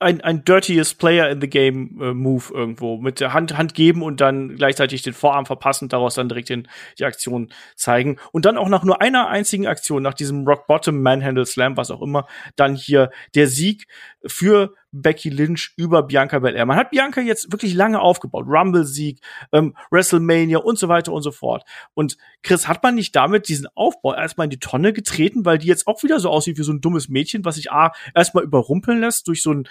ein, 0.00 0.22
ein 0.22 0.44
dirtiest 0.44 0.98
Player 0.98 1.28
in 1.28 1.42
the 1.42 1.48
Game 1.48 2.00
äh, 2.00 2.14
Move 2.14 2.44
irgendwo. 2.52 2.96
Mit 2.96 3.20
der 3.20 3.34
Hand, 3.34 3.56
Hand 3.56 3.74
geben 3.74 4.02
und 4.02 4.20
dann 4.20 4.56
gleichzeitig 4.56 5.02
den 5.02 5.12
Vorarm 5.12 5.44
verpassen, 5.44 5.90
daraus 5.90 6.14
dann 6.14 6.28
direkt 6.28 6.48
den, 6.48 6.68
die 6.98 7.04
Aktion 7.04 7.52
zeigen. 7.76 8.16
Und 8.32 8.46
dann 8.46 8.56
auch 8.56 8.70
nach 8.70 8.82
nur 8.82 9.02
einer 9.02 9.28
einzigen 9.28 9.66
Aktion, 9.66 10.02
nach 10.02 10.14
diesem 10.14 10.46
Rock 10.46 10.66
Bottom 10.66 11.02
Manhandle 11.02 11.44
Slam, 11.44 11.76
was 11.76 11.90
auch 11.90 12.00
immer, 12.00 12.26
dann 12.56 12.74
hier 12.74 13.10
der 13.34 13.46
Sieg 13.46 13.86
für 14.26 14.74
Becky 14.92 15.30
Lynch 15.30 15.72
über 15.76 16.02
Bianca 16.02 16.38
Belair. 16.38 16.66
Man 16.66 16.76
hat 16.76 16.90
Bianca 16.90 17.20
jetzt 17.20 17.52
wirklich 17.52 17.74
lange 17.74 18.00
aufgebaut. 18.00 18.46
Rumble-Sieg, 18.48 19.20
ähm, 19.52 19.76
WrestleMania 19.90 20.58
und 20.58 20.78
so 20.78 20.88
weiter 20.88 21.12
und 21.12 21.22
so 21.22 21.30
fort. 21.30 21.64
Und 21.94 22.16
Chris, 22.42 22.68
hat 22.68 22.82
man 22.82 22.94
nicht 22.94 23.14
damit 23.14 23.48
diesen 23.48 23.68
Aufbau 23.74 24.14
erstmal 24.14 24.46
in 24.46 24.50
die 24.50 24.58
Tonne 24.58 24.92
getreten, 24.92 25.44
weil 25.44 25.58
die 25.58 25.68
jetzt 25.68 25.86
auch 25.86 26.02
wieder 26.02 26.20
so 26.20 26.30
aussieht 26.30 26.58
wie 26.58 26.62
so 26.62 26.72
ein 26.72 26.80
dummes 26.80 27.08
Mädchen, 27.08 27.44
was 27.44 27.56
sich 27.56 27.70
A, 27.72 27.92
erstmal 28.14 28.44
überrumpeln 28.44 29.00
lässt 29.00 29.28
durch 29.28 29.42
so 29.42 29.52
ein 29.52 29.68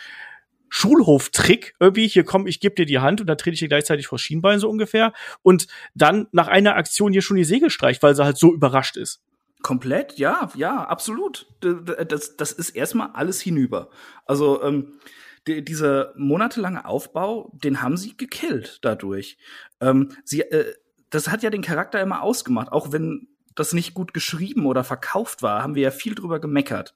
Schulhoftrick 0.70 1.74
irgendwie, 1.80 2.08
hier 2.08 2.24
komm, 2.24 2.46
ich 2.46 2.60
gebe 2.60 2.76
dir 2.76 2.86
die 2.86 3.00
Hand 3.00 3.22
und 3.22 3.28
dann 3.28 3.38
trete 3.38 3.56
ich 3.56 3.60
dir 3.60 3.68
gleichzeitig 3.68 4.08
vor 4.08 4.20
Schienbein 4.20 4.60
so 4.60 4.70
ungefähr 4.70 5.14
und 5.42 5.68
dann 5.96 6.28
nach 6.32 6.48
einer 6.48 6.76
Aktion 6.76 7.12
hier 7.12 7.24
schon 7.24 7.38
die 7.38 7.44
Segel 7.44 7.72
streicht, 7.72 8.04
weil 8.04 8.16
sie 8.16 8.24
halt 8.24 8.38
so 8.38 8.54
überrascht 8.54 8.96
ist. 8.96 9.22
Komplett, 9.62 10.18
ja, 10.18 10.50
ja, 10.56 10.84
absolut. 10.86 11.48
Das, 11.60 12.38
das 12.38 12.52
ist 12.54 12.70
erstmal 12.70 13.12
alles 13.14 13.42
hinüber. 13.42 13.90
Also 14.26 14.64
ähm, 14.64 15.00
die, 15.48 15.64
dieser 15.66 16.14
monatelange 16.16 16.86
Aufbau, 16.86 17.52
den 17.54 17.82
haben 17.82 17.98
sie 17.98 18.16
gekillt 18.16 18.80
dadurch. 18.84 19.38
Ähm, 19.82 20.10
sie, 20.24 20.42
äh, 20.42 20.74
das 21.10 21.30
hat 21.30 21.44
ja 21.44 21.50
den 21.50 21.62
Charakter 21.62 22.02
immer 22.02 22.22
ausgemacht, 22.22 22.72
auch 22.72 22.92
wenn 22.92 23.28
das 23.56 23.74
nicht 23.74 23.94
gut 23.94 24.14
geschrieben 24.14 24.66
oder 24.66 24.84
verkauft 24.84 25.42
war, 25.42 25.62
haben 25.62 25.76
wir 25.76 25.84
ja 25.84 25.92
viel 25.92 26.16
drüber 26.16 26.40
gemeckert. 26.40 26.96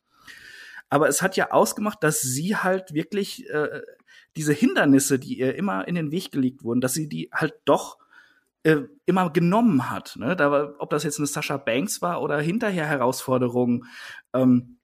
Aber 0.89 1.09
es 1.09 1.22
hat 1.22 1.36
ja 1.36 1.51
ausgemacht, 1.51 2.03
dass 2.03 2.22
sie 2.22 2.55
halt 2.55 2.93
wirklich 2.93 3.49
äh, 3.49 3.82
diese 4.36 4.53
Hindernisse, 4.53 5.20
die 5.20 5.39
ihr 5.39 5.55
immer 5.55 5.88
in 5.88 5.95
den 5.95 6.11
Weg 6.11 6.32
gelegt 6.32 6.64
wurden, 6.64 6.82
dass 6.82 6.93
sie 6.93 7.09
die 7.09 7.30
halt 7.34 7.55
doch 7.66 7.97
äh, 8.64 8.82
immer 9.05 9.30
genommen 9.30 9.89
hat. 9.89 10.16
Ne? 10.18 10.36
Da 10.36 10.74
ob 10.80 10.89
das 10.89 11.03
jetzt 11.03 11.20
eine 11.20 11.28
Sascha 11.28 11.57
Banks 11.57 12.01
war 12.01 12.22
oder 12.22 12.39
hinterher 12.39 12.86
Herausforderungen. 12.86 13.86
Ähm, 14.34 14.78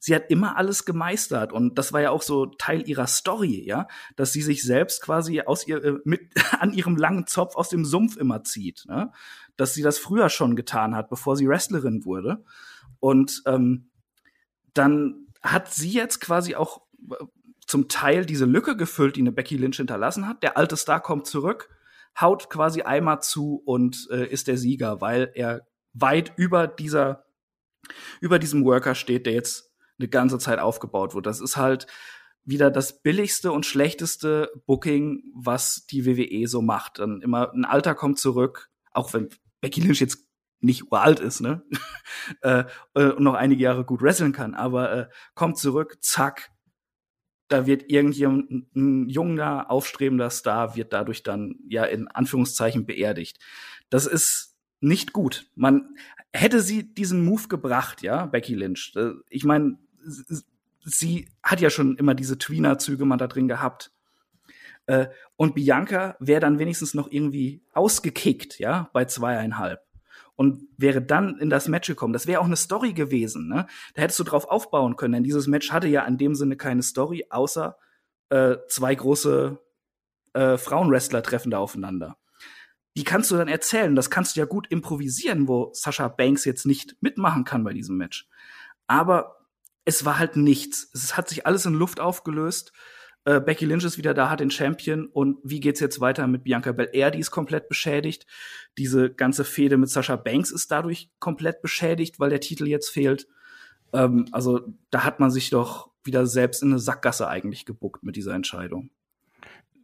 sie 0.00 0.14
hat 0.14 0.30
immer 0.30 0.56
alles 0.56 0.84
gemeistert 0.84 1.52
und 1.52 1.78
das 1.78 1.92
war 1.92 2.00
ja 2.00 2.10
auch 2.10 2.22
so 2.22 2.46
Teil 2.46 2.88
ihrer 2.88 3.06
Story, 3.06 3.64
ja, 3.66 3.88
dass 4.16 4.32
sie 4.32 4.42
sich 4.42 4.62
selbst 4.62 5.02
quasi 5.02 5.40
aus 5.42 5.66
ihr 5.66 5.82
äh, 5.84 5.94
mit 6.04 6.20
an 6.60 6.72
ihrem 6.72 6.96
langen 6.96 7.26
Zopf 7.26 7.56
aus 7.56 7.68
dem 7.68 7.84
Sumpf 7.84 8.16
immer 8.16 8.44
zieht, 8.44 8.84
ne? 8.86 9.12
dass 9.56 9.74
sie 9.74 9.82
das 9.82 9.98
früher 9.98 10.28
schon 10.28 10.56
getan 10.56 10.94
hat, 10.94 11.10
bevor 11.10 11.36
sie 11.36 11.48
Wrestlerin 11.48 12.04
wurde 12.04 12.44
und 13.00 13.42
ähm, 13.46 13.90
dann 14.74 15.26
hat 15.42 15.72
sie 15.72 15.90
jetzt 15.90 16.20
quasi 16.20 16.54
auch 16.54 16.82
äh, 17.10 17.24
zum 17.66 17.88
Teil 17.88 18.26
diese 18.26 18.44
Lücke 18.44 18.76
gefüllt, 18.76 19.16
die 19.16 19.20
eine 19.20 19.32
Becky 19.32 19.56
Lynch 19.56 19.78
hinterlassen 19.78 20.28
hat. 20.28 20.42
Der 20.42 20.56
alte 20.56 20.76
Star 20.76 21.00
kommt 21.00 21.26
zurück, 21.26 21.68
haut 22.20 22.48
quasi 22.50 22.82
einmal 22.82 23.20
zu 23.20 23.62
und 23.64 24.08
äh, 24.10 24.26
ist 24.26 24.48
der 24.48 24.56
Sieger, 24.56 25.00
weil 25.00 25.30
er 25.34 25.66
weit 25.92 26.32
über 26.36 26.66
dieser 26.66 27.24
über 28.20 28.38
diesem 28.38 28.64
Worker 28.64 28.94
steht, 28.94 29.26
der 29.26 29.34
jetzt 29.34 29.70
eine 29.98 30.08
ganze 30.08 30.38
Zeit 30.38 30.58
aufgebaut 30.58 31.14
wird. 31.14 31.26
Das 31.26 31.40
ist 31.40 31.56
halt 31.56 31.86
wieder 32.44 32.70
das 32.70 33.02
billigste 33.02 33.52
und 33.52 33.66
schlechteste 33.66 34.50
Booking, 34.66 35.22
was 35.34 35.86
die 35.86 36.06
WWE 36.06 36.46
so 36.46 36.62
macht. 36.62 36.98
Dann 36.98 37.20
immer 37.22 37.52
ein 37.52 37.64
Alter 37.64 37.94
kommt 37.94 38.18
zurück, 38.18 38.70
auch 38.92 39.12
wenn 39.14 39.28
Becky 39.60 39.80
Lynch 39.80 40.00
jetzt 40.00 40.26
nicht 40.60 40.90
uralt 40.90 41.20
ist, 41.20 41.40
ne? 41.40 41.62
äh, 42.40 42.64
und 42.94 43.20
noch 43.20 43.34
einige 43.34 43.62
Jahre 43.62 43.84
gut 43.84 44.00
wresteln 44.00 44.32
kann, 44.32 44.54
aber 44.54 44.92
äh, 44.92 45.08
kommt 45.34 45.58
zurück, 45.58 45.98
zack, 46.00 46.50
da 47.48 47.66
wird 47.66 47.90
irgendjemand, 47.90 48.74
ein 48.74 49.08
junger, 49.08 49.70
aufstrebender 49.70 50.30
Star 50.30 50.76
wird 50.76 50.92
dadurch 50.92 51.22
dann 51.22 51.56
ja 51.68 51.84
in 51.84 52.08
Anführungszeichen 52.08 52.86
beerdigt. 52.86 53.38
Das 53.88 54.06
ist 54.06 54.56
nicht 54.80 55.12
gut. 55.12 55.50
Man 55.54 55.96
hätte 56.32 56.60
sie 56.60 56.92
diesen 56.94 57.24
Move 57.24 57.48
gebracht, 57.48 58.02
ja, 58.02 58.26
Becky 58.26 58.54
Lynch. 58.54 58.92
Äh, 58.96 59.12
ich 59.30 59.44
meine, 59.44 59.78
sie 60.84 61.28
hat 61.42 61.60
ja 61.60 61.70
schon 61.70 61.96
immer 61.96 62.14
diese 62.14 62.38
Tweener-Züge 62.38 63.04
mal 63.04 63.16
da 63.16 63.26
drin 63.26 63.48
gehabt. 63.48 63.92
Äh, 64.86 65.06
und 65.36 65.54
Bianca 65.54 66.16
wäre 66.20 66.40
dann 66.40 66.58
wenigstens 66.58 66.94
noch 66.94 67.10
irgendwie 67.10 67.62
ausgekickt, 67.72 68.58
ja, 68.58 68.90
bei 68.92 69.04
zweieinhalb. 69.04 69.85
Und 70.36 70.68
wäre 70.76 71.00
dann 71.00 71.38
in 71.38 71.48
das 71.48 71.66
Match 71.66 71.88
gekommen. 71.88 72.12
Das 72.12 72.26
wäre 72.26 72.40
auch 72.40 72.44
eine 72.46 72.56
Story 72.56 72.92
gewesen, 72.92 73.48
ne? 73.48 73.66
Da 73.94 74.02
hättest 74.02 74.18
du 74.18 74.24
drauf 74.24 74.44
aufbauen 74.44 74.96
können, 74.96 75.14
denn 75.14 75.24
dieses 75.24 75.46
Match 75.46 75.72
hatte 75.72 75.88
ja 75.88 76.04
in 76.04 76.18
dem 76.18 76.34
Sinne 76.34 76.56
keine 76.56 76.82
Story, 76.82 77.26
außer 77.30 77.78
äh, 78.28 78.56
zwei 78.68 78.94
große 78.94 79.58
äh, 80.34 80.58
Frauenwrestler 80.58 81.22
treffen 81.22 81.50
da 81.50 81.58
aufeinander. 81.58 82.18
Die 82.96 83.04
kannst 83.04 83.30
du 83.30 83.36
dann 83.36 83.48
erzählen, 83.48 83.94
das 83.94 84.10
kannst 84.10 84.36
du 84.36 84.40
ja 84.40 84.46
gut 84.46 84.66
improvisieren, 84.70 85.48
wo 85.48 85.70
Sascha 85.72 86.08
Banks 86.08 86.44
jetzt 86.44 86.66
nicht 86.66 86.96
mitmachen 87.00 87.44
kann 87.44 87.64
bei 87.64 87.72
diesem 87.72 87.96
Match. 87.96 88.28
Aber 88.86 89.36
es 89.84 90.04
war 90.04 90.18
halt 90.18 90.36
nichts. 90.36 90.90
Es 90.94 91.16
hat 91.16 91.28
sich 91.28 91.46
alles 91.46 91.64
in 91.64 91.74
Luft 91.74 92.00
aufgelöst. 92.00 92.72
Äh, 93.26 93.40
Becky 93.40 93.64
Lynch 93.64 93.84
ist 93.84 93.98
wieder 93.98 94.14
da, 94.14 94.30
hat 94.30 94.40
den 94.40 94.50
Champion. 94.50 95.06
Und 95.06 95.38
wie 95.42 95.60
geht's 95.60 95.80
jetzt 95.80 96.00
weiter 96.00 96.26
mit 96.28 96.44
Bianca 96.44 96.72
Belair? 96.72 97.10
Die 97.10 97.18
ist 97.18 97.32
komplett 97.32 97.68
beschädigt. 97.68 98.26
Diese 98.78 99.12
ganze 99.12 99.44
Fehde 99.44 99.76
mit 99.76 99.90
Sascha 99.90 100.14
Banks 100.16 100.52
ist 100.52 100.70
dadurch 100.70 101.10
komplett 101.18 101.60
beschädigt, 101.60 102.20
weil 102.20 102.30
der 102.30 102.40
Titel 102.40 102.68
jetzt 102.68 102.88
fehlt. 102.88 103.26
Ähm, 103.92 104.28
also 104.30 104.60
da 104.90 105.04
hat 105.04 105.18
man 105.18 105.32
sich 105.32 105.50
doch 105.50 105.90
wieder 106.04 106.24
selbst 106.26 106.62
in 106.62 106.70
eine 106.70 106.78
Sackgasse 106.78 107.28
eigentlich 107.28 107.66
gebuckt 107.66 108.04
mit 108.04 108.14
dieser 108.14 108.32
Entscheidung. 108.32 108.90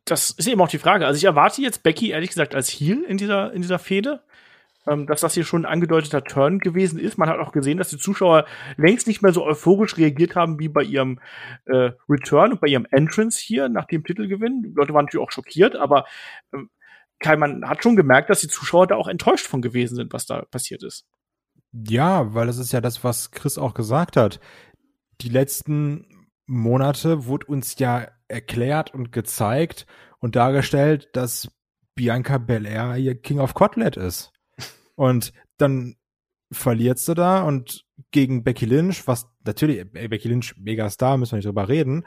Das 0.05 0.31
ist 0.31 0.47
eben 0.47 0.61
auch 0.61 0.69
die 0.69 0.79
Frage. 0.79 1.07
Also 1.07 1.19
ich 1.19 1.25
erwarte 1.25 1.63
jetzt 1.63 1.83
Becky 1.83 2.11
ehrlich 2.11 2.31
gesagt 2.31 2.55
als 2.55 2.69
Heel 2.69 3.03
in 3.03 3.19
dieser 3.19 3.53
in 3.53 3.63
dieser 3.63 3.81
Fehde 3.81 4.23
ähm, 4.87 5.07
dass 5.07 5.21
das 5.21 5.35
hier 5.35 5.45
schon 5.45 5.65
ein 5.65 5.73
angedeuteter 5.73 6.25
Turn 6.25 6.59
gewesen 6.59 6.99
ist. 6.99 7.19
Man 7.19 7.29
hat 7.29 7.39
auch 7.39 7.53
gesehen, 7.53 7.79
dass 7.79 7.91
die 7.91 7.99
Zuschauer 7.99 8.47
längst 8.77 9.07
nicht 9.07 9.23
mehr 9.23 9.33
so 9.33 9.45
euphorisch 9.45 9.97
reagiert 9.97 10.35
haben 10.35 10.59
wie 10.59 10.69
bei 10.69 10.83
ihrem 10.83 11.21
äh, 11.67 11.93
Return 12.09 12.53
und 12.53 12.61
bei 12.61 12.69
ihrem 12.69 12.87
Entrance 12.91 13.41
hier 13.41 13.69
nach 13.69 13.87
dem 13.87 14.05
Titelgewinn. 14.05 14.63
Die 14.63 14.73
Leute 14.75 14.95
waren 14.95 15.05
natürlich 15.07 15.27
auch 15.27 15.33
schockiert, 15.33 15.77
aber 15.77 16.07
ähm, 16.53 16.71
Kai, 17.21 17.37
man 17.37 17.69
hat 17.69 17.83
schon 17.83 17.97
gemerkt, 17.97 18.31
dass 18.31 18.41
die 18.41 18.49
Zuschauer 18.49 18.89
da 18.89 18.97
auch 18.97 19.07
enttäuscht 19.07 19.47
von 19.47 19.63
gewesen 19.63 19.95
sind, 19.95 20.13
was 20.13 20.27
da 20.27 20.43
passiert 20.47 20.83
ist. 20.83 21.07
Ja, 21.73 22.35
weil 22.35 22.47
das 22.47 22.59
ist 22.59 22.73
ja 22.73 22.81
das, 22.81 23.05
was 23.05 23.31
Chris 23.31 23.59
auch 23.59 23.75
gesagt 23.75 24.17
hat. 24.17 24.41
Die 25.21 25.29
letzten 25.29 26.27
Monate 26.47 27.27
wurde 27.27 27.47
uns 27.47 27.79
ja 27.79 28.09
erklärt 28.29 28.93
und 28.93 29.13
gezeigt 29.13 29.87
und 30.19 30.37
dargestellt, 30.37 31.09
dass 31.13 31.51
Bianca 31.95 32.39
Belair 32.39 32.95
hier 32.95 33.15
King 33.15 33.39
of 33.39 33.55
Kotlet 33.55 33.97
ist. 33.97 34.32
Und 35.03 35.33
dann 35.57 35.97
verlierst 36.53 37.09
du 37.09 37.15
da 37.15 37.43
und 37.43 37.85
gegen 38.13 38.45
Becky 38.45 38.67
Lynch, 38.67 39.09
was 39.09 39.29
natürlich, 39.45 39.85
ey, 39.95 40.07
Becky 40.07 40.29
Lynch, 40.29 40.55
mega 40.57 40.89
Star, 40.91 41.17
müssen 41.17 41.33
wir 41.33 41.37
nicht 41.39 41.47
drüber 41.49 41.69
reden, 41.69 42.07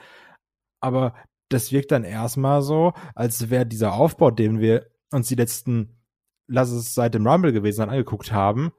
aber 0.79 1.13
das 1.49 1.73
wirkt 1.73 1.91
dann 1.91 2.05
erstmal 2.05 2.61
so, 2.61 2.93
als 3.13 3.49
wäre 3.49 3.65
dieser 3.65 3.95
Aufbau, 3.95 4.31
den 4.31 4.61
wir 4.61 4.85
uns 5.11 5.27
die 5.27 5.35
letzten, 5.35 5.99
lass 6.47 6.71
es 6.71 6.93
seit 6.93 7.15
dem 7.15 7.27
Rumble 7.27 7.51
gewesen 7.51 7.75
sein, 7.75 7.89
angeguckt 7.89 8.31
haben, 8.31 8.71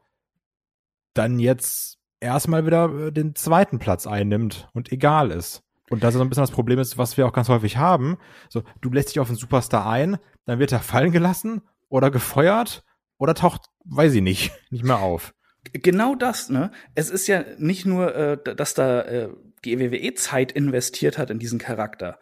dann 1.12 1.38
jetzt 1.38 1.98
erstmal 2.18 2.64
wieder 2.64 3.08
äh, 3.08 3.12
den 3.12 3.34
zweiten 3.34 3.78
Platz 3.78 4.06
einnimmt 4.06 4.70
und 4.72 4.92
egal 4.92 5.30
ist. 5.30 5.62
Und 5.90 6.02
das 6.02 6.14
ist 6.14 6.18
so 6.20 6.24
ein 6.24 6.30
bisschen 6.30 6.44
das 6.44 6.52
Problem 6.52 6.78
ist, 6.78 6.96
was 6.96 7.18
wir 7.18 7.26
auch 7.26 7.34
ganz 7.34 7.50
häufig 7.50 7.76
haben. 7.76 8.16
So, 8.48 8.62
du 8.80 8.90
lässt 8.90 9.10
dich 9.10 9.20
auf 9.20 9.28
einen 9.28 9.36
Superstar 9.36 9.86
ein, 9.86 10.16
dann 10.46 10.58
wird 10.58 10.72
er 10.72 10.80
fallen 10.80 11.12
gelassen 11.12 11.60
oder 11.90 12.10
gefeuert 12.10 12.82
oder 13.18 13.34
taucht, 13.34 13.66
weiß 13.88 14.14
ich 14.14 14.22
nicht, 14.22 14.52
nicht 14.70 14.84
mehr 14.84 14.98
auf. 14.98 15.34
Genau 15.72 16.14
das, 16.14 16.48
ne? 16.48 16.70
Es 16.94 17.10
ist 17.10 17.26
ja 17.26 17.44
nicht 17.58 17.86
nur, 17.86 18.14
äh, 18.14 18.54
dass 18.54 18.74
da 18.74 19.02
äh, 19.02 19.28
die 19.64 19.78
WWE 19.80 20.14
Zeit 20.14 20.52
investiert 20.52 21.18
hat 21.18 21.30
in 21.30 21.38
diesen 21.38 21.58
Charakter. 21.58 22.18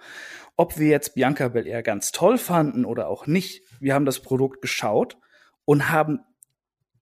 Ob 0.56 0.78
wir 0.78 0.88
jetzt 0.88 1.14
Bianca 1.14 1.48
Belair 1.48 1.82
ganz 1.82 2.12
toll 2.12 2.38
fanden 2.38 2.84
oder 2.84 3.08
auch 3.08 3.26
nicht, 3.26 3.62
wir 3.80 3.94
haben 3.94 4.06
das 4.06 4.20
Produkt 4.20 4.62
geschaut 4.62 5.18
und 5.64 5.90
haben 5.90 6.20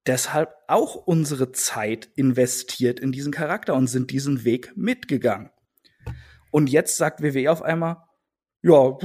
deshalb 0.06 0.50
auch 0.68 0.96
unsere 0.96 1.52
Zeit 1.52 2.08
investiert 2.16 2.98
in 2.98 3.12
diesen 3.12 3.32
Charakter 3.32 3.74
und 3.74 3.86
sind 3.86 4.10
diesen 4.10 4.44
Weg 4.44 4.72
mitgegangen. 4.76 5.50
Und 6.50 6.70
jetzt 6.70 6.96
sagt 6.96 7.22
WWE 7.22 7.50
auf 7.50 7.62
einmal, 7.62 7.98
ja, 8.62 8.96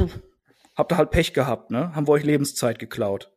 habt 0.76 0.92
ihr 0.92 0.98
halt 0.98 1.12
Pech 1.12 1.34
gehabt, 1.34 1.72
ne? 1.72 1.96
Haben 1.96 2.08
wir 2.08 2.14
euch 2.14 2.24
Lebenszeit 2.24 2.80
geklaut. 2.80 3.32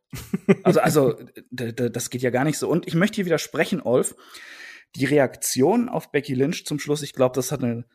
Also, 0.63 0.81
also 0.81 1.15
das 1.51 2.09
geht 2.09 2.21
ja 2.21 2.29
gar 2.29 2.43
nicht 2.43 2.57
so. 2.57 2.67
Und 2.69 2.85
ich 2.87 2.95
möchte 2.95 3.15
hier 3.15 3.25
widersprechen, 3.25 3.81
Olf. 3.81 4.15
Die 4.95 5.05
Reaktion 5.05 5.87
auf 5.87 6.11
Becky 6.11 6.33
Lynch 6.33 6.65
zum 6.65 6.77
Schluss, 6.77 7.01
ich 7.01 7.13
glaube, 7.13 7.33
das 7.33 7.53
hat 7.53 7.63
ein 7.63 7.85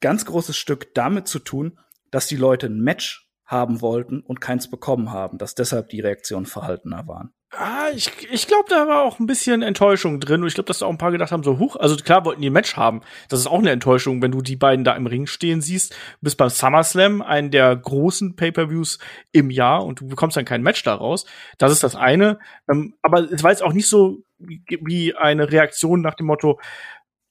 ganz 0.00 0.24
großes 0.24 0.56
Stück 0.56 0.94
damit 0.94 1.28
zu 1.28 1.38
tun, 1.38 1.78
dass 2.10 2.26
die 2.26 2.36
Leute 2.36 2.66
ein 2.66 2.80
Match 2.80 3.30
haben 3.44 3.82
wollten 3.82 4.20
und 4.20 4.40
keins 4.40 4.70
bekommen 4.70 5.10
haben, 5.10 5.36
dass 5.36 5.54
deshalb 5.54 5.90
die 5.90 6.00
Reaktionen 6.00 6.46
verhaltener 6.46 7.06
waren. 7.06 7.34
Ah, 7.54 7.90
ich, 7.94 8.10
ich 8.30 8.46
glaube, 8.46 8.64
da 8.70 8.88
war 8.88 9.02
auch 9.02 9.18
ein 9.18 9.26
bisschen 9.26 9.60
Enttäuschung 9.60 10.20
drin. 10.20 10.40
Und 10.40 10.48
ich 10.48 10.54
glaube, 10.54 10.68
dass 10.68 10.78
da 10.78 10.86
auch 10.86 10.90
ein 10.90 10.96
paar 10.96 11.12
gedacht 11.12 11.32
haben, 11.32 11.42
so, 11.42 11.58
huch, 11.58 11.76
also 11.76 11.96
klar 11.96 12.24
wollten 12.24 12.40
die 12.40 12.48
ein 12.48 12.52
Match 12.52 12.76
haben. 12.76 13.02
Das 13.28 13.40
ist 13.40 13.46
auch 13.46 13.58
eine 13.58 13.70
Enttäuschung, 13.70 14.22
wenn 14.22 14.32
du 14.32 14.40
die 14.40 14.56
beiden 14.56 14.86
da 14.86 14.96
im 14.96 15.06
Ring 15.06 15.26
stehen 15.26 15.60
siehst. 15.60 15.92
Du 15.92 15.96
bist 16.22 16.38
beim 16.38 16.48
SummerSlam, 16.48 17.20
einen 17.20 17.50
der 17.50 17.76
großen 17.76 18.36
Pay-Per-Views 18.36 18.98
im 19.32 19.50
Jahr 19.50 19.84
und 19.84 20.00
du 20.00 20.08
bekommst 20.08 20.38
dann 20.38 20.46
kein 20.46 20.62
Match 20.62 20.82
daraus. 20.82 21.26
Das 21.58 21.72
ist 21.72 21.82
das 21.82 21.94
eine. 21.94 22.38
Ähm, 22.70 22.94
aber 23.02 23.30
es 23.30 23.42
war 23.42 23.50
jetzt 23.50 23.62
auch 23.62 23.74
nicht 23.74 23.88
so 23.88 24.22
wie 24.38 25.14
eine 25.14 25.52
Reaktion 25.52 26.00
nach 26.00 26.14
dem 26.14 26.26
Motto, 26.26 26.58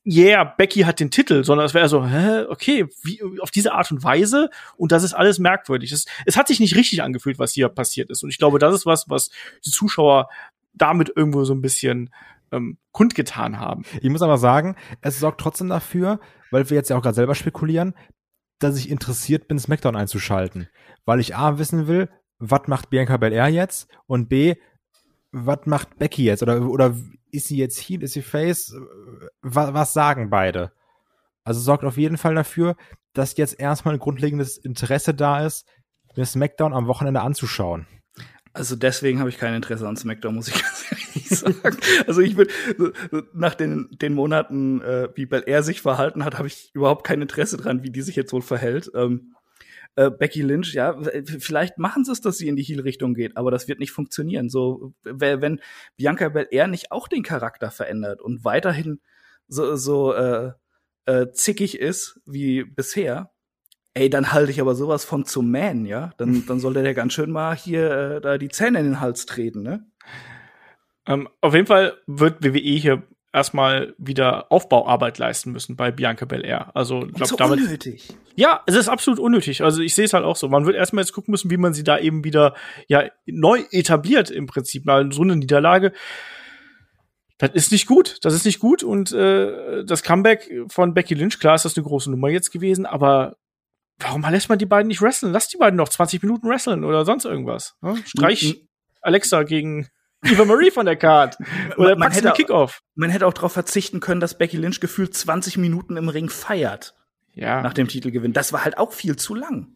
yeah, 0.06 0.44
Becky 0.44 0.82
hat 0.82 1.00
den 1.00 1.12
Titel, 1.12 1.44
sondern 1.44 1.66
es 1.66 1.74
wäre 1.74 1.90
so, 1.90 2.06
hä, 2.06 2.46
okay, 2.50 2.88
wie, 3.04 3.22
auf 3.40 3.52
diese 3.52 3.74
Art 3.74 3.92
und 3.92 4.04
Weise 4.04 4.50
und 4.78 4.92
das 4.92 5.04
ist 5.04 5.14
alles 5.14 5.40
merkwürdig. 5.40 5.92
Es, 5.92 6.06
es 6.26 6.38
hat 6.38 6.48
sich 6.48 6.60
nicht 6.60 6.76
richtig 6.76 7.04
angefühlt, 7.04 7.40
was 7.40 7.54
hier 7.54 7.70
passiert 7.70 8.10
ist 8.10 8.24
und 8.24 8.30
ich 8.30 8.38
glaube, 8.38 8.60
das 8.60 8.74
ist 8.74 8.86
was, 8.86 9.10
was 9.10 9.30
die 9.66 9.72
Zuschauer 9.72 10.30
damit 10.74 11.12
irgendwo 11.16 11.44
so 11.44 11.54
ein 11.54 11.62
bisschen 11.62 12.10
ähm, 12.52 12.78
kundgetan 12.92 13.60
haben. 13.60 13.84
Ich 14.02 14.10
muss 14.10 14.22
aber 14.22 14.38
sagen, 14.38 14.76
es 15.02 15.20
sorgt 15.20 15.42
trotzdem 15.42 15.70
dafür, 15.70 16.20
weil 16.50 16.70
wir 16.70 16.76
jetzt 16.76 16.90
ja 16.90 16.98
auch 16.98 17.02
gerade 17.02 17.16
selber 17.16 17.36
spekulieren, 17.36 17.94
dass 18.60 18.78
ich 18.78 18.90
interessiert 18.90 19.48
bin, 19.48 19.60
SmackDown 19.60 19.96
einzuschalten, 19.96 20.68
weil 21.06 21.20
ich 21.20 21.36
A 21.36 21.58
wissen 21.58 21.88
will, 21.88 22.10
was 22.40 22.68
macht 22.68 22.90
Bianca 22.90 23.18
Belair 23.18 23.48
jetzt 23.50 23.88
und 24.08 24.30
B, 24.30 24.56
was 25.32 25.66
macht 25.66 25.98
Becky 25.98 26.24
jetzt 26.24 26.44
oder 26.44 26.62
oder 26.62 26.96
ist 27.32 27.48
sie 27.48 27.58
jetzt 27.58 27.80
Heel, 27.80 28.04
ist 28.04 28.14
sie 28.14 28.22
Face? 28.22 28.76
Was, 29.42 29.74
was 29.74 29.94
sagen 29.94 30.30
beide? 30.30 30.72
Also 31.44 31.60
sorgt 31.60 31.84
auf 31.86 31.98
jeden 31.98 32.18
Fall 32.18 32.36
dafür, 32.36 32.76
dass 33.14 33.38
jetzt 33.38 33.60
erstmal 33.60 33.96
ein 33.96 34.00
grundlegendes 34.00 34.58
Interesse 34.58 35.14
da 35.14 35.46
ist, 35.46 35.68
mir 36.16 36.26
SmackDown 36.26 36.74
am 36.74 36.88
Wochenende 36.88 37.22
anzuschauen. 37.22 37.88
Also 38.54 38.76
deswegen 38.76 39.20
habe 39.20 39.30
ich 39.30 39.38
kein 39.38 39.54
Interesse 39.54 39.88
an 39.88 39.96
SmackDown, 39.96 40.36
muss 40.36 40.50
ich 40.50 40.54
ganz 40.62 40.86
ehrlich 40.92 41.30
sagen. 41.30 41.78
Also 42.06 42.22
ich 42.22 42.36
bin 42.36 42.48
nach 43.34 43.56
den, 43.56 43.88
den 43.92 44.14
Monaten, 44.14 44.82
äh, 44.82 45.08
wie 45.16 45.26
Bel 45.26 45.44
Air 45.46 45.64
sich 45.64 45.82
verhalten 45.82 46.26
hat, 46.26 46.38
habe 46.38 46.48
ich 46.48 46.70
überhaupt 46.74 47.06
kein 47.06 47.22
Interesse 47.22 47.58
dran, 47.58 47.84
wie 47.84 47.92
die 47.92 48.02
sich 48.02 48.18
jetzt 48.18 48.34
wohl 48.34 48.42
verhält. 48.42 48.92
Ähm, 48.94 49.34
äh, 49.96 50.10
Becky 50.10 50.42
Lynch, 50.42 50.74
ja, 50.74 50.98
vielleicht 51.26 51.78
machen 51.78 52.06
sie 52.06 52.12
es, 52.12 52.22
dass 52.22 52.38
sie 52.38 52.48
in 52.48 52.56
die 52.56 52.64
Heel-Richtung 52.64 53.14
geht, 53.14 53.36
aber 53.38 53.52
das 53.52 53.68
wird 53.68 53.80
nicht 53.80 53.92
funktionieren. 53.92 54.50
So, 54.50 54.94
wenn 55.04 55.60
Bianca 55.98 56.30
Belair 56.30 56.68
nicht 56.68 56.92
auch 56.92 57.08
den 57.08 57.24
Charakter 57.24 57.72
verändert 57.72 58.22
und 58.22 58.46
weiterhin 58.46 59.02
so, 59.48 59.76
so 59.76 60.14
äh, 60.14 60.52
äh, 61.06 61.32
zickig 61.32 61.78
ist 61.80 62.22
wie 62.26 62.64
bisher, 62.64 63.32
ey, 63.94 64.10
dann 64.10 64.32
halte 64.32 64.52
ich 64.52 64.62
aber 64.62 64.76
sowas 64.76 65.04
von 65.04 65.26
zum 65.26 65.52
Man, 65.52 65.86
ja? 65.86 66.14
Dann, 66.18 66.46
dann 66.48 66.60
sollte 66.60 66.84
der 66.84 66.94
ganz 66.94 67.14
schön 67.14 67.32
mal 67.32 67.56
hier 67.56 67.92
äh, 67.92 68.22
da 68.22 68.38
die 68.38 68.50
Zähne 68.50 68.80
in 68.80 68.86
den 68.86 69.02
Hals 69.02 69.26
treten, 69.26 69.62
ne? 69.62 69.86
Ähm, 71.08 71.28
auf 71.42 71.56
jeden 71.56 71.68
Fall 71.68 71.98
wird 72.06 72.44
WWE 72.44 72.60
hier 72.60 73.04
erstmal 73.34 73.94
wieder 73.98 74.52
Aufbauarbeit 74.52 75.18
leisten 75.18 75.52
müssen 75.52 75.76
bei 75.76 75.92
Bianca 75.92 76.26
Belair. 76.26 76.76
Also 76.76 77.06
ich 77.06 77.14
glaube 77.14 77.28
so 77.28 77.36
damit 77.38 77.60
unnötig. 77.60 78.10
Ja, 78.36 78.62
es 78.66 78.76
ist 78.76 78.90
absolut 78.90 79.20
unnötig. 79.20 79.64
Also 79.64 79.82
ich 79.82 79.96
sehe 79.96 80.06
es 80.06 80.14
halt 80.14 80.26
auch 80.26 80.36
so. 80.36 80.50
Man 80.50 80.66
wird 80.66 80.76
erstmal 80.76 81.04
jetzt 81.04 81.14
gucken 81.14 81.32
müssen, 81.32 81.50
wie 81.50 81.58
man 81.58 81.74
sie 81.74 81.84
da 81.84 81.98
eben 81.98 82.24
wieder 82.24 82.56
ja 82.88 83.06
neu 83.26 83.64
etabliert 83.72 84.30
im 84.30 84.48
Prinzip. 84.48 84.86
Mal 84.86 85.12
so 85.12 85.22
eine 85.22 85.36
Niederlage. 85.36 85.94
Das 87.38 87.52
ist 87.52 87.72
nicht 87.72 87.88
gut. 87.88 88.18
Das 88.22 88.34
ist 88.34 88.46
nicht 88.46 88.60
gut. 88.60 88.84
Und 88.84 89.12
äh, 89.14 89.84
das 89.86 90.04
Comeback 90.04 90.52
von 90.68 90.94
Becky 90.94 91.14
Lynch, 91.14 91.40
klar 91.40 91.56
ist 91.56 91.66
das 91.66 91.78
eine 91.78 91.86
große 91.86 92.12
Nummer 92.12 92.30
jetzt 92.30 92.52
gewesen, 92.52 92.86
aber 92.86 93.38
warum 93.98 94.22
lässt 94.30 94.50
man 94.50 94.60
die 94.60 94.66
beiden 94.66 94.88
nicht 94.88 95.02
wresteln? 95.02 95.32
Lass 95.32 95.48
die 95.48 95.58
beiden 95.58 95.78
noch 95.78 95.90
20 95.90 96.22
Minuten 96.22 96.48
wresteln 96.50 96.84
oder 96.84 97.06
sonst 97.06 97.26
irgendwas. 97.26 97.76
Ne? 97.82 97.98
Streich 98.06 98.62
Alexa 99.02 99.44
gegen 99.44 99.88
Eva 100.24 100.46
Marie 100.46 100.72
von 100.72 100.86
der 100.86 100.96
Card. 100.96 101.38
Oder 101.78 101.96
man, 101.96 102.12
hätte 102.12 102.32
Kickoff. 102.32 102.82
Man 102.96 103.10
hätte 103.10 103.26
auch 103.26 103.34
darauf 103.34 103.54
verzichten 103.54 104.00
können, 104.00 104.22
dass 104.22 104.38
Becky 104.38 104.58
Lynch 104.58 104.80
gefühlt 104.80 105.16
20 105.16 105.58
Minuten 105.58 105.98
im 105.98 106.10
Ring 106.10 106.30
feiert. 106.30 106.96
Ja. 107.34 107.62
Nach 107.62 107.74
dem 107.74 107.88
Titelgewinn. 107.88 108.34
Das 108.34 108.54
war 108.54 108.64
halt 108.64 108.78
auch 108.78 108.94
viel 108.94 109.16
zu 109.16 109.36
lang. 109.36 109.68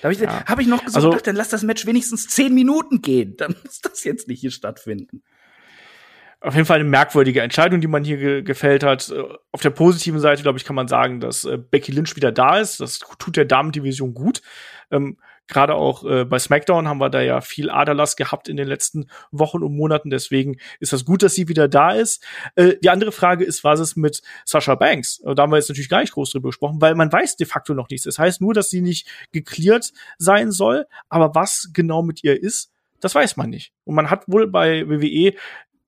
Da 0.00 0.04
habe 0.04 0.14
ich, 0.14 0.20
ja. 0.20 0.44
hab 0.46 0.58
ich 0.58 0.66
noch 0.66 0.84
gesagt, 0.84 1.04
also, 1.04 1.18
dann 1.18 1.36
lass 1.36 1.50
das 1.50 1.62
Match 1.62 1.84
wenigstens 1.86 2.28
10 2.28 2.54
Minuten 2.54 3.02
gehen. 3.02 3.36
Dann 3.36 3.54
muss 3.62 3.80
das 3.80 4.04
jetzt 4.04 4.28
nicht 4.28 4.40
hier 4.40 4.50
stattfinden 4.50 5.22
auf 6.40 6.54
jeden 6.54 6.66
Fall 6.66 6.80
eine 6.80 6.88
merkwürdige 6.88 7.42
Entscheidung, 7.42 7.80
die 7.80 7.86
man 7.86 8.02
hier 8.02 8.16
ge 8.16 8.42
gefällt 8.42 8.82
hat. 8.82 9.10
Äh, 9.10 9.22
auf 9.52 9.60
der 9.60 9.70
positiven 9.70 10.20
Seite, 10.20 10.42
glaube 10.42 10.58
ich, 10.58 10.64
kann 10.64 10.76
man 10.76 10.88
sagen, 10.88 11.20
dass 11.20 11.44
äh, 11.44 11.58
Becky 11.58 11.92
Lynch 11.92 12.16
wieder 12.16 12.32
da 12.32 12.58
ist. 12.58 12.80
Das 12.80 12.98
tut 12.98 13.36
der 13.36 13.44
Damendivision 13.44 14.14
gut. 14.14 14.40
Ähm, 14.90 15.18
Gerade 15.50 15.74
auch 15.74 16.04
äh, 16.04 16.24
bei 16.24 16.38
SmackDown 16.38 16.88
haben 16.88 16.98
wir 16.98 17.10
da 17.10 17.20
ja 17.20 17.40
viel 17.40 17.70
Aderlass 17.70 18.16
gehabt 18.16 18.48
in 18.48 18.56
den 18.56 18.68
letzten 18.68 19.10
Wochen 19.32 19.62
und 19.62 19.76
Monaten. 19.76 20.08
Deswegen 20.08 20.56
ist 20.78 20.92
das 20.92 21.04
gut, 21.04 21.22
dass 21.22 21.34
sie 21.34 21.48
wieder 21.48 21.68
da 21.68 21.90
ist. 21.90 22.24
Äh, 22.54 22.76
die 22.82 22.88
andere 22.88 23.12
Frage 23.12 23.44
ist, 23.44 23.64
was 23.64 23.80
ist 23.80 23.96
mit 23.96 24.22
Sasha 24.44 24.76
Banks? 24.76 25.20
Da 25.24 25.42
haben 25.42 25.52
wir 25.52 25.56
jetzt 25.56 25.68
natürlich 25.68 25.88
gar 25.88 26.00
nicht 26.00 26.12
groß 26.12 26.30
drüber 26.30 26.48
gesprochen, 26.48 26.80
weil 26.80 26.94
man 26.94 27.12
weiß 27.12 27.36
de 27.36 27.46
facto 27.46 27.74
noch 27.74 27.88
nichts. 27.90 28.04
Das 28.04 28.18
heißt 28.18 28.40
nur, 28.40 28.54
dass 28.54 28.70
sie 28.70 28.80
nicht 28.80 29.08
geklärt 29.32 29.92
sein 30.18 30.52
soll. 30.52 30.86
Aber 31.08 31.34
was 31.34 31.70
genau 31.72 32.02
mit 32.02 32.24
ihr 32.24 32.40
ist, 32.40 32.72
das 33.00 33.14
weiß 33.14 33.36
man 33.36 33.50
nicht. 33.50 33.72
Und 33.84 33.96
man 33.96 34.10
hat 34.10 34.24
wohl 34.28 34.46
bei 34.46 34.88
WWE 34.88 35.34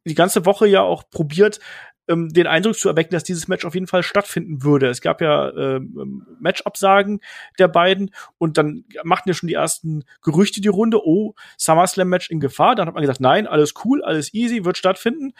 die 0.04 0.14
ganze 0.14 0.44
Woche 0.46 0.66
ja 0.66 0.82
auch 0.82 1.08
probiert, 1.10 1.60
ähm, 2.08 2.28
den 2.30 2.46
Eindruck 2.46 2.76
zu 2.76 2.88
erwecken, 2.88 3.12
dass 3.12 3.24
dieses 3.24 3.48
Match 3.48 3.64
auf 3.64 3.74
jeden 3.74 3.86
Fall 3.86 4.02
stattfinden 4.02 4.62
würde. 4.62 4.88
Es 4.88 5.00
gab 5.00 5.20
ja 5.20 5.50
ähm, 5.50 6.26
Matchabsagen 6.40 7.20
der 7.58 7.68
beiden 7.68 8.10
und 8.38 8.58
dann 8.58 8.84
machten 9.04 9.28
ja 9.28 9.34
schon 9.34 9.48
die 9.48 9.54
ersten 9.54 10.04
Gerüchte 10.22 10.60
die 10.60 10.68
Runde, 10.68 11.04
oh, 11.04 11.34
SummerSlam-Match 11.58 12.30
in 12.30 12.40
Gefahr. 12.40 12.74
Dann 12.74 12.86
hat 12.86 12.94
man 12.94 13.02
gesagt, 13.02 13.20
nein, 13.20 13.46
alles 13.46 13.74
cool, 13.84 14.02
alles 14.02 14.34
easy, 14.34 14.64
wird 14.64 14.78
stattfinden. 14.78 15.32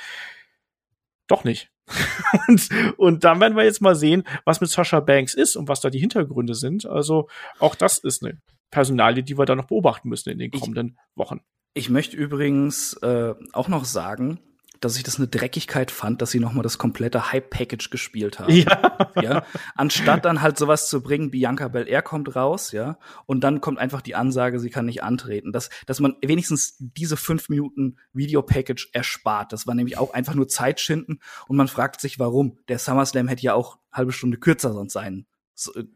Doch 1.27 1.45
nicht. 1.45 1.71
und, 2.49 2.69
und 2.97 3.25
dann 3.25 3.41
werden 3.41 3.57
wir 3.57 3.65
jetzt 3.65 3.81
mal 3.81 3.95
sehen, 3.95 4.25
was 4.45 4.61
mit 4.61 4.71
Sasha 4.71 5.01
Banks 5.01 5.35
ist 5.35 5.57
und 5.57 5.69
was 5.69 5.81
da 5.81 5.91
die 5.91 5.99
Hintergründe 5.99 6.55
sind. 6.55 6.87
Also 6.87 7.29
auch 7.59 7.75
das 7.75 7.99
ist 7.99 8.25
eine 8.25 8.39
Personalie, 8.71 9.23
die 9.23 9.37
wir 9.37 9.45
da 9.45 9.55
noch 9.55 9.67
beobachten 9.67 10.09
müssen 10.09 10.31
in 10.31 10.39
den 10.39 10.51
kommenden 10.51 10.97
ich, 10.97 11.17
Wochen. 11.17 11.41
Ich 11.75 11.91
möchte 11.91 12.17
übrigens 12.17 12.95
äh, 13.03 13.35
auch 13.53 13.69
noch 13.69 13.85
sagen, 13.85 14.39
dass 14.85 14.97
ich 14.97 15.05
das 15.05 15.17
eine 15.17 15.29
Dreckigkeit 15.29 15.91
fand, 15.91 16.21
dass 16.21 16.33
sie 16.33 16.41
noch 16.41 16.53
mal 16.53 16.63
das 16.63 16.77
komplette 16.77 17.33
Hype-Package 17.33 17.91
gespielt 17.91 18.41
haben. 18.41 18.53
Ja. 18.53 19.13
ja. 19.21 19.47
Anstatt 19.75 20.25
dann 20.25 20.43
halt 20.43 20.59
sowas 20.59 20.89
zu 20.89 21.03
bringen, 21.03 21.31
Bianca 21.31 21.69
Belair 21.69 22.03
kommt 22.03 22.35
raus, 22.35 22.73
ja, 22.73 22.99
und 23.27 23.43
dann 23.43 23.61
kommt 23.61 23.79
einfach 23.79 24.03
die 24.03 24.15
Ansage, 24.15 24.59
sie 24.59 24.71
kann 24.71 24.87
nicht 24.87 25.03
antreten. 25.03 25.53
Dass, 25.53 25.71
dass 25.87 26.01
man 26.01 26.17
wenigstens 26.21 26.77
diese 26.79 27.17
fünf 27.17 27.49
Minuten 27.49 27.97
Video-Package 28.13 28.91
erspart. 28.93 29.53
Das 29.53 29.67
war 29.67 29.75
nämlich 29.75 29.99
auch 29.99 30.13
einfach 30.13 30.35
nur 30.35 30.49
Zeitschinden 30.49 31.21
und 31.47 31.57
man 31.57 31.69
fragt 31.69 32.01
sich, 32.01 32.19
warum. 32.19 32.59
Der 32.69 32.79
SummerSlam 32.79 33.29
hätte 33.29 33.43
ja 33.43 33.55
auch 33.55 33.79
halbe 33.93 34.13
Stunde 34.13 34.39
kürzer 34.39 34.73
sonst 34.73 34.93
sein 34.93 35.27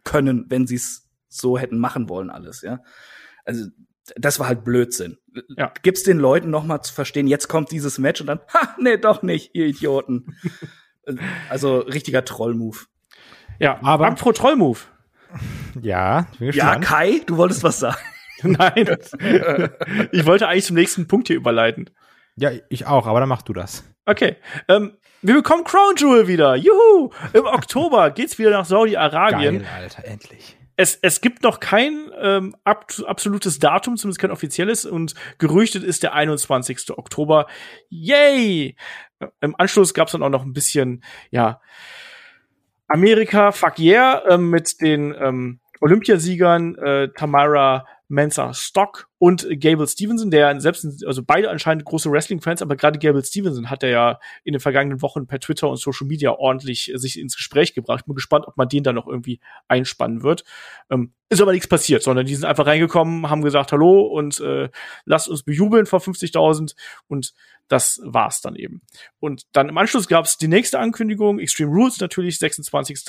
können, 0.05 0.47
wenn 0.49 0.67
sie 0.67 0.77
es 0.77 1.09
so 1.29 1.59
hätten 1.59 1.79
machen 1.79 2.09
wollen, 2.09 2.31
alles, 2.31 2.63
ja. 2.63 2.81
Also 3.45 3.67
das 4.17 4.39
war 4.39 4.49
halt 4.49 4.65
Blödsinn. 4.65 5.19
Ja. 5.57 5.73
Gib's 5.83 6.03
den 6.03 6.19
Leuten 6.19 6.51
noch 6.51 6.65
mal 6.65 6.83
zu 6.83 6.95
verstehen, 6.95 7.27
jetzt 7.27 7.49
kommt 7.49 7.71
dieses 7.71 7.99
Match 7.99 8.21
und 8.21 8.27
dann, 8.29 8.41
ha, 8.53 8.75
nee, 8.79 8.97
doch 8.97 9.23
nicht, 9.23 9.55
ihr 9.55 9.67
Idioten. 9.67 10.37
also 11.49 11.79
richtiger 11.79 12.25
Trollmove. 12.25 12.87
Ja, 13.59 13.79
aber 13.83 14.11
pro 14.13 14.33
Trollmove. 14.33 14.87
Ja, 15.81 16.27
bin 16.39 16.53
Ja, 16.53 16.79
Kai, 16.79 17.21
du 17.27 17.37
wolltest 17.37 17.63
was 17.63 17.81
sagen. 17.81 17.99
Nein. 18.43 18.97
ich 20.13 20.27
wollte 20.27 20.47
eigentlich 20.47 20.67
zum 20.67 20.77
nächsten 20.77 21.09
Punkt 21.09 21.29
hier 21.29 21.37
überleiten. 21.37 21.91
Ja, 22.37 22.51
ich 22.69 22.87
auch, 22.87 23.07
aber 23.07 23.21
dann 23.21 23.29
mach 23.29 23.43
du 23.43 23.55
das. 23.55 23.85
Okay. 24.05 24.37
Ähm, 24.69 24.99
wir 25.23 25.35
bekommen 25.35 25.65
Crown 25.65 25.97
Jewel 25.97 26.29
wieder. 26.29 26.55
Juhu! 26.55 27.11
Im 27.33 27.47
Oktober 27.47 28.11
geht's 28.11 28.39
wieder 28.39 28.51
nach 28.51 28.67
Saudi-Arabien. 28.67 29.61
Geil, 29.61 29.69
Alter, 29.75 30.05
endlich 30.05 30.57
es, 30.77 30.99
es 31.01 31.21
gibt 31.21 31.43
noch 31.43 31.61
kein 31.61 32.11
ähm, 32.21 32.55
ab, 32.65 32.93
absolutes 33.07 33.59
Datum, 33.59 33.97
zumindest 33.97 34.21
kein 34.21 34.31
offizielles, 34.31 34.85
und 34.85 35.15
gerüchtet 35.39 35.83
ist 35.83 36.03
der 36.03 36.15
21. 36.15 36.91
Oktober. 36.97 37.47
Yay! 37.89 38.77
Im 39.41 39.55
Anschluss 39.59 39.95
gab 39.95 40.09
es 40.09 40.13
dann 40.13 40.23
auch 40.23 40.29
noch 40.31 40.45
ein 40.45 40.53
bisschen, 40.53 41.03
ja, 41.31 41.61
Amerika, 42.89 43.53
fuck 43.53 43.79
yeah, 43.79 44.23
äh, 44.29 44.39
mit 44.39 44.81
den 44.81 45.15
ähm, 45.19 45.61
Olympiasiegern 45.81 46.77
äh, 46.77 47.09
Tamara 47.09 47.87
Mensa 48.09 48.55
Stock 48.55 49.09
und 49.19 49.47
Gable 49.61 49.87
Stevenson, 49.87 50.31
der 50.31 50.61
selbst, 50.61 50.87
also 51.07 51.23
beide 51.23 51.51
anscheinend 51.51 51.85
große 51.85 52.11
Wrestling-Fans, 52.11 52.61
aber 52.61 52.77
gerade 52.77 52.99
Gable 52.99 53.25
Stevenson 53.25 53.71
hat 53.71 53.83
er 53.83 53.89
ja 53.89 54.21
in 54.45 54.53
den 54.53 54.61
vergangenen 54.61 55.01
Wochen 55.01 55.27
per 55.27 55.41
Twitter 55.41 55.71
und 55.71 55.79
Social 55.79 56.07
Media 56.07 56.33
ordentlich 56.33 56.93
äh, 56.93 56.99
sich 56.99 57.19
ins 57.19 57.37
Gespräch 57.37 57.75
gebracht. 57.75 58.05
Bin 58.05 58.15
gespannt, 58.15 58.47
ob 58.47 58.57
man 58.57 58.69
den 58.69 58.83
da 58.83 58.93
noch 58.93 59.07
irgendwie 59.07 59.41
einspannen 59.69 60.23
wird. 60.23 60.45
Ähm, 60.91 61.13
ist 61.29 61.41
aber 61.41 61.53
nichts 61.53 61.67
passiert, 61.67 62.03
sondern 62.03 62.27
die 62.27 62.35
sind 62.35 62.45
einfach 62.45 62.67
reingekommen, 62.67 63.29
haben 63.31 63.43
gesagt 63.43 63.73
Hallo 63.73 64.03
und 64.03 64.39
äh, 64.41 64.69
lasst 65.07 65.29
uns 65.29 65.43
bejubeln 65.43 65.87
vor 65.87 66.01
50.000 66.01 66.75
und 67.09 67.35
das 67.69 68.01
war's 68.05 68.41
dann 68.41 68.55
eben. 68.55 68.83
Und 69.19 69.45
dann 69.53 69.69
im 69.69 69.79
Anschluss 69.79 70.07
gab 70.07 70.25
es 70.25 70.39
die 70.39 70.49
nächste 70.49 70.79
Ankündigung, 70.79 71.41
Extreme 71.41 71.73
Rules 71.73 71.99
natürlich, 72.01 72.39
26. 72.39 73.05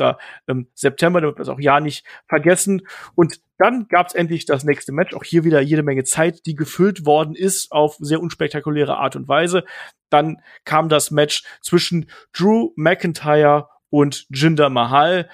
Ähm, 0.47 0.67
September, 0.73 1.21
damit 1.21 1.37
wir 1.37 1.43
es 1.43 1.49
auch 1.49 1.59
ja 1.59 1.79
nicht 1.79 2.05
vergessen. 2.27 2.87
Und 3.13 3.39
dann 3.57 3.87
gab 3.87 4.07
es 4.07 4.15
endlich 4.15 4.45
das 4.45 4.63
nächste 4.63 4.91
Match, 4.91 5.13
auch 5.13 5.23
hier 5.23 5.43
wieder 5.43 5.61
jede 5.61 5.83
Menge 5.83 5.96
Zeit, 6.03 6.45
die 6.45 6.55
gefüllt 6.55 7.05
worden 7.05 7.35
ist 7.35 7.71
auf 7.71 7.95
sehr 7.99 8.21
unspektakuläre 8.21 8.97
Art 8.97 9.15
und 9.15 9.27
Weise. 9.27 9.63
Dann 10.09 10.41
kam 10.63 10.89
das 10.89 11.11
Match 11.11 11.43
zwischen 11.61 12.09
Drew 12.33 12.71
McIntyre 12.75 13.69
und 13.89 14.25
Jinder 14.29 14.69
Mahal 14.69 15.29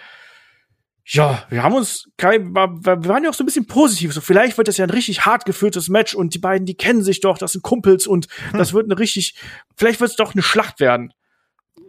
ja, 1.06 1.44
wir 1.50 1.64
haben 1.64 1.76
uns, 1.76 2.08
wir 2.18 2.54
waren 2.54 3.24
ja 3.24 3.30
auch 3.30 3.34
so 3.34 3.44
ein 3.44 3.46
bisschen 3.46 3.68
positiv. 3.68 4.14
So, 4.14 4.22
vielleicht 4.22 4.58
wird 4.58 4.68
das 4.70 4.78
ja 4.78 4.86
ein 4.86 4.90
richtig 4.90 5.26
hart 5.26 5.46
geführtes 5.46 5.90
Match 5.90 6.16
und 6.16 6.34
die 6.34 6.40
beiden, 6.40 6.66
die 6.66 6.76
kennen 6.76 7.04
sich 7.04 7.20
doch, 7.20 7.38
das 7.38 7.52
sind 7.54 7.62
Kumpels 7.62 8.08
und 8.08 8.28
hm. 8.52 8.58
das 8.58 8.74
wird 8.74 8.86
eine 8.86 8.98
richtig, 8.98 9.36
vielleicht 9.76 10.00
wird 10.00 10.12
es 10.12 10.16
doch 10.16 10.34
eine 10.34 10.42
Schlacht 10.42 10.80
werden. 10.80 11.14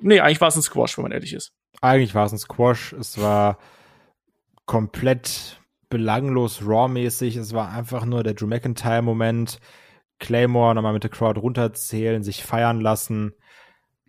Nee, 0.00 0.20
eigentlich 0.20 0.40
war 0.40 0.48
es 0.48 0.56
ein 0.56 0.62
Squash, 0.62 0.98
wenn 0.98 1.04
man 1.04 1.12
ehrlich 1.12 1.32
ist. 1.32 1.52
Eigentlich 1.80 2.14
war 2.14 2.26
es 2.26 2.32
ein 2.32 2.38
Squash. 2.38 2.92
Es 2.94 3.20
war 3.20 3.58
komplett 4.66 5.60
belanglos, 5.94 6.66
raw-mäßig. 6.66 7.36
Es 7.36 7.52
war 7.52 7.70
einfach 7.70 8.04
nur 8.04 8.24
der 8.24 8.34
Drew 8.34 8.48
McIntyre-Moment. 8.48 9.60
Claymore 10.18 10.74
nochmal 10.74 10.92
mit 10.92 11.04
der 11.04 11.10
Crowd 11.10 11.38
runterzählen, 11.38 12.24
sich 12.24 12.42
feiern 12.42 12.80
lassen. 12.80 13.32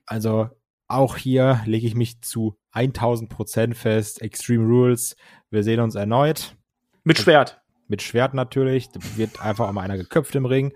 Also 0.07 0.49
auch 0.87 1.15
hier 1.15 1.61
lege 1.65 1.85
ich 1.85 1.93
mich 1.93 2.21
zu 2.21 2.57
1000 2.71 3.29
Prozent 3.29 3.77
fest. 3.77 4.19
Extreme 4.23 4.65
Rules. 4.65 5.15
Wir 5.51 5.61
sehen 5.61 5.79
uns 5.79 5.93
erneut. 5.93 6.57
Mit 7.03 7.19
Schwert. 7.19 7.61
Mit 7.87 8.01
Schwert 8.01 8.33
natürlich. 8.33 8.89
Da 8.89 8.99
wird 9.15 9.39
einfach 9.39 9.67
auch 9.67 9.71
mal 9.71 9.81
einer 9.81 9.97
geköpft 9.97 10.33
im 10.33 10.47
Ring. 10.47 10.73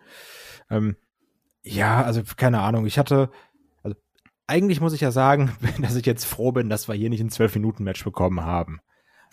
Ähm, 0.69 0.95
ja, 1.63 2.03
also 2.03 2.21
keine 2.37 2.61
Ahnung. 2.61 2.85
Ich 2.85 2.99
hatte, 2.99 3.31
also 3.81 3.97
eigentlich 4.45 4.79
muss 4.79 4.93
ich 4.93 5.01
ja 5.01 5.09
sagen, 5.09 5.57
dass 5.81 5.95
ich 5.95 6.05
jetzt 6.05 6.25
froh 6.25 6.51
bin, 6.51 6.69
dass 6.69 6.87
wir 6.87 6.93
hier 6.93 7.09
nicht 7.09 7.21
ein 7.21 7.31
12-Minuten-Match 7.31 8.03
bekommen 8.03 8.41
haben. 8.41 8.79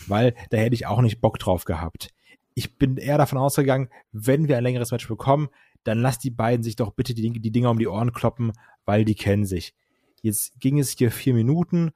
Weil 0.07 0.35
da 0.51 0.57
hätte 0.57 0.75
ich 0.75 0.87
auch 0.87 1.01
nicht 1.01 1.21
Bock 1.21 1.39
drauf 1.39 1.65
gehabt. 1.65 2.11
Ich 2.55 2.79
bin 2.79 2.97
eher 2.97 3.19
davon 3.19 3.39
ausgegangen, 3.39 3.89
wenn 4.13 4.49
wir 4.49 4.57
ein 4.57 4.63
längeres 4.63 4.91
Match 4.91 5.09
bekommen, 5.09 5.49
dann 5.85 6.01
lass 6.01 6.19
die 6.19 6.31
beiden 6.31 6.63
sich 6.63 6.77
doch 6.77 6.93
bitte 6.93 7.15
die, 7.15 7.31
die 7.31 7.51
Dinger 7.51 7.71
um 7.71 7.79
die 7.79 7.89
Ohren 7.89 8.13
kloppen, 8.13 8.53
weil 8.85 9.05
die 9.05 9.15
kennen 9.15 9.45
sich. 9.45 9.75
Jetzt 10.23 10.59
ging 10.59 10.79
es 10.79 10.91
hier 10.91 11.11
vier 11.11 11.35
Minuten 11.35 11.93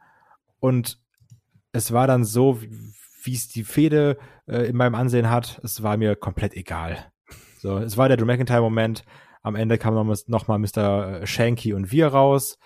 und 0.61 0.99
es 1.73 1.93
war 1.93 2.07
dann 2.07 2.25
so, 2.25 2.61
wie 3.23 3.35
es 3.35 3.49
die 3.49 3.65
Fehde 3.65 4.19
äh, 4.47 4.69
in 4.69 4.77
meinem 4.77 4.95
Ansehen 4.95 5.31
hat, 5.31 5.61
es 5.65 5.83
war 5.83 5.97
mir 5.97 6.17
komplett 6.17 6.55
egal. 6.55 7.11
So, 7.59 7.79
es 7.79 7.97
war 7.97 8.09
der 8.09 8.17
Drew 8.17 8.27
McIntyre-Moment. 8.27 9.05
Am 9.43 9.55
Ende 9.55 9.79
kam 9.79 9.95
noch, 9.95 10.17
noch 10.27 10.49
mal 10.49 10.59
Mr. 10.59 11.27
Shanky 11.27 11.73
und 11.73 11.91
wir 11.91 12.09
raus. 12.09 12.59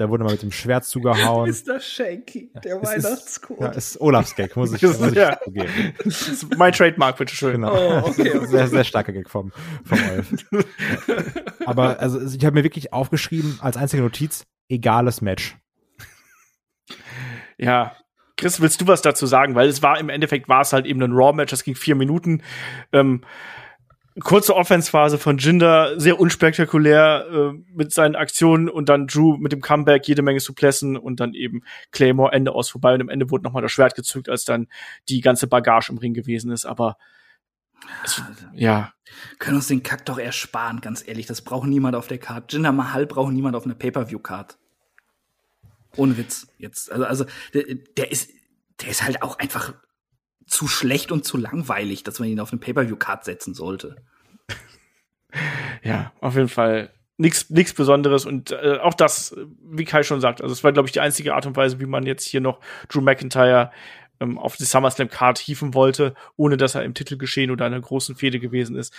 Da 0.00 0.08
wurde 0.08 0.24
mal 0.24 0.30
mit 0.32 0.40
dem 0.40 0.50
Schwert 0.50 0.86
zugehauen. 0.86 1.50
Mr. 1.50 1.78
Shanky, 1.78 2.50
der 2.64 2.80
es 2.80 2.88
Weihnachtscode. 3.04 3.58
Ist, 3.58 3.64
ja, 3.66 3.70
ist 3.72 4.00
Olafs 4.00 4.34
Gag, 4.34 4.56
muss 4.56 4.72
ich, 4.72 4.80
muss 4.98 4.98
ich 4.98 5.12
Ja. 5.12 5.38
zugeben. 5.44 5.92
Das 6.02 6.26
ist 6.28 6.56
mein 6.56 6.72
Trademark, 6.72 7.18
bitteschön. 7.18 7.52
Genau. 7.52 7.74
Oh, 7.74 8.08
okay, 8.08 8.34
okay. 8.34 8.46
Sehr, 8.46 8.68
sehr 8.68 8.84
starker 8.84 9.12
Gag 9.12 9.28
vom, 9.28 9.52
vom 9.84 9.98
Olaf. 10.10 10.26
Aber 11.66 12.00
also 12.00 12.18
ich 12.18 12.42
habe 12.46 12.54
mir 12.54 12.64
wirklich 12.64 12.94
aufgeschrieben, 12.94 13.58
als 13.60 13.76
einzige 13.76 14.02
Notiz, 14.02 14.46
egales 14.70 15.20
Match. 15.20 15.58
Ja. 17.58 17.94
Chris, 18.38 18.58
willst 18.62 18.80
du 18.80 18.86
was 18.86 19.02
dazu 19.02 19.26
sagen? 19.26 19.54
Weil 19.54 19.68
es 19.68 19.82
war 19.82 20.00
im 20.00 20.08
Endeffekt 20.08 20.48
war 20.48 20.62
es 20.62 20.72
halt 20.72 20.86
eben 20.86 21.02
ein 21.02 21.12
Raw-Match, 21.12 21.50
das 21.50 21.62
ging 21.62 21.74
vier 21.74 21.94
Minuten. 21.94 22.42
Ähm, 22.94 23.20
kurze 24.18 24.56
Offense-Phase 24.56 25.18
von 25.18 25.38
Jinder, 25.38 25.98
sehr 26.00 26.18
unspektakulär 26.18 27.26
äh, 27.30 27.52
mit 27.72 27.92
seinen 27.92 28.16
Aktionen 28.16 28.68
und 28.68 28.88
dann 28.88 29.06
Drew 29.06 29.36
mit 29.36 29.52
dem 29.52 29.60
Comeback, 29.60 30.08
jede 30.08 30.22
Menge 30.22 30.40
Suplessen 30.40 30.96
und 30.96 31.20
dann 31.20 31.34
eben 31.34 31.62
Claymore 31.92 32.32
Ende 32.32 32.52
aus 32.52 32.68
vorbei 32.68 32.94
und 32.94 33.02
am 33.02 33.08
Ende 33.08 33.30
wurde 33.30 33.44
nochmal 33.44 33.62
das 33.62 33.72
Schwert 33.72 33.94
gezückt, 33.94 34.28
als 34.28 34.44
dann 34.44 34.66
die 35.08 35.20
ganze 35.20 35.46
Bagage 35.46 35.90
im 35.92 35.98
Ring 35.98 36.14
gewesen 36.14 36.50
ist. 36.50 36.66
Aber 36.66 36.96
es, 38.04 38.22
ja, 38.54 38.92
Können 39.38 39.56
uns 39.56 39.68
den 39.68 39.82
Kack 39.82 40.04
doch 40.06 40.18
ersparen, 40.18 40.80
ganz 40.80 41.06
ehrlich. 41.06 41.26
Das 41.26 41.42
braucht 41.42 41.68
niemand 41.68 41.94
auf 41.94 42.08
der 42.08 42.18
Card. 42.18 42.52
Jinder 42.52 42.72
Mahal 42.72 43.06
braucht 43.06 43.32
niemand 43.32 43.56
auf 43.56 43.64
einer 43.64 43.74
Pay-Per-View-Card. 43.74 44.58
Ohne 45.96 46.16
Witz. 46.16 46.48
Jetzt, 46.58 46.90
also, 46.92 47.04
also, 47.04 47.24
der, 47.54 47.64
der 47.96 48.12
ist, 48.12 48.30
der 48.80 48.90
ist 48.90 49.02
halt 49.02 49.22
auch 49.22 49.38
einfach 49.38 49.74
zu 50.50 50.66
schlecht 50.68 51.12
und 51.12 51.24
zu 51.24 51.36
langweilig, 51.36 52.02
dass 52.04 52.18
man 52.18 52.28
ihn 52.28 52.40
auf 52.40 52.52
eine 52.52 52.60
Pay-Per-View-Card 52.60 53.24
setzen 53.24 53.54
sollte. 53.54 53.96
ja, 55.82 56.12
auf 56.20 56.34
jeden 56.34 56.48
Fall 56.48 56.90
nichts 57.16 57.50
nichts 57.50 57.74
Besonderes 57.74 58.26
und 58.26 58.50
äh, 58.50 58.78
auch 58.80 58.94
das, 58.94 59.36
wie 59.62 59.84
Kai 59.84 60.02
schon 60.02 60.20
sagt, 60.20 60.42
also 60.42 60.52
es 60.52 60.64
war 60.64 60.72
glaube 60.72 60.88
ich 60.88 60.92
die 60.92 61.00
einzige 61.00 61.34
Art 61.34 61.46
und 61.46 61.56
Weise, 61.56 61.78
wie 61.78 61.86
man 61.86 62.06
jetzt 62.06 62.26
hier 62.26 62.40
noch 62.40 62.60
Drew 62.88 63.02
McIntyre 63.02 63.70
ähm, 64.20 64.38
auf 64.38 64.56
die 64.56 64.64
SummerSlam 64.64 65.08
Card 65.08 65.38
hieven 65.38 65.74
wollte, 65.74 66.14
ohne 66.36 66.56
dass 66.56 66.74
er 66.74 66.82
im 66.82 66.94
Titelgeschehen 66.94 67.50
oder 67.50 67.66
einer 67.66 67.80
großen 67.80 68.16
Fehde 68.16 68.40
gewesen 68.40 68.74
ist. 68.74 68.94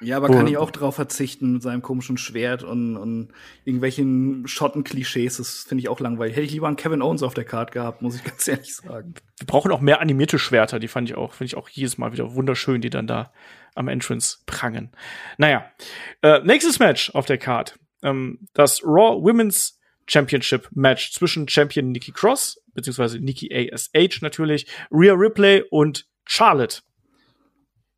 Ja, 0.00 0.16
aber 0.16 0.28
Wo- 0.28 0.32
kann 0.32 0.46
ich 0.46 0.56
auch 0.56 0.70
drauf 0.70 0.94
verzichten 0.94 1.54
mit 1.54 1.62
seinem 1.62 1.82
komischen 1.82 2.16
Schwert 2.16 2.62
und, 2.62 2.96
und 2.96 3.32
irgendwelchen 3.64 4.46
Schotten-Klischees. 4.46 5.36
Das 5.36 5.64
finde 5.68 5.82
ich 5.82 5.88
auch 5.88 6.00
langweilig. 6.00 6.36
Hätte 6.36 6.46
ich 6.46 6.52
lieber 6.52 6.68
einen 6.68 6.76
Kevin 6.76 7.02
Owens 7.02 7.22
auf 7.22 7.34
der 7.34 7.44
Card 7.44 7.72
gehabt, 7.72 8.00
muss 8.00 8.16
ich 8.16 8.24
ganz 8.24 8.48
ehrlich 8.48 8.74
sagen. 8.74 9.14
Wir 9.38 9.46
brauchen 9.46 9.70
auch 9.72 9.80
mehr 9.80 10.00
animierte 10.00 10.38
Schwerter, 10.38 10.78
die 10.78 10.88
fand 10.88 11.08
ich 11.08 11.16
auch, 11.16 11.34
finde 11.34 11.48
ich 11.48 11.56
auch 11.56 11.68
jedes 11.68 11.98
Mal 11.98 12.12
wieder 12.12 12.34
wunderschön, 12.34 12.80
die 12.80 12.90
dann 12.90 13.06
da 13.06 13.32
am 13.74 13.88
Entrance 13.88 14.38
prangen. 14.46 14.90
Naja, 15.38 15.70
äh, 16.22 16.40
nächstes 16.44 16.78
Match 16.78 17.10
auf 17.14 17.26
der 17.26 17.38
Card. 17.38 17.78
Ähm, 18.02 18.48
das 18.54 18.82
Raw 18.82 19.22
Women's 19.22 19.78
Championship 20.06 20.68
Match 20.72 21.12
zwischen 21.12 21.48
Champion 21.48 21.92
Nikki 21.92 22.10
Cross, 22.12 22.60
beziehungsweise 22.74 23.20
Nikki 23.20 23.48
ASH 23.54 24.22
natürlich, 24.22 24.66
Rhea 24.90 25.12
Ripley 25.12 25.62
und 25.70 26.06
Charlotte. 26.24 26.80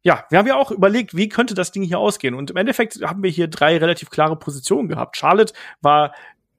Ja, 0.04 0.24
wir 0.30 0.38
haben 0.38 0.48
ja 0.48 0.56
auch 0.56 0.72
überlegt, 0.72 1.16
wie 1.16 1.28
könnte 1.28 1.54
das 1.54 1.70
Ding 1.70 1.84
hier 1.84 2.00
ausgehen. 2.00 2.34
Und 2.34 2.50
im 2.50 2.56
Endeffekt 2.56 3.00
haben 3.02 3.22
wir 3.22 3.30
hier 3.30 3.46
drei 3.46 3.76
relativ 3.78 4.10
klare 4.10 4.36
Positionen 4.36 4.88
gehabt. 4.88 5.16
Charlotte 5.16 5.52
war 5.80 6.12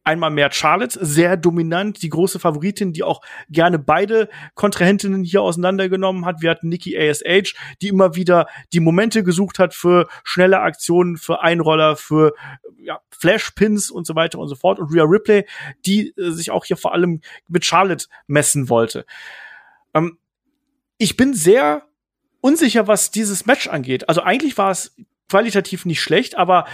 einmal 0.03 0.31
mehr 0.31 0.51
Charlotte, 0.51 0.97
sehr 1.03 1.37
dominant, 1.37 2.01
die 2.01 2.09
große 2.09 2.39
Favoritin, 2.39 2.93
die 2.93 3.03
auch 3.03 3.21
gerne 3.49 3.79
beide 3.79 4.29
Kontrahentinnen 4.55 5.23
hier 5.23 5.41
auseinandergenommen 5.41 6.25
hat. 6.25 6.41
Wir 6.41 6.49
hatten 6.51 6.69
Nikki 6.69 6.97
ASH, 6.97 7.55
die 7.81 7.87
immer 7.87 8.15
wieder 8.15 8.47
die 8.73 8.79
Momente 8.79 9.23
gesucht 9.23 9.59
hat 9.59 9.73
für 9.73 10.07
schnelle 10.23 10.59
Aktionen, 10.59 11.17
für 11.17 11.41
Einroller, 11.41 11.95
für 11.95 12.33
ja, 12.77 12.99
Flashpins 13.11 13.89
und 13.89 14.05
so 14.05 14.15
weiter 14.15 14.39
und 14.39 14.49
so 14.49 14.55
fort. 14.55 14.79
Und 14.79 14.93
Rhea 14.93 15.03
Ripley, 15.03 15.45
die 15.85 16.13
äh, 16.17 16.31
sich 16.31 16.51
auch 16.51 16.65
hier 16.65 16.77
vor 16.77 16.93
allem 16.93 17.21
mit 17.47 17.65
Charlotte 17.65 18.07
messen 18.27 18.69
wollte. 18.69 19.05
Ähm, 19.93 20.17
ich 20.97 21.15
bin 21.15 21.33
sehr 21.33 21.83
unsicher, 22.43 22.87
was 22.87 23.09
dieses 23.09 23.45
Match 23.45 23.67
angeht. 23.67 24.09
Also 24.09 24.21
eigentlich 24.21 24.57
war 24.57 24.69
es 24.69 24.95
qualitativ 25.29 25.85
nicht 25.85 26.01
schlecht, 26.01 26.35
aber 26.35 26.65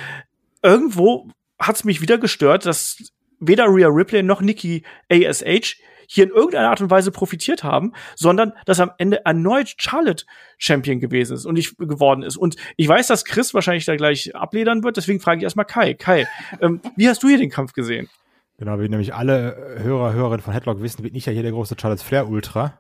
irgendwo 0.63 1.29
hat 1.59 1.75
es 1.75 1.83
mich 1.83 2.01
wieder 2.01 2.17
gestört, 2.17 2.65
dass 2.65 3.13
weder 3.39 3.65
Rhea 3.65 3.87
Ripley 3.87 4.23
noch 4.23 4.41
Nikki 4.41 4.83
ASH 5.09 5.77
hier 6.07 6.23
in 6.23 6.31
irgendeiner 6.31 6.69
Art 6.69 6.81
und 6.81 6.89
Weise 6.89 7.11
profitiert 7.11 7.63
haben, 7.63 7.93
sondern 8.15 8.53
dass 8.65 8.79
am 8.79 8.91
Ende 8.97 9.23
erneut 9.25 9.75
Charlotte 9.77 10.25
Champion 10.57 10.99
gewesen 10.99 11.35
ist 11.35 11.45
und 11.45 11.53
nicht 11.53 11.77
geworden 11.77 12.23
ist. 12.23 12.35
Und 12.35 12.55
ich 12.75 12.87
weiß, 12.87 13.05
dass 13.05 13.23
Chris 13.23 13.53
wahrscheinlich 13.53 13.85
da 13.85 13.95
gleich 13.95 14.35
abledern 14.35 14.83
wird, 14.83 14.97
deswegen 14.97 15.19
frage 15.19 15.37
ich 15.37 15.43
erstmal 15.43 15.65
Kai. 15.65 15.93
Kai, 15.93 16.27
ähm, 16.61 16.81
wie 16.95 17.07
hast 17.07 17.21
du 17.21 17.27
hier 17.27 17.37
den 17.37 17.51
Kampf 17.51 17.73
gesehen? 17.73 18.09
Genau, 18.57 18.79
wie 18.79 18.89
nämlich 18.89 19.13
alle 19.13 19.77
Hörer, 19.83 20.13
Hörerinnen 20.13 20.41
von 20.41 20.51
Headlock 20.51 20.81
wissen, 20.81 21.03
bin 21.03 21.13
ich 21.13 21.27
ja 21.27 21.31
hier 21.31 21.43
der 21.43 21.51
große 21.51 21.75
Charlotte 21.79 22.03
Flair 22.03 22.27
Ultra. 22.27 22.79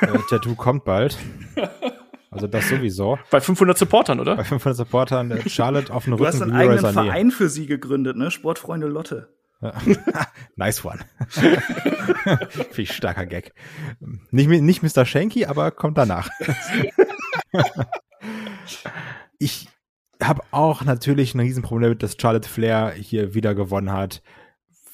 äh, 0.00 0.18
Tattoo 0.30 0.54
kommt 0.54 0.84
bald. 0.84 1.18
Also 2.34 2.46
das 2.48 2.68
sowieso. 2.68 3.18
Bei 3.30 3.40
500 3.40 3.78
Supportern, 3.78 4.20
oder? 4.20 4.36
Bei 4.36 4.44
500 4.44 4.76
Supportern 4.76 5.30
äh, 5.30 5.48
Charlotte 5.48 5.92
auf 5.92 6.04
dem 6.04 6.16
Du 6.16 6.26
hast 6.26 6.40
Rücken 6.40 6.52
einen 6.52 6.70
eigenen 6.70 6.84
Sané. 6.84 7.04
Verein 7.04 7.30
für 7.30 7.48
sie 7.48 7.66
gegründet, 7.66 8.16
ne? 8.16 8.30
Sportfreunde 8.30 8.86
Lotte. 8.86 9.28
nice 10.56 10.84
one. 10.84 11.00
Ich 12.76 12.92
starker 12.92 13.26
Gag. 13.26 13.54
Nicht, 14.30 14.48
nicht 14.48 14.82
Mr. 14.82 15.06
Shanky, 15.06 15.46
aber 15.46 15.70
kommt 15.70 15.96
danach. 15.96 16.28
ich 19.38 19.68
habe 20.22 20.42
auch 20.50 20.82
natürlich 20.82 21.34
ein 21.34 21.40
Riesenproblem 21.40 21.82
damit, 21.82 22.02
dass 22.02 22.16
Charlotte 22.20 22.48
Flair 22.48 22.92
hier 22.92 23.34
wieder 23.34 23.54
gewonnen 23.54 23.92
hat, 23.92 24.22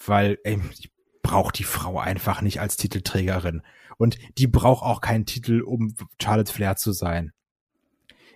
weil 0.06 0.38
ey, 0.44 0.60
ich 0.78 0.90
brauche 1.22 1.52
die 1.52 1.64
Frau 1.64 1.98
einfach 1.98 2.42
nicht 2.42 2.60
als 2.60 2.76
Titelträgerin. 2.76 3.62
Und 4.00 4.16
die 4.38 4.46
braucht 4.46 4.82
auch 4.82 5.02
keinen 5.02 5.26
Titel, 5.26 5.60
um 5.60 5.94
Charlotte 6.18 6.50
Flair 6.50 6.74
zu 6.76 6.92
sein. 6.92 7.34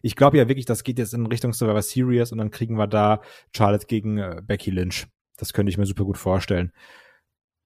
Ich 0.03 0.15
glaube 0.15 0.37
ja 0.37 0.47
wirklich, 0.47 0.67
das 0.67 0.85
geht 0.85 0.99
jetzt 0.99 1.15
in 1.15 1.25
Richtung 1.25 1.55
Survivor 1.55 1.81
Series 1.81 2.33
und 2.33 2.37
dann 2.37 2.51
kriegen 2.51 2.77
wir 2.77 2.87
da 2.87 3.23
Charlotte 3.57 3.87
gegen 3.87 4.19
äh, 4.19 4.43
Becky 4.45 4.71
Lynch. 4.71 5.07
Das 5.39 5.55
könnte 5.55 5.71
ich 5.71 5.79
mir 5.79 5.87
super 5.87 6.05
gut 6.05 6.19
vorstellen. 6.19 6.71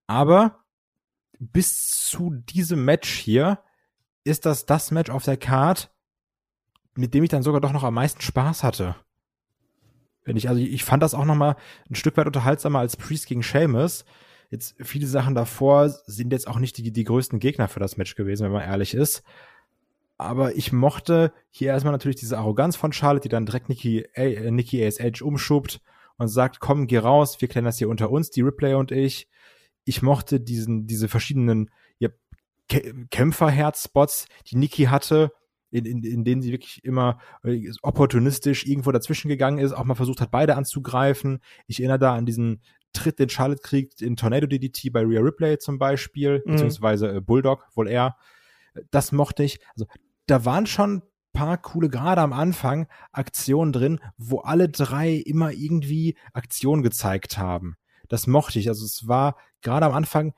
Aber 0.07 0.61
bis 1.41 2.07
zu 2.09 2.31
diesem 2.31 2.85
Match 2.85 3.11
hier 3.11 3.65
ist 4.23 4.47
das 4.47 4.65
das 4.65 4.93
Match 4.93 5.11
auf 5.11 5.25
der 5.25 5.37
Card, 5.37 5.93
mit 6.95 7.15
dem 7.15 7.25
ich 7.25 7.31
dann 7.31 7.43
sogar 7.43 7.61
doch 7.61 7.73
noch 7.73 7.83
am 7.83 7.95
meisten 7.95 8.21
Spaß 8.21 8.63
hatte. 8.63 8.95
Wenn 10.23 10.37
ich, 10.37 10.49
also 10.49 10.61
ich 10.61 10.85
fand 10.85 11.03
das 11.03 11.15
auch 11.15 11.25
noch 11.25 11.35
mal 11.35 11.57
ein 11.91 11.97
Stück 11.97 12.17
weit 12.17 12.29
unterhaltsamer 12.29 12.79
als 12.79 12.97
Priest 12.97 13.27
gegen 13.27 13.43
Sheamus. 13.43 14.05
Jetzt 14.51 14.77
viele 14.81 15.07
Sachen 15.07 15.35
davor 15.35 15.91
sind 16.07 16.33
jetzt 16.33 16.49
auch 16.49 16.59
nicht 16.59 16.79
die, 16.79 16.91
die 16.91 17.05
größten 17.05 17.39
Gegner 17.39 17.69
für 17.69 17.81
das 17.81 17.97
Match 17.97 18.15
gewesen, 18.15 18.45
wenn 18.45 18.53
man 18.53 18.63
ehrlich 18.63 18.95
ist. 18.95 19.23
Aber 20.17 20.57
ich 20.57 20.73
mochte 20.73 21.33
hier 21.51 21.69
erstmal 21.69 21.93
natürlich 21.93 22.17
diese 22.17 22.39
Arroganz 22.39 22.75
von 22.75 22.93
Charlotte, 22.93 23.23
die 23.23 23.29
dann 23.29 23.47
direkt 23.47 23.69
Nikki, 23.69 24.07
äh, 24.15 24.51
Nikki 24.51 24.85
ASH 24.85 25.23
umschubbt 25.23 25.81
und 26.17 26.29
sagt, 26.29 26.61
komm, 26.61 26.87
geh 26.87 26.99
raus, 26.99 27.41
wir 27.41 27.49
klären 27.49 27.65
das 27.65 27.79
hier 27.79 27.89
unter 27.89 28.11
uns, 28.11 28.31
die 28.31 28.43
Ripley 28.43 28.75
und 28.75 28.91
ich. 28.91 29.29
Ich 29.85 30.03
mochte 30.03 30.41
diesen, 30.41 30.87
diese 30.87 31.09
verschiedenen 31.09 31.71
ja, 31.99 32.09
Kä 32.69 32.93
Kämpferherzspots, 33.11 34.27
die 34.49 34.57
Nikki 34.57 34.85
hatte, 34.85 35.31
in, 35.71 35.85
in, 35.85 36.03
in 36.03 36.25
denen 36.25 36.43
sie 36.43 36.53
wirklich 36.53 36.85
immer 36.85 37.19
äh, 37.45 37.71
opportunistisch 37.83 38.67
irgendwo 38.67 38.91
dazwischen 38.91 39.29
gegangen 39.29 39.59
ist, 39.59 39.73
auch 39.73 39.85
mal 39.85 39.95
versucht 39.95 40.21
hat, 40.21 40.31
beide 40.31 40.57
anzugreifen. 40.57 41.41
Ich 41.67 41.81
erinnere 41.81 41.99
da 41.99 42.15
an 42.15 42.27
diesen 42.27 42.63
Tritt, 42.93 43.19
den 43.19 43.29
Charlotte 43.29 43.63
kriegt 43.63 44.01
in 44.03 44.17
Tornado 44.17 44.47
DDT 44.47 44.91
bei 44.93 45.03
Rhea 45.03 45.21
Ripley 45.21 45.59
zum 45.59 45.79
Beispiel, 45.79 46.43
Mhm. 46.45 46.51
beziehungsweise 46.53 47.17
äh, 47.17 47.21
Bulldog, 47.21 47.67
wohl 47.75 47.89
eher. 47.89 48.17
Das 48.91 49.13
mochte 49.13 49.43
ich. 49.43 49.61
Also 49.75 49.87
da 50.27 50.45
waren 50.45 50.67
schon 50.67 51.03
paar 51.33 51.59
coole, 51.59 51.89
gerade 51.89 52.21
am 52.21 52.33
Anfang, 52.33 52.89
Aktionen 53.13 53.73
drin, 53.73 54.01
wo 54.17 54.39
alle 54.41 54.69
drei 54.69 55.13
immer 55.13 55.53
irgendwie 55.53 56.17
Aktionen 56.33 56.83
gezeigt 56.83 57.39
haben. 57.39 57.77
Das 58.09 58.27
mochte 58.27 58.59
ich. 58.59 58.69
Also 58.69 58.85
es 58.85 59.07
war 59.07 59.37
gerade 59.61 59.87
am 59.87 59.93
Anfang 59.93 60.35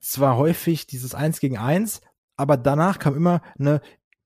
zwar 0.00 0.36
häufig 0.36 0.86
dieses 0.86 1.14
Eins 1.14 1.40
gegen 1.40 1.58
Eins, 1.58 2.00
aber 2.36 2.56
danach 2.56 2.98
kam 2.98 3.14
immer 3.14 3.42
eine 3.58 3.80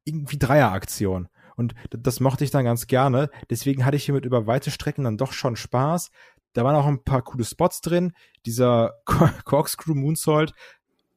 irgendwie 0.05 0.39
Dreieraktion. 0.39 1.29
Und 1.57 1.75
das 1.91 2.19
mochte 2.19 2.43
ich 2.45 2.51
dann 2.51 2.65
ganz 2.65 2.87
gerne. 2.89 3.31
Deswegen 3.49 3.85
hatte 3.85 3.97
ich 3.97 4.05
hiermit 4.05 4.25
über 4.25 4.47
weite 4.47 4.71
Strecken 4.73 5.05
dann 5.05 5.17
doch 5.19 5.33
schon 5.33 5.55
Spaß. 5.57 6.11
Da 6.55 6.65
waren 6.65 6.77
auch 6.77 6.87
ein 6.87 7.05
paar 7.05 7.23
coole 7.23 7.45
Spots 7.45 7.83
drin. 7.83 8.13
Dieser 8.47 8.95
Corkscrew 9.45 9.95
Moonsault 9.95 10.55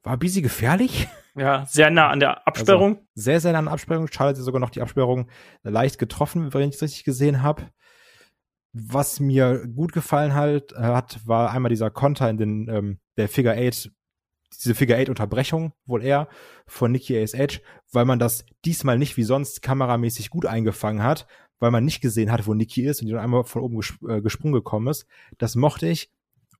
war 0.03 0.13
ein 0.13 0.19
bisschen 0.19 0.43
gefährlich. 0.43 1.07
Ja, 1.35 1.65
sehr 1.67 1.91
nah 1.91 2.09
an 2.09 2.19
der 2.19 2.47
Absperrung. 2.47 2.95
Also, 2.95 3.07
sehr, 3.13 3.39
sehr 3.39 3.51
nah 3.51 3.59
an 3.59 3.65
der 3.65 3.73
Absperrung. 3.73 4.07
Charlotte 4.11 4.39
hat 4.39 4.45
sogar 4.45 4.59
noch 4.59 4.71
die 4.71 4.81
Absperrung 4.81 5.29
leicht 5.61 5.99
getroffen, 5.99 6.53
wenn 6.53 6.69
ich 6.69 6.75
es 6.75 6.81
richtig 6.81 7.03
gesehen 7.03 7.43
habe. 7.43 7.69
Was 8.73 9.19
mir 9.19 9.67
gut 9.67 9.93
gefallen 9.93 10.33
halt, 10.33 10.71
äh, 10.73 10.77
hat, 10.77 11.19
war 11.25 11.51
einmal 11.51 11.69
dieser 11.69 11.91
Konter 11.91 12.29
in 12.29 12.37
den, 12.37 12.69
ähm, 12.69 12.99
der 13.17 13.29
Figure 13.29 13.55
Eight, 13.55 13.91
diese 14.51 14.75
Figure 14.75 14.97
Eight 14.97 15.09
Unterbrechung, 15.09 15.73
wohl 15.85 16.03
eher, 16.03 16.27
von 16.65 16.91
Nikki 16.91 17.21
ASH, 17.21 17.61
weil 17.91 18.05
man 18.05 18.17
das 18.17 18.45
diesmal 18.65 18.97
nicht 18.97 19.17
wie 19.17 19.23
sonst 19.23 19.61
kameramäßig 19.61 20.29
gut 20.29 20.45
eingefangen 20.45 21.03
hat, 21.03 21.27
weil 21.59 21.71
man 21.71 21.85
nicht 21.85 22.01
gesehen 22.01 22.31
hat, 22.31 22.45
wo 22.47 22.53
Nikki 22.53 22.83
ist 22.83 23.01
und 23.01 23.07
die 23.07 23.13
dann 23.13 23.23
einmal 23.23 23.43
von 23.43 23.61
oben 23.61 23.77
gesp 23.77 24.01
äh, 24.07 24.21
gesprungen 24.21 24.53
gekommen 24.53 24.87
ist. 24.87 25.07
Das 25.37 25.55
mochte 25.55 25.87
ich. 25.87 26.11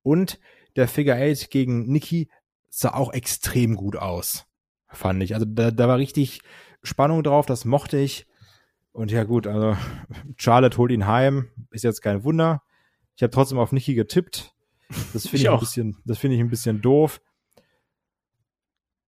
Und 0.04 0.40
der 0.76 0.88
Figure 0.88 1.18
Eight 1.18 1.50
gegen 1.50 1.88
Nikki 1.92 2.30
sah 2.70 2.94
auch 2.94 3.14
extrem 3.14 3.76
gut 3.76 3.96
aus, 3.96 4.46
fand 4.88 5.22
ich. 5.24 5.34
Also 5.34 5.46
da, 5.46 5.72
da 5.72 5.88
war 5.88 5.98
richtig 5.98 6.42
Spannung 6.84 7.24
drauf, 7.24 7.46
das 7.46 7.66
mochte 7.66 7.98
ich. 7.98 8.28
Und 8.92 9.12
ja 9.12 9.24
gut, 9.24 9.48
also 9.48 9.78
Charlotte 10.38 10.78
holt 10.78 10.92
ihn 10.92 11.08
heim, 11.08 11.50
ist 11.72 11.84
jetzt 11.84 12.02
kein 12.02 12.24
Wunder. 12.24 12.64
Ich 13.16 13.24
habe 13.24 13.32
trotzdem 13.32 13.60
auf 13.60 13.72
Nikki 13.72 13.96
getippt. 13.96 14.54
Das 15.14 15.24
finde 15.28 15.38
ich, 15.38 15.44
ich 15.44 15.50
ein 15.50 15.60
bisschen, 15.60 15.98
das 16.06 16.18
finde 16.18 16.36
ich 16.36 16.42
ein 16.42 16.50
bisschen 16.50 16.82
doof. 16.82 17.22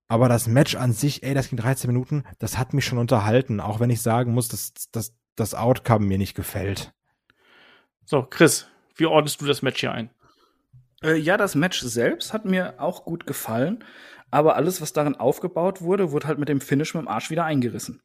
Aber 0.08 0.28
das 0.28 0.48
Match 0.48 0.76
an 0.76 0.92
sich, 0.92 1.22
ey, 1.22 1.36
das 1.36 1.50
ging 1.50 1.58
13 1.58 1.88
Minuten, 1.88 2.24
das 2.40 2.58
hat 2.58 2.74
mich 2.74 2.84
schon 2.84 2.98
unterhalten, 2.98 3.60
auch 3.60 3.80
wenn 3.80 3.92
ich 3.92 4.02
sagen 4.02 4.34
muss, 4.34 4.48
dass, 4.48 4.74
dass 4.92 5.14
das 5.40 5.54
Outcome 5.54 6.06
mir 6.06 6.18
nicht 6.18 6.36
gefällt. 6.36 6.94
So, 8.06 8.24
Chris, 8.24 8.68
wie 8.96 9.06
ordnest 9.06 9.42
du 9.42 9.46
das 9.46 9.62
Match 9.62 9.80
hier 9.80 9.92
ein? 9.92 10.10
Äh, 11.04 11.16
ja, 11.16 11.38
das 11.38 11.56
Match 11.56 11.80
selbst 11.82 12.34
hat 12.34 12.46
mir 12.46 12.76
auch 12.80 13.06
gut 13.06 13.26
gefallen, 13.26 13.84
aber 14.32 14.56
alles, 14.56 14.82
was 14.82 14.94
darin 14.94 15.16
aufgebaut 15.16 15.82
wurde, 15.82 16.12
wurde 16.12 16.28
halt 16.28 16.40
mit 16.40 16.50
dem 16.50 16.62
Finish 16.62 16.94
mit 16.94 17.04
dem 17.04 17.08
Arsch 17.08 17.30
wieder 17.30 17.46
eingerissen. 17.46 18.02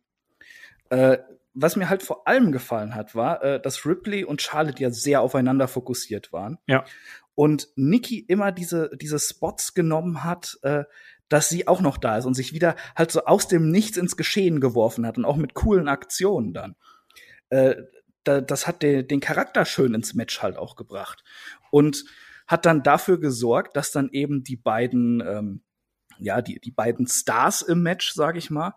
Äh, 0.90 1.18
was 1.54 1.76
mir 1.76 1.88
halt 1.88 2.02
vor 2.02 2.26
allem 2.26 2.52
gefallen 2.52 2.94
hat, 2.94 3.14
war, 3.14 3.42
äh, 3.42 3.60
dass 3.60 3.86
Ripley 3.86 4.24
und 4.24 4.42
Charlotte 4.42 4.82
ja 4.82 4.90
sehr 4.90 5.20
aufeinander 5.20 5.68
fokussiert 5.68 6.32
waren. 6.32 6.58
Ja. 6.66 6.84
Und 7.34 7.68
Nikki 7.76 8.18
immer 8.18 8.52
diese, 8.52 8.90
diese 8.96 9.18
Spots 9.18 9.74
genommen 9.74 10.24
hat, 10.24 10.58
äh, 10.62 10.84
dass 11.28 11.48
sie 11.48 11.66
auch 11.66 11.80
noch 11.80 11.96
da 11.96 12.18
ist 12.18 12.26
und 12.26 12.34
sich 12.34 12.52
wieder 12.52 12.76
halt 12.96 13.10
so 13.10 13.24
aus 13.24 13.48
dem 13.48 13.70
Nichts 13.70 13.96
ins 13.96 14.16
Geschehen 14.16 14.60
geworfen 14.60 15.06
hat 15.06 15.16
und 15.16 15.24
auch 15.24 15.36
mit 15.36 15.54
coolen 15.54 15.88
Aktionen 15.88 16.52
dann. 16.52 16.76
Äh, 17.54 17.84
da, 18.24 18.40
das 18.40 18.66
hat 18.66 18.82
den, 18.82 19.06
den 19.06 19.20
Charakter 19.20 19.64
schön 19.64 19.94
ins 19.94 20.14
Match 20.14 20.42
halt 20.42 20.56
auch 20.56 20.74
gebracht. 20.76 21.22
Und 21.70 22.04
hat 22.46 22.66
dann 22.66 22.82
dafür 22.82 23.20
gesorgt, 23.20 23.76
dass 23.76 23.92
dann 23.92 24.10
eben 24.10 24.42
die 24.42 24.56
beiden, 24.56 25.20
ähm, 25.20 25.62
ja, 26.18 26.42
die, 26.42 26.60
die 26.60 26.70
beiden 26.70 27.06
Stars 27.06 27.62
im 27.62 27.82
Match, 27.82 28.12
sag 28.12 28.36
ich 28.36 28.50
mal, 28.50 28.74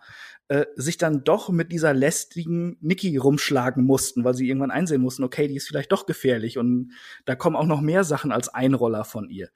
äh, 0.48 0.66
sich 0.76 0.98
dann 0.98 1.24
doch 1.24 1.50
mit 1.50 1.72
dieser 1.72 1.94
lästigen 1.94 2.78
Nikki 2.82 3.18
rumschlagen 3.18 3.84
mussten, 3.84 4.24
weil 4.24 4.34
sie 4.34 4.48
irgendwann 4.48 4.72
einsehen 4.72 5.02
mussten, 5.02 5.24
okay, 5.24 5.48
die 5.48 5.56
ist 5.56 5.68
vielleicht 5.68 5.92
doch 5.92 6.06
gefährlich 6.06 6.58
und 6.58 6.94
da 7.26 7.36
kommen 7.36 7.56
auch 7.56 7.66
noch 7.66 7.82
mehr 7.82 8.04
Sachen 8.04 8.32
als 8.32 8.50
Einroller 8.50 9.04
von 9.06 9.30
ihr. 9.30 9.50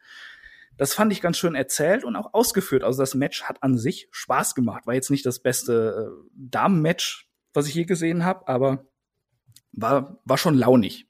Das 0.78 0.94
fand 0.94 1.14
ich 1.14 1.22
ganz 1.22 1.38
schön 1.38 1.56
erzählt 1.56 2.04
und 2.04 2.16
auch 2.16 2.34
ausgeführt. 2.34 2.84
Also 2.84 3.02
das 3.02 3.14
Match 3.14 3.44
hat 3.44 3.62
an 3.62 3.78
sich 3.78 4.08
Spaß 4.12 4.56
gemacht. 4.56 4.88
War 4.88 4.96
jetzt 4.96 5.12
nicht 5.12 5.26
das 5.26 5.40
beste 5.40 6.12
äh, 6.12 6.30
Damen-Match, 6.34 7.30
was 7.54 7.68
ich 7.68 7.76
je 7.76 7.86
gesehen 7.86 8.26
habe, 8.26 8.48
aber 8.48 8.91
war, 9.74 10.20
war 10.26 10.38
schon 10.38 10.56
launig. 10.56 11.08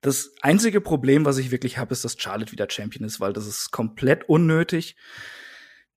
Das 0.00 0.32
einzige 0.42 0.80
Problem, 0.82 1.24
was 1.24 1.38
ich 1.38 1.50
wirklich 1.50 1.78
habe, 1.78 1.92
ist, 1.92 2.04
dass 2.04 2.20
Charlotte 2.20 2.52
wieder 2.52 2.68
Champion 2.68 3.06
ist, 3.06 3.20
weil 3.20 3.32
das 3.32 3.46
ist 3.46 3.70
komplett 3.70 4.28
unnötig. 4.28 4.96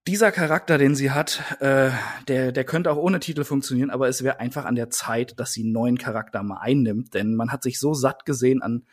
Dieser 0.07 0.31
Charakter, 0.31 0.77
den 0.77 0.95
sie 0.95 1.11
hat, 1.11 1.43
äh, 1.59 1.91
der, 2.29 2.53
der 2.53 2.63
könnte 2.63 2.89
auch 2.89 2.97
ohne 2.97 3.19
Titel 3.19 3.43
funktionieren, 3.43 3.89
aber 3.89 4.07
es 4.07 4.23
wäre 4.23 4.39
einfach 4.39 4.63
an 4.63 4.75
der 4.75 4.89
Zeit, 4.89 5.37
dass 5.37 5.51
sie 5.51 5.63
einen 5.63 5.73
neuen 5.73 5.97
Charakter 5.97 6.41
mal 6.41 6.59
einnimmt, 6.61 7.13
denn 7.13 7.35
man 7.35 7.51
hat 7.51 7.63
sich 7.63 7.79
so 7.79 7.93
satt 7.93 8.25
gesehen 8.25 8.61
an 8.61 8.85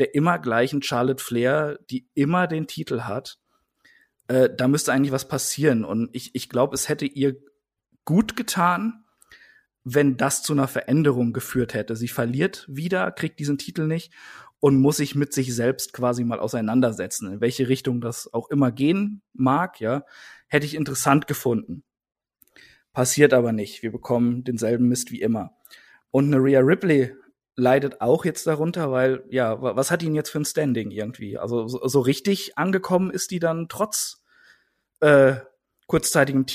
der 0.00 0.14
immer 0.14 0.38
gleichen 0.38 0.82
Charlotte 0.82 1.22
Flair, 1.22 1.78
die 1.90 2.08
immer 2.14 2.48
den 2.48 2.66
Titel 2.66 3.02
hat. 3.02 3.38
Äh, 4.26 4.50
da 4.56 4.68
müsste 4.68 4.92
eigentlich 4.92 5.12
was 5.12 5.28
passieren. 5.28 5.84
Und 5.84 6.10
ich, 6.12 6.34
ich 6.34 6.48
glaube, 6.48 6.74
es 6.74 6.88
hätte 6.88 7.06
ihr 7.06 7.36
gut 8.04 8.36
getan, 8.36 9.04
wenn 9.94 10.16
das 10.16 10.42
zu 10.42 10.52
einer 10.52 10.68
Veränderung 10.68 11.32
geführt 11.32 11.74
hätte. 11.74 11.96
Sie 11.96 12.08
verliert 12.08 12.66
wieder, 12.68 13.10
kriegt 13.10 13.38
diesen 13.38 13.58
Titel 13.58 13.86
nicht 13.86 14.12
und 14.60 14.80
muss 14.80 14.98
sich 14.98 15.14
mit 15.14 15.32
sich 15.32 15.54
selbst 15.54 15.92
quasi 15.92 16.24
mal 16.24 16.40
auseinandersetzen. 16.40 17.32
In 17.32 17.40
welche 17.40 17.68
Richtung 17.68 18.00
das 18.00 18.32
auch 18.32 18.50
immer 18.50 18.72
gehen 18.72 19.22
mag, 19.32 19.80
ja, 19.80 20.04
hätte 20.48 20.66
ich 20.66 20.74
interessant 20.74 21.26
gefunden. 21.26 21.84
Passiert 22.92 23.32
aber 23.32 23.52
nicht. 23.52 23.82
Wir 23.82 23.92
bekommen 23.92 24.44
denselben 24.44 24.88
Mist 24.88 25.10
wie 25.10 25.20
immer. 25.20 25.56
Und 26.10 26.26
eine 26.26 26.42
Rhea 26.42 26.60
Ripley 26.60 27.14
leidet 27.54 28.00
auch 28.00 28.24
jetzt 28.24 28.46
darunter, 28.46 28.90
weil, 28.92 29.24
ja, 29.30 29.60
was 29.60 29.90
hat 29.90 30.02
ihn 30.02 30.14
jetzt 30.14 30.30
für 30.30 30.38
ein 30.38 30.44
Standing 30.44 30.90
irgendwie? 30.90 31.38
Also 31.38 31.66
so, 31.66 31.86
so 31.86 32.00
richtig 32.00 32.56
angekommen 32.56 33.10
ist 33.10 33.30
die 33.30 33.40
dann 33.40 33.68
trotz 33.68 34.22
äh, 35.00 35.36
kurzzeitigem 35.86 36.46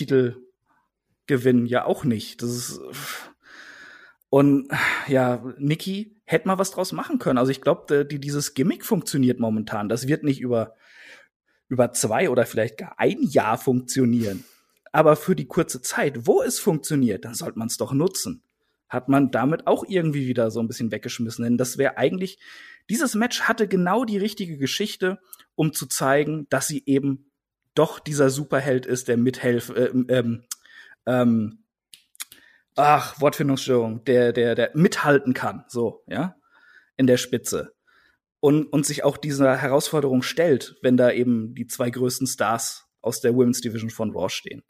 Titelgewinn 1.28 1.66
ja 1.66 1.86
auch 1.86 2.04
nicht. 2.04 2.42
Das 2.42 2.50
ist 2.50 2.82
und 4.30 4.68
ja, 5.08 5.44
Nikki 5.60 6.20
hätte 6.26 6.48
mal 6.48 6.58
was 6.58 6.72
draus 6.72 6.92
machen 6.92 7.20
können. 7.20 7.38
Also 7.38 7.52
ich 7.52 7.62
glaube, 7.62 8.04
die, 8.06 8.20
dieses 8.20 8.56
Gimmick 8.56 8.84
funktioniert 8.84 9.40
momentan. 9.40 9.90
Das 9.90 10.08
wird 10.08 10.24
nicht 10.24 10.42
über 10.42 10.74
über 11.68 11.92
zwei 11.92 12.30
oder 12.30 12.46
vielleicht 12.46 12.78
gar 12.78 13.00
ein 13.00 13.22
Jahr 13.22 13.58
funktionieren. 13.58 14.44
Aber 14.92 15.16
für 15.16 15.36
die 15.36 15.48
kurze 15.48 15.82
Zeit, 15.82 16.28
wo 16.28 16.42
es 16.42 16.60
funktioniert, 16.60 17.26
dann 17.26 17.34
sollte 17.34 17.58
man 17.58 17.68
es 17.68 17.78
doch 17.78 17.94
nutzen 17.94 18.44
hat 18.94 19.10
man 19.10 19.32
damit 19.32 19.66
auch 19.66 19.84
irgendwie 19.88 20.28
wieder 20.28 20.52
so 20.52 20.60
ein 20.60 20.68
bisschen 20.68 20.92
weggeschmissen. 20.92 21.44
Denn 21.44 21.58
das 21.58 21.80
wäre 21.80 21.98
eigentlich, 21.98 22.38
dieses 22.92 23.16
Match 23.16 23.42
hatte 23.42 23.68
genau 23.68 24.06
die 24.06 24.20
richtige 24.20 24.58
Geschichte, 24.58 25.20
um 25.56 25.74
zu 25.74 25.88
zeigen, 25.88 26.46
dass 26.50 26.68
sie 26.68 26.84
eben 26.86 27.32
doch 27.74 28.00
dieser 28.00 28.30
Superheld 28.30 28.86
ist, 28.86 29.08
der 29.08 29.18
mithelf, 29.18 29.70
äh, 29.70 29.90
ähm, 30.10 30.44
ähm, 31.06 31.64
ach, 32.76 33.20
Wortfindungsstörung, 33.20 34.04
der, 34.06 34.34
der, 34.34 34.56
der 34.56 34.72
mithalten 34.74 35.34
kann, 35.34 35.66
so, 35.68 36.04
ja, 36.08 36.36
in 36.98 37.08
der 37.08 37.18
Spitze. 37.18 37.74
Und, 38.40 38.66
und 38.66 38.86
sich 38.86 39.04
auch 39.04 39.18
dieser 39.18 39.56
Herausforderung 39.56 40.22
stellt, 40.22 40.76
wenn 40.82 40.98
da 40.98 41.12
eben 41.12 41.56
die 41.56 41.68
zwei 41.68 41.90
größten 41.90 42.28
Stars 42.28 42.86
aus 43.02 43.22
der 43.22 43.34
Women's 43.36 43.62
Division 43.62 43.90
von 43.90 44.12
Raw 44.12 44.30
stehen. 44.30 44.64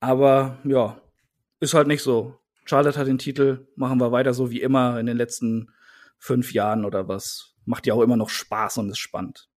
Aber 0.00 0.58
ja, 0.64 1.00
ist 1.60 1.74
halt 1.74 1.88
nicht 1.88 2.02
so. 2.02 2.38
Charlotte 2.64 2.98
hat 2.98 3.06
den 3.06 3.18
Titel, 3.18 3.68
machen 3.76 4.00
wir 4.00 4.12
weiter 4.12 4.34
so 4.34 4.50
wie 4.50 4.60
immer 4.60 4.98
in 4.98 5.06
den 5.06 5.16
letzten 5.16 5.70
fünf 6.18 6.52
Jahren 6.52 6.84
oder 6.84 7.06
was. 7.08 7.54
Macht 7.64 7.86
ja 7.86 7.94
auch 7.94 8.02
immer 8.02 8.16
noch 8.16 8.30
Spaß 8.30 8.78
und 8.78 8.90
ist 8.90 8.98
spannend. 8.98 9.48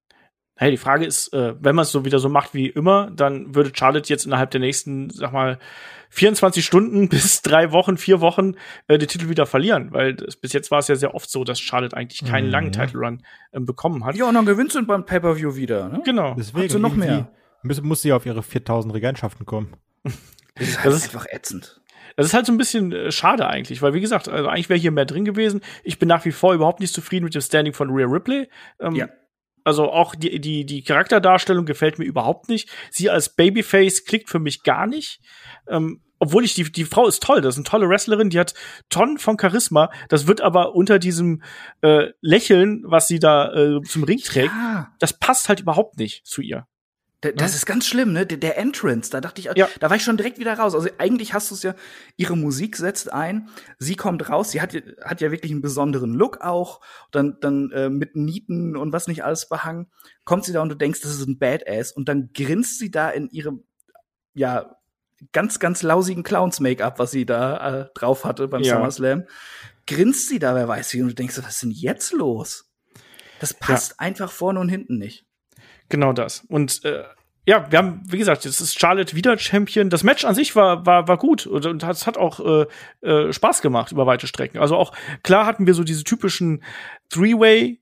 Hey, 0.59 0.71
die 0.71 0.77
Frage 0.77 1.05
ist, 1.05 1.31
äh, 1.31 1.55
wenn 1.57 1.73
man 1.73 1.83
es 1.83 1.91
so 1.93 2.03
wieder 2.03 2.19
so 2.19 2.27
macht 2.27 2.53
wie 2.53 2.67
immer, 2.67 3.11
dann 3.11 3.55
würde 3.55 3.71
Charlotte 3.73 4.09
jetzt 4.09 4.25
innerhalb 4.25 4.51
der 4.51 4.59
nächsten, 4.59 5.09
sag 5.09 5.31
mal, 5.31 5.57
24 6.09 6.65
Stunden 6.65 7.07
bis 7.09 7.41
drei 7.41 7.71
Wochen, 7.71 7.95
vier 7.95 8.19
Wochen 8.19 8.55
äh, 8.89 8.97
den 8.97 9.07
Titel 9.07 9.29
wieder 9.29 9.45
verlieren, 9.45 9.93
weil 9.93 10.15
das, 10.15 10.35
bis 10.35 10.51
jetzt 10.51 10.69
war 10.69 10.79
es 10.79 10.89
ja 10.89 10.95
sehr 10.95 11.15
oft 11.15 11.31
so, 11.31 11.45
dass 11.45 11.61
Charlotte 11.61 11.95
eigentlich 11.95 12.29
keinen 12.29 12.47
mhm. 12.47 12.51
langen 12.51 12.71
Title 12.73 12.99
Run 12.99 13.23
äh, 13.53 13.61
bekommen 13.61 14.03
hat. 14.03 14.17
Ja, 14.17 14.27
und 14.27 14.33
dann 14.33 14.45
gewinnt 14.45 14.73
sie 14.73 14.83
beim 14.83 15.05
Pay-per-View 15.05 15.55
wieder. 15.55 15.87
Ne? 15.87 16.01
Genau. 16.03 16.35
Deswegen 16.37 16.63
hat 16.65 16.71
sie 16.71 16.79
noch 16.79 16.93
mehr. 16.93 17.31
Muss, 17.63 17.81
muss 17.81 18.01
sie 18.01 18.11
auf 18.11 18.25
ihre 18.25 18.43
4000 18.43 18.93
Regentschaften 18.93 19.45
kommen. 19.45 19.77
Das 20.03 20.67
ist, 20.67 20.77
halt 20.79 20.85
das 20.87 20.95
ist 20.95 21.03
einfach 21.15 21.25
ätzend. 21.31 21.79
Das 22.17 22.25
ist 22.25 22.33
halt 22.33 22.45
so 22.45 22.51
ein 22.51 22.57
bisschen 22.57 22.91
äh, 22.91 23.13
schade 23.13 23.47
eigentlich, 23.47 23.81
weil 23.81 23.93
wie 23.93 24.01
gesagt, 24.01 24.27
also 24.27 24.49
eigentlich 24.49 24.67
wäre 24.67 24.77
hier 24.77 24.91
mehr 24.91 25.05
drin 25.05 25.23
gewesen. 25.23 25.61
Ich 25.85 25.99
bin 25.99 26.09
nach 26.09 26.25
wie 26.25 26.33
vor 26.33 26.53
überhaupt 26.53 26.81
nicht 26.81 26.93
zufrieden 26.93 27.23
mit 27.23 27.33
dem 27.33 27.41
Standing 27.41 27.73
von 27.73 27.89
Rhea 27.91 28.07
Ripley. 28.07 28.49
Ähm, 28.81 28.95
ja. 28.95 29.07
Also 29.63 29.91
auch 29.91 30.15
die, 30.15 30.39
die, 30.39 30.65
die 30.65 30.83
Charakterdarstellung 30.83 31.65
gefällt 31.65 31.99
mir 31.99 32.05
überhaupt 32.05 32.49
nicht. 32.49 32.69
Sie 32.91 33.09
als 33.09 33.35
Babyface 33.35 34.05
klickt 34.05 34.29
für 34.29 34.39
mich 34.39 34.63
gar 34.63 34.87
nicht. 34.87 35.21
Ähm, 35.67 36.01
obwohl 36.19 36.43
ich 36.43 36.53
die 36.53 36.69
die 36.69 36.83
Frau 36.83 37.07
ist 37.07 37.23
toll, 37.23 37.41
das 37.41 37.55
ist 37.55 37.59
eine 37.59 37.63
tolle 37.63 37.87
Wrestlerin, 37.87 38.29
die 38.29 38.39
hat 38.39 38.53
Tonnen 38.89 39.17
von 39.17 39.37
Charisma. 39.39 39.89
Das 40.09 40.27
wird 40.27 40.41
aber 40.41 40.75
unter 40.75 40.99
diesem 40.99 41.41
äh, 41.81 42.07
Lächeln, 42.21 42.83
was 42.85 43.07
sie 43.07 43.19
da 43.19 43.53
äh, 43.53 43.81
zum 43.83 44.03
Ring 44.03 44.19
trägt, 44.19 44.53
ja. 44.53 44.89
das 44.99 45.17
passt 45.17 45.49
halt 45.49 45.61
überhaupt 45.61 45.97
nicht 45.97 46.25
zu 46.25 46.41
ihr. 46.41 46.67
Das 47.21 47.33
ja. 47.37 47.45
ist 47.47 47.65
ganz 47.65 47.85
schlimm, 47.85 48.13
ne? 48.13 48.25
Der, 48.25 48.37
der 48.37 48.57
Entrance, 48.57 49.09
da 49.09 49.19
dachte 49.19 49.41
ich, 49.41 49.49
ja. 49.53 49.67
da 49.81 49.89
war 49.89 49.97
ich 49.97 50.03
schon 50.03 50.15
direkt 50.15 50.39
wieder 50.39 50.53
raus. 50.53 50.73
Also 50.73 50.87
eigentlich 50.99 51.33
hast 51.33 51.51
du 51.51 51.55
es 51.55 51.63
ja, 51.63 51.75
ihre 52.15 52.37
Musik 52.37 52.77
setzt 52.77 53.11
ein, 53.11 53.49
sie 53.77 53.97
kommt 53.97 54.29
raus, 54.29 54.51
sie 54.51 54.61
hat, 54.61 54.73
hat 55.03 55.19
ja 55.19 55.29
wirklich 55.29 55.51
einen 55.51 55.61
besonderen 55.61 56.13
Look 56.13 56.39
auch, 56.39 56.79
dann, 57.11 57.37
dann 57.41 57.71
äh, 57.71 57.89
mit 57.89 58.15
Nieten 58.15 58.77
und 58.77 58.93
was 58.93 59.09
nicht 59.09 59.25
alles 59.25 59.49
behangen, 59.49 59.91
kommt 60.23 60.45
sie 60.45 60.53
da 60.53 60.61
und 60.61 60.69
du 60.69 60.75
denkst, 60.75 61.01
das 61.01 61.11
ist 61.11 61.27
ein 61.27 61.39
Badass 61.39 61.91
und 61.91 62.07
dann 62.07 62.29
grinst 62.33 62.79
sie 62.79 62.89
da 62.89 63.09
in 63.09 63.29
ihrem, 63.29 63.65
ja, 64.33 64.77
ganz, 65.33 65.59
ganz 65.59 65.83
lausigen 65.83 66.23
Clowns-Make-up, 66.23 66.99
was 66.99 67.11
sie 67.11 67.25
da 67.25 67.81
äh, 67.81 67.89
drauf 67.95 68.23
hatte 68.23 68.47
beim 68.47 68.63
ja. 68.63 68.75
SummerSlam, 68.75 69.25
grinst 69.85 70.29
sie 70.29 70.39
da, 70.39 70.55
wer 70.55 70.69
weiß 70.69 70.93
wie, 70.93 71.01
und 71.01 71.09
du 71.09 71.15
denkst, 71.15 71.37
was 71.37 71.55
ist 71.55 71.63
denn 71.63 71.71
jetzt 71.71 72.13
los? 72.13 72.71
Das 73.41 73.53
passt 73.53 73.99
einfach 73.99 74.31
vorne 74.31 74.61
und 74.61 74.69
hinten 74.69 74.97
nicht. 74.97 75.25
Genau 75.89 76.13
das. 76.13 76.45
Und 76.47 76.85
äh, 76.85 77.03
ja, 77.45 77.65
wir 77.71 77.79
haben, 77.79 78.01
wie 78.07 78.19
gesagt, 78.19 78.45
jetzt 78.45 78.61
ist 78.61 78.79
Charlotte 78.79 79.15
wieder 79.15 79.37
Champion. 79.37 79.89
Das 79.89 80.03
Match 80.03 80.23
an 80.23 80.35
sich 80.35 80.55
war, 80.55 80.85
war, 80.85 81.07
war 81.07 81.17
gut 81.17 81.47
und, 81.47 81.65
und 81.65 81.83
es 81.83 82.05
hat 82.05 82.17
auch 82.17 82.39
äh, 82.39 83.07
äh, 83.07 83.33
Spaß 83.33 83.61
gemacht 83.61 83.91
über 83.91 84.05
weite 84.05 84.27
Strecken. 84.27 84.59
Also 84.59 84.75
auch 84.75 84.93
klar 85.23 85.45
hatten 85.47 85.65
wir 85.65 85.73
so 85.73 85.83
diese 85.83 86.03
typischen 86.03 86.63
Three-Way 87.09 87.81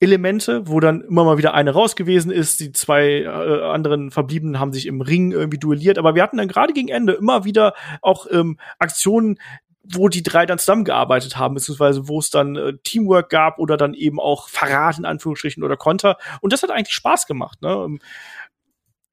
Elemente, 0.00 0.66
wo 0.66 0.80
dann 0.80 1.02
immer 1.02 1.24
mal 1.24 1.38
wieder 1.38 1.54
eine 1.54 1.70
raus 1.70 1.94
gewesen 1.94 2.32
ist, 2.32 2.58
die 2.58 2.72
zwei 2.72 3.20
äh, 3.20 3.28
anderen 3.28 4.10
Verbliebenen 4.10 4.58
haben 4.58 4.72
sich 4.72 4.86
im 4.86 5.00
Ring 5.00 5.30
irgendwie 5.30 5.58
duelliert, 5.58 5.96
aber 5.96 6.16
wir 6.16 6.24
hatten 6.24 6.38
dann 6.38 6.48
gerade 6.48 6.72
gegen 6.72 6.88
Ende 6.88 7.12
immer 7.12 7.44
wieder 7.44 7.74
auch 8.00 8.26
ähm, 8.28 8.58
Aktionen, 8.80 9.38
wo 9.84 10.08
die 10.08 10.22
drei 10.22 10.46
dann 10.46 10.58
zusammengearbeitet 10.58 11.36
haben, 11.36 11.54
beziehungsweise 11.54 12.08
wo 12.08 12.18
es 12.18 12.30
dann 12.30 12.56
äh, 12.56 12.72
Teamwork 12.84 13.30
gab 13.30 13.58
oder 13.58 13.76
dann 13.76 13.94
eben 13.94 14.20
auch 14.20 14.48
Verrat 14.48 14.98
in 14.98 15.04
Anführungsstrichen 15.04 15.62
oder 15.62 15.76
Konter. 15.76 16.18
Und 16.40 16.52
das 16.52 16.62
hat 16.62 16.70
eigentlich 16.70 16.94
Spaß 16.94 17.26
gemacht. 17.26 17.62
Ne? 17.62 17.70
Ähm, 17.70 17.98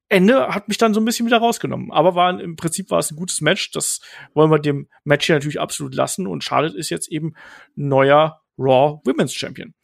Ende 0.08 0.48
hat 0.48 0.68
mich 0.68 0.78
dann 0.78 0.92
so 0.92 1.00
ein 1.00 1.04
bisschen 1.04 1.26
wieder 1.26 1.38
rausgenommen. 1.38 1.92
Aber 1.92 2.14
war 2.14 2.38
im 2.40 2.56
Prinzip 2.56 2.90
war 2.90 2.98
es 2.98 3.10
ein 3.10 3.16
gutes 3.16 3.40
Match. 3.40 3.70
Das 3.70 4.00
wollen 4.34 4.50
wir 4.50 4.58
dem 4.58 4.88
Match 5.04 5.26
hier 5.26 5.36
natürlich 5.36 5.60
absolut 5.60 5.94
lassen. 5.94 6.26
Und 6.26 6.44
Charlotte 6.44 6.76
ist 6.76 6.90
jetzt 6.90 7.08
eben 7.08 7.34
neuer 7.74 8.42
Raw 8.58 9.00
Women's 9.04 9.34
Champion. 9.34 9.74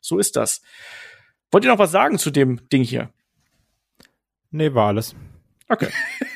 So 0.00 0.18
ist 0.18 0.36
das. 0.36 0.60
Wollt 1.50 1.64
ihr 1.64 1.70
noch 1.70 1.78
was 1.78 1.92
sagen 1.92 2.18
zu 2.18 2.30
dem 2.30 2.68
Ding 2.68 2.82
hier? 2.82 3.10
Nee, 4.50 4.74
war 4.74 4.88
alles. 4.88 5.14
Okay. 5.68 5.88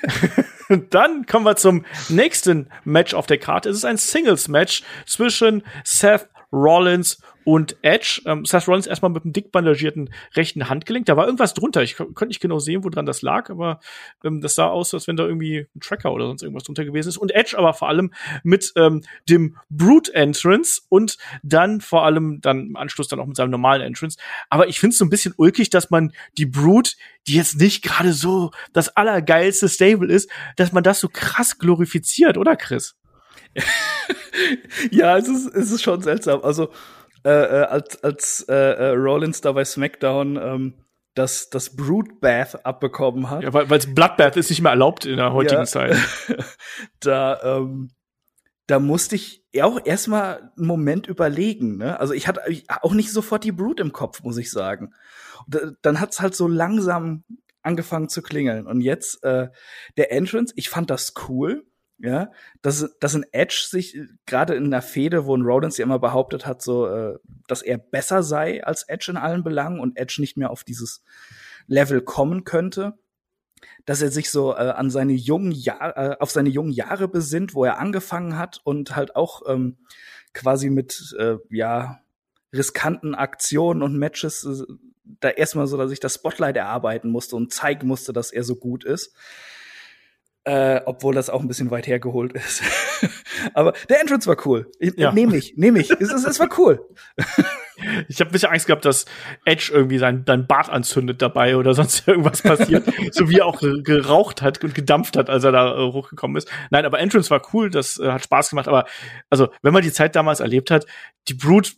Dann 0.91 1.27
kommen 1.27 1.45
wir 1.45 1.57
zum 1.57 1.85
nächsten 2.09 2.69
Match 2.85 3.15
auf 3.15 3.27
der 3.27 3.39
Karte. 3.39 3.71
Es 3.71 3.79
ist 3.79 3.85
ein 3.85 3.97
Singles-Match 3.97 4.85
zwischen 5.05 5.65
Seth 5.85 6.29
Rollins 6.53 7.21
und 7.45 7.77
Edge. 7.83 8.23
Ähm, 8.27 8.45
Seth 8.45 8.69
Rollins 8.69 8.87
erstmal 8.87 9.11
mit 9.11 9.25
einem 9.25 9.33
dick 9.33 9.53
bandagierten 9.53 10.11
rechten 10.35 10.69
Handgelenk. 10.69 11.07
Da 11.07 11.17
war 11.17 11.27
irgendwas 11.27 11.55
drunter. 11.55 11.83
Ich 11.83 11.97
konnte 11.97 12.27
nicht 12.27 12.41
genau 12.41 12.59
sehen, 12.59 12.85
woran 12.85 13.07
das 13.07 13.23
lag, 13.23 13.51
aber 13.51 13.81
ähm, 14.25 14.41
das 14.41 14.55
sah 14.55 14.67
aus, 14.67 14.93
als 14.95 15.07
wenn 15.07 15.17
da 15.17 15.25
irgendwie 15.25 15.67
ein 15.75 15.81
Tracker 15.81 16.13
oder 16.13 16.27
sonst 16.27 16.43
irgendwas 16.43 16.65
drunter 16.65 16.85
gewesen 16.85 17.09
ist. 17.09 17.17
Und 17.17 17.35
Edge 17.35 17.57
aber 17.57 17.75
vor 17.75 17.89
allem 17.89 18.13
mit 18.43 18.73
ähm, 18.77 19.03
dem 19.29 19.57
Brute 19.69 20.15
Entrance 20.15 20.83
und 20.89 21.17
dann 21.43 21.81
vor 21.81 22.05
allem 22.05 22.41
dann 22.41 22.69
im 22.69 22.77
Anschluss 22.77 23.09
dann 23.09 23.21
auch 23.21 23.27
mit 23.27 23.37
seinem 23.37 23.51
normalen 23.51 23.83
Entrance. 23.83 24.19
Aber 24.49 24.69
ich 24.69 24.79
finde 24.79 24.93
es 24.93 24.99
so 24.99 25.05
ein 25.05 25.11
bisschen 25.11 25.35
ulkig, 25.37 25.71
dass 25.71 25.91
man 25.91 26.13
die 26.39 26.47
Brute, 26.47 26.93
die 27.27 27.35
jetzt 27.35 27.59
nicht 27.59 27.83
gerade 27.83 28.13
so 28.13 28.51
das 28.73 28.97
allergeilste 28.97 29.69
Stable 29.69 30.13
ist, 30.13 30.31
dass 30.57 30.73
man 30.73 30.83
das 30.83 31.01
so 31.01 31.09
krass 31.09 31.59
glorifiziert, 31.59 32.37
oder 32.37 32.57
Chris? 32.57 32.97
ja, 34.91 35.17
es 35.17 35.29
ist, 35.29 35.55
es 35.55 35.71
ist 35.71 35.83
schon 35.83 36.03
seltsam. 36.03 36.41
Also, 36.43 36.71
äh, 37.25 37.31
äh, 37.31 37.65
als, 37.65 38.03
als 38.03 38.47
äh, 38.49 38.55
äh, 38.55 38.89
Rollins 38.91 39.41
da 39.41 39.53
bei 39.53 39.65
SmackDown 39.65 40.37
ähm, 40.37 40.75
das, 41.15 41.51
das 41.51 41.77
Brood 41.77 42.21
Bath 42.21 42.65
abbekommen 42.65 43.29
hat. 43.29 43.43
Ja, 43.43 43.53
weil 43.53 43.69
weil's 43.69 43.93
Bloodbath 43.93 44.37
ist 44.37 44.51
nicht 44.51 44.63
mehr 44.63 44.71
erlaubt 44.71 45.05
in 45.05 45.17
der 45.17 45.33
heutigen 45.33 45.63
ja, 45.63 45.67
Zeit. 45.67 45.97
da, 47.01 47.59
ähm, 47.59 47.91
da 48.67 48.79
musste 48.79 49.17
ich 49.17 49.45
auch 49.61 49.85
erstmal 49.85 50.53
einen 50.57 50.67
Moment 50.67 51.09
überlegen. 51.09 51.77
Ne? 51.79 51.99
Also 51.99 52.15
ich 52.15 52.29
hatte 52.29 52.43
auch 52.83 52.95
nicht 52.95 53.13
sofort 53.13 53.45
die 53.45 53.53
Brood 53.53 53.81
im 53.81 53.93
Kopf, 53.93 54.23
muss 54.23 54.39
ich 54.39 54.51
sagen. 54.51 54.95
Da, 55.49 55.73
dann 55.83 56.01
hat's 56.01 56.21
halt 56.21 56.35
so 56.35 56.47
langsam 56.47 57.25
angefangen 57.63 58.09
zu 58.09 58.23
klingeln. 58.23 58.67
Und 58.67 58.81
jetzt 58.81 59.23
äh, 59.25 59.49
der 59.97 60.13
Entrance, 60.13 60.55
ich 60.57 60.71
fand 60.71 60.89
das 60.89 61.15
cool 61.29 61.67
ja, 62.03 62.31
dass, 62.63 62.97
dass 63.01 63.15
ein 63.15 63.27
Edge 63.33 63.67
sich 63.69 63.97
äh, 63.97 64.07
gerade 64.27 64.55
in 64.55 64.65
einer 64.67 64.83
Fehde, 64.83 65.27
wo 65.27 65.37
ein 65.37 65.43
Rollins 65.43 65.77
ja 65.77 65.85
immer 65.85 65.99
behauptet 65.99 66.47
hat, 66.47 66.63
so, 66.63 66.87
äh, 66.87 67.19
dass 67.47 67.63
er 67.63 67.79
besser 67.79 68.23
sei 68.23 68.65
als 68.65 68.85
Edge 68.85 69.11
in 69.11 69.17
allen 69.17 69.45
Belangen 69.45 69.81
und 69.81 69.99
Edge 69.99 70.17
nicht 70.21 70.37
mehr 70.37 70.51
auf 70.51 70.65
dieses 70.65 71.03
Level 71.67 72.01
kommen 72.01 72.45
könnte, 72.45 72.99
dass 73.85 74.03
er 74.03 74.11
sich 74.11 74.31
so 74.31 74.53
äh, 74.53 74.71
an 74.71 74.91
seine 74.91 75.13
jungen 75.13 75.53
Jahre, 75.53 75.97
äh, 75.97 76.17
auf 76.21 76.31
seine 76.31 76.49
jungen 76.49 76.73
Jahre 76.73 77.09
besinnt, 77.09 77.55
wo 77.55 77.65
er 77.65 77.79
angefangen 77.79 78.39
hat 78.39 78.61
und 78.65 78.97
halt 78.97 79.17
auch 79.17 79.43
ähm, 79.47 79.77
quasi 80.33 80.71
mit 80.71 81.15
äh, 81.19 81.37
ja 81.51 82.01
riskanten 82.53 83.15
Aktionen 83.15 83.83
und 83.83 83.97
Matches 83.99 84.45
äh, 84.45 84.73
da 85.21 85.29
erstmal 85.29 85.67
so, 85.67 85.77
dass 85.77 85.91
ich 85.91 86.01
das 86.01 86.15
Spotlight 86.15 86.57
erarbeiten 86.57 87.11
musste 87.11 87.37
und 87.37 87.53
zeigen 87.53 87.87
musste, 87.87 88.13
dass 88.13 88.33
er 88.33 88.45
so 88.45 88.57
gut 88.57 88.85
ist. 88.85 89.15
Äh, 90.45 90.81
obwohl 90.87 91.15
das 91.15 91.29
auch 91.29 91.43
ein 91.43 91.49
bisschen 91.49 91.71
weit 91.71 91.87
hergeholt 91.87 92.33
ist. 92.33 92.63
Aber 93.55 93.75
der 93.91 94.01
Entrance 94.01 94.27
war 94.27 94.37
cool. 94.47 94.71
Ja. 94.81 95.13
Nehme 95.13 95.37
ich, 95.37 95.55
nehme 95.57 95.81
ich. 95.81 95.91
Es, 95.91 96.11
es, 96.11 96.25
es 96.25 96.41
war 96.41 96.49
cool. 96.59 96.87
Ich 98.09 98.21
habe 98.21 98.29
ein 98.29 98.33
bisschen 98.33 98.51
Angst 98.51 98.67
gehabt, 98.67 98.85
dass 98.85 99.07
Edge 99.47 99.71
irgendwie 99.73 99.97
sein, 99.97 100.25
sein 100.27 100.47
Bart 100.47 100.69
anzündet 100.69 101.23
dabei 101.23 101.57
oder 101.57 101.73
sonst 101.73 102.07
irgendwas 102.07 102.43
passiert. 102.43 102.85
so 103.13 103.31
wie 103.31 103.39
er 103.39 103.47
auch 103.47 103.61
geraucht 103.61 104.43
hat 104.43 104.63
und 104.63 104.75
gedampft 104.75 105.17
hat, 105.17 105.31
als 105.31 105.45
er 105.45 105.53
da 105.53 105.75
äh, 105.75 105.93
hochgekommen 105.93 106.37
ist. 106.37 106.51
Nein, 106.71 106.85
aber 106.85 106.99
Entrance 106.99 107.31
war 107.31 107.41
cool, 107.55 107.71
das 107.71 107.99
äh, 107.99 108.13
hat 108.13 108.23
Spaß 108.25 108.51
gemacht. 108.51 108.69
Aber 108.69 108.85
also, 109.31 109.49
wenn 109.63 109.73
man 109.73 109.83
die 109.83 109.93
Zeit 109.93 110.15
damals 110.15 110.41
erlebt 110.41 110.71
hat, 110.71 110.85
die 111.29 111.35
Brute 111.35 111.71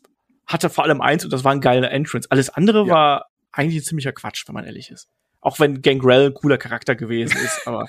hatte 0.46 0.70
vor 0.70 0.84
allem 0.84 1.00
eins 1.00 1.24
und 1.24 1.32
das 1.32 1.44
war 1.44 1.52
ein 1.52 1.60
geiler 1.60 1.92
Entrance. 1.92 2.28
Alles 2.30 2.50
andere 2.50 2.86
ja. 2.86 2.92
war 2.92 3.26
eigentlich 3.52 3.84
ziemlicher 3.84 4.12
Quatsch, 4.12 4.46
wenn 4.48 4.54
man 4.54 4.64
ehrlich 4.64 4.90
ist. 4.90 5.08
Auch 5.42 5.58
wenn 5.58 5.82
Gangrel 5.82 6.28
ein 6.28 6.34
cooler 6.34 6.56
Charakter 6.56 6.94
gewesen 6.94 7.36
ist, 7.36 7.62
aber. 7.66 7.88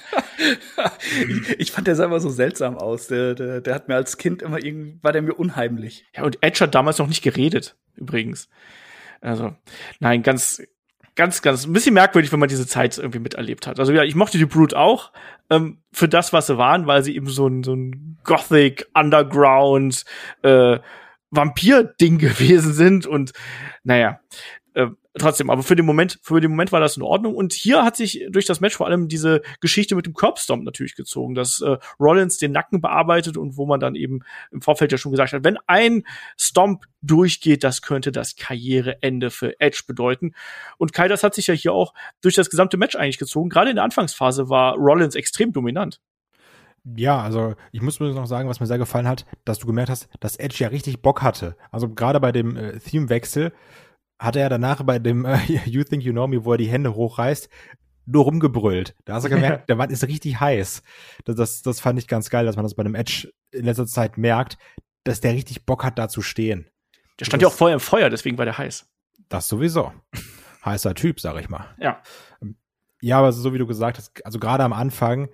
ich, 1.30 1.60
ich, 1.60 1.72
fand 1.72 1.88
der 1.88 1.96
sah 1.96 2.06
immer 2.06 2.20
so 2.20 2.30
seltsam 2.30 2.78
aus. 2.78 3.08
Der, 3.08 3.36
der, 3.36 3.62
der 3.62 3.76
hat 3.76 3.88
mir 3.88 3.96
als 3.96 4.18
Kind 4.18 4.42
immer 4.42 4.62
irgendwie, 4.62 4.98
war 5.02 5.14
der 5.14 5.22
mir 5.22 5.36
unheimlich. 5.36 6.06
Ja, 6.16 6.24
und 6.24 6.40
Edge 6.42 6.62
hat 6.62 6.76
damals 6.76 6.98
noch 6.98 7.08
nicht 7.08 7.22
geredet, 7.22 7.78
übrigens. 7.96 8.50
Also, 9.22 9.56
nein, 10.00 10.24
ganz, 10.24 10.62
ganz, 11.16 11.42
ganz, 11.42 11.66
ein 11.66 11.74
bisschen 11.74 11.94
merkwürdig, 11.94 12.32
wenn 12.32 12.40
man 12.40 12.50
diese 12.50 12.68
Zeit 12.68 12.98
irgendwie 12.98 13.20
miterlebt 13.20 13.68
hat. 13.68 13.80
Also 13.80 13.94
ja, 13.94 14.04
ich 14.04 14.16
mochte 14.16 14.38
die 14.38 14.46
Brute 14.46 14.78
auch 14.78 15.12
ähm, 15.50 15.78
für 15.92 16.10
das, 16.10 16.34
was 16.34 16.48
sie 16.48 16.58
waren, 16.58 16.88
weil 16.88 17.04
sie 17.04 17.16
eben 17.16 17.30
so 17.30 17.48
ein, 17.48 17.64
so 17.64 17.76
ein 17.76 18.18
Gothic 18.24 18.88
Underground 18.94 20.06
äh, 20.42 20.80
Vampir-Ding 21.30 22.18
gewesen 22.20 22.74
sind 22.74 23.06
und 23.06 23.34
naja, 23.84 24.20
äh, 24.74 24.88
trotzdem, 25.18 25.50
aber 25.50 25.64
für 25.64 25.76
den 25.76 25.86
Moment, 25.86 26.20
für 26.22 26.42
den 26.42 26.52
Moment 26.52 26.72
war 26.72 26.80
das 26.80 26.98
in 26.98 27.04
Ordnung. 27.04 27.36
Und 27.36 27.54
hier 27.54 27.84
hat 27.84 27.96
sich 27.96 28.26
durch 28.30 28.46
das 28.46 28.62
Match 28.62 28.76
vor 28.76 28.88
allem 28.88 29.08
diese 29.08 29.42
Geschichte 29.62 29.96
mit 29.96 30.06
dem 30.06 30.14
Curbstomp 30.14 30.64
natürlich 30.64 30.96
gezogen, 30.96 31.36
dass 31.36 31.62
äh, 31.62 31.78
Rollins 32.00 32.38
den 32.38 32.52
Nacken 32.52 32.82
bearbeitet 32.82 33.38
und 33.38 33.58
wo 33.58 33.66
man 33.66 33.80
dann 33.80 33.96
eben 33.96 34.22
im 34.52 34.62
Vorfeld 34.62 34.92
ja 34.92 34.98
schon 34.98 35.12
gesagt 35.12 35.34
hat, 35.34 35.44
wenn 35.44 35.58
ein 35.68 36.04
Stomp 36.38 36.86
durchgeht, 37.02 37.64
das 37.64 37.82
könnte 37.82 38.12
das 38.12 38.36
Karriereende 38.36 39.30
für 39.30 39.60
Edge 39.60 39.84
bedeuten. 39.86 40.34
Und 40.78 40.94
Kai, 40.94 41.08
das 41.08 41.24
hat 41.24 41.36
sich 41.36 41.48
ja 41.48 41.54
hier 41.54 41.74
auch 41.74 41.94
durch 42.22 42.36
das 42.36 42.50
gesamte 42.50 42.78
Match 42.78 42.96
eigentlich 42.96 43.20
gezogen. 43.20 43.50
Gerade 43.50 43.70
in 43.70 43.76
der 43.76 43.86
Anfangsphase 43.86 44.50
war 44.50 44.76
Rollins 44.76 45.16
extrem 45.16 45.54
dominant. 45.54 46.00
Ja, 46.98 47.22
also 47.22 47.56
ich 47.72 47.82
muss 47.82 48.02
mir 48.02 48.14
noch 48.14 48.26
sagen, 48.26 48.50
was 48.50 48.60
mir 48.60 48.66
sehr 48.66 48.78
gefallen 48.78 49.08
hat, 49.08 49.26
dass 49.46 49.60
du 49.60 49.68
gemerkt 49.68 49.90
hast, 49.90 50.10
dass 50.20 50.36
Edge 50.36 50.58
ja 50.60 50.68
richtig 50.68 51.02
Bock 51.02 51.22
hatte. 51.22 51.56
Also 51.72 51.88
gerade 51.88 52.20
bei 52.20 52.34
dem 52.34 52.58
äh, 52.58 52.80
Themewechsel 52.80 53.54
hat 54.24 54.38
er 54.38 54.48
danach 54.48 54.82
bei 54.84 55.00
dem 55.00 55.26
äh, 55.26 55.38
You 55.66 55.84
Think 55.84 56.04
You 56.04 56.14
Know 56.14 56.28
Me, 56.28 56.46
wo 56.46 56.54
er 56.54 56.58
die 56.58 56.68
Hände 56.68 56.96
hochreißt, 56.96 57.50
nur 58.06 58.24
rumgebrüllt. 58.24 58.96
Da 59.06 59.16
hast 59.16 59.26
du 59.26 59.30
gemerkt, 59.30 59.70
der 59.70 59.76
Mann 59.76 59.90
ist 59.90 60.08
richtig 60.08 60.40
heiß. 60.40 60.82
Das, 61.26 61.36
das, 61.36 61.62
das 61.62 61.80
fand 61.82 62.00
ich 62.00 62.08
ganz 62.08 62.30
geil, 62.30 62.46
dass 62.46 62.56
man 62.56 62.64
das 62.64 62.76
bei 62.76 62.84
dem 62.84 62.96
Edge 62.96 63.32
in 63.52 63.66
letzter 63.66 63.86
Zeit 63.86 64.18
merkt, 64.18 64.58
dass 65.04 65.20
der 65.20 65.34
richtig 65.34 65.66
Bock 65.66 65.84
hat, 65.84 66.00
da 66.00 66.08
zu 66.08 66.22
stehen. 66.22 66.70
Der 67.20 67.26
stand 67.26 67.44
ja 67.44 67.50
auch 67.50 67.54
vorher 67.54 67.76
im 67.76 67.82
Feuer, 67.82 68.10
deswegen 68.10 68.38
war 68.38 68.46
der 68.46 68.58
heiß. 68.58 68.90
Das 69.30 69.48
sowieso. 69.48 69.92
Heißer 70.66 70.96
Typ, 70.96 71.20
sag 71.20 71.38
ich 71.42 71.50
mal. 71.50 71.76
Ja. 71.78 72.02
Ja, 73.02 73.20
aber 73.20 73.34
so 73.34 73.54
wie 73.54 73.58
du 73.58 73.68
gesagt 73.68 73.98
hast, 73.98 74.26
also 74.26 74.40
gerade 74.40 74.64
am 74.64 74.72
Anfang, 74.72 75.28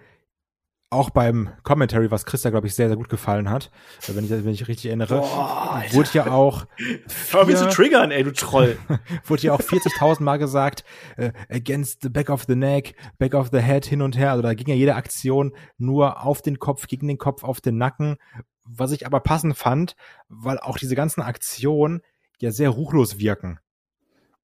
auch 0.91 1.11
beim 1.11 1.49
Commentary, 1.63 2.09
was 2.09 2.25
Christa, 2.25 2.49
glaube 2.49 2.67
ich, 2.67 2.73
sehr, 2.73 2.87
sehr 2.87 2.97
gut 2.97 3.09
gefallen 3.09 3.49
hat, 3.49 3.69
äh, 4.07 4.15
wenn 4.15 4.25
ich, 4.25 4.31
wenn 4.31 4.47
ich 4.47 4.67
richtig 4.67 4.87
erinnere, 4.87 5.19
Boah, 5.19 5.83
wurde 5.91 6.09
ja 6.13 6.31
auch. 6.31 6.65
Hör 7.31 7.45
mich 7.45 7.57
zu 7.57 7.69
triggern, 7.69 8.11
ey, 8.11 8.23
du 8.23 8.33
Troll. 8.33 8.77
wurde 9.25 9.43
ja 9.43 9.53
auch 9.53 9.61
40.000 9.61 10.23
Mal 10.23 10.37
gesagt, 10.37 10.83
äh, 11.17 11.31
against 11.49 12.01
the 12.01 12.09
back 12.09 12.29
of 12.29 12.45
the 12.47 12.55
neck, 12.55 12.95
back 13.19 13.33
of 13.35 13.49
the 13.51 13.59
head, 13.59 13.85
hin 13.85 14.01
und 14.01 14.17
her. 14.17 14.31
Also 14.31 14.41
da 14.41 14.53
ging 14.53 14.67
ja 14.67 14.75
jede 14.75 14.95
Aktion 14.95 15.53
nur 15.77 16.23
auf 16.23 16.41
den 16.41 16.57
Kopf, 16.57 16.87
gegen 16.87 17.07
den 17.07 17.17
Kopf, 17.17 17.43
auf 17.43 17.61
den 17.61 17.77
Nacken. 17.77 18.17
Was 18.65 18.91
ich 18.91 19.05
aber 19.05 19.19
passend 19.19 19.57
fand, 19.57 19.95
weil 20.27 20.59
auch 20.59 20.77
diese 20.77 20.95
ganzen 20.95 21.21
Aktionen 21.21 22.01
ja 22.39 22.51
sehr 22.51 22.69
ruchlos 22.69 23.19
wirken. 23.19 23.59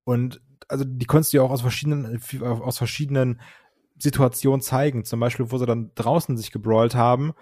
Und 0.03 0.41
also 0.67 0.84
die 0.85 1.05
konntest 1.05 1.34
du 1.34 1.38
ja 1.38 1.43
auch 1.43 1.51
aus 1.51 1.61
verschiedenen, 1.61 2.22
aus 2.41 2.77
verschiedenen 2.77 3.39
Situation 3.97 4.61
zeigen. 4.61 5.05
Zum 5.05 5.19
Beispiel, 5.19 5.51
wo 5.51 5.57
sie 5.57 5.65
dann 5.65 5.91
draußen 5.95 6.38
sich 6.38 6.51
gebrawlt 6.51 6.95
haben 6.95 7.34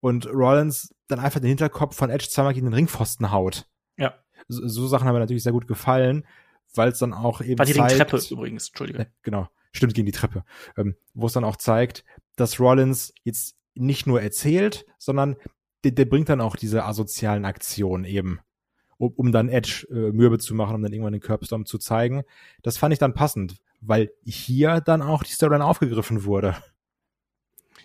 und 0.00 0.26
Rollins 0.26 0.94
dann 1.08 1.20
einfach 1.20 1.40
den 1.40 1.48
Hinterkopf 1.48 1.96
von 1.96 2.10
Edge 2.10 2.28
zweimal 2.28 2.54
gegen 2.54 2.66
den 2.66 2.74
Ringpfosten 2.74 3.30
haut. 3.30 3.66
Ja. 3.96 4.14
So, 4.48 4.66
so 4.66 4.86
Sachen 4.86 5.06
haben 5.06 5.14
mir 5.14 5.20
natürlich 5.20 5.42
sehr 5.42 5.52
gut 5.52 5.68
gefallen, 5.68 6.26
weil 6.74 6.90
es 6.90 6.98
dann 6.98 7.12
auch 7.12 7.40
eben 7.40 7.58
War 7.58 7.66
die 7.66 7.74
zeigt, 7.74 7.96
Treppe 7.96 8.20
übrigens, 8.30 8.68
Entschuldige. 8.68 9.00
Äh, 9.00 9.06
genau, 9.22 9.48
stimmt 9.72 9.94
gegen 9.94 10.06
die 10.06 10.12
Treppe. 10.12 10.44
Ähm, 10.76 10.96
wo 11.14 11.26
es 11.26 11.32
dann 11.32 11.44
auch 11.44 11.56
zeigt, 11.56 12.04
dass 12.36 12.60
Rollins 12.60 13.14
jetzt 13.24 13.56
nicht 13.74 14.06
nur 14.06 14.20
erzählt, 14.20 14.86
sondern 14.98 15.36
der, 15.84 15.92
der 15.92 16.04
bringt 16.04 16.28
dann 16.28 16.40
auch 16.40 16.56
diese 16.56 16.84
asozialen 16.84 17.44
Aktionen 17.44 18.04
eben 18.04 18.40
um, 19.02 19.12
um 19.16 19.32
dann 19.32 19.48
Edge 19.48 19.86
äh, 19.90 20.12
mürbe 20.12 20.38
zu 20.38 20.54
machen, 20.54 20.76
um 20.76 20.82
dann 20.82 20.92
irgendwann 20.92 21.12
den 21.12 21.20
Curbstorm 21.20 21.66
zu 21.66 21.78
zeigen. 21.78 22.22
Das 22.62 22.78
fand 22.78 22.92
ich 22.92 22.98
dann 23.00 23.14
passend, 23.14 23.56
weil 23.82 24.10
hier 24.24 24.80
dann 24.80 25.02
auch 25.02 25.22
die 25.22 25.32
Storyline 25.32 25.64
aufgegriffen 25.64 26.24
wurde. 26.24 26.56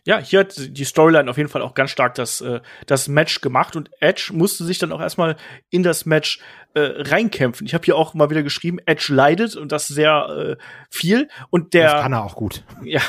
Ja, 0.06 0.20
hier 0.20 0.40
hat 0.40 0.56
die 0.58 0.86
Storyline 0.86 1.30
auf 1.30 1.36
jeden 1.36 1.50
Fall 1.50 1.62
auch 1.62 1.74
ganz 1.74 1.92
stark 1.92 2.16
das, 2.16 2.40
äh, 2.40 2.62
das 2.86 3.10
Match 3.10 3.42
gemacht 3.42 3.76
und 3.76 3.90
Edge 4.00 4.32
musste 4.32 4.64
sich 4.64 4.80
dann 4.80 4.94
auch 4.94 5.02
erstmal 5.02 5.36
in 5.70 5.84
das 5.84 6.06
Match 6.06 6.40
äh, 6.76 6.80
reinkämpfen. 6.80 7.68
Ich 7.68 7.74
habe 7.74 7.84
hier 7.84 7.98
auch 7.98 8.14
mal 8.14 8.30
wieder 8.30 8.42
geschrieben, 8.42 8.80
Edge 8.86 9.14
leidet 9.14 9.58
und 9.58 9.74
das 9.74 9.88
sehr 9.88 10.30
äh, 10.30 10.64
viel 10.90 11.28
und 11.50 11.74
der 11.74 11.92
Das 11.92 12.02
kann 12.04 12.14
er 12.14 12.24
auch 12.24 12.36
gut. 12.36 12.64
Ja. 12.84 13.02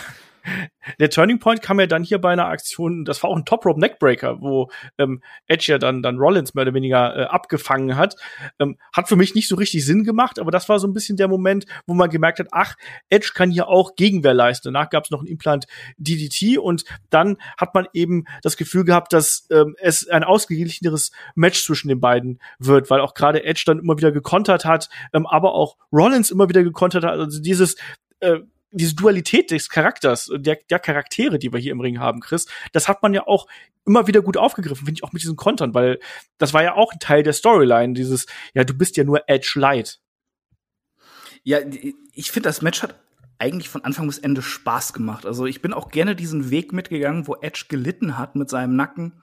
Der 0.99 1.11
Turning 1.11 1.39
Point 1.39 1.63
kam 1.63 1.81
ja 1.81 1.87
dann 1.87 2.03
hier 2.03 2.21
bei 2.21 2.33
einer 2.33 2.47
Aktion, 2.47 3.05
das 3.05 3.23
war 3.23 3.31
auch 3.31 3.37
ein 3.37 3.45
Top 3.45 3.65
Rope 3.67 3.81
Neckbreaker, 3.81 4.41
wo 4.41 4.71
ähm, 4.99 5.23
Edge 5.47 5.73
ja 5.73 5.79
dann, 5.79 6.03
dann 6.03 6.19
Rollins 6.19 6.55
mehr 6.55 6.63
oder 6.63 6.75
weniger 6.75 7.17
äh, 7.17 7.25
abgefangen 7.25 7.97
hat. 7.97 8.17
Ähm, 8.59 8.77
hat 8.93 9.09
für 9.09 9.17
mich 9.17 9.35
nicht 9.35 9.49
so 9.49 9.57
richtig 9.57 9.85
Sinn 9.85 10.05
gemacht, 10.05 10.39
aber 10.39 10.51
das 10.51 10.69
war 10.69 10.79
so 10.79 10.87
ein 10.87 10.95
bisschen 10.95 11.17
der 11.17 11.29
Moment, 11.29 11.67
wo 11.87 11.95
man 11.95 12.11
gemerkt 12.11 12.39
hat, 12.39 12.49
ach, 12.53 12.75
Edge 13.09 13.33
kann 13.35 13.51
hier 13.51 13.69
auch 13.69 13.97
Gegenwehr 13.97 14.35
leisten. 14.35 14.73
Danach 14.73 14.91
gab 14.91 15.05
es 15.05 15.11
noch 15.11 15.23
ein 15.23 15.27
Implant 15.27 15.67
DDT 15.99 16.59
und 16.59 16.85
dann 17.11 17.37
hat 17.57 17.75
man 17.75 17.87
eben 17.93 18.25
das 18.43 18.57
Gefühl 18.57 18.85
gehabt, 18.85 19.13
dass 19.13 19.47
ähm, 19.51 19.77
es 19.79 20.09
ein 20.09 20.25
ausgeglicheneres 20.25 21.13
Match 21.35 21.65
zwischen 21.65 21.89
den 21.89 22.01
beiden 22.01 22.41
wird, 22.59 22.91
weil 22.91 23.01
auch 23.01 23.15
gerade 23.15 23.45
Edge 23.45 23.63
dann 23.67 23.79
immer 23.79 23.97
wieder 23.97 24.13
gekontert 24.13 24.65
hat, 24.65 24.89
ähm, 25.13 25.27
aber 25.27 25.55
auch 25.55 25.77
Rollins 25.93 26.31
immer 26.31 26.49
wieder 26.49 26.63
gekontert 26.63 27.05
hat. 27.05 27.19
Also 27.19 27.41
dieses 27.41 27.77
äh, 28.21 28.39
diese 28.71 28.95
Dualität 28.95 29.51
des 29.51 29.69
Charakters, 29.69 30.31
der, 30.35 30.59
der 30.69 30.79
Charaktere, 30.79 31.39
die 31.39 31.53
wir 31.53 31.59
hier 31.59 31.73
im 31.73 31.81
Ring 31.81 31.99
haben, 31.99 32.21
Chris, 32.21 32.47
das 32.73 32.89
hat 32.89 33.03
man 33.03 33.15
ja 33.15 33.27
auch 33.27 33.47
immer 33.87 34.07
wieder 34.07 34.21
gut 34.21 34.37
aufgegriffen, 34.37 34.85
finde 34.85 34.99
ich 34.99 35.05
auch 35.05 35.13
mit 35.13 35.23
diesen 35.23 35.37
Kontern, 35.37 35.75
weil 35.75 35.99
das 36.37 36.53
war 36.53 36.63
ja 36.63 36.75
auch 36.75 36.93
ein 36.93 36.99
Teil 36.99 37.23
der 37.23 37.33
Storyline, 37.33 37.95
dieses, 37.95 38.27
ja, 38.55 38.65
du 38.65 38.75
bist 38.75 38.97
ja 38.97 39.05
nur 39.05 39.23
Edge 39.29 39.53
Light. 39.57 40.01
Ja, 41.43 41.61
ich 42.13 42.31
finde, 42.31 42.49
das 42.49 42.61
Match 42.61 42.83
hat 42.83 43.01
eigentlich 43.39 43.69
von 43.69 43.85
Anfang 43.85 44.07
bis 44.07 44.19
Ende 44.19 44.43
Spaß 44.43 44.93
gemacht. 44.93 45.25
Also 45.25 45.47
ich 45.47 45.63
bin 45.63 45.73
auch 45.73 45.91
gerne 45.91 46.17
diesen 46.17 46.51
Weg 46.51 46.73
mitgegangen, 46.73 47.27
wo 47.27 47.37
Edge 47.37 47.67
gelitten 47.69 48.19
hat 48.19 48.35
mit 48.35 48.51
seinem 48.51 48.77
Nacken. 48.77 49.23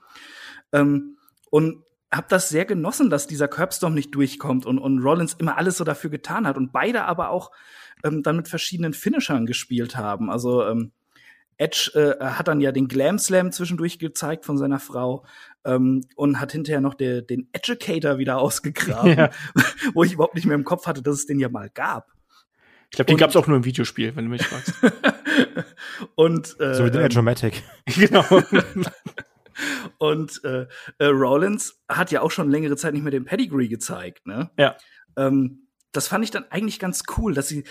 Ähm, 0.72 1.18
und 1.50 1.84
habe 2.12 2.26
das 2.28 2.48
sehr 2.48 2.64
genossen, 2.64 3.10
dass 3.10 3.26
dieser 3.26 3.48
Curbstorm 3.48 3.94
nicht 3.94 4.14
durchkommt 4.14 4.64
und, 4.66 4.78
und 4.78 5.00
Rollins 5.00 5.34
immer 5.34 5.56
alles 5.58 5.76
so 5.76 5.84
dafür 5.84 6.10
getan 6.10 6.46
hat 6.46 6.56
und 6.56 6.72
beide 6.72 7.04
aber 7.04 7.30
auch 7.30 7.50
ähm, 8.04 8.22
dann 8.22 8.36
mit 8.36 8.48
verschiedenen 8.48 8.92
Finishern 8.92 9.46
gespielt 9.46 9.96
haben. 9.96 10.30
Also 10.30 10.64
ähm, 10.64 10.92
Edge 11.58 11.90
äh, 11.94 12.24
hat 12.24 12.48
dann 12.48 12.60
ja 12.60 12.70
den 12.70 12.88
Glam 12.88 13.18
Slam 13.18 13.50
zwischendurch 13.50 13.98
gezeigt 13.98 14.44
von 14.44 14.58
seiner 14.58 14.78
Frau 14.78 15.24
ähm, 15.64 16.02
und 16.14 16.40
hat 16.40 16.52
hinterher 16.52 16.80
noch 16.80 16.94
der, 16.94 17.22
den 17.22 17.48
Educator 17.52 18.18
wieder 18.18 18.38
ausgegraben, 18.38 19.16
ja. 19.16 19.30
wo 19.94 20.04
ich 20.04 20.12
überhaupt 20.12 20.34
nicht 20.34 20.46
mehr 20.46 20.54
im 20.54 20.64
Kopf 20.64 20.86
hatte, 20.86 21.02
dass 21.02 21.14
es 21.16 21.26
den 21.26 21.40
ja 21.40 21.48
mal 21.48 21.70
gab. 21.70 22.12
Ich 22.90 22.96
glaube, 22.96 23.06
den 23.06 23.16
gab 23.16 23.30
es 23.30 23.36
auch 23.36 23.46
nur 23.46 23.56
im 23.56 23.64
Videospiel, 23.64 24.14
wenn 24.14 24.26
du 24.26 24.30
mich 24.30 24.46
fragst. 24.46 24.74
und 26.14 26.60
äh, 26.60 26.74
so 26.74 26.84
wie 26.84 26.90
den 26.90 27.00
ähm, 27.00 27.06
Edge-O-Matic. 27.06 27.62
genau. 27.86 28.24
Und 29.98 30.42
äh, 30.44 30.66
äh, 30.98 31.06
Rollins 31.06 31.80
hat 31.88 32.10
ja 32.10 32.20
auch 32.22 32.30
schon 32.30 32.50
längere 32.50 32.76
Zeit 32.76 32.94
nicht 32.94 33.02
mehr 33.02 33.10
den 33.10 33.24
Pedigree 33.24 33.68
gezeigt, 33.68 34.26
ne? 34.26 34.50
Ja. 34.58 34.76
Ähm, 35.16 35.68
das 35.92 36.08
fand 36.08 36.24
ich 36.24 36.30
dann 36.30 36.44
eigentlich 36.50 36.78
ganz 36.78 37.04
cool, 37.16 37.34
dass 37.34 37.48
sie, 37.48 37.64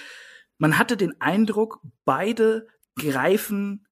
man 0.57 0.77
hatte 0.77 0.97
den 0.97 1.19
Eindruck, 1.21 1.81
beide 2.05 2.67
greifen 2.95 3.85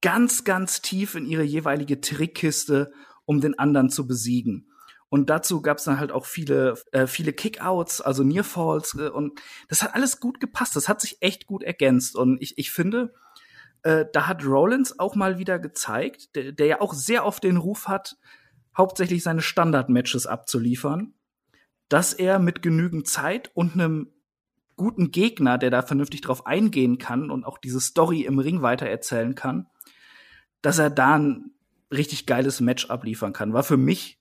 ganz, 0.00 0.44
ganz 0.44 0.82
tief 0.82 1.14
in 1.14 1.26
ihre 1.26 1.44
jeweilige 1.44 2.00
Trickkiste, 2.00 2.92
um 3.24 3.40
den 3.40 3.58
anderen 3.58 3.90
zu 3.90 4.06
besiegen. 4.06 4.70
Und 5.08 5.30
dazu 5.30 5.62
gab 5.62 5.78
es 5.78 5.84
dann 5.84 6.00
halt 6.00 6.10
auch 6.10 6.26
viele, 6.26 6.74
äh, 6.90 7.06
viele 7.06 7.32
Kickouts, 7.32 8.00
also 8.00 8.24
Nearfalls 8.24 8.94
äh, 8.98 9.08
und 9.08 9.40
das 9.68 9.82
hat 9.82 9.94
alles 9.94 10.18
gut 10.20 10.40
gepasst. 10.40 10.74
Das 10.74 10.88
hat 10.88 11.00
sich 11.00 11.18
echt 11.22 11.46
gut 11.46 11.62
ergänzt. 11.62 12.16
Und 12.16 12.42
ich, 12.42 12.58
ich 12.58 12.72
finde, 12.72 13.14
äh, 13.86 14.06
da 14.12 14.26
hat 14.26 14.44
Rollins 14.44 14.98
auch 14.98 15.14
mal 15.14 15.38
wieder 15.38 15.58
gezeigt, 15.58 16.34
der, 16.36 16.52
der 16.52 16.66
ja 16.66 16.80
auch 16.80 16.94
sehr 16.94 17.24
oft 17.24 17.44
den 17.44 17.56
Ruf 17.56 17.88
hat, 17.88 18.16
hauptsächlich 18.76 19.22
seine 19.22 19.42
Standard-Matches 19.42 20.26
abzuliefern 20.26 21.14
dass 21.88 22.12
er 22.12 22.38
mit 22.38 22.62
genügend 22.62 23.06
Zeit 23.06 23.50
und 23.54 23.74
einem 23.74 24.12
guten 24.76 25.10
Gegner, 25.10 25.58
der 25.58 25.70
da 25.70 25.82
vernünftig 25.82 26.20
drauf 26.20 26.46
eingehen 26.46 26.98
kann 26.98 27.30
und 27.30 27.44
auch 27.44 27.58
diese 27.58 27.80
Story 27.80 28.22
im 28.22 28.38
Ring 28.38 28.62
weitererzählen 28.62 29.34
kann, 29.34 29.66
dass 30.60 30.78
er 30.78 30.90
da 30.90 31.14
ein 31.14 31.52
richtig 31.90 32.26
geiles 32.26 32.60
Match 32.60 32.90
abliefern 32.90 33.32
kann. 33.32 33.52
War 33.52 33.62
für 33.62 33.76
mich 33.76 34.20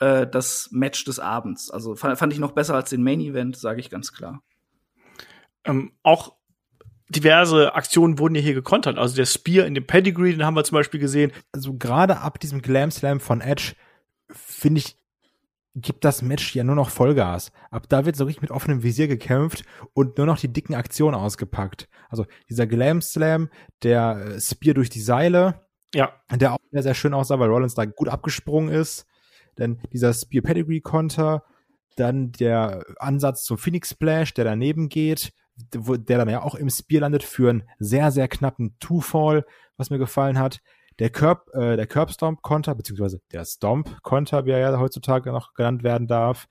äh, 0.00 0.26
das 0.26 0.68
Match 0.72 1.04
des 1.04 1.20
Abends. 1.20 1.70
Also 1.70 1.94
fand, 1.94 2.18
fand 2.18 2.32
ich 2.32 2.38
noch 2.38 2.52
besser 2.52 2.74
als 2.74 2.90
den 2.90 3.02
Main 3.02 3.20
Event, 3.20 3.56
sage 3.56 3.80
ich 3.80 3.88
ganz 3.88 4.12
klar. 4.12 4.42
Ähm, 5.64 5.92
auch 6.02 6.36
diverse 7.14 7.74
Aktionen 7.74 8.18
wurden 8.18 8.34
ja 8.34 8.40
hier 8.40 8.54
gekontert. 8.54 8.98
Also 8.98 9.16
der 9.16 9.26
Spear 9.26 9.66
in 9.66 9.74
dem 9.74 9.86
Pedigree, 9.86 10.32
den 10.32 10.44
haben 10.44 10.56
wir 10.56 10.64
zum 10.64 10.76
Beispiel 10.76 11.00
gesehen. 11.00 11.32
Also 11.52 11.74
gerade 11.74 12.18
ab 12.18 12.40
diesem 12.40 12.62
Glam 12.62 12.90
Slam 12.90 13.20
von 13.20 13.40
Edge 13.40 13.74
finde 14.30 14.80
ich 14.80 14.96
gibt 15.76 16.04
das 16.04 16.22
Match 16.22 16.54
ja 16.54 16.62
nur 16.62 16.76
noch 16.76 16.90
Vollgas. 16.90 17.50
Ab 17.70 17.88
da 17.88 18.06
wird 18.06 18.16
so 18.16 18.24
richtig 18.24 18.42
mit 18.42 18.50
offenem 18.50 18.82
Visier 18.82 19.08
gekämpft 19.08 19.64
und 19.92 20.16
nur 20.16 20.26
noch 20.26 20.38
die 20.38 20.52
dicken 20.52 20.74
Aktionen 20.74 21.16
ausgepackt. 21.16 21.88
Also 22.08 22.26
dieser 22.48 22.66
Glam 22.66 23.02
Slam, 23.02 23.50
der 23.82 24.36
äh, 24.36 24.40
Spear 24.40 24.74
durch 24.74 24.88
die 24.90 25.00
Seile, 25.00 25.66
ja. 25.92 26.12
der 26.30 26.52
auch 26.52 26.58
sehr, 26.70 26.82
sehr 26.82 26.94
schön 26.94 27.14
aussah, 27.14 27.38
weil 27.38 27.48
Rollins 27.48 27.74
da 27.74 27.84
gut 27.86 28.08
abgesprungen 28.08 28.72
ist. 28.72 29.06
Dann 29.56 29.80
dieser 29.92 30.12
Spear 30.14 30.42
Pedigree 30.42 30.80
Konter, 30.80 31.44
dann 31.96 32.32
der 32.32 32.84
Ansatz 32.98 33.44
zum 33.44 33.58
Phoenix 33.58 33.90
Splash, 33.90 34.34
der 34.34 34.44
daneben 34.44 34.88
geht, 34.88 35.32
wo, 35.74 35.96
der 35.96 36.18
dann 36.18 36.28
ja 36.28 36.42
auch 36.42 36.54
im 36.54 36.70
Spear 36.70 37.02
landet 37.02 37.22
für 37.22 37.50
einen 37.50 37.62
sehr, 37.78 38.10
sehr 38.10 38.28
knappen 38.28 38.76
Two-Fall, 38.80 39.44
was 39.76 39.90
mir 39.90 39.98
gefallen 39.98 40.38
hat. 40.38 40.60
Der 40.98 41.10
Curb, 41.10 41.50
äh, 41.54 41.76
der 41.76 41.86
Curb 41.86 42.10
Stomp 42.10 42.42
Konter, 42.42 42.74
beziehungsweise 42.74 43.20
der 43.32 43.44
Stomp 43.44 44.02
Konter, 44.02 44.46
wie 44.46 44.50
er 44.50 44.58
ja 44.58 44.78
heutzutage 44.78 45.32
noch 45.32 45.54
genannt 45.54 45.82
werden 45.82 46.06
darf, 46.06 46.46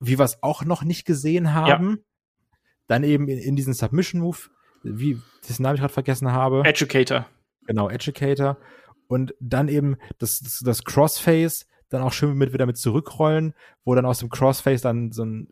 wie 0.00 0.18
wir 0.18 0.24
es 0.24 0.42
auch 0.42 0.64
noch 0.64 0.84
nicht 0.84 1.04
gesehen 1.04 1.54
haben. 1.54 1.90
Ja. 1.90 1.96
Dann 2.86 3.04
eben 3.04 3.28
in, 3.28 3.38
in 3.38 3.56
diesen 3.56 3.74
Submission 3.74 4.22
Move, 4.22 4.38
wie, 4.82 5.20
dessen 5.46 5.62
Namen 5.62 5.74
ich 5.74 5.80
gerade 5.80 5.92
vergessen 5.92 6.32
habe. 6.32 6.62
Educator. 6.64 7.26
Genau, 7.66 7.90
Educator. 7.90 8.56
Und 9.08 9.34
dann 9.40 9.68
eben 9.68 9.96
das, 10.18 10.40
das, 10.40 10.60
das 10.64 10.84
Crossface, 10.84 11.66
dann 11.90 12.02
auch 12.02 12.12
schön 12.12 12.34
mit 12.34 12.52
wieder 12.52 12.66
mit 12.66 12.76
zurückrollen, 12.76 13.54
wo 13.84 13.94
dann 13.94 14.04
aus 14.04 14.18
dem 14.18 14.28
Crossface 14.28 14.82
dann 14.82 15.12
so 15.12 15.24
ein 15.24 15.48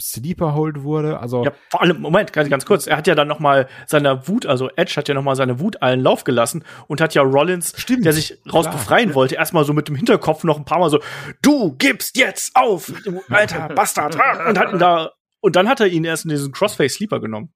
Sleeper 0.00 0.54
Hold 0.54 0.82
wurde. 0.82 1.20
Also 1.20 1.44
ja, 1.44 1.52
vor 1.70 1.82
allem 1.82 2.00
Moment, 2.00 2.32
ganz, 2.32 2.48
ganz 2.48 2.64
kurz, 2.64 2.86
er 2.86 2.96
hat 2.96 3.06
ja 3.06 3.14
dann 3.14 3.28
noch 3.28 3.40
mal 3.40 3.68
seiner 3.86 4.26
Wut, 4.28 4.46
also 4.46 4.70
Edge 4.76 4.94
hat 4.96 5.08
ja 5.08 5.14
noch 5.14 5.22
mal 5.22 5.36
seine 5.36 5.60
Wut 5.60 5.82
allen 5.82 6.00
Lauf 6.00 6.24
gelassen 6.24 6.64
und 6.86 7.00
hat 7.00 7.14
ja 7.14 7.22
Rollins, 7.22 7.74
Stimmt, 7.76 8.04
der 8.04 8.12
sich 8.12 8.38
raus 8.52 8.64
klar, 8.64 8.76
befreien 8.76 9.14
wollte, 9.14 9.34
erstmal 9.34 9.64
so 9.64 9.72
mit 9.72 9.88
dem 9.88 9.96
Hinterkopf 9.96 10.44
noch 10.44 10.56
ein 10.56 10.64
paar 10.64 10.78
Mal 10.78 10.90
so, 10.90 11.00
du 11.42 11.74
gibst 11.76 12.16
jetzt 12.16 12.56
auf, 12.56 12.92
du 13.04 13.22
alter 13.28 13.68
Bastard, 13.68 14.16
und 14.48 14.58
hat 14.58 14.72
ihn 14.72 14.78
da 14.78 15.10
und 15.40 15.54
dann 15.54 15.68
hat 15.68 15.80
er 15.80 15.86
ihn 15.86 16.04
erst 16.04 16.24
in 16.24 16.30
diesen 16.30 16.52
Crossface 16.52 16.94
Sleeper 16.94 17.20
genommen. 17.20 17.52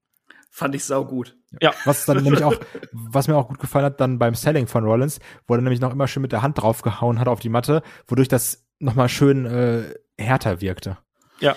Fand 0.53 0.75
ich 0.75 0.83
sau 0.83 1.05
gut. 1.05 1.37
Ja. 1.61 1.73
Was 1.85 2.05
dann 2.05 2.23
nämlich 2.23 2.43
auch, 2.43 2.55
was 2.91 3.29
mir 3.29 3.37
auch 3.37 3.47
gut 3.47 3.59
gefallen 3.59 3.85
hat, 3.85 4.01
dann 4.01 4.19
beim 4.19 4.35
Selling 4.35 4.67
von 4.67 4.83
Rollins, 4.83 5.19
wo 5.47 5.55
er 5.55 5.61
nämlich 5.61 5.79
noch 5.79 5.93
immer 5.93 6.07
schön 6.09 6.21
mit 6.21 6.33
der 6.33 6.41
Hand 6.41 6.61
draufgehauen 6.61 7.19
hat 7.19 7.29
auf 7.29 7.39
die 7.39 7.49
Matte, 7.49 7.81
wodurch 8.05 8.27
das 8.27 8.65
nochmal 8.79 9.07
schön 9.07 9.45
äh, 9.45 9.93
härter 10.17 10.59
wirkte. 10.59 10.97
Ja. 11.39 11.55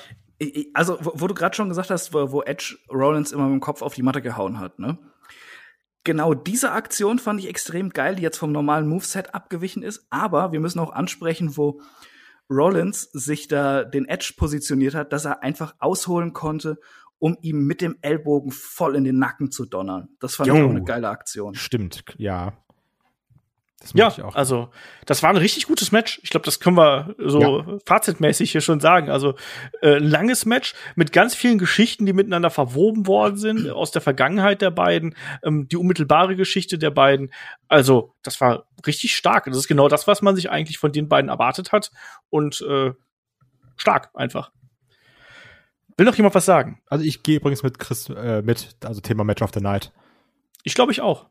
Also, 0.75 0.99
wo, 1.01 1.13
wo 1.15 1.27
du 1.27 1.35
gerade 1.35 1.57
schon 1.57 1.69
gesagt 1.69 1.91
hast, 1.91 2.15
wo, 2.15 2.31
wo 2.31 2.43
Edge 2.43 2.77
Rollins 2.89 3.33
immer 3.33 3.45
mit 3.45 3.55
dem 3.55 3.61
Kopf 3.61 3.83
auf 3.83 3.95
die 3.95 4.03
Matte 4.03 4.23
gehauen 4.23 4.61
hat, 4.61 4.79
ne? 4.79 4.97
Genau 6.05 6.35
diese 6.35 6.73
Aktion 6.73 7.19
fand 7.19 7.41
ich 7.41 7.49
extrem 7.49 7.89
geil, 7.91 8.17
die 8.17 8.23
jetzt 8.23 8.37
vom 8.37 8.53
normalen 8.53 8.87
Moveset 8.87 9.35
abgewichen 9.35 9.83
ist. 9.83 10.07
Aber 10.11 10.53
wir 10.53 10.61
müssen 10.61 10.79
auch 10.79 10.93
ansprechen, 10.93 11.57
wo 11.57 11.81
Rollins 12.51 13.09
sich 13.13 13.49
da 13.49 13.85
den 13.85 14.07
Edge 14.07 14.35
positioniert 14.37 14.95
hat, 14.95 15.13
dass 15.15 15.25
er 15.25 15.43
einfach 15.43 15.75
ausholen 15.79 16.35
konnte 16.35 16.79
um 17.19 17.37
ihm 17.41 17.67
mit 17.67 17.81
dem 17.81 17.97
Ellbogen 18.03 18.51
voll 18.51 18.97
in 18.97 19.05
den 19.05 19.19
Nacken 19.19 19.51
zu 19.51 19.65
donnern. 19.67 20.09
Das 20.21 20.37
fand 20.37 20.49
jo. 20.49 20.57
ich 20.57 20.63
auch 20.63 20.71
eine 20.71 20.85
geile 20.85 21.09
Aktion. 21.09 21.55
Stimmt, 21.55 22.05
ja. 22.17 22.53
ja, 24.19 24.29
also 24.33 24.71
das 25.05 25.23
war 25.23 25.31
ein 25.31 25.37
richtig 25.37 25.67
gutes 25.67 25.93
Match. 25.93 26.21
Ich 26.23 26.31
glaube, 26.31 26.47
das 26.47 26.61
können 26.61 26.77
wir 26.77 27.15
so 27.19 27.41
ja. 27.41 27.79
fazitmäßig 27.85 28.53
hier 28.53 28.61
schon 28.61 28.81
sagen. 28.81 29.11
Also 29.11 29.35
äh, 29.83 29.97
ein 29.97 30.09
langes 30.09 30.47
Match 30.47 30.75
mit 30.97 31.13
ganz 31.13 31.35
vielen 31.35 31.59
Geschichten, 31.59 32.07
die 32.07 32.13
miteinander 32.13 32.51
verwoben 32.51 33.07
worden 33.07 33.37
sind 33.37 33.71
aus 33.71 33.91
der 33.91 34.03
Vergangenheit 34.03 34.63
der 34.63 34.71
beiden, 34.71 35.15
ähm, 35.43 35.69
die 35.69 35.77
unmittelbare 35.77 36.37
Geschichte 36.37 36.79
der 36.79 36.91
beiden. 36.91 37.31
Also 37.69 38.15
das 38.23 38.41
war 38.41 38.67
richtig 38.87 39.15
stark. 39.17 39.45
Das 39.45 39.57
ist 39.57 39.69
genau 39.69 39.89
das, 39.89 40.07
was 40.07 40.23
man 40.23 40.37
sich 40.37 40.51
eigentlich 40.51 40.79
von 40.79 40.93
den 40.93 41.09
beiden 41.09 41.29
erwartet 41.29 41.73
hat 41.73 41.91
und 42.31 42.63
äh, 42.63 42.93
stark 43.77 44.11
einfach. 44.15 44.51
Will 45.97 46.07
noch 46.07 46.17
jemand 46.17 46.35
was 46.35 46.45
sagen? 46.45 46.81
Also 46.87 47.05
ich 47.05 47.23
gehe 47.23 47.37
übrigens 47.37 47.63
mit 47.63 47.79
Chris 47.79 48.09
äh, 48.09 48.43
mit, 48.43 48.77
also 48.85 49.01
Thema 49.01 49.25
Match 49.25 49.43
of 49.43 49.53
the 49.55 49.61
Night. 49.61 49.93
Ich 50.63 50.75
glaube 50.75 50.93
ich 50.93 51.01
auch. 51.01 51.27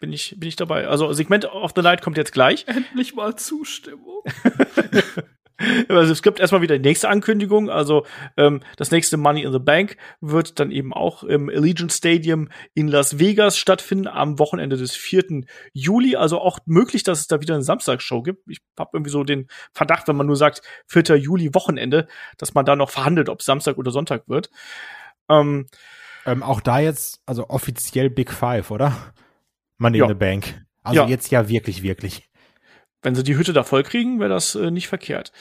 Bin 0.00 0.12
ich, 0.12 0.36
bin 0.38 0.48
ich 0.48 0.56
dabei. 0.56 0.88
Also 0.88 1.12
Segment 1.12 1.44
of 1.44 1.72
the 1.76 1.82
Night 1.82 2.02
kommt 2.02 2.16
jetzt 2.16 2.32
gleich. 2.32 2.66
Endlich 2.66 3.14
mal 3.14 3.36
Zustimmung. 3.36 4.22
Also 5.88 6.12
es 6.12 6.22
gibt 6.22 6.40
erstmal 6.40 6.62
wieder 6.62 6.78
die 6.78 6.88
nächste 6.88 7.08
Ankündigung. 7.08 7.70
Also 7.70 8.04
ähm, 8.36 8.60
das 8.76 8.90
nächste 8.90 9.16
Money 9.16 9.42
in 9.42 9.52
the 9.52 9.58
Bank 9.58 9.96
wird 10.20 10.58
dann 10.60 10.70
eben 10.70 10.92
auch 10.92 11.22
im 11.22 11.48
Allegiant 11.48 11.92
Stadium 11.92 12.48
in 12.74 12.88
Las 12.88 13.18
Vegas 13.18 13.56
stattfinden 13.58 14.08
am 14.08 14.38
Wochenende 14.38 14.76
des 14.76 14.94
4. 14.96 15.44
Juli. 15.72 16.16
Also 16.16 16.40
auch 16.40 16.58
möglich, 16.66 17.02
dass 17.02 17.20
es 17.20 17.26
da 17.26 17.40
wieder 17.40 17.54
eine 17.54 17.62
Samstagsshow 17.62 18.22
gibt. 18.22 18.48
Ich 18.48 18.58
habe 18.78 18.90
irgendwie 18.94 19.10
so 19.10 19.24
den 19.24 19.48
Verdacht, 19.72 20.08
wenn 20.08 20.16
man 20.16 20.26
nur 20.26 20.36
sagt 20.36 20.62
4. 20.86 21.16
Juli 21.16 21.54
Wochenende, 21.54 22.06
dass 22.38 22.54
man 22.54 22.64
da 22.64 22.76
noch 22.76 22.90
verhandelt, 22.90 23.28
ob 23.28 23.42
Samstag 23.42 23.78
oder 23.78 23.90
Sonntag 23.90 24.28
wird. 24.28 24.50
Ähm, 25.28 25.66
ähm, 26.26 26.42
auch 26.42 26.60
da 26.60 26.78
jetzt, 26.80 27.20
also 27.26 27.48
offiziell 27.48 28.10
Big 28.10 28.30
Five, 28.32 28.70
oder? 28.70 29.12
Money 29.78 29.98
Ja. 29.98 30.04
in 30.04 30.10
the 30.10 30.14
Bank. 30.14 30.62
Also 30.82 31.00
Ja. 31.02 31.08
jetzt 31.08 31.30
ja 31.30 31.48
wirklich, 31.48 31.82
wirklich. 31.82 32.28
Wenn 33.02 33.14
sie 33.14 33.24
die 33.24 33.36
Hütte 33.36 33.52
da 33.52 33.62
voll 33.64 33.82
kriegen, 33.82 34.20
wäre 34.20 34.30
das 34.30 34.54
äh, 34.54 34.70
nicht 34.70 34.88
verkehrt. 34.88 35.32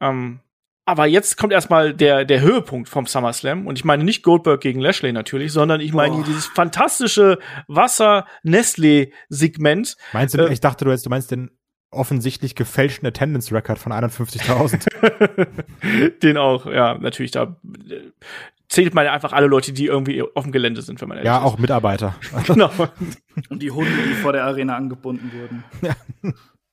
Ähm, 0.00 0.40
aber 0.86 1.06
jetzt 1.06 1.36
kommt 1.36 1.52
erstmal 1.52 1.94
der, 1.94 2.24
der 2.24 2.40
Höhepunkt 2.40 2.88
vom 2.88 3.06
SummerSlam. 3.06 3.66
Und 3.66 3.78
ich 3.78 3.84
meine 3.84 4.02
nicht 4.02 4.22
Goldberg 4.24 4.60
gegen 4.60 4.80
Lashley 4.80 5.12
natürlich, 5.12 5.52
sondern 5.52 5.80
ich 5.80 5.92
meine 5.92 6.14
Oh. 6.14 6.16
hier 6.16 6.24
dieses 6.24 6.46
fantastische 6.46 7.38
Wasser-Nestle-Segment. 7.68 9.96
Meinst 10.12 10.34
du, 10.34 10.48
Äh, 10.48 10.52
ich 10.52 10.60
dachte, 10.60 10.84
du, 10.84 10.90
jetzt, 10.90 11.06
du 11.06 11.10
meinst 11.10 11.30
den 11.30 11.50
offensichtlich 11.90 12.54
gefälschten 12.54 13.06
Attendance-Record 13.06 13.78
von 13.78 13.92
51.000. 13.92 15.48
Den 16.22 16.36
auch, 16.36 16.66
ja, 16.66 16.96
natürlich, 16.98 17.30
da 17.32 17.56
äh, 17.88 18.10
zählt 18.68 18.94
man 18.94 19.04
ja 19.04 19.12
einfach 19.12 19.32
alle 19.32 19.46
Leute, 19.48 19.72
die 19.72 19.86
irgendwie 19.86 20.22
auf 20.22 20.44
dem 20.44 20.52
Gelände 20.52 20.82
sind, 20.82 21.00
wenn 21.00 21.08
man 21.08 21.18
ehrlich 21.18 21.26
ja, 21.26 21.38
ist. 21.38 21.44
auch 21.44 21.58
Mitarbeiter. 21.58 22.14
Genau. 22.46 22.70
Und 23.48 23.60
die 23.62 23.70
Hunde, 23.72 23.90
die 24.08 24.14
vor 24.14 24.32
der 24.32 24.44
Arena 24.44 24.76
angebunden 24.76 25.32
wurden. 25.34 25.64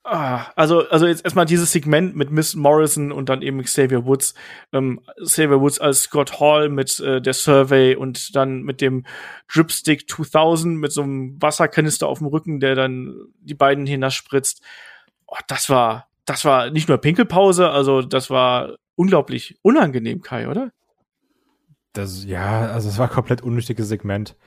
Ah, 0.09 0.53
also, 0.55 0.87
also 0.87 1.05
jetzt 1.05 1.25
erstmal 1.25 1.45
dieses 1.45 1.73
Segment 1.73 2.15
mit 2.15 2.31
Miss 2.31 2.55
Morrison 2.55 3.11
und 3.11 3.27
dann 3.27 3.41
eben 3.41 3.61
Xavier 3.61 4.05
Woods. 4.05 4.35
Ähm, 4.71 5.01
Xavier 5.21 5.59
Woods 5.59 5.79
als 5.79 6.03
Scott 6.03 6.39
Hall 6.39 6.69
mit 6.69 6.97
äh, 7.01 7.21
der 7.21 7.33
Survey 7.33 7.93
und 7.93 8.33
dann 8.33 8.63
mit 8.63 8.79
dem 8.79 9.05
Dripstick 9.53 10.09
2000 10.09 10.79
mit 10.79 10.93
so 10.93 11.01
einem 11.01 11.41
Wasserkanister 11.41 12.07
auf 12.07 12.19
dem 12.19 12.27
Rücken, 12.27 12.61
der 12.61 12.73
dann 12.73 13.17
die 13.41 13.53
beiden 13.53 13.85
hinasspritzt. 13.85 14.61
Oh, 15.25 15.35
das 15.49 15.69
war, 15.69 16.07
das 16.23 16.45
war 16.45 16.69
nicht 16.69 16.87
nur 16.87 16.99
Pinkelpause, 16.99 17.69
also 17.69 18.01
das 18.01 18.29
war 18.29 18.77
unglaublich 18.95 19.59
unangenehm, 19.61 20.21
Kai, 20.21 20.47
oder? 20.47 20.71
Das, 21.91 22.23
ja, 22.23 22.67
also 22.71 22.87
es 22.87 22.97
war 22.97 23.09
komplett 23.09 23.41
unnötiges 23.41 23.89
Segment. 23.89 24.37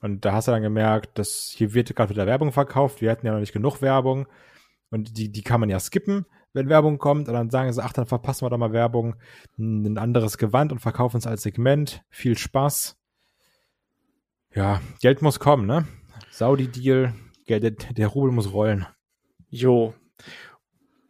Und 0.00 0.24
da 0.24 0.32
hast 0.32 0.48
du 0.48 0.52
dann 0.52 0.62
gemerkt, 0.62 1.18
dass 1.18 1.52
hier 1.54 1.74
wird 1.74 1.94
gerade 1.94 2.08
wieder 2.08 2.24
Werbung 2.24 2.52
verkauft. 2.52 3.02
Wir 3.02 3.10
hatten 3.10 3.26
ja 3.26 3.32
noch 3.34 3.40
nicht 3.40 3.52
genug 3.52 3.82
Werbung. 3.82 4.26
Und 4.90 5.16
die, 5.16 5.30
die 5.30 5.42
kann 5.42 5.60
man 5.60 5.70
ja 5.70 5.78
skippen, 5.78 6.26
wenn 6.52 6.68
Werbung 6.68 6.98
kommt. 6.98 7.28
Und 7.28 7.34
dann 7.34 7.50
sagen 7.50 7.72
sie, 7.72 7.82
ach, 7.82 7.92
dann 7.92 8.06
verpassen 8.06 8.44
wir 8.44 8.50
doch 8.50 8.58
mal 8.58 8.72
Werbung. 8.72 9.16
Ein 9.58 9.98
anderes 9.98 10.36
Gewand 10.38 10.72
und 10.72 10.80
verkaufen 10.80 11.18
es 11.18 11.26
als 11.26 11.42
Segment. 11.42 12.02
Viel 12.10 12.36
Spaß. 12.36 12.96
Ja, 14.54 14.80
Geld 15.00 15.22
muss 15.22 15.38
kommen, 15.38 15.66
ne? 15.66 15.86
Saudi-Deal, 16.32 17.14
Geld- 17.46 17.62
der, 17.62 17.70
der 17.92 18.06
Rubel 18.08 18.32
muss 18.32 18.52
rollen. 18.52 18.86
Jo. 19.48 19.94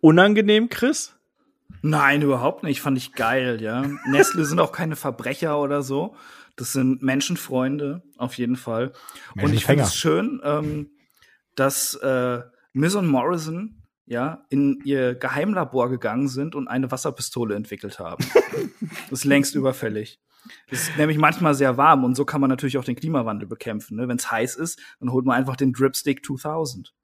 Unangenehm, 0.01 0.69
Chris? 0.69 1.15
Nein, 1.83 2.21
überhaupt 2.23 2.63
nicht. 2.63 2.81
Fand 2.83 2.99
ich 2.99 3.13
geil, 3.15 3.63
ja. 3.63 3.83
Nestle 4.11 4.45
sind 4.45 4.61
auch 4.61 4.73
keine 4.73 4.97
Verbrecher 4.97 5.59
oder 5.59 5.83
so. 5.83 6.15
Das 6.57 6.73
sind 6.73 7.03
Menschenfreunde, 7.03 8.03
auf 8.19 8.35
jeden 8.35 8.57
Fall. 8.57 8.93
Und 9.41 9.55
ich 9.55 9.65
finde 9.65 9.85
es 9.85 9.95
schön, 9.95 10.41
ähm, 10.45 10.91
dass 11.55 11.95
äh, 11.95 12.41
Miz 12.73 12.95
und 12.95 13.09
Morrison 13.09 13.83
ja 14.07 14.45
in 14.49 14.81
ihr 14.85 15.15
Geheimlabor 15.15 15.89
gegangen 15.89 16.29
sind 16.29 16.55
und 16.55 16.69
eine 16.69 16.91
Wasserpistole 16.91 17.55
entwickelt 17.55 17.99
haben. 17.99 18.25
das 19.11 19.21
ist 19.21 19.25
längst 19.25 19.55
überfällig. 19.55 20.21
Es 20.69 20.89
ist 20.89 20.97
nämlich 20.97 21.19
manchmal 21.19 21.55
sehr 21.55 21.77
warm 21.77 22.05
und 22.05 22.17
so 22.17 22.25
kann 22.25 22.41
man 22.41 22.51
natürlich 22.51 22.79
auch 22.79 22.85
den 22.85 22.97
Klimawandel 22.97 23.47
bekämpfen. 23.47 23.97
Ne? 23.97 24.09
Wenn 24.09 24.17
es 24.17 24.31
heiß 24.31 24.57
ist, 24.57 24.81
dann 24.99 25.13
holt 25.13 25.27
man 25.27 25.37
einfach 25.37 25.57
den 25.57 25.73
Dripstick 25.73 26.25
2000. 26.25 26.95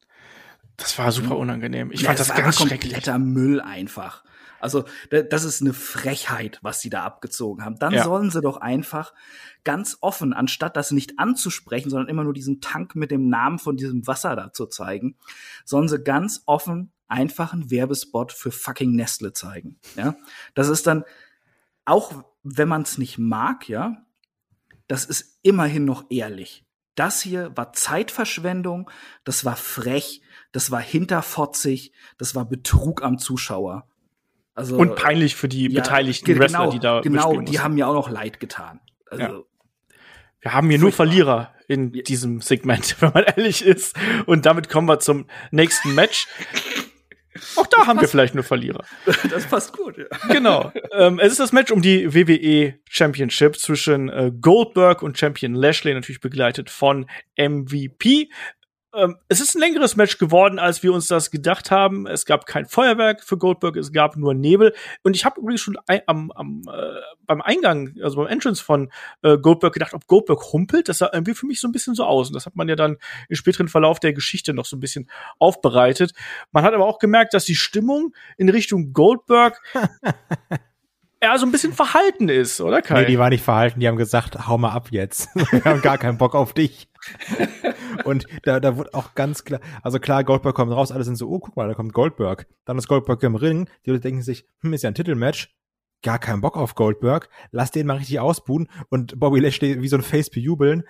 Das 0.76 0.98
war 0.98 1.12
super 1.12 1.36
unangenehm. 1.36 1.90
Ich 1.93 2.02
Ja, 2.02 2.09
fand 2.09 2.20
das 2.20 2.28
war 2.30 2.36
ganz 2.36 2.59
kompletter 2.59 3.12
schrecklich. 3.12 3.18
Müll 3.18 3.60
einfach. 3.60 4.24
Also, 4.66 4.84
da- 5.10 5.22
das 5.22 5.44
ist 5.44 5.60
eine 5.62 5.72
Frechheit, 5.72 6.59
was 6.60 6.80
sie 6.80 6.90
da 6.90 7.05
abgezogen 7.05 7.64
haben. 7.64 7.78
Dann 7.78 7.94
Ja. 7.94 8.02
sollen 8.02 8.30
sie 8.32 8.40
doch 8.40 8.56
einfach 8.56 9.14
ganz 9.62 9.98
offen, 10.01 10.32
anstatt 10.32 10.76
das 10.76 10.90
nicht 10.90 11.20
anzusprechen, 11.20 11.88
sondern 11.88 12.09
immer 12.09 12.24
nur 12.24 12.34
diesen 12.34 12.60
Tank 12.60 12.97
mit 12.97 13.12
dem 13.12 13.28
Namen 13.28 13.60
von 13.60 13.76
diesem 13.76 14.06
Wasser 14.09 14.34
da 14.34 14.52
zu 14.52 14.66
zeigen, 14.66 15.16
sollen 15.64 15.88
sie 15.88 16.01
ganz 16.02 16.43
offen 16.47 16.90
einfach 17.06 17.52
einen 17.52 17.70
Werbespot 17.70 18.32
für 18.32 18.51
fucking 18.51 18.97
Nestle 18.97 19.32
zeigen. 19.32 19.78
Ja, 19.94 20.16
das 20.55 20.68
ist 20.68 20.88
dann 20.88 21.05
auch, 21.84 22.24
wenn 22.43 22.66
man 22.68 22.82
es 22.82 22.98
nicht 22.98 23.18
mag, 23.18 23.68
ja, 23.68 24.05
das 24.88 25.05
ist 25.05 25.38
immerhin 25.43 25.84
noch 25.84 26.06
ehrlich. 26.10 26.64
Das 26.97 27.20
hier 27.20 27.56
war 27.56 27.72
Zeitverschwendung, 27.72 28.90
das 29.22 29.44
war 29.44 29.55
frech, 29.55 30.22
das 30.51 30.70
war 30.72 30.80
hinterfotzig, 30.80 31.93
das 32.18 32.34
war 32.34 32.44
Betrug 32.44 33.02
am 33.02 33.18
Zuschauer. 33.18 33.86
Also, 34.57 34.77
Und 34.77 34.97
peinlich 34.97 35.37
für 35.37 35.49
die 35.49 35.70
ja, 35.70 35.81
beteiligten 35.83 36.24
ge- 36.27 36.39
Wrestler, 36.39 36.59
genau, 36.61 36.70
die 36.73 36.78
da 36.81 37.01
Genau, 37.03 37.33
die 37.35 37.39
mussten. 37.43 37.62
haben 37.62 37.74
mir 37.74 37.87
auch 37.87 37.95
noch 37.95 38.11
leid 38.11 38.41
getan. 38.41 38.81
Also, 39.11 39.23
Ja. 39.23 39.41
Wir 40.41 40.53
haben 40.55 40.69
hier 40.70 40.78
nur. 40.78 40.93
Verlierer 40.93 41.53
in 41.69 41.93
Ja. 41.93 42.03
diesem 42.03 42.41
Segment, 42.41 42.97
wenn 43.01 43.12
man 43.12 43.24
ehrlich 43.24 43.65
ist. 43.65 43.97
Und 44.27 44.47
damit 44.47 44.69
kommen 44.69 44.89
wir 44.89 44.99
zum 44.99 45.27
nächsten 45.51 45.95
Match. 45.95 46.27
Auch 47.57 47.66
da 47.66 47.87
haben 47.87 48.01
wir 48.01 48.09
vielleicht 48.09 48.35
nur 48.35 48.45
Verlierer. 48.45 48.83
das 49.31 49.45
passt 49.47 49.74
gut. 49.77 49.99
Ja. 49.99 50.07
Genau. 50.28 50.73
ähm, 50.93 51.19
es 51.19 51.33
ist 51.33 51.41
das 51.41 51.53
Match 51.53 51.70
um 51.70 51.83
die 51.83 52.15
WWE 52.15 52.78
Championship 52.89 53.59
zwischen 53.59 54.09
äh, 54.09 54.33
Goldberg 54.41 55.03
und 55.03 55.19
Champion 55.19 55.55
Lashley, 55.55 55.93
natürlich 55.93 56.20
begleitet 56.23 56.70
von 56.70 57.07
MVP. 57.37 58.31
Ähm, 58.97 59.16
es 59.28 59.40
ist 59.40 59.55
ein 59.55 59.60
längeres 59.60 59.97
Match 59.97 60.18
geworden, 60.18 60.59
als 60.59 60.82
wir 60.82 60.93
uns 60.93 61.06
das 61.06 61.31
gedacht 61.31 61.70
haben. 61.70 62.06
Es 62.06 62.24
gab 62.24 62.47
kein 62.47 62.66
Feuerwerk 62.66 63.23
für 63.23 63.36
Goldberg, 63.36 63.77
es 63.77 63.93
gab 63.93 64.16
nur 64.16 64.35
Nebel. 64.35 64.74
Und 65.02 65.14
ich 65.14 65.24
habe 65.24 65.40
übrigens 65.40 65.60
schon 65.60 65.77
ein, 65.86 66.01
am, 66.06 66.31
am, 66.32 66.62
äh, 66.66 67.01
beim 67.27 67.43
Eingang, 67.43 67.94
also 68.02 68.16
beim 68.16 68.27
Entrance 68.27 68.62
von 68.62 68.90
äh, 69.23 69.36
Goldberg 69.36 69.74
gedacht, 69.74 69.94
ob 69.94 70.06
Goldberg 70.06 70.52
humpelt. 70.52 70.89
Das 70.89 70.98
sah 70.98 71.10
irgendwie 71.12 71.35
für 71.35 71.47
mich 71.47 71.60
so 71.60 71.68
ein 71.68 71.73
bisschen 71.73 71.94
so 71.94 72.05
aus. 72.05 72.28
Und 72.28 72.35
das 72.35 72.47
hat 72.47 72.56
man 72.56 72.68
ja 72.68 72.77
dann 72.77 72.97
im 73.28 73.36
späteren 73.36 73.68
Verlauf 73.68 74.01
der 74.01 74.12
Geschichte 74.12 74.55
noch 74.55 74.64
so 74.64 74.77
ein 74.77 74.81
bisschen 74.81 75.10
aufbereitet. 75.39 76.12
Man 76.52 76.64
hat 76.64 76.74
aber 76.74 76.86
auch 76.86 76.98
gemerkt, 76.98 77.35
dass 77.35 77.44
die 77.44 77.56
Stimmung 77.56 78.14
in 78.36 78.48
Richtung 78.48 78.93
Goldberg 78.93 79.60
ja 81.23 81.39
so 81.39 81.47
ein 81.47 81.52
bisschen 81.52 81.73
verhalten 81.73 82.28
ist, 82.28 82.60
oder 82.60 82.82
Kai? 82.82 83.02
Nee, 83.02 83.06
die 83.06 83.18
war 83.18 83.31
nicht 83.31 83.44
verhalten, 83.44 83.81
die 83.81 83.89
haben 83.89 83.97
gesagt, 83.97 84.47
hau 84.47 84.59
mal 84.59 84.73
ab 84.73 84.89
jetzt. 84.90 85.28
Wir 85.51 85.64
haben 85.64 85.82
gar 85.82 85.98
keinen 85.98 86.18
Bock 86.18 86.35
auf 86.35 86.52
dich. 86.52 86.89
Und 88.05 88.27
da, 88.43 88.61
da 88.61 88.77
wurde 88.77 88.95
auch 88.95 89.15
ganz 89.15 89.45
klar, 89.45 89.61
also 89.83 89.99
klar, 89.99 90.24
Goldberg 90.24 90.55
kommt 90.55 90.73
raus, 90.73 90.93
alle 90.93 91.05
sind 91.05 91.16
so, 91.16 91.28
oh, 91.28 91.39
guck 91.39 91.57
mal, 91.57 91.69
da 91.69 91.74
kommt 91.74 91.93
Goldberg. 91.93 92.47
Dann 92.65 92.78
ist 92.78 92.89
Goldberg 92.89 93.23
im 93.23 93.35
Ring, 93.35 93.69
die 93.85 93.91
Leute 93.91 94.03
denken 94.03 94.23
sich, 94.23 94.47
hm, 94.61 94.73
ist 94.73 94.83
ja 94.83 94.91
ein 94.91 94.95
Titelmatch, 94.95 95.55
gar 96.03 96.19
keinen 96.19 96.41
Bock 96.41 96.57
auf 96.57 96.74
Goldberg, 96.74 97.28
lass 97.51 97.70
den 97.70 97.87
mal 97.87 97.97
richtig 97.97 98.20
ausbuhen 98.20 98.69
und 98.91 99.19
Bobby 99.19 99.41
Lashley 99.41 99.83
wie 99.83 99.89
so 99.89 99.97
ein 99.97 100.03
Face 100.03 100.31
bejubeln. 100.31 100.85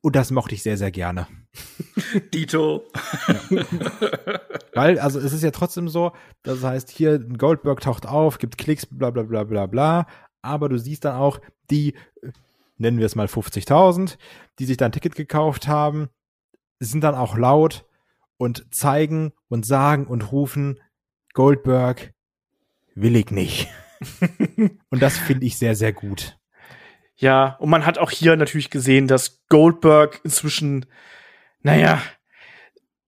Und 0.00 0.16
das 0.16 0.30
mochte 0.30 0.54
ich 0.54 0.62
sehr, 0.62 0.76
sehr 0.76 0.90
gerne. 0.90 1.26
Dito. 2.34 2.84
Weil, 4.74 4.98
also 4.98 5.18
es 5.18 5.32
ist 5.32 5.42
ja 5.42 5.50
trotzdem 5.50 5.88
so, 5.88 6.12
das 6.42 6.62
heißt, 6.62 6.90
hier 6.90 7.18
Goldberg 7.18 7.80
taucht 7.80 8.04
auf, 8.04 8.36
gibt 8.36 8.58
Klicks, 8.58 8.84
bla 8.84 9.10
bla 9.10 9.22
bla 9.22 9.44
bla 9.44 9.64
bla, 9.64 10.06
aber 10.42 10.68
du 10.68 10.78
siehst 10.78 11.06
dann 11.06 11.16
auch 11.16 11.40
die, 11.70 11.94
nennen 12.84 12.98
wir 12.98 13.06
es 13.06 13.16
mal 13.16 13.26
50.000, 13.26 14.16
die 14.58 14.66
sich 14.66 14.76
dann 14.76 14.90
ein 14.90 14.92
Ticket 14.92 15.16
gekauft 15.16 15.66
haben, 15.66 16.10
sind 16.78 17.02
dann 17.02 17.14
auch 17.14 17.36
laut 17.36 17.86
und 18.36 18.72
zeigen 18.72 19.32
und 19.48 19.66
sagen 19.66 20.06
und 20.06 20.30
rufen, 20.30 20.80
Goldberg 21.32 22.14
will 22.94 23.16
ich 23.16 23.30
nicht. 23.30 23.68
und 24.90 25.02
das 25.02 25.18
finde 25.18 25.46
ich 25.46 25.58
sehr, 25.58 25.74
sehr 25.74 25.92
gut. 25.92 26.38
Ja, 27.16 27.56
und 27.58 27.70
man 27.70 27.86
hat 27.86 27.98
auch 27.98 28.10
hier 28.10 28.36
natürlich 28.36 28.70
gesehen, 28.70 29.08
dass 29.08 29.44
Goldberg 29.48 30.20
inzwischen, 30.24 30.86
naja, 31.62 32.02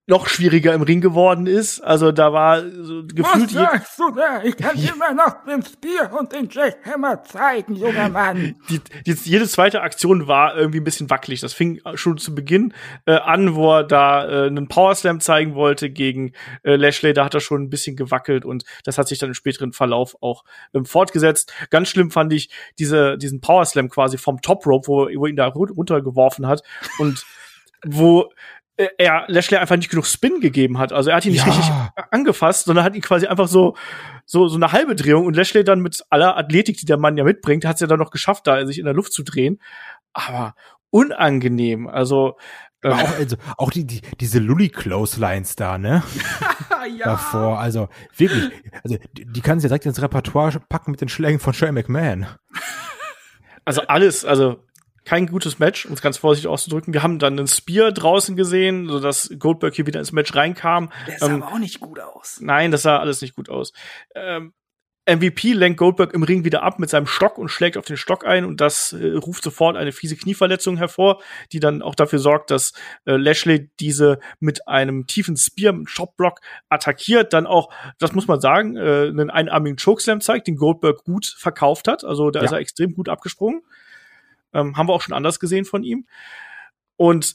noch 0.09 0.29
schwieriger 0.29 0.73
im 0.73 0.83
Ring 0.83 1.01
geworden 1.01 1.49
ist. 1.49 1.81
Also 1.81 2.13
da 2.13 2.33
war 2.33 2.63
so 2.63 3.03
gefühlt 3.05 3.51
je, 3.51 3.59
du 3.97 4.11
da? 4.15 4.41
Ich 4.45 4.57
kann 4.57 4.77
immer 4.77 5.13
noch 5.13 5.45
den 5.45 5.63
Spear 5.65 6.13
und 6.17 6.33
den 6.33 6.49
Jackhammer 6.49 7.25
zeigen, 7.25 7.75
junger 7.75 8.09
Mann. 8.11 8.55
die, 8.69 8.81
die, 9.05 9.13
jede 9.25 9.49
zweite 9.49 9.83
Aktion 9.83 10.29
war 10.29 10.57
irgendwie 10.57 10.79
ein 10.79 10.85
bisschen 10.85 11.11
wackelig. 11.11 11.41
Das 11.41 11.55
fing 11.55 11.81
schon 11.95 12.19
zu 12.19 12.37
Beginn 12.37 12.73
äh, 13.07 13.15
an, 13.17 13.57
wo 13.57 13.73
er 13.79 13.83
da 13.85 14.29
äh, 14.45 14.47
einen 14.47 14.69
Powerslam 14.69 15.19
zeigen 15.19 15.57
wollte 15.57 15.91
gegen 15.91 16.35
äh, 16.63 16.77
Lashley. 16.77 17.13
Da 17.13 17.25
hat 17.25 17.35
er 17.35 17.41
schon 17.41 17.63
ein 17.63 17.71
bisschen 17.71 17.97
gewackelt 17.97 18.45
und 18.45 18.63
das 18.85 18.99
hat 18.99 19.09
sich 19.09 19.19
dann 19.19 19.31
im 19.31 19.35
späteren 19.35 19.73
Verlauf 19.73 20.17
auch 20.21 20.45
ähm, 20.73 20.85
fortgesetzt. 20.85 21.53
Ganz 21.71 21.89
schlimm 21.89 22.13
fand 22.13 22.33
ich 22.33 22.49
diese, 22.79 23.19
diesen 23.19 23.41
Powerslam 23.41 23.89
quasi 23.89 24.19
vom 24.19 24.41
Top 24.41 24.67
Rope, 24.67 24.87
wo, 24.87 25.09
wo 25.17 25.27
ihn 25.27 25.35
da 25.35 25.49
ru- 25.49 25.73
runtergeworfen 25.75 26.47
hat 26.47 26.63
und 27.01 27.25
wo 27.85 28.31
er 28.99 29.25
Lashley 29.29 29.57
einfach 29.59 29.77
nicht 29.77 29.89
genug 29.91 30.07
Spin 30.07 30.41
gegeben 30.41 30.79
hat. 30.79 30.93
Also 30.93 31.11
er 31.11 31.17
hat 31.17 31.25
ihn 31.25 31.33
nicht 31.33 31.47
Ja. 31.47 31.53
richtig 31.53 31.71
angefasst, 32.11 32.67
sondern 32.67 32.85
hat 32.85 32.95
ihn 32.95 33.01
quasi 33.03 33.27
einfach 33.27 33.49
so 33.49 33.75
so 34.25 34.49
so 34.49 34.57
eine 34.57 34.73
halbe 34.73 34.95
Drehung 34.95 35.25
und 35.27 35.35
Lashley 35.37 35.65
dann 35.65 35.81
mit 35.81 36.05
aller 36.11 36.37
Athletik, 36.37 36.77
die 36.79 36.87
der 36.87 36.99
Mann 36.99 37.17
ja 37.17 37.25
mitbringt, 37.25 37.65
hat 37.65 37.75
es 37.77 37.81
ja 37.81 37.87
dann 37.87 37.99
noch 37.99 38.11
geschafft, 38.11 38.47
da 38.47 38.65
sich 38.67 38.79
in 38.79 38.85
der 38.85 38.95
Luft 38.95 39.13
zu 39.13 39.23
drehen. 39.23 39.61
Aber 40.13 40.55
unangenehm. 40.91 41.89
Also 41.89 42.37
Aber 42.83 42.97
auch, 42.97 43.19
also, 43.19 43.37
auch 43.57 43.71
die, 43.71 43.87
die, 43.87 44.01
diese 44.21 44.39
Lully-Clotheslines 44.39 45.57
da, 45.57 45.79
ne? 45.79 46.03
Davor, 47.05 47.59
also 47.59 47.89
wirklich, 48.17 48.51
also 48.85 48.97
die, 49.17 49.25
die 49.27 49.41
kannst 49.41 49.65
du 49.65 49.67
ja 49.67 49.71
direkt 49.71 49.87
ins 49.87 50.01
Repertoire 50.01 50.61
packen 50.69 50.93
mit 50.93 51.01
den 51.01 51.09
Schlägen 51.09 51.41
von 51.41 51.53
Shane 51.53 51.75
McMahon. 51.75 52.27
also 53.65 53.83
alles, 53.83 54.25
also 54.25 54.63
kein 55.07 55.27
gutes 55.27 55.59
Match, 55.59 55.87
um 55.87 55.93
es 55.93 56.03
ganz 56.03 56.19
vorsichtig 56.19 56.49
auszudrücken. 56.51 56.93
Wir 56.93 57.03
haben 57.03 57.19
dann 57.19 57.39
einen 57.39 57.47
Spear 57.49 57.93
draußen 57.93 58.37
gesehen, 58.37 58.89
so 58.89 59.01
dass 59.01 59.31
Goldberg 59.39 59.75
hier 59.75 59.87
wieder 59.87 60.01
ins 60.01 60.13
Match 60.13 60.35
reinkam. 60.35 60.91
Der 61.07 61.19
sah 61.19 61.27
Ähm, 61.27 61.43
aber 61.43 61.53
auch 61.55 61.59
nicht 61.59 61.81
gut 61.81 62.01
aus. 62.01 62.39
Nein, 62.43 62.71
das 62.71 62.83
sah 62.83 62.99
alles 62.99 63.23
nicht 63.23 63.35
gut 63.35 63.49
aus. 63.49 63.73
Ähm, 64.15 64.53
MVP 65.09 65.53
lenkt 65.53 65.79
Goldberg 65.79 66.13
im 66.15 66.25
Ring 66.25 66.45
wieder 66.45 66.65
ab 66.65 66.81
mit 66.81 66.91
seinem 66.91 67.07
Stock 67.07 67.39
und 67.39 67.49
schlägt 67.49 67.77
auf 67.77 67.85
den 67.85 67.97
Stock 67.97 68.27
ein 68.27 68.45
und 68.45 68.61
das 68.61 68.93
äh, 68.93 69.13
ruft 69.13 69.45
sofort 69.45 69.77
eine 69.77 69.93
fiese 69.93 70.17
Knieverletzung 70.17 70.77
hervor, 70.79 71.23
die 71.53 71.61
dann 71.61 71.81
auch 71.81 71.95
dafür 71.95 72.19
sorgt, 72.19 72.51
dass 72.51 72.73
äh, 73.05 73.13
Lashley 73.17 73.71
diese 73.79 74.19
mit 74.41 74.67
einem 74.67 75.07
tiefen 75.07 75.37
Spear, 75.37 75.73
mit 75.75 75.89
Shopblock 75.89 76.41
attackiert, 76.69 77.33
dann 77.33 77.47
auch, 77.47 77.73
das 78.01 78.15
muss 78.15 78.27
man 78.27 78.41
sagen, 78.41 78.77
äh, 78.77 79.07
einen 79.07 79.31
einarmigen 79.31 79.77
Chokeslam 79.77 80.21
zeigt, 80.21 80.49
den 80.49 80.57
Goldberg 80.57 81.05
gut 81.05 81.27
verkauft 81.39 81.87
hat, 81.87 82.03
also 82.03 82.33
da 82.33 82.41
Ja. 82.41 82.47
ist 82.47 82.53
er 82.53 82.59
extrem 82.59 82.93
gut 82.93 83.09
abgesprungen. 83.09 83.63
Ähm, 84.57 84.77
haben 84.77 84.89
wir 84.89 84.93
auch 84.95 85.03
schon 85.03 85.15
anders 85.15 85.39
gesehen 85.41 85.65
von 85.65 85.83
ihm. 85.83 86.07
Und 86.97 87.35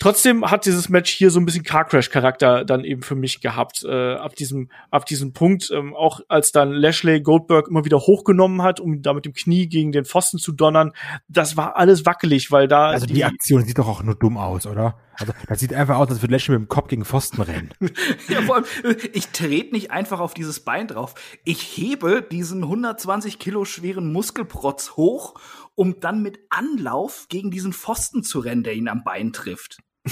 Trotzdem 0.00 0.50
hat 0.50 0.64
dieses 0.64 0.88
Match 0.88 1.10
hier 1.10 1.30
so 1.30 1.38
ein 1.38 1.44
bisschen 1.44 1.62
Car 1.62 1.84
Crash 1.84 2.08
Charakter 2.08 2.64
dann 2.64 2.84
eben 2.84 3.02
für 3.02 3.14
mich 3.14 3.42
gehabt 3.42 3.84
äh, 3.86 4.14
ab 4.14 4.34
diesem 4.34 4.70
ab 4.90 5.04
diesem 5.04 5.34
Punkt 5.34 5.70
ähm, 5.70 5.94
auch 5.94 6.20
als 6.26 6.52
dann 6.52 6.72
Lashley 6.72 7.20
Goldberg 7.20 7.68
immer 7.68 7.84
wieder 7.84 7.98
hochgenommen 7.98 8.62
hat 8.62 8.80
um 8.80 9.02
da 9.02 9.12
mit 9.12 9.26
dem 9.26 9.34
Knie 9.34 9.68
gegen 9.68 9.92
den 9.92 10.06
Pfosten 10.06 10.38
zu 10.38 10.52
donnern 10.52 10.92
das 11.28 11.58
war 11.58 11.76
alles 11.76 12.06
wackelig 12.06 12.50
weil 12.50 12.66
da 12.66 12.86
Also 12.88 13.04
die 13.04 13.24
Aktion 13.24 13.62
sieht 13.62 13.76
doch 13.76 13.88
auch 13.88 14.02
nur 14.02 14.14
dumm 14.14 14.38
aus, 14.38 14.66
oder? 14.66 14.96
Also 15.20 15.32
das 15.46 15.60
sieht 15.60 15.74
einfach 15.74 15.98
aus, 15.98 16.08
als 16.08 16.22
würde 16.22 16.32
Lashley 16.32 16.58
mit 16.58 16.66
dem 16.66 16.68
Kopf 16.68 16.88
gegen 16.88 17.04
Pfosten 17.04 17.42
rennen. 17.42 17.70
Ja, 18.28 18.42
vor 18.42 18.56
allem, 18.56 18.64
äh, 18.84 18.94
ich 19.12 19.28
trete 19.28 19.74
nicht 19.74 19.90
einfach 19.90 20.20
auf 20.20 20.34
dieses 20.34 20.60
Bein 20.60 20.88
drauf. 20.88 21.14
Ich 21.44 21.62
hebe 21.76 22.22
diesen 22.22 22.62
120 22.62 23.38
Kilo 23.38 23.64
schweren 23.64 24.12
Muskelprotz 24.12 24.92
hoch, 24.92 25.34
um 25.74 26.00
dann 26.00 26.22
mit 26.22 26.38
Anlauf 26.48 27.26
gegen 27.28 27.50
diesen 27.50 27.72
Pfosten 27.72 28.22
zu 28.22 28.40
rennen, 28.40 28.62
der 28.62 28.74
ihn 28.74 28.88
am 28.88 29.04
Bein 29.04 29.32
trifft. 29.32 29.78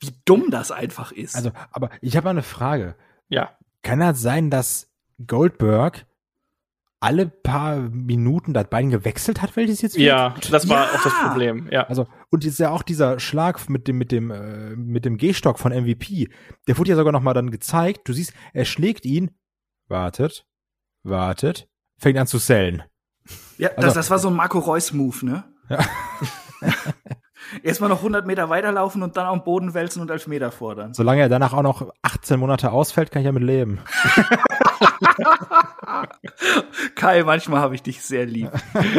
Wie 0.00 0.14
dumm 0.24 0.50
das 0.50 0.70
einfach 0.70 1.12
ist. 1.12 1.36
Also, 1.36 1.50
aber 1.70 1.90
ich 2.00 2.16
habe 2.16 2.24
mal 2.24 2.30
eine 2.30 2.42
Frage. 2.42 2.96
ja 3.28 3.56
Kann 3.82 4.00
das 4.00 4.20
sein, 4.20 4.50
dass 4.50 4.90
Goldberg 5.26 6.06
alle 7.00 7.26
paar 7.26 7.76
Minuten 7.90 8.54
das 8.54 8.68
Bein 8.70 8.90
gewechselt 8.90 9.42
hat, 9.42 9.54
welches 9.56 9.82
jetzt 9.82 9.96
wird? 9.96 10.06
ja 10.06 10.34
das 10.50 10.68
war 10.68 10.84
Ja! 10.86 10.90
auch 10.98 11.02
das 11.04 11.12
Problem 11.22 11.68
ja 11.70 11.82
Also, 11.86 12.06
und 12.30 12.44
jetzt 12.44 12.58
ja 12.58 12.70
auch 12.70 12.82
dieser 12.82 13.20
Schlag 13.20 13.68
mit 13.68 13.86
dem, 13.86 13.98
mit 13.98 14.12
dem, 14.12 14.30
äh, 14.30 14.74
mit 14.76 15.04
dem 15.04 15.16
Gehstock 15.18 15.58
von 15.58 15.72
MVP, 15.72 16.28
der 16.66 16.78
wurde 16.78 16.90
ja 16.90 16.96
sogar 16.96 17.12
nochmal 17.12 17.34
dann 17.34 17.50
gezeigt. 17.50 18.08
Du 18.08 18.12
siehst, 18.12 18.32
er 18.54 18.64
schlägt 18.64 19.04
ihn, 19.04 19.30
wartet, 19.88 20.46
wartet, 21.02 21.68
fängt 21.98 22.18
an 22.18 22.26
zu 22.26 22.38
sellen. 22.38 22.82
ja, 23.58 23.68
das, 23.68 23.84
also- 23.84 23.94
das 23.96 24.10
war 24.10 24.18
so 24.18 24.28
ein 24.28 24.34
Marco 24.34 24.58
Reus-Move, 24.58 25.24
ne? 25.26 25.44
Ja. 25.68 25.78
Erstmal 27.62 27.88
noch 27.88 27.98
100 27.98 28.26
Meter 28.26 28.48
weiterlaufen 28.48 29.02
und 29.02 29.16
dann 29.16 29.26
am 29.26 29.44
Boden 29.44 29.74
wälzen 29.74 30.02
und 30.02 30.10
Elfmeter 30.10 30.50
fordern. 30.50 30.94
Solange 30.94 31.22
er 31.22 31.28
danach 31.28 31.52
auch 31.52 31.62
noch 31.62 31.92
18 32.02 32.38
Monate 32.38 32.72
ausfällt, 32.72 33.10
kann 33.10 33.22
ich 33.22 33.26
damit 33.26 33.42
leben. 33.42 33.80
Kai, 36.94 37.22
manchmal 37.22 37.60
habe 37.60 37.74
ich 37.74 37.82
dich 37.82 38.02
sehr 38.02 38.26
lieb. 38.26 38.50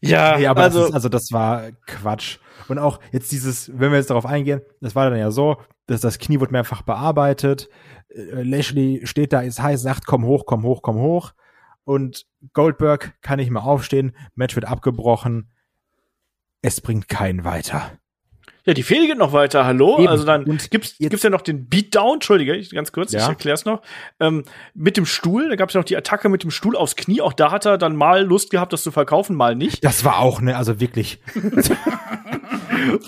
ja 0.00 0.36
Nee, 0.38 0.46
aber 0.46 0.62
also 0.62 0.80
das, 0.80 0.88
ist, 0.88 0.94
also 0.94 1.08
das 1.08 1.32
war 1.32 1.70
Quatsch. 1.86 2.38
Und 2.68 2.78
auch 2.78 3.00
jetzt 3.12 3.32
dieses, 3.32 3.70
wenn 3.78 3.90
wir 3.90 3.98
jetzt 3.98 4.10
darauf 4.10 4.26
eingehen, 4.26 4.60
das 4.80 4.94
war 4.94 5.08
dann 5.08 5.18
ja 5.18 5.30
so, 5.30 5.56
dass 5.86 6.00
das 6.00 6.18
Knie 6.18 6.40
wird 6.40 6.50
mehrfach 6.50 6.82
bearbeitet. 6.82 7.68
Äh, 8.08 8.42
Lashley 8.42 9.02
steht 9.04 9.32
da, 9.32 9.40
ist 9.40 9.62
heiß, 9.62 9.82
sagt, 9.82 10.06
komm 10.06 10.24
hoch, 10.24 10.44
komm 10.46 10.62
hoch, 10.64 10.82
komm 10.82 10.96
hoch. 10.96 11.32
Und 11.84 12.26
Goldberg 12.52 13.14
kann 13.22 13.38
nicht 13.38 13.50
mehr 13.50 13.62
aufstehen, 13.62 14.16
Match 14.34 14.56
wird 14.56 14.66
abgebrochen. 14.66 15.52
Es 16.62 16.80
bringt 16.80 17.08
keinen 17.08 17.44
weiter. 17.44 17.92
Ja, 18.64 18.74
die 18.74 18.82
Fehde 18.82 19.06
geht 19.06 19.18
noch 19.18 19.32
weiter, 19.32 19.64
hallo. 19.64 19.98
Eben. 19.98 20.08
Also 20.08 20.24
dann 20.24 20.42
Und 20.44 20.72
gibt's 20.72 20.96
ja 20.98 21.30
noch 21.30 21.42
den 21.42 21.68
Beatdown, 21.68 22.14
entschuldige, 22.14 22.56
ich, 22.56 22.70
ganz 22.70 22.90
kurz, 22.90 23.12
ich 23.12 23.20
Ja. 23.20 23.28
erklär's 23.28 23.64
noch. 23.64 23.80
Ähm, 24.18 24.42
mit 24.74 24.96
dem 24.96 25.06
Stuhl, 25.06 25.48
da 25.50 25.54
gab's 25.54 25.74
ja 25.74 25.78
noch 25.80 25.84
die 25.84 25.96
Attacke 25.96 26.28
mit 26.28 26.42
dem 26.42 26.50
Stuhl 26.50 26.74
aufs 26.74 26.96
Knie. 26.96 27.20
Auch 27.20 27.32
da 27.32 27.52
hat 27.52 27.64
er 27.64 27.78
dann 27.78 27.94
mal 27.94 28.24
Lust 28.24 28.50
gehabt, 28.50 28.72
das 28.72 28.82
zu 28.82 28.90
verkaufen, 28.90 29.36
mal 29.36 29.54
nicht. 29.54 29.84
Das 29.84 30.04
war 30.04 30.18
auch, 30.18 30.40
ne, 30.40 30.56
also 30.56 30.80
wirklich. 30.80 31.20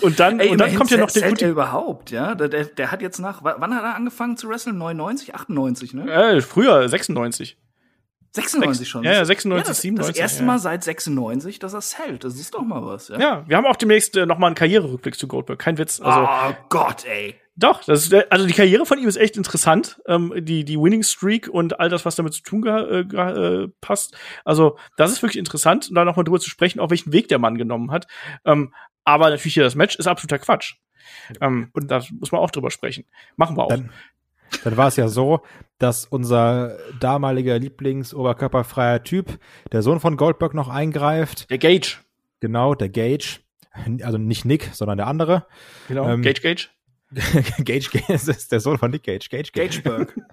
Und 0.01 0.19
dann, 0.19 0.39
Ey, 0.39 0.49
und 0.49 0.57
dann 0.59 0.75
kommt 0.75 0.91
ja 0.91 0.97
noch 0.97 1.11
der 1.11 1.23
er 1.23 1.29
gute. 1.29 1.47
überhaupt, 1.49 2.11
ja? 2.11 2.35
Der, 2.35 2.47
der, 2.49 2.65
der 2.65 2.91
hat 2.91 3.01
jetzt 3.01 3.19
nach, 3.19 3.43
wa- 3.43 3.55
wann 3.59 3.73
hat 3.73 3.83
er 3.83 3.95
angefangen 3.95 4.35
zu 4.35 4.49
wrestlen? 4.49 4.77
99, 4.77 5.35
98, 5.35 5.93
ne? 5.93 6.11
Äh, 6.11 6.41
früher 6.41 6.87
96. 6.87 7.57
96 8.31 8.87
schon. 8.87 9.03
Ja, 9.03 9.13
ja, 9.13 9.25
96, 9.25 9.67
das, 9.67 9.81
97, 9.81 10.13
Das 10.13 10.21
erste 10.21 10.39
ja. 10.39 10.45
Mal 10.45 10.59
seit 10.59 10.83
96, 10.83 11.59
dass 11.59 11.73
er 11.73 11.99
hält. 12.05 12.23
Das 12.23 12.35
ist 12.35 12.53
doch 12.53 12.61
mal 12.61 12.85
was, 12.85 13.07
ja? 13.07 13.19
Ja, 13.19 13.43
wir 13.47 13.57
haben 13.57 13.65
auch 13.65 13.75
demnächst 13.75 14.15
äh, 14.15 14.25
noch 14.25 14.37
mal 14.37 14.47
einen 14.47 14.55
Karriererückblick 14.55 15.17
zu 15.17 15.27
Goldberg. 15.27 15.59
Kein 15.59 15.77
Witz. 15.77 15.99
Also 15.99 16.27
oh 16.29 16.55
Gott, 16.69 17.05
ey. 17.05 17.35
doch, 17.55 17.83
das 17.83 18.03
ist, 18.03 18.13
äh, 18.13 18.25
also 18.29 18.45
die 18.45 18.53
Karriere 18.53 18.85
von 18.85 18.99
ihm 18.99 19.07
ist 19.07 19.17
echt 19.17 19.37
interessant. 19.37 19.99
Ähm, 20.07 20.33
die 20.37 20.63
die 20.63 20.77
Winning 20.77 21.03
Streak 21.03 21.47
und 21.47 21.79
all 21.79 21.89
das, 21.89 22.05
was 22.05 22.15
damit 22.15 22.33
zu 22.33 22.43
tun 22.43 22.61
ge 22.61 22.99
äh, 22.99 23.05
ge 23.05 23.19
äh, 23.19 23.67
passt. 23.81 24.15
Also 24.45 24.77
das 24.97 25.11
ist 25.11 25.23
wirklich 25.23 25.39
interessant, 25.39 25.89
und 25.89 25.95
da 25.95 26.05
noch 26.05 26.15
mal 26.15 26.23
drüber 26.23 26.39
zu 26.39 26.49
sprechen, 26.49 26.79
auch 26.79 26.91
welchen 26.91 27.11
Weg 27.11 27.27
der 27.29 27.39
Mann 27.39 27.57
genommen 27.57 27.91
hat. 27.91 28.07
Ähm, 28.45 28.73
aber 29.03 29.29
natürlich 29.29 29.55
hier 29.55 29.63
das 29.63 29.75
Match 29.75 29.95
ist 29.95 30.07
absoluter 30.07 30.39
Quatsch. 30.39 30.75
Ähm, 31.41 31.69
und 31.73 31.89
da 31.89 32.03
muss 32.19 32.31
man 32.31 32.41
auch 32.41 32.51
drüber 32.51 32.71
sprechen. 32.71 33.05
Machen 33.35 33.57
wir 33.57 33.63
auch. 33.63 33.69
Dann, 33.69 33.89
dann 34.63 34.77
war 34.77 34.87
es 34.87 34.95
ja 34.95 35.07
so, 35.07 35.41
dass 35.79 36.05
unser 36.05 36.77
damaliger 36.99 37.57
Lieblings-oberkörperfreier 37.57 39.03
Typ, 39.03 39.39
der 39.71 39.81
Sohn 39.81 39.99
von 39.99 40.17
Goldberg, 40.17 40.53
noch 40.53 40.69
eingreift. 40.69 41.49
der 41.49 41.57
Gage. 41.57 41.97
Genau, 42.39 42.75
der 42.75 42.89
Gage. 42.89 43.39
Also 44.03 44.17
nicht 44.17 44.45
Nick, 44.45 44.69
sondern 44.73 44.97
der 44.97 45.07
andere. 45.07 45.45
Genau. 45.87 46.07
Ähm, 46.07 46.21
Gage 46.21 46.41
Gage. 46.41 46.67
Gage, 47.63 47.89
Gage 47.91 48.13
ist 48.13 48.51
der 48.51 48.59
Sohn 48.59 48.77
von 48.77 48.91
Nick 48.91 49.03
Gage. 49.03 49.27
Gage, 49.29 49.51
Gageberg. 49.51 50.15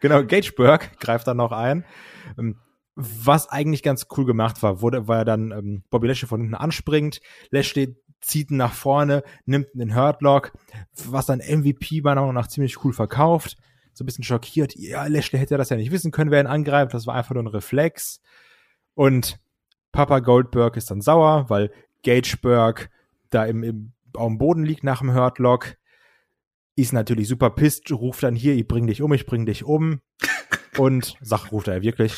Genau, 0.00 0.22
Gageberg 0.22 1.00
greift 1.00 1.26
dann 1.26 1.38
noch 1.38 1.50
ein. 1.50 1.86
Ähm, 2.38 2.56
Was 2.94 3.48
eigentlich 3.48 3.82
ganz 3.82 4.06
cool 4.14 4.26
gemacht 4.26 4.62
war, 4.62 4.82
wurde, 4.82 5.08
weil 5.08 5.20
er 5.20 5.24
dann 5.24 5.50
ähm, 5.50 5.82
Bobby 5.88 6.08
Lashley 6.08 6.28
von 6.28 6.40
hinten 6.42 6.54
anspringt. 6.54 7.22
Lashley 7.48 7.96
zieht 8.20 8.50
ihn 8.50 8.58
nach 8.58 8.74
vorne, 8.74 9.22
nimmt 9.46 9.68
den 9.72 9.96
Hurtlock, 9.96 10.52
was 11.06 11.24
dann 11.24 11.38
MVP 11.38 12.02
meiner 12.02 12.20
Meinung 12.20 12.34
nach 12.34 12.48
ziemlich 12.48 12.84
cool 12.84 12.92
verkauft. 12.92 13.56
So 13.94 14.04
ein 14.04 14.06
bisschen 14.06 14.24
schockiert. 14.24 14.74
Ja, 14.76 15.06
Lashley 15.06 15.38
hätte 15.38 15.58
das 15.58 15.70
ja 15.70 15.76
nicht 15.76 15.90
wissen 15.90 16.10
können, 16.10 16.30
wer 16.30 16.40
ihn 16.40 16.46
angreift. 16.46 16.94
Das 16.94 17.06
war 17.06 17.14
einfach 17.14 17.34
nur 17.34 17.42
ein 17.42 17.48
Reflex. 17.48 18.20
Und 18.94 19.38
Papa 19.92 20.20
Goldberg 20.20 20.76
ist 20.76 20.90
dann 20.90 21.02
sauer, 21.02 21.48
weil 21.48 21.70
Gageberg 22.02 22.90
da 23.30 23.44
im, 23.44 23.62
im, 23.62 23.92
auf 24.14 24.28
dem 24.28 24.38
Boden 24.38 24.64
liegt 24.64 24.84
nach 24.84 25.00
dem 25.00 25.14
Hurtlock. 25.14 25.76
Ist 26.74 26.92
natürlich 26.92 27.28
super 27.28 27.50
pisst, 27.50 27.90
ruft 27.92 28.22
dann 28.22 28.34
hier, 28.34 28.54
ich 28.54 28.66
bring 28.66 28.86
dich 28.86 29.02
um, 29.02 29.12
ich 29.12 29.26
bring 29.26 29.44
dich 29.44 29.64
um. 29.64 30.00
Und, 30.78 31.16
sag, 31.20 31.52
ruft 31.52 31.68
er 31.68 31.82
wirklich. 31.82 32.14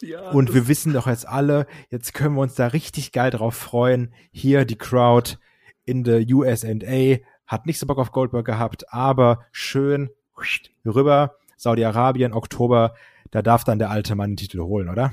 ja, 0.00 0.30
Und 0.30 0.54
wir 0.54 0.66
wissen 0.66 0.92
doch 0.92 1.06
jetzt 1.06 1.26
alle, 1.26 1.68
jetzt 1.88 2.14
können 2.14 2.34
wir 2.34 2.42
uns 2.42 2.54
da 2.54 2.66
richtig 2.66 3.12
geil 3.12 3.30
drauf 3.30 3.54
freuen. 3.54 4.12
Hier 4.32 4.64
die 4.64 4.76
Crowd 4.76 5.36
in 5.84 6.02
der 6.02 6.24
USA 6.28 6.68
hat 7.46 7.66
nicht 7.66 7.78
so 7.78 7.86
Bock 7.86 7.98
auf 7.98 8.10
Goldberg 8.10 8.44
gehabt, 8.44 8.92
aber 8.92 9.46
schön 9.52 10.10
rüber, 10.84 11.36
Saudi-Arabien, 11.56 12.32
Oktober, 12.32 12.94
da 13.30 13.42
darf 13.42 13.64
dann 13.64 13.78
der 13.78 13.90
alte 13.90 14.14
Mann 14.14 14.30
den 14.30 14.36
Titel 14.36 14.60
holen, 14.60 14.88
oder? 14.88 15.12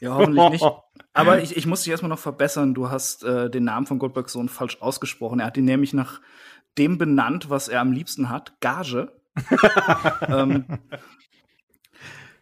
ja, 0.00 0.14
hoffentlich 0.14 0.50
nicht. 0.50 0.64
Aber 1.14 1.42
ich, 1.42 1.56
ich 1.56 1.66
muss 1.66 1.82
dich 1.82 1.90
erstmal 1.90 2.10
noch 2.10 2.18
verbessern. 2.18 2.74
Du 2.74 2.90
hast 2.90 3.24
äh, 3.24 3.50
den 3.50 3.64
Namen 3.64 3.86
von 3.86 3.98
Goldbergs 3.98 4.32
Sohn 4.32 4.48
falsch 4.48 4.80
ausgesprochen. 4.80 5.40
Er 5.40 5.46
hat 5.46 5.56
ihn 5.56 5.64
nämlich 5.64 5.92
nach 5.92 6.20
dem 6.76 6.96
benannt, 6.96 7.50
was 7.50 7.66
er 7.66 7.80
am 7.80 7.90
liebsten 7.90 8.28
hat, 8.28 8.60
Gage. 8.60 9.12
ähm, 10.28 10.64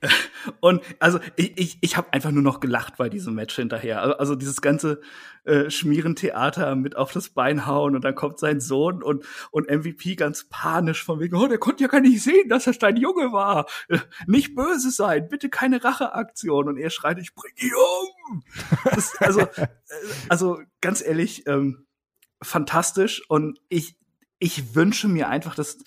und 0.60 0.82
also 0.98 1.18
ich, 1.36 1.58
ich, 1.58 1.78
ich 1.80 1.96
habe 1.96 2.12
einfach 2.12 2.30
nur 2.30 2.42
noch 2.42 2.60
gelacht 2.60 2.96
bei 2.96 3.08
diesem 3.08 3.34
Match 3.34 3.54
hinterher. 3.56 4.02
Also, 4.02 4.16
also 4.16 4.34
dieses 4.34 4.60
ganze 4.60 5.00
äh, 5.44 5.70
Schmierentheater 5.70 6.74
mit 6.76 6.96
auf 6.96 7.12
das 7.12 7.30
Bein 7.30 7.66
hauen 7.66 7.94
und 7.94 8.04
dann 8.04 8.14
kommt 8.14 8.38
sein 8.38 8.60
Sohn 8.60 9.02
und, 9.02 9.24
und 9.50 9.70
MVP 9.70 10.16
ganz 10.16 10.48
panisch 10.48 11.04
von 11.04 11.20
wegen, 11.20 11.36
oh, 11.36 11.46
der 11.46 11.58
konnte 11.58 11.84
ja 11.84 11.88
gar 11.88 12.00
nicht 12.00 12.22
sehen, 12.22 12.48
dass 12.48 12.64
das 12.64 12.78
dein 12.78 12.96
Junge 12.96 13.32
war. 13.32 13.66
Nicht 14.26 14.54
böse 14.54 14.90
sein, 14.90 15.28
bitte 15.28 15.48
keine 15.48 15.82
Racheaktion. 15.82 16.68
Und 16.68 16.78
er 16.78 16.90
schreit, 16.90 17.18
ich 17.18 17.34
bring 17.34 17.52
ihn 17.58 17.72
um. 17.74 18.42
Das, 18.84 19.16
also, 19.20 19.40
äh, 19.40 19.68
also 20.28 20.60
ganz 20.80 21.02
ehrlich, 21.04 21.46
ähm, 21.46 21.86
fantastisch. 22.42 23.22
Und 23.28 23.60
ich, 23.68 23.96
ich 24.38 24.74
wünsche 24.74 25.08
mir 25.08 25.28
einfach, 25.28 25.54
dass 25.54 25.78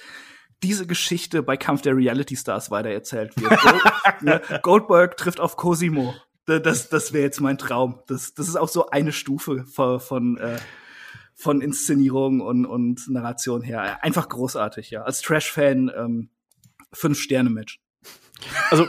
diese 0.64 0.86
Geschichte 0.88 1.42
bei 1.44 1.58
Kampf 1.58 1.82
der 1.82 1.96
Reality 1.96 2.36
Stars 2.36 2.70
weitererzählt 2.72 3.40
wird. 3.40 3.50
Gold, 3.62 3.82
ne, 4.22 4.42
Goldberg 4.62 5.18
trifft 5.18 5.40
auf 5.40 5.56
Cosimo. 5.58 6.14
Da- 6.46 6.60
Das, 6.60 6.90
das 6.90 7.14
wäre 7.14 7.24
jetzt 7.24 7.40
mein 7.42 7.58
Traum. 7.58 8.00
Das, 8.08 8.34
das 8.34 8.48
ist 8.48 8.56
auch 8.56 8.68
so 8.70 8.90
eine 8.90 9.12
Stufe 9.12 9.66
von, 9.66 10.00
von, 10.00 10.38
äh, 10.38 10.58
von 11.36 11.62
Inszenierung 11.62 12.42
und, 12.42 12.66
und 12.66 13.08
Narration 13.10 13.62
her. 13.62 14.04
Einfach 14.04 14.28
großartig, 14.28 14.90
ja. 14.90 15.04
Als 15.04 15.22
Trash-Fan 15.22 15.92
ähm, 15.96 16.30
fünf 16.92 17.20
Sterne-Match. 17.20 17.80
Also 18.72 18.88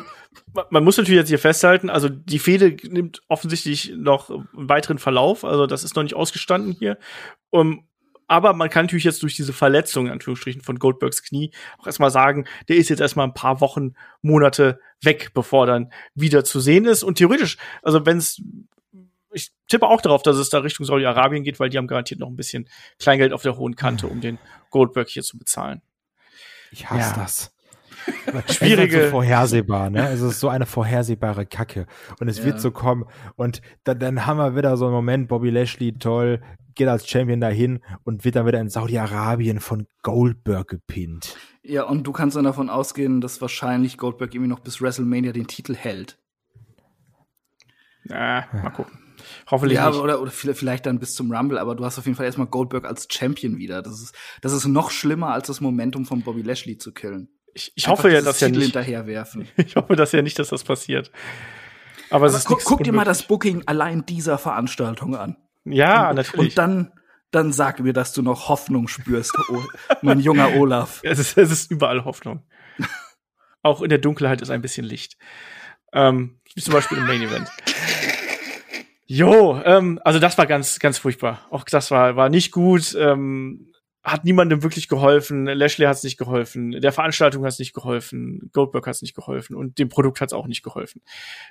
man 0.71 0.83
muss 0.85 0.97
natürlich 0.97 1.19
jetzt 1.19 1.29
hier 1.29 1.39
festhalten, 1.39 1.91
also 1.91 2.09
die 2.09 2.39
Fehde 2.39 2.77
nimmt 2.89 3.21
offensichtlich 3.29 3.93
noch 3.97 4.31
einen 4.31 4.49
weiteren 4.69 4.99
Verlauf, 4.99 5.45
also 5.45 5.67
das 5.67 5.85
ist 5.85 5.95
noch 5.97 6.03
nicht 6.03 6.15
ausgestanden 6.15 6.73
hier. 6.73 6.99
Um, 7.51 7.85
aber 8.31 8.53
man 8.53 8.71
kann 8.71 8.85
natürlich 8.87 9.05
jetzt 9.05 9.25
durch 9.25 9.35
diese 9.35 9.53
Verletzung, 9.53 10.07
in 10.07 10.13
Anführungsstrichen, 10.13 10.63
von 10.63 10.79
Goldbergs 10.79 11.25
Knie 11.25 11.51
auch 11.79 11.87
erstmal 11.87 12.13
sagen, 12.13 12.47
der 12.69 12.77
ist 12.77 12.89
jetzt 12.89 13.01
erstmal 13.01 13.27
ein 13.27 13.35
paar 13.35 13.61
Wochen, 13.61 13.95
Monate 14.23 14.79
weg, 15.03 15.33
bevor 15.35 15.67
dann 15.67 15.93
wieder 16.15 16.45
zu 16.45 16.61
sehen 16.61 16.85
ist. 16.85 17.03
Und 17.03 17.17
theoretisch, 17.17 17.59
also 17.83 18.07
wenn 18.07 18.19
es 18.19 18.41
ich 19.33 19.51
tippe 19.69 19.87
auch 19.87 20.01
darauf, 20.01 20.23
dass 20.23 20.37
es 20.37 20.49
da 20.49 20.59
Richtung 20.59 20.87
Saudi-Arabien 20.87 21.43
geht, 21.43 21.59
weil 21.59 21.71
die 21.71 21.79
haben 21.79 21.89
garantiert 21.89 22.21
noch 22.21 22.29
ein 22.29 22.37
bisschen 22.37 22.69
Kleingeld 23.01 23.33
auf 23.33 23.43
der 23.43 23.57
hohen 23.57 23.75
Kante, 23.75 24.07
um 24.07 24.21
den 24.21 24.39
Goldberg 24.71 25.09
hier 25.09 25.23
zu 25.25 25.37
bezahlen. 25.37 25.83
Ich 26.71 26.89
hasse 26.89 27.11
Ja. 27.11 27.23
das. 27.23 27.53
Schwierige- 28.51 28.99
ist 28.99 29.05
so 29.07 29.11
vorhersehbar, 29.11 29.91
ne? 29.91 30.09
Es 30.11 30.21
ist 30.21 30.41
so 30.41 30.49
eine 30.49 30.67
vorhersehbare 30.67 31.47
Kacke. 31.47 31.87
Und 32.21 32.29
es 32.29 32.39
Ja. 32.39 32.45
wird 32.47 32.61
so 32.61 32.71
kommen. 32.71 33.05
Und 33.37 33.61
dann, 33.85 33.99
dann 33.99 34.27
haben 34.27 34.39
wir 34.39 34.57
wieder 34.57 34.77
so 34.77 34.87
einen 34.87 34.95
Moment, 34.95 35.29
Bobby 35.29 35.51
Lashley, 35.51 35.93
toll, 35.99 36.41
geht 36.75 36.89
als 36.89 37.09
Champion 37.09 37.41
dahin 37.41 37.81
und 38.05 38.25
wird 38.25 38.37
dann 38.37 38.47
wieder 38.47 38.61
in 38.61 38.69
Saudi-Arabien 38.69 39.61
von 39.61 39.87
Goldberg 40.03 40.69
gepinnt. 40.69 41.37
Ja, 41.63 41.83
und 41.85 42.05
du 42.07 42.13
kannst 42.13 42.37
dann 42.37 42.45
davon 42.45 42.71
ausgehen, 42.71 43.21
dass 43.21 43.41
wahrscheinlich 43.41 43.99
Goldberg 43.99 44.35
irgendwie 44.35 44.49
noch 44.51 44.61
bis 44.61 44.81
WrestleMania 44.81 45.33
den 45.33 45.47
Titel 45.47 45.75
hält. 45.75 46.19
Ja, 48.05 48.47
mal 48.53 48.71
gucken. 48.71 48.99
Hoffentlich 49.51 49.77
Ja, 49.77 49.91
nicht. 49.91 49.99
oder, 50.01 50.23
oder 50.23 50.31
vielleicht 50.31 50.59
vielleicht 50.59 50.87
dann 50.87 50.99
bis 50.99 51.15
zum 51.15 51.31
Rumble, 51.31 51.59
aber 51.59 51.75
du 51.75 51.85
hast 51.85 51.99
auf 51.99 52.07
jeden 52.07 52.17
Fall 52.17 52.25
erstmal 52.25 52.47
Goldberg 52.47 52.87
als 52.87 53.07
Champion 53.11 53.59
wieder. 53.59 53.83
Das 53.83 54.01
ist, 54.01 54.15
das 54.41 54.53
ist 54.55 54.67
noch 54.67 54.91
schlimmer, 54.91 55.29
als 55.35 55.49
das 55.49 55.61
Momentum 55.61 56.07
von 56.07 56.23
Bobby 56.23 56.41
Lashley 56.41 56.79
zu 56.79 56.93
killen. 56.93 57.29
Ich, 57.61 57.73
ich 57.75 57.89
hoffe 57.89 58.11
ja, 58.11 58.23
dass 58.23 58.41
ja 58.41 58.49
nicht. 58.49 58.63
hinterherwerfen. 58.63 59.49
Ich 59.57 59.77
hoffe 59.77 59.97
das 59.97 60.13
ja 60.13 60.23
nicht, 60.23 60.39
dass 60.39 60.49
das 60.49 60.65
passiert. 60.65 61.11
Aber, 62.09 62.27
es 62.27 62.33
Aber 62.33 62.39
ist 62.39 62.47
gu 62.47 62.57
guck 62.65 62.85
dir 62.85 62.93
mal 62.93 63.05
das. 63.05 63.25
Booking 63.25 63.65
allein 63.67 64.07
dieser 64.07 64.39
Veranstaltung 64.39 65.15
an. 65.15 65.37
Ja, 65.65 66.13
natürlich. 66.13 66.51
Und 66.51 66.59
dann, 66.59 66.93
dann 67.31 67.53
sag 67.53 67.81
mir, 67.81 67.93
dass 67.93 68.13
du 68.13 68.23
noch 68.23 68.49
Hoffnung 68.49 68.89
spürst, 68.89 69.37
oh, 69.51 69.63
mein 70.03 70.21
junger 70.21 70.57
Olaf. 70.57 71.01
Es 71.03 71.19
ist, 71.19 71.37
es 71.37 71.51
ist 71.51 71.71
überall 71.71 72.05
Hoffnung. 72.05 72.43
Auch 73.63 73.83
in 73.83 73.91
der 73.91 73.99
Dunkelheit 73.99 74.41
ist 74.41 74.51
ein 74.51 74.63
bisschen 74.63 74.87
Licht. 74.87 75.19
Ähm, 75.93 76.41
wie 76.55 76.63
zum 76.63 76.73
Beispiel 76.73 76.97
im 76.97 77.07
Main 77.07 77.23
Event. 77.23 77.51
Jo, 79.07 79.61
ähm, 79.65 80.01
also 80.05 80.19
das 80.19 80.39
war 80.39 80.47
ganz, 80.47 80.79
ganz 80.79 80.97
furchtbar. 80.97 81.47
Auch 81.51 81.65
das 81.65 81.91
war, 81.91 82.17
war 82.17 82.31
nicht 82.31 82.53
gut. 82.53 82.97
Ähm, 82.99 83.70
hat 84.03 84.25
niemandem 84.25 84.63
wirklich 84.63 84.89
geholfen. 84.89 85.45
Lashley 85.45 85.85
hat 85.85 85.97
es 85.97 86.03
nicht 86.03 86.17
geholfen. 86.17 86.71
Der 86.73 86.93
Veranstaltung 86.93 87.45
hat 87.45 87.53
es 87.53 87.59
nicht 87.59 87.75
geholfen. 87.75 88.51
Goldberg 88.55 88.87
hat 88.87 88.95
es 88.95 89.03
nicht 89.03 89.15
geholfen. 89.15 89.55
Und 89.55 89.79
dem 89.79 89.91
Produkt 89.91 90.23
hat 90.23 90.31
es 90.31 90.33
auch 90.33 90.47
nicht 90.47 90.63
geholfen. 90.63 91.03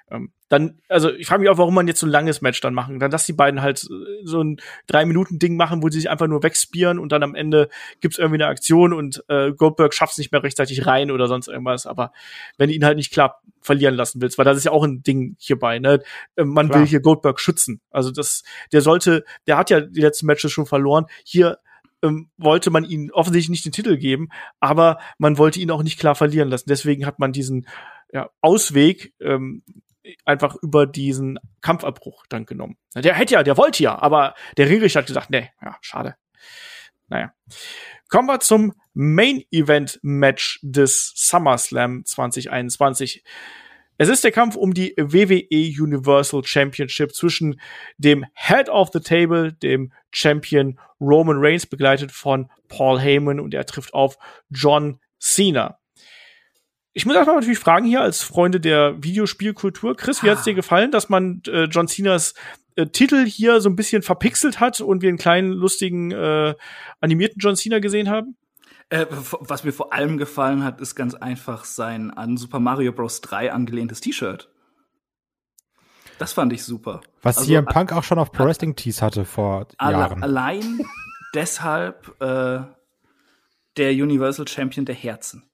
Ähm, 0.10 0.32
dann, 0.48 0.80
also 0.88 1.12
ich 1.14 1.28
frage 1.28 1.42
mich 1.42 1.50
auch, 1.50 1.60
warum 1.60 1.76
man 1.76 1.88
jetzt 1.88 2.00
so 2.00 2.08
ein 2.08 2.12
langes 2.12 2.42
Match 2.42 2.60
dann 2.62 2.74
machen. 2.74 3.00
Dann, 3.00 3.12
dass 3.12 3.28
die 3.28 3.34
beiden 3.34 3.62
halt 3.62 3.84
äh, 3.84 4.26
so 4.26 4.42
ein 4.42 4.58
Drei-Minuten-Ding 4.88 5.58
machen, 5.58 5.84
wo 5.84 5.90
sie 5.90 6.00
sich 6.00 6.10
einfach 6.10 6.26
nur 6.26 6.42
wegspieren 6.42 6.98
und 6.98 7.12
dann 7.12 7.22
am 7.22 7.36
Ende 7.36 7.70
gibt's 8.02 8.18
irgendwie 8.18 8.42
eine 8.42 8.48
Aktion 8.48 8.94
und 8.94 9.24
äh, 9.28 9.52
Goldberg 9.52 9.94
schafft 9.94 10.14
es 10.14 10.18
nicht 10.18 10.32
mehr 10.32 10.42
rechtzeitig 10.42 10.88
rein 10.88 11.12
oder 11.12 11.28
sonst 11.28 11.50
irgendwas. 11.50 11.86
Aber 11.86 12.12
wenn 12.58 12.70
du 12.70 12.76
ihn 12.76 12.84
halt 12.86 12.98
nicht 12.98 13.12
klar 13.12 13.42
verlieren 13.62 13.94
lassen 13.94 14.22
willst, 14.22 14.40
weil 14.40 14.46
das 14.46 14.58
ist 14.58 14.64
ja 14.64 14.72
auch 14.72 14.84
ein 14.84 15.04
Ding 15.04 15.36
hierbei, 15.38 15.78
ne? 15.78 16.02
Äh, 16.36 16.46
Man 16.46 16.70
Klar. 16.70 16.80
will 16.80 16.88
hier 16.88 17.02
Goldberg 17.02 17.40
schützen. 17.40 17.80
Also 17.92 18.10
das, 18.10 18.44
der 18.72 18.82
sollte, 18.82 19.24
der 19.46 19.58
hat 19.58 19.70
ja 19.70 19.82
die 19.82 20.02
letzten 20.02 20.26
Matches 20.26 20.52
schon 20.52 20.66
verloren. 20.66 21.06
Hier 21.24 21.60
ähm, 22.04 22.30
wollte 22.38 22.70
man 22.70 22.84
ihn 22.84 23.12
offensichtlich 23.12 23.50
nicht 23.50 23.66
den 23.66 23.72
Titel 23.72 23.98
geben, 23.98 24.30
aber 24.60 25.00
man 25.18 25.38
wollte 25.38 25.60
ihn 25.60 25.72
auch 25.72 25.84
nicht 25.84 26.00
klar 26.00 26.16
verlieren 26.16 26.50
lassen. 26.50 26.70
Deswegen 26.70 27.06
hat 27.06 27.20
man 27.20 27.32
diesen 27.32 27.68
ja, 28.12 28.30
Ausweg 28.42 29.14
ähm, 29.20 29.64
einfach 30.26 30.56
über 30.62 30.88
diesen 30.88 31.40
Kampfabbruch 31.62 32.26
dann 32.30 32.46
genommen. 32.46 32.78
Der 32.96 33.14
hätte 33.14 33.36
ja, 33.36 33.44
der 33.44 33.58
wollte 33.58 33.84
ja, 33.84 33.98
aber 34.00 34.34
der 34.58 34.70
Ringrichter 34.70 35.00
hat 35.00 35.08
gesagt, 35.08 35.30
nee, 35.30 35.50
ja, 35.62 35.78
schade. 35.82 36.16
Naja. 37.08 37.34
Kommen 38.08 38.28
wir 38.28 38.40
zum 38.40 38.74
Main 38.94 39.44
Event 39.52 40.00
Match 40.02 40.60
des 40.64 41.14
SummerSlam 41.16 42.06
2021. 42.06 43.24
Es 44.02 44.08
ist 44.08 44.24
der 44.24 44.32
Kampf 44.32 44.56
um 44.56 44.74
die 44.74 44.94
WWE 44.98 45.84
Universal 45.84 46.42
Championship 46.46 47.14
zwischen 47.14 47.60
dem 47.98 48.26
Head 48.34 48.70
of 48.70 48.92
the 48.94 49.02
Table, 49.02 49.52
dem 49.52 49.92
Champion 50.10 50.80
Roman 51.02 51.36
Reigns, 51.38 51.66
begleitet 51.66 52.14
von 52.14 52.50
Paul 52.70 52.98
Heyman 52.98 53.42
und 53.42 53.54
er 53.54 53.66
trifft 53.66 53.94
auf 53.94 54.18
John 54.50 55.02
Cena. 55.20 55.80
Ich 56.94 57.06
muss 57.06 57.14
erstmal 57.14 57.36
natürlich 57.36 57.60
fragen 57.60 57.86
hier 57.86 58.00
als 58.00 58.24
Freunde 58.24 58.62
der 58.62 59.04
Videospielkultur. 59.04 59.98
Chris, 59.98 60.24
wie 60.24 60.30
hat's 60.30 60.44
dir 60.44 60.54
gefallen, 60.54 60.92
dass 60.92 61.10
man 61.10 61.42
äh, 61.48 61.66
John 61.66 61.90
Cenas 61.90 62.36
äh, 62.78 62.86
Titel 62.86 63.26
hier 63.26 63.60
so 63.60 63.70
ein 63.70 63.76
bisschen 63.76 64.02
verpixelt 64.02 64.62
hat 64.62 64.80
und 64.80 65.02
wir 65.02 65.10
einen 65.10 65.18
kleinen, 65.18 65.52
lustigen, 65.52 66.12
äh, 66.12 66.56
animierten 67.02 67.40
John 67.40 67.58
Cena 67.58 67.80
gesehen 67.80 68.10
haben? 68.10 68.38
Äh, 68.90 69.06
was 69.10 69.64
mir 69.64 69.72
vor 69.72 69.94
allem 69.94 70.18
gefallen 70.18 70.64
hat, 70.64 70.82
ist 70.82 70.96
ganz 70.96 71.14
einfach 71.14 71.64
sein 71.66 72.12
an 72.12 72.38
Super 72.38 72.60
Mario 72.60 72.92
Bros. 72.92 73.22
3 73.22 73.52
angelehntes 73.54 74.02
T-Shirt. 74.02 74.50
Das 76.18 76.34
fand 76.34 76.52
ich 76.54 76.64
super. 76.64 77.02
Was 77.22 77.38
Also, 77.38 77.48
hier 77.48 77.60
im 77.60 77.66
Punk 77.66 77.94
auch 77.94 78.04
schon 78.04 78.20
auf 78.20 78.32
Pro 78.32 78.46
Wrestling 78.46 78.76
Tees 78.76 79.02
hatte 79.02 79.26
vor 79.26 79.68
Alle, 79.78 79.98
Jahren. 79.98 80.24
allein 80.24 80.80
deshalb 81.34 82.20
äh, 82.22 82.62
der 83.78 83.92
Universal 83.92 84.48
Champion 84.48 84.86
der 84.86 84.96
Herzen. 84.96 85.50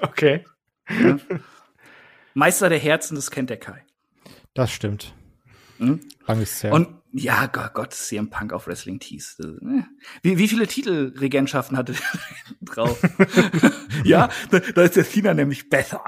Okay. 0.00 0.44
Meister 2.34 2.68
der 2.68 2.78
Herzen, 2.78 3.16
das 3.16 3.30
kennt 3.30 3.50
der 3.50 3.58
Kai. 3.58 3.84
Das 4.54 4.70
stimmt. 4.70 5.12
Mhm. 5.78 6.00
Lang 6.26 6.40
ist 6.40 6.52
es 6.52 6.62
her. 6.62 6.72
Und 6.72 6.97
ja, 7.12 7.46
Gott, 7.46 7.74
Gott, 7.74 7.94
CM 7.94 8.30
Punk 8.30 8.52
auf 8.52 8.66
Wrestling 8.66 9.00
Tees. 9.00 9.38
Äh. 9.40 9.82
Wie, 10.22 10.38
wie 10.38 10.48
viele 10.48 10.66
Titelregentschaften 10.66 11.76
hatte 11.76 11.92
der 12.60 12.74
drauf? 12.74 13.00
ja, 14.04 14.28
da, 14.50 14.60
da 14.60 14.82
ist 14.82 14.96
der 14.96 15.04
Cena 15.04 15.34
nämlich 15.34 15.68
besser. 15.68 16.02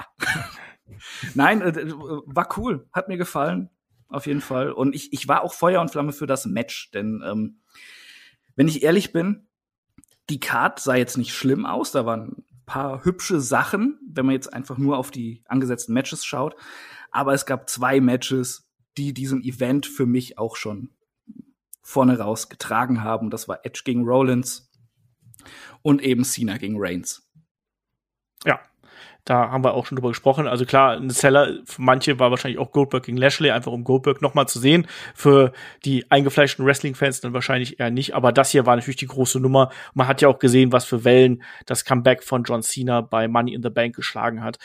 Nein, 1.35 1.63
äh, 1.63 1.93
war 1.93 2.49
cool, 2.59 2.89
hat 2.93 3.09
mir 3.09 3.17
gefallen, 3.17 3.71
auf 4.09 4.27
jeden 4.27 4.41
Fall. 4.41 4.73
Und 4.73 4.95
ich, 4.95 5.13
ich 5.13 5.29
war 5.29 5.43
auch 5.43 5.55
Feuer 5.55 5.81
und 5.81 5.91
Flamme 5.91 6.13
für 6.13 6.27
das 6.27 6.47
Match, 6.47 6.91
denn 6.91 7.23
ähm, 7.25 7.61
wenn 8.57 8.69
ich 8.69 8.83
ehrlich 8.83 9.13
bin, 9.13 9.49
die 10.29 10.41
Card 10.41 10.81
sah 10.81 10.95
jetzt 10.95 11.17
nicht 11.17 11.35
schlimm 11.35 11.67
aus, 11.67 11.93
da 11.93 12.05
waren 12.07 12.45
ein 12.51 12.65
paar 12.67 13.05
hübsche 13.05 13.41
Sachen, 13.41 13.99
wenn 14.07 14.27
man 14.27 14.35
jetzt 14.35 14.53
einfach 14.53 14.79
nur 14.79 14.99
auf 14.99 15.11
die 15.11 15.43
angesetzten 15.47 15.95
Matches 15.95 16.25
schaut. 16.25 16.55
Aber 17.11 17.35
es 17.35 17.47
gab 17.47 17.69
zwei 17.69 18.01
Matches, 18.01 18.70
die 18.97 19.15
diesen 19.15 19.43
Event 19.43 19.87
für 19.87 20.07
mich 20.07 20.39
auch 20.39 20.57
schon 20.57 20.91
vorne 21.83 22.19
raus 22.19 22.49
getragen 22.49 23.03
haben. 23.03 23.31
Das 23.31 23.49
war 23.49 23.65
Edge 23.65 23.83
gegen 23.85 24.05
Rollins 24.05 24.71
und 25.83 26.03
eben 26.03 26.25
Cena 26.25 26.59
gegen 26.59 26.77
Reigns. 26.79 27.29
Ja, 28.45 28.61
da 29.25 29.51
haben 29.51 29.65
wir 29.65 29.75
auch 29.75 29.87
schon 29.87 29.97
drüber 29.97 30.09
gesprochen. 30.09 30.47
Also 30.47 30.65
klar, 30.65 30.97
ein 30.97 31.11
Seller 31.11 31.61
für 31.65 31.83
manche 31.83 32.19
war 32.19 32.31
wahrscheinlich 32.31 32.59
auch 32.59 32.73
Goldberg 32.73 33.05
gegen 33.05 33.19
Lashley, 33.19 33.51
einfach 33.51 33.73
um 33.73 33.85
Goldberg 33.85 34.23
nochmal 34.23 34.49
zu 34.49 34.59
sehen. 34.59 34.87
Für 35.15 35.53
die 35.85 36.11
eingefleischten 36.11 36.65
Wrestling-Fans 36.65 37.21
dann 37.21 37.33
wahrscheinlich 37.33 37.81
eher 37.81 37.91
nicht. 37.91 38.15
Aber 38.15 38.33
das 38.33 38.51
hier 38.51 38.67
war 38.67 38.77
natürlich 38.77 38.97
die 38.97 39.07
große 39.07 39.41
Nummer. 39.41 39.71
Man 39.95 40.09
hat 40.09 40.23
ja 40.23 40.29
auch 40.29 40.39
gesehen, 40.39 40.73
was 40.73 40.85
für 40.85 41.05
Wellen 41.05 41.43
das 41.67 41.85
Comeback 41.85 42.25
von 42.25 42.45
John 42.45 42.63
Cena 42.63 43.03
bei 43.03 43.29
Money 43.29 43.53
in 43.55 43.63
the 43.63 43.71
Bank 43.71 43.95
geschlagen 43.95 44.43
hat. 44.43 44.59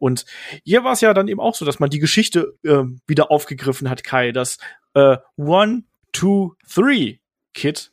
Und 0.00 0.24
hier 0.64 0.82
war 0.82 0.92
es 0.92 1.02
ja 1.02 1.14
dann 1.14 1.28
eben 1.28 1.40
auch 1.40 1.54
so, 1.54 1.64
dass 1.64 1.78
man 1.78 1.90
die 1.90 1.98
Geschichte 1.98 2.54
äh, 2.64 2.84
wieder 3.06 3.30
aufgegriffen 3.30 3.88
hat, 3.88 4.02
Kai, 4.02 4.32
das 4.32 4.58
äh, 4.94 5.18
One, 5.36 5.84
Two, 6.12 6.54
Three 6.68 7.18
Kid. 7.54 7.92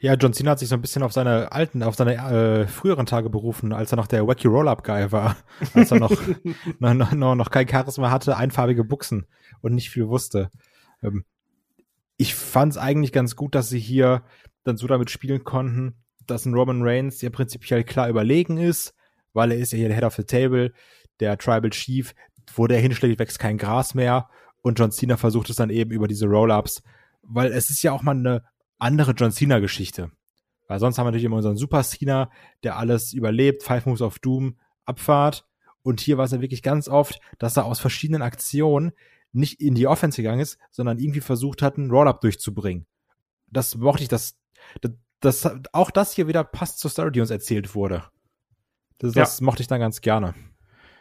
Ja, 0.00 0.14
John 0.14 0.32
Cena 0.32 0.52
hat 0.52 0.60
sich 0.60 0.68
so 0.68 0.76
ein 0.76 0.80
bisschen 0.80 1.02
auf 1.02 1.12
seine 1.12 1.50
alten, 1.50 1.82
auf 1.82 1.96
seine 1.96 2.14
äh, 2.14 2.66
früheren 2.68 3.06
Tage 3.06 3.30
berufen, 3.30 3.72
als 3.72 3.90
er 3.90 3.96
noch 3.96 4.06
der 4.06 4.28
Wacky 4.28 4.46
Roll-Up 4.46 4.84
Guy 4.84 5.10
war, 5.10 5.36
als 5.74 5.90
er 5.90 5.98
noch, 5.98 6.12
noch, 6.78 6.94
noch, 6.94 7.12
noch, 7.12 7.34
noch 7.34 7.50
kein 7.50 7.66
Charisma 7.66 8.10
hatte, 8.10 8.36
einfarbige 8.36 8.84
Buchsen 8.84 9.26
und 9.60 9.74
nicht 9.74 9.90
viel 9.90 10.06
wusste. 10.06 10.50
Ähm, 11.02 11.24
ich 12.16 12.34
fand 12.34 12.72
es 12.72 12.78
eigentlich 12.78 13.12
ganz 13.12 13.34
gut, 13.34 13.54
dass 13.54 13.70
sie 13.70 13.80
hier 13.80 14.22
dann 14.62 14.76
so 14.76 14.86
damit 14.86 15.10
spielen 15.10 15.42
konnten, 15.42 15.96
dass 16.26 16.44
ein 16.44 16.54
Roman 16.54 16.82
Reigns 16.82 17.22
ja 17.22 17.30
prinzipiell 17.30 17.82
klar 17.82 18.08
überlegen 18.08 18.58
ist, 18.58 18.94
weil 19.32 19.52
er 19.52 19.58
ist 19.58 19.72
ja 19.72 19.78
hier 19.78 19.88
der 19.88 19.96
Head 19.96 20.04
of 20.04 20.14
the 20.14 20.24
Table, 20.24 20.72
der 21.20 21.36
Tribal 21.38 21.70
Chief, 21.70 22.14
wo 22.54 22.66
der 22.66 22.80
hinschlägt, 22.80 23.18
wächst 23.18 23.38
kein 23.38 23.58
Gras 23.58 23.94
mehr 23.94 24.28
und 24.62 24.78
John 24.78 24.92
Cena 24.92 25.16
versucht 25.16 25.50
es 25.50 25.56
dann 25.56 25.70
eben 25.70 25.90
über 25.90 26.08
diese 26.08 26.26
Roll-Ups, 26.26 26.82
weil 27.22 27.52
es 27.52 27.70
ist 27.70 27.82
ja 27.82 27.92
auch 27.92 28.02
mal 28.02 28.16
eine 28.16 28.42
andere 28.78 29.12
John 29.12 29.32
Cena 29.32 29.58
Geschichte. 29.58 30.10
Weil 30.66 30.80
sonst 30.80 30.98
haben 30.98 31.06
wir 31.06 31.10
natürlich 31.10 31.24
immer 31.24 31.36
unseren 31.36 31.56
Super 31.56 31.82
Cena, 31.82 32.30
der 32.62 32.76
alles 32.76 33.12
überlebt, 33.12 33.62
Five 33.62 33.86
Moves 33.86 34.02
of 34.02 34.18
Doom, 34.18 34.58
Abfahrt. 34.84 35.46
Und 35.82 36.00
hier 36.00 36.18
war 36.18 36.26
es 36.26 36.32
ja 36.32 36.40
wirklich 36.40 36.62
ganz 36.62 36.88
oft, 36.88 37.20
dass 37.38 37.56
er 37.56 37.64
aus 37.64 37.80
verschiedenen 37.80 38.22
Aktionen 38.22 38.92
nicht 39.32 39.60
in 39.60 39.74
die 39.74 39.86
Offense 39.86 40.16
gegangen 40.16 40.40
ist, 40.40 40.58
sondern 40.70 40.98
irgendwie 40.98 41.20
versucht 41.20 41.62
hat, 41.62 41.78
einen 41.78 41.90
Roll-Up 41.90 42.20
durchzubringen. 42.20 42.86
Das 43.50 43.76
mochte 43.76 44.02
ich, 44.02 44.08
dass 44.08 44.36
das, 44.82 44.92
das, 45.20 45.50
auch 45.72 45.90
das 45.90 46.12
hier 46.12 46.28
wieder 46.28 46.44
passt 46.44 46.78
zur 46.78 46.90
Story, 46.90 47.12
die 47.12 47.20
uns 47.20 47.30
erzählt 47.30 47.74
wurde. 47.74 48.04
Das, 48.98 49.12
das 49.12 49.40
mochte 49.40 49.62
ich 49.62 49.68
dann 49.68 49.80
ganz 49.80 50.00
gerne. 50.00 50.34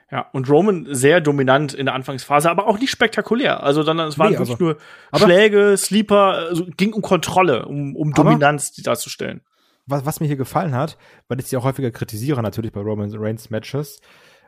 Ja, 0.09 0.27
und 0.31 0.49
Roman 0.49 0.87
sehr 0.89 1.19
dominant 1.19 1.73
in 1.73 1.85
der 1.85 1.93
Anfangsphase, 1.95 2.49
aber 2.49 2.67
auch 2.67 2.79
nicht 2.79 2.91
spektakulär. 2.91 3.61
Also 3.63 3.83
dann, 3.83 3.99
es 3.99 4.17
waren 4.17 4.31
Nee, 4.31 4.39
wirklich 4.39 4.51
also- 4.51 4.63
nur 4.63 4.77
Schläge, 5.13 5.75
Sleeper, 5.75 6.33
also 6.49 6.65
ging 6.77 6.93
um 6.93 7.01
Kontrolle, 7.01 7.65
um, 7.65 7.95
um 7.95 8.13
Dominanz 8.13 8.71
darzustellen. 8.73 9.41
was, 9.85 10.05
was 10.05 10.19
mir 10.19 10.27
hier 10.27 10.37
gefallen 10.37 10.73
hat, 10.75 10.97
weil 11.27 11.39
ich 11.39 11.47
sie 11.47 11.57
auch 11.57 11.63
häufiger 11.63 11.91
kritisiere, 11.91 12.41
natürlich 12.41 12.71
bei 12.71 12.81
Roman 12.81 13.09
Reigns 13.15 13.49
Matches, 13.49 13.99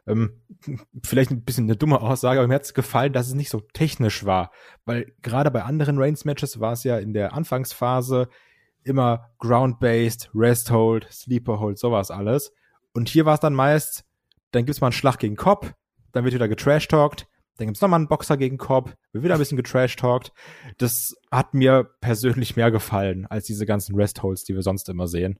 ähm, 0.07 0.41
vielleicht 1.03 1.31
ein 1.31 1.43
bisschen 1.43 1.65
eine 1.65 1.75
dumme 1.75 1.99
Aussage, 2.01 2.39
aber 2.39 2.47
mir 2.47 2.55
hat 2.55 2.63
es 2.63 2.73
gefallen, 2.73 3.11
dass 3.13 3.27
es 3.27 3.33
nicht 3.33 3.49
so 3.49 3.59
technisch 3.73 4.25
war. 4.25 4.51
Weil 4.85 5.11
gerade 5.21 5.51
bei 5.51 5.63
anderen 5.63 5.97
Reigns 5.97 6.23
Matches 6.23 6.59
war 6.61 6.71
es 6.73 6.83
ja 6.85 6.97
in 6.99 7.13
der 7.13 7.33
Anfangsphase 7.33 8.29
immer 8.83 9.29
Ground-Based, 9.39 10.31
Rest-Hold, 10.33 11.07
Sleeper-Hold, 11.11 11.77
sowas 11.77 12.11
alles. 12.11 12.53
Und 12.93 13.09
hier 13.09 13.25
war 13.25 13.35
es 13.35 13.39
dann 13.39 13.53
meist, 13.53 14.03
dann 14.51 14.65
gibt's 14.65 14.81
mal 14.81 14.87
einen 14.87 14.93
Schlag 14.93 15.19
gegen 15.19 15.35
Kopf, 15.35 15.71
dann 16.11 16.23
wird 16.23 16.33
wieder 16.33 16.47
getrash-talkt, 16.47 17.27
dann 17.57 17.67
gibt's 17.67 17.81
noch 17.81 17.89
mal 17.89 17.97
einen 17.97 18.07
Boxer 18.07 18.37
gegen 18.37 18.57
Kopf, 18.57 18.93
wird 19.11 19.23
wieder 19.23 19.35
ein 19.35 19.39
bisschen 19.39 19.57
getrash-talkt. 19.57 20.31
Das 20.77 21.15
hat 21.31 21.53
mir 21.53 21.89
persönlich 22.01 22.55
mehr 22.55 22.71
gefallen 22.71 23.27
als 23.27 23.45
diese 23.45 23.65
ganzen 23.65 23.95
Rest-Holds, 23.95 24.43
die 24.45 24.55
wir 24.55 24.63
sonst 24.63 24.89
immer 24.89 25.07
sehen. 25.07 25.39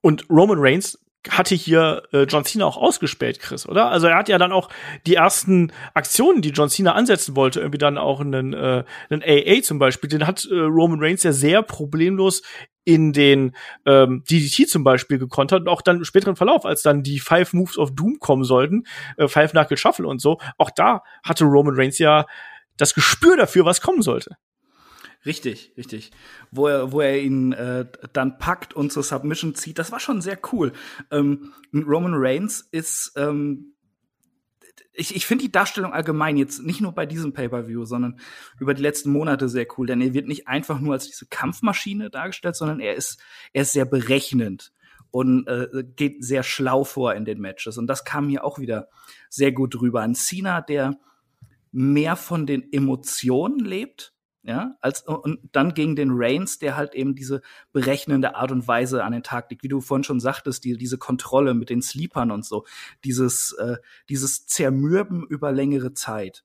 Und 0.00 0.28
Roman 0.28 0.58
Reigns 0.60 0.98
hatte 1.30 1.54
hier 1.54 2.02
äh, 2.12 2.24
John 2.24 2.44
Cena 2.44 2.66
auch 2.66 2.76
ausgespäht, 2.76 3.40
Chris, 3.40 3.66
oder? 3.66 3.88
Also 3.88 4.08
er 4.08 4.16
hat 4.16 4.28
ja 4.28 4.38
dann 4.38 4.52
auch 4.52 4.68
die 5.06 5.14
ersten 5.14 5.72
Aktionen, 5.94 6.42
die 6.42 6.50
John 6.50 6.68
Cena 6.68 6.92
ansetzen 6.92 7.34
wollte, 7.34 7.60
irgendwie 7.60 7.78
dann 7.78 7.96
auch 7.96 8.20
einen, 8.20 8.52
äh, 8.52 8.84
einen 9.08 9.22
AA 9.22 9.62
zum 9.62 9.78
Beispiel, 9.78 10.10
den 10.10 10.26
hat 10.26 10.44
äh, 10.44 10.54
Roman 10.54 11.00
Reigns 11.00 11.22
ja 11.22 11.32
sehr 11.32 11.62
problemlos 11.62 12.42
in 12.84 13.12
den 13.12 13.56
ähm, 13.86 14.24
DDT 14.28 14.68
zum 14.68 14.84
Beispiel 14.84 15.18
gekontert 15.18 15.62
und 15.62 15.68
auch 15.68 15.82
dann 15.82 15.98
im 15.98 16.04
späteren 16.04 16.36
Verlauf, 16.36 16.64
als 16.64 16.82
dann 16.82 17.02
die 17.02 17.20
Five 17.20 17.52
Moves 17.52 17.78
of 17.78 17.94
Doom 17.94 18.18
kommen 18.18 18.44
sollten, 18.44 18.84
äh, 19.16 19.28
Five 19.28 19.52
Knuckle 19.52 19.76
Shuffle 19.76 20.06
und 20.06 20.20
so, 20.20 20.38
auch 20.58 20.70
da 20.70 21.02
hatte 21.22 21.44
Roman 21.44 21.74
Reigns 21.74 21.98
ja 21.98 22.26
das 22.76 22.94
Gespür 22.94 23.36
dafür, 23.36 23.64
was 23.64 23.80
kommen 23.80 24.02
sollte. 24.02 24.36
Richtig, 25.26 25.72
richtig. 25.78 26.10
Wo 26.50 26.68
er, 26.68 26.92
wo 26.92 27.00
er 27.00 27.18
ihn 27.18 27.52
äh, 27.52 27.86
dann 28.12 28.38
packt 28.38 28.74
und 28.74 28.92
zur 28.92 29.02
Submission 29.02 29.54
zieht, 29.54 29.78
das 29.78 29.90
war 29.90 30.00
schon 30.00 30.20
sehr 30.20 30.38
cool. 30.52 30.72
Ähm, 31.10 31.52
Roman 31.72 32.12
Reigns 32.14 32.68
ist, 32.70 33.12
ähm, 33.16 33.73
ich, 34.94 35.14
ich 35.14 35.26
finde 35.26 35.44
die 35.44 35.52
Darstellung 35.52 35.92
allgemein 35.92 36.36
jetzt 36.36 36.62
nicht 36.62 36.80
nur 36.80 36.92
bei 36.92 37.06
diesem 37.06 37.32
Pay-per-View, 37.32 37.84
sondern 37.84 38.18
über 38.58 38.74
die 38.74 38.82
letzten 38.82 39.10
Monate 39.10 39.48
sehr 39.48 39.66
cool, 39.76 39.86
denn 39.86 40.00
er 40.00 40.14
wird 40.14 40.26
nicht 40.26 40.48
einfach 40.48 40.80
nur 40.80 40.94
als 40.94 41.08
diese 41.08 41.26
Kampfmaschine 41.26 42.10
dargestellt, 42.10 42.56
sondern 42.56 42.80
er 42.80 42.94
ist, 42.94 43.20
er 43.52 43.62
ist 43.62 43.72
sehr 43.72 43.84
berechnend 43.84 44.72
und 45.10 45.46
äh, 45.48 45.84
geht 45.96 46.24
sehr 46.24 46.42
schlau 46.42 46.84
vor 46.84 47.14
in 47.14 47.24
den 47.24 47.40
Matches. 47.40 47.78
Und 47.78 47.86
das 47.86 48.04
kam 48.04 48.28
hier 48.28 48.44
auch 48.44 48.58
wieder 48.58 48.88
sehr 49.28 49.52
gut 49.52 49.80
rüber. 49.80 50.00
Ein 50.00 50.14
Cena, 50.14 50.60
der 50.60 50.98
mehr 51.72 52.16
von 52.16 52.46
den 52.46 52.72
Emotionen 52.72 53.58
lebt, 53.58 54.13
ja, 54.46 54.76
als 54.82 55.00
und 55.02 55.40
dann 55.52 55.72
gegen 55.72 55.96
den 55.96 56.10
Reigns, 56.12 56.58
der 56.58 56.76
halt 56.76 56.94
eben 56.94 57.14
diese 57.14 57.40
berechnende 57.72 58.36
Art 58.36 58.52
und 58.52 58.68
Weise 58.68 59.02
an 59.02 59.12
den 59.12 59.22
Tag 59.22 59.50
legt, 59.50 59.62
wie 59.62 59.68
du 59.68 59.80
vorhin 59.80 60.04
schon 60.04 60.20
sagtest, 60.20 60.64
die, 60.64 60.76
diese 60.76 60.98
Kontrolle 60.98 61.54
mit 61.54 61.70
den 61.70 61.80
Sleepern 61.80 62.30
und 62.30 62.44
so, 62.44 62.66
dieses 63.04 63.52
äh, 63.52 63.78
dieses 64.10 64.46
Zermürben 64.46 65.26
über 65.26 65.50
längere 65.50 65.94
Zeit, 65.94 66.44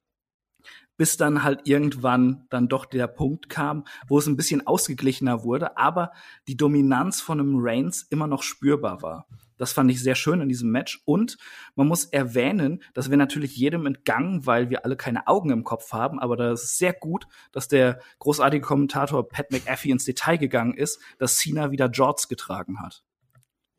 bis 0.95 1.17
dann 1.17 1.43
halt 1.43 1.67
irgendwann 1.67 2.45
dann 2.49 2.69
doch 2.69 2.85
der 2.85 3.07
Punkt 3.07 3.49
kam, 3.49 3.83
wo 4.07 4.17
es 4.17 4.27
ein 4.27 4.37
bisschen 4.37 4.65
ausgeglichener 4.65 5.43
wurde, 5.43 5.77
aber 5.77 6.13
die 6.47 6.55
Dominanz 6.55 7.19
von 7.19 7.41
einem 7.41 7.57
Reigns 7.59 8.03
immer 8.03 8.27
noch 8.27 8.43
spürbar 8.43 9.01
war. 9.01 9.27
Das 9.59 9.73
fand 9.73 9.91
ich 9.91 10.01
sehr 10.01 10.15
schön 10.15 10.41
in 10.41 10.49
diesem 10.49 10.71
Match. 10.71 11.01
Und 11.05 11.37
man 11.75 11.87
muss 11.87 12.05
erwähnen, 12.05 12.81
dass 12.95 13.11
wir 13.11 13.17
natürlich 13.17 13.55
jedem 13.55 13.85
entgangen, 13.85 14.47
weil 14.47 14.71
wir 14.71 14.85
alle 14.85 14.95
keine 14.95 15.27
Augen 15.27 15.51
im 15.51 15.63
Kopf 15.63 15.93
haben. 15.93 16.19
Aber 16.19 16.35
das 16.35 16.63
ist 16.63 16.77
sehr 16.79 16.93
gut, 16.93 17.27
dass 17.51 17.67
der 17.67 17.99
großartige 18.17 18.65
Kommentator 18.65 19.27
Pat 19.27 19.51
McAfee 19.51 19.91
ins 19.91 20.05
Detail 20.05 20.37
gegangen 20.37 20.73
ist, 20.73 20.99
dass 21.19 21.37
Cena 21.37 21.69
wieder 21.69 21.87
Jorts 21.87 22.27
getragen 22.27 22.79
hat. 22.81 23.03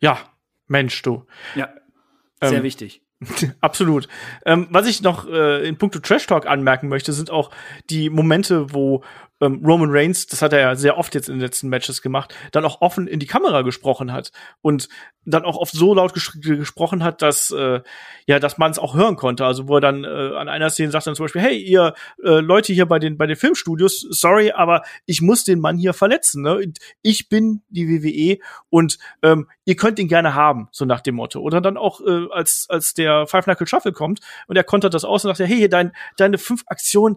Ja, 0.01 0.19
Mensch, 0.69 1.02
du. 1.02 1.27
Ja, 1.57 1.70
sehr 2.40 2.59
Ähm, 2.59 2.62
wichtig. 2.62 3.02
Absolut. 3.61 4.09
Ähm, 4.47 4.69
was 4.70 4.86
ich 4.86 5.02
noch 5.02 5.28
äh, 5.28 5.66
in 5.66 5.77
puncto 5.77 5.98
Trash 5.98 6.27
Talk 6.27 6.47
anmerken 6.47 6.89
möchte, 6.89 7.12
sind 7.12 7.31
auch 7.31 7.51
die 7.90 8.09
Momente, 8.09 8.73
wo 8.73 9.02
ähm, 9.41 9.62
Roman 9.65 9.91
Reigns, 9.91 10.27
das 10.27 10.43
hat 10.43 10.53
er 10.53 10.61
ja 10.61 10.77
sehr 10.77 10.99
oft 10.99 11.15
jetzt 11.15 11.29
in 11.29 11.37
den 11.37 11.41
letzten 11.41 11.69
Matches 11.69 12.03
gemacht, 12.03 12.35
dann 12.53 12.65
auch 12.65 12.81
offen 12.81 13.07
in 13.07 13.21
die 13.21 13.27
Kamera 13.27 13.62
gesprochen 13.62 14.12
hat 14.12 14.33
und 14.62 14.89
dann 15.25 15.45
auch 15.45 15.57
oft 15.57 15.73
so 15.73 15.95
laut 15.95 16.15
ges 16.15 16.33
gesprochen 16.41 17.05
hat, 17.05 17.23
dass 17.23 17.51
äh, 17.51 17.81
ja, 18.27 18.39
dass 18.39 18.59
man 18.59 18.71
es 18.71 18.79
auch 18.79 18.95
hören 18.95 19.17
konnte. 19.17 19.45
Also 19.45 19.69
wo 19.69 19.77
er 19.77 19.81
dann 19.81 20.05
äh, 20.05 20.37
an 20.37 20.49
einer 20.49 20.71
Szene 20.71 20.91
sagt 20.91 21.07
dann 21.07 21.15
zum 21.15 21.25
Beispiel, 21.25 21.43
hey, 21.43 21.59
ihr 21.59 21.95
äh, 22.23 22.41
Leute 22.41 22.73
hier 22.73 22.87
bei 22.87 22.99
den 22.99 23.19
bei 23.19 23.27
den 23.27 23.37
Filmstudios, 23.37 24.01
sorry, 24.11 24.53
aber 24.53 24.83
ich 25.07 25.21
muss 25.21 25.45
den 25.45 25.61
Mann 25.61 25.77
hier 25.77 25.93
verletzen. 25.93 26.43
Ne? 26.43 26.73
Ich 27.03 27.29
bin 27.29 27.62
die 27.69 27.89
WWE 27.89 28.39
und 28.71 28.99
ähm, 29.23 29.49
ihr 29.65 29.77
könnt 29.77 29.99
ihn 29.99 30.09
gerne 30.09 30.35
haben, 30.35 30.69
so 30.73 30.85
nach 30.85 31.01
dem 31.01 31.17
Motto. 31.17 31.41
Oder 31.41 31.61
dann 31.61 31.77
auch 31.77 32.01
äh, 32.01 32.27
als 32.33 32.67
als 32.69 32.95
der 32.95 33.27
Five 33.27 33.45
Knuckle 33.45 33.67
Shuffle 33.67 33.93
kommt 33.93 34.21
und 34.47 34.57
er 34.57 34.65
kontert 34.65 34.95
das 34.95 35.05
aus 35.05 35.25
und 35.25 35.35
sagt, 35.35 35.49
hey, 35.49 35.57
hier 35.57 35.69
dein, 35.69 35.93
deine 36.17 36.39
fünf 36.39 36.62
Aktionen, 36.67 37.17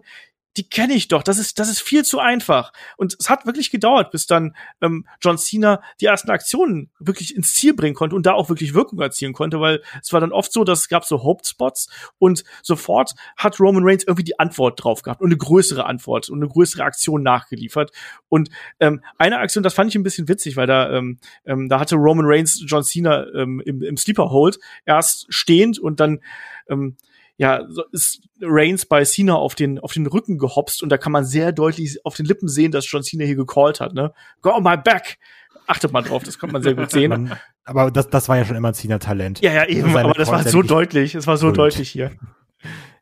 die 0.56 0.68
kenne 0.68 0.94
ich 0.94 1.08
doch. 1.08 1.22
Das 1.22 1.38
ist, 1.38 1.58
das 1.58 1.68
ist 1.68 1.80
viel 1.80 2.04
zu 2.04 2.18
einfach. 2.18 2.72
Und 2.96 3.16
es 3.18 3.28
hat 3.28 3.46
wirklich 3.46 3.70
gedauert, 3.70 4.10
bis 4.10 4.26
dann 4.26 4.54
ähm, 4.80 5.06
John 5.20 5.38
Cena 5.38 5.82
die 6.00 6.06
ersten 6.06 6.30
Aktionen 6.30 6.90
wirklich 6.98 7.34
ins 7.34 7.54
Ziel 7.54 7.74
bringen 7.74 7.94
konnte 7.94 8.14
und 8.14 8.26
da 8.26 8.34
auch 8.34 8.48
wirklich 8.48 8.74
Wirkung 8.74 9.00
erzielen 9.00 9.32
konnte, 9.32 9.60
weil 9.60 9.82
es 10.02 10.12
war 10.12 10.20
dann 10.20 10.32
oft 10.32 10.52
so, 10.52 10.64
dass 10.64 10.80
es 10.80 10.88
gab 10.88 11.04
so 11.04 11.22
Hope-Spots 11.22 11.88
und 12.18 12.44
sofort 12.62 13.14
hat 13.36 13.58
Roman 13.58 13.84
Reigns 13.84 14.04
irgendwie 14.04 14.24
die 14.24 14.38
Antwort 14.38 14.82
drauf 14.82 15.02
gehabt 15.02 15.20
und 15.20 15.28
eine 15.28 15.36
größere 15.36 15.86
Antwort 15.86 16.28
und 16.28 16.38
eine 16.38 16.48
größere 16.48 16.84
Aktion 16.84 17.22
nachgeliefert. 17.22 17.90
Und 18.28 18.50
ähm, 18.80 19.02
eine 19.18 19.38
Aktion, 19.38 19.64
das 19.64 19.74
fand 19.74 19.90
ich 19.90 19.96
ein 19.96 20.02
bisschen 20.02 20.28
witzig, 20.28 20.56
weil 20.56 20.66
da, 20.66 20.90
ähm, 20.90 21.18
ähm, 21.44 21.68
da 21.68 21.80
hatte 21.80 21.96
Roman 21.96 22.26
Reigns 22.26 22.62
John 22.66 22.84
Cena 22.84 23.26
ähm, 23.34 23.60
im, 23.64 23.82
im 23.82 23.96
Sleeper 23.96 24.30
Hold 24.30 24.58
erst 24.84 25.26
stehend 25.28 25.78
und 25.78 26.00
dann 26.00 26.20
ähm, 26.68 26.96
ja, 27.36 27.66
ist 27.92 28.22
Reigns 28.40 28.86
bei 28.86 29.04
Cena 29.04 29.34
auf 29.34 29.54
den, 29.54 29.78
auf 29.80 29.92
den 29.92 30.06
Rücken 30.06 30.38
gehopst 30.38 30.82
und 30.82 30.88
da 30.88 30.98
kann 30.98 31.12
man 31.12 31.24
sehr 31.24 31.52
deutlich 31.52 32.04
auf 32.04 32.14
den 32.16 32.26
Lippen 32.26 32.48
sehen, 32.48 32.70
dass 32.70 32.90
John 32.90 33.02
Cena 33.02 33.24
hier 33.24 33.36
gecallt 33.36 33.80
hat, 33.80 33.94
ne? 33.94 34.12
Go 34.40 34.50
on 34.50 34.62
my 34.62 34.76
back! 34.76 35.18
Achtet 35.66 35.92
mal 35.92 36.02
drauf, 36.02 36.22
das 36.22 36.38
konnte 36.38 36.52
man 36.52 36.62
sehr 36.62 36.74
gut 36.74 36.90
sehen. 36.90 37.32
Aber 37.64 37.90
das, 37.90 38.10
das 38.10 38.28
war 38.28 38.36
ja 38.36 38.44
schon 38.44 38.56
immer 38.56 38.68
ein 38.68 38.74
Cena-Talent. 38.74 39.40
ja, 39.40 39.52
ja, 39.52 39.66
eben, 39.66 39.92
Seine 39.92 40.10
aber 40.10 40.12
das 40.12 40.28
war 40.28 40.42
so 40.44 40.60
deutlich, 40.60 41.14
es 41.14 41.26
war 41.26 41.38
so 41.38 41.50
deutlich 41.50 41.88
hier. 41.88 42.10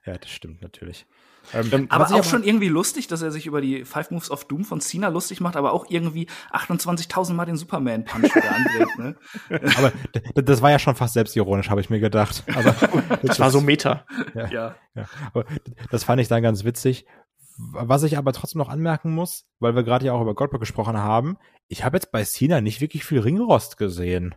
Ja, 0.07 0.17
das 0.17 0.31
stimmt 0.31 0.63
natürlich. 0.63 1.05
Ähm, 1.55 1.87
Aber 1.89 2.05
was 2.05 2.13
auch 2.13 2.21
ich 2.21 2.27
schon 2.27 2.45
irgendwie 2.45 2.69
lustig, 2.69 3.07
dass 3.09 3.23
er 3.23 3.31
sich 3.31 3.47
über 3.47 3.61
die 3.61 3.85
Five 3.85 4.11
Moves 4.11 4.31
of 4.31 4.45
Doom 4.45 4.65
von 4.65 4.81
Cena 4.81 5.09
lustig 5.09 5.41
macht, 5.41 5.57
aber 5.57 5.73
auch 5.73 5.87
irgendwie 5.89 6.29
28.000 6.53 7.35
Mal 7.35 7.45
den 7.45 7.57
Superman-Punch 7.57 8.35
wieder 8.35 8.55
andreht. 8.55 8.99
Ne? 8.99 9.17
aber 9.77 9.93
das 10.43 10.63
war 10.63 10.71
ja 10.71 10.79
schon 10.79 10.95
fast 10.95 11.15
selbstironisch, 11.15 11.71
habe 11.71 11.81
ich 11.81 11.91
mir 11.91 12.01
gedacht. 12.01 12.45
Aber 12.55 12.75
Das 13.23 13.39
war 13.39 13.51
so 13.51 13.61
Meta. 13.61 14.05
ja, 14.35 14.47
Ja. 14.51 14.75
ja. 14.95 15.05
Aber 15.33 15.45
das 15.91 16.05
fand 16.05 16.21
ich 16.21 16.29
dann 16.29 16.43
ganz 16.43 16.65
witzig. 16.65 17.07
Was 17.57 18.03
ich 18.03 18.17
aber 18.17 18.33
trotzdem 18.33 18.59
noch 18.59 18.71
anmerken 18.71 19.15
muss, 19.15 19.45
weil 19.61 19.75
wir 19.75 19.83
gerade 19.83 20.07
ja 20.07 20.15
auch 20.15 20.23
über 20.23 20.35
Goldberg 20.35 20.61
gesprochen 20.61 20.97
haben, 20.97 21.37
ich 21.69 21.85
habe 21.85 21.97
jetzt 21.97 22.11
bei 22.11 22.25
Cena 22.25 22.61
nicht 22.61 22.81
wirklich 22.81 23.05
viel 23.05 23.21
Ringrost 23.21 23.77
gesehen. 23.77 24.35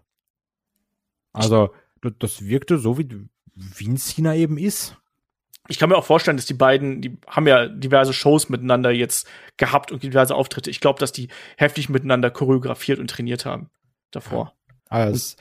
Also, 1.31 1.73
das, 2.01 2.13
das 2.19 2.45
wirkte 2.45 2.77
so, 2.77 2.97
wie, 2.97 3.27
wie 3.55 3.87
ein 3.87 3.97
Cena 3.97 4.35
eben 4.35 4.57
ist. 4.57 4.97
Ich 5.67 5.79
kann 5.79 5.89
mir 5.89 5.97
auch 5.97 6.05
vorstellen, 6.05 6.37
dass 6.37 6.45
die 6.45 6.53
beiden, 6.53 7.01
die 7.01 7.17
haben 7.27 7.47
ja 7.47 7.67
diverse 7.67 8.13
Shows 8.13 8.49
miteinander 8.49 8.91
jetzt 8.91 9.27
gehabt 9.57 9.91
und 9.91 10.03
diverse 10.03 10.35
Auftritte. 10.35 10.69
Ich 10.69 10.79
glaube, 10.79 10.99
dass 10.99 11.11
die 11.11 11.29
heftig 11.57 11.89
miteinander 11.89 12.29
choreografiert 12.29 12.99
und 12.99 13.09
trainiert 13.09 13.45
haben 13.45 13.69
davor. 14.11 14.53
Aber 14.89 15.07
es, 15.07 15.37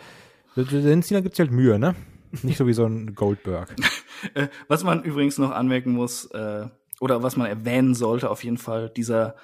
den 0.57 1.03
Cena 1.03 1.21
gibt's 1.21 1.39
halt 1.39 1.51
Mühe, 1.51 1.79
ne? 1.79 1.95
Nicht 2.43 2.57
so 2.57 2.67
wie 2.67 2.73
so 2.73 2.87
ein 2.87 3.15
Goldberg. 3.15 3.75
Äh, 4.33 4.49
was 4.69 4.85
man 4.85 5.03
übrigens 5.03 5.37
noch 5.37 5.51
anmerken 5.51 5.91
muss, 5.91 6.27
äh, 6.31 6.67
oder 7.01 7.23
was 7.23 7.37
man 7.37 7.47
erwähnen 7.47 7.95
sollte, 7.95 8.31
auf 8.31 8.43
jeden 8.43 8.57
Fall, 8.57 8.89
dieser 8.89 9.35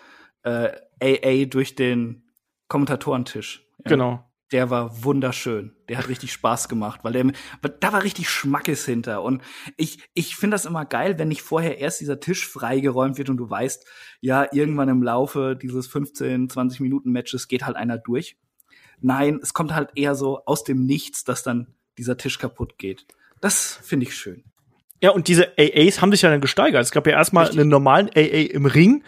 äh, 0.42 0.70
AA 1.02 1.44
durch 1.44 1.74
den 1.74 2.22
Kommentatorentisch. 2.68 3.66
Ja, 3.84 3.90
Genau. 3.90 4.29
Der 4.52 4.68
war 4.68 5.04
wunderschön. 5.04 5.76
Der 5.88 5.98
hat 5.98 6.08
richtig 6.08 6.32
Spaß 6.32 6.68
gemacht, 6.68 7.00
weil 7.02 7.12
der, 7.12 7.32
da 7.80 7.92
war 7.92 8.02
richtig 8.02 8.28
Schmackes 8.28 8.84
hinter. 8.84 9.22
Und 9.22 9.42
ich, 9.76 9.98
ich 10.14 10.34
finde 10.34 10.56
das 10.56 10.66
immer 10.66 10.84
geil, 10.84 11.18
wenn 11.18 11.28
nicht 11.28 11.42
vorher 11.42 11.78
erst 11.78 12.00
dieser 12.00 12.18
Tisch 12.18 12.48
freigeräumt 12.48 13.16
wird 13.16 13.30
und 13.30 13.36
du 13.36 13.48
weißt, 13.48 13.86
ja, 14.20 14.46
irgendwann 14.52 14.88
im 14.88 15.02
Laufe 15.02 15.56
dieses 15.60 15.86
15, 15.86 16.50
20 16.50 16.80
Minuten 16.80 17.12
Matches 17.12 17.46
geht 17.46 17.64
halt 17.64 17.76
einer 17.76 17.98
durch. 17.98 18.36
Nein, 19.00 19.38
es 19.42 19.54
kommt 19.54 19.74
halt 19.74 19.90
eher 19.94 20.14
so 20.14 20.44
aus 20.46 20.64
dem 20.64 20.84
Nichts, 20.84 21.24
dass 21.24 21.42
dann 21.42 21.68
dieser 21.96 22.16
Tisch 22.16 22.38
kaputt 22.38 22.76
geht. 22.76 23.06
Das 23.40 23.78
finde 23.82 24.06
ich 24.06 24.16
schön. 24.16 24.44
Ja, 25.02 25.10
und 25.10 25.28
diese 25.28 25.52
AAs 25.58 26.02
haben 26.02 26.10
sich 26.10 26.22
ja 26.22 26.30
dann 26.30 26.42
gesteigert. 26.42 26.82
Es 26.82 26.90
gab 26.90 27.06
ja 27.06 27.14
erstmal 27.14 27.50
einen 27.50 27.68
normalen 27.68 28.10
AA 28.14 28.50
im 28.50 28.66
Ring, 28.66 29.02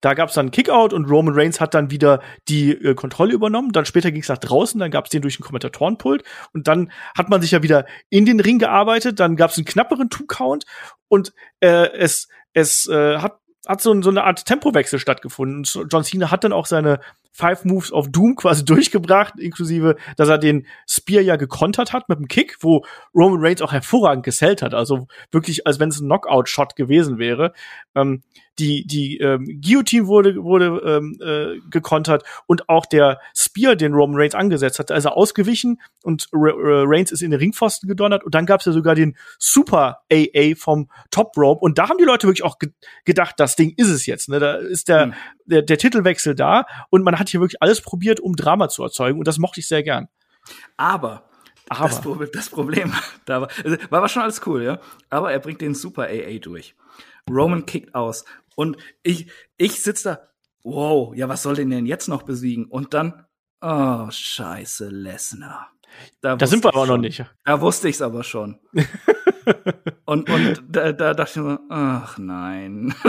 Da 0.00 0.14
gab 0.14 0.28
es 0.28 0.34
dann 0.34 0.50
Kickout 0.50 0.92
und 0.92 1.10
Roman 1.10 1.34
Reigns 1.34 1.60
hat 1.60 1.74
dann 1.74 1.90
wieder 1.90 2.20
die 2.48 2.70
äh, 2.70 2.94
Kontrolle 2.94 3.34
übernommen. 3.34 3.72
Dann 3.72 3.84
später 3.84 4.10
ging 4.12 4.22
es 4.22 4.28
nach 4.28 4.38
draußen, 4.38 4.78
dann 4.78 4.90
gab 4.90 5.06
es 5.06 5.10
den 5.10 5.22
durch 5.22 5.36
den 5.36 5.44
Kommentatorenpult 5.44 6.22
und 6.52 6.68
dann 6.68 6.92
hat 7.16 7.28
man 7.28 7.42
sich 7.42 7.50
ja 7.50 7.62
wieder 7.62 7.86
in 8.08 8.24
den 8.24 8.40
Ring 8.40 8.58
gearbeitet. 8.58 9.18
Dann 9.20 9.36
gab 9.36 9.50
es 9.50 9.56
einen 9.56 9.66
knapperen 9.66 10.10
Two-Count 10.10 10.64
und 11.08 11.32
äh, 11.60 11.90
es 11.92 12.28
es 12.52 12.88
äh, 12.88 13.18
hat 13.18 13.40
hat 13.66 13.82
so, 13.82 14.00
so 14.00 14.08
eine 14.08 14.24
Art 14.24 14.46
Tempowechsel 14.46 14.98
stattgefunden. 14.98 15.64
John 15.90 16.02
Cena 16.02 16.30
hat 16.30 16.42
dann 16.42 16.54
auch 16.54 16.64
seine 16.64 17.00
Five 17.38 17.64
Moves 17.64 17.92
of 17.92 18.08
Doom 18.10 18.34
quasi 18.34 18.64
durchgebracht, 18.64 19.38
inklusive, 19.38 19.96
dass 20.16 20.28
er 20.28 20.38
den 20.38 20.66
Spear 20.88 21.22
ja 21.22 21.36
gekontert 21.36 21.92
hat 21.92 22.08
mit 22.08 22.18
dem 22.18 22.26
Kick, 22.26 22.56
wo 22.60 22.84
Roman 23.14 23.40
Reigns 23.40 23.62
auch 23.62 23.72
hervorragend 23.72 24.24
gesellt 24.24 24.60
hat. 24.60 24.74
Also 24.74 25.06
wirklich, 25.30 25.66
als 25.66 25.78
wenn 25.78 25.90
es 25.90 26.00
ein 26.00 26.06
Knockout-Shot 26.06 26.74
gewesen 26.74 27.18
wäre. 27.18 27.52
Ähm, 27.94 28.22
die 28.58 28.84
die 28.86 29.18
ähm, 29.18 29.60
Guillotine 29.64 30.06
wurde 30.06 30.42
wurde 30.42 30.80
ähm, 30.84 31.18
äh, 31.20 31.60
gekontert 31.70 32.24
und 32.46 32.68
auch 32.68 32.86
der 32.86 33.20
Spear, 33.34 33.76
den 33.76 33.94
Roman 33.94 34.20
Reigns 34.20 34.34
angesetzt 34.34 34.78
hat, 34.78 34.90
also 34.90 35.10
ausgewichen 35.10 35.80
und 36.02 36.28
Re 36.32 36.52
Re 36.52 36.84
Reigns 36.86 37.12
ist 37.12 37.22
in 37.22 37.30
den 37.30 37.38
Ringpfosten 37.38 37.88
gedonnert 37.88 38.24
und 38.24 38.34
dann 38.34 38.46
gab 38.46 38.60
es 38.60 38.66
ja 38.66 38.72
sogar 38.72 38.94
den 38.94 39.16
Super 39.38 40.00
AA 40.12 40.54
vom 40.56 40.90
Top 41.10 41.36
Rope 41.36 41.60
und 41.60 41.78
da 41.78 41.88
haben 41.88 41.98
die 41.98 42.04
Leute 42.04 42.26
wirklich 42.26 42.44
auch 42.44 42.58
ge 42.58 42.70
gedacht, 43.04 43.34
das 43.38 43.56
Ding 43.56 43.74
ist 43.76 43.88
es 43.88 44.06
jetzt. 44.06 44.28
Ne? 44.28 44.40
Da 44.40 44.54
ist 44.54 44.88
der, 44.88 45.06
mhm. 45.06 45.14
der 45.46 45.62
der 45.62 45.78
Titelwechsel 45.78 46.34
da 46.34 46.66
und 46.90 47.04
man 47.04 47.18
hat 47.18 47.27
hier 47.30 47.40
wirklich 47.40 47.62
alles 47.62 47.80
probiert, 47.80 48.20
um 48.20 48.36
Drama 48.36 48.68
zu 48.68 48.82
erzeugen 48.82 49.18
und 49.18 49.28
das 49.28 49.38
mochte 49.38 49.60
ich 49.60 49.68
sehr 49.68 49.82
gern. 49.82 50.08
Aber 50.76 51.28
aber. 51.68 51.88
Das, 51.88 52.30
das 52.32 52.48
Problem 52.48 52.92
da 53.24 53.42
war, 53.42 53.48
also, 53.64 53.76
war 53.90 54.02
war 54.02 54.08
schon 54.08 54.22
alles 54.22 54.44
cool, 54.46 54.62
ja. 54.62 54.80
Aber 55.10 55.32
er 55.32 55.38
bringt 55.38 55.60
den 55.60 55.74
Super 55.74 56.04
AA 56.04 56.38
durch. 56.40 56.74
Roman 57.30 57.66
kickt 57.66 57.94
aus. 57.94 58.24
Und 58.54 58.76
ich, 59.02 59.30
ich 59.56 59.82
sitze 59.82 60.04
da, 60.04 60.28
wow, 60.62 61.14
ja, 61.14 61.28
was 61.28 61.42
soll 61.42 61.54
den 61.54 61.70
denn 61.70 61.86
jetzt 61.86 62.08
noch 62.08 62.22
besiegen? 62.22 62.64
Und 62.66 62.94
dann, 62.94 63.26
oh, 63.60 64.10
scheiße, 64.10 64.88
Lesnar. 64.88 65.70
Da, 66.20 66.36
da 66.36 66.46
sind 66.46 66.64
wir 66.64 66.68
aber 66.68 66.86
schon. 66.86 66.96
noch 66.96 66.98
nicht. 66.98 67.24
Da 67.44 67.60
wusste 67.60 67.88
ich 67.88 67.96
es 67.96 68.02
aber 68.02 68.22
schon. 68.24 68.58
und 70.04 70.28
und 70.28 70.62
da, 70.68 70.92
da 70.92 71.14
dachte 71.14 71.40
ich 71.40 71.44
mir, 71.44 71.60
ach 71.70 72.18
nein. 72.18 72.94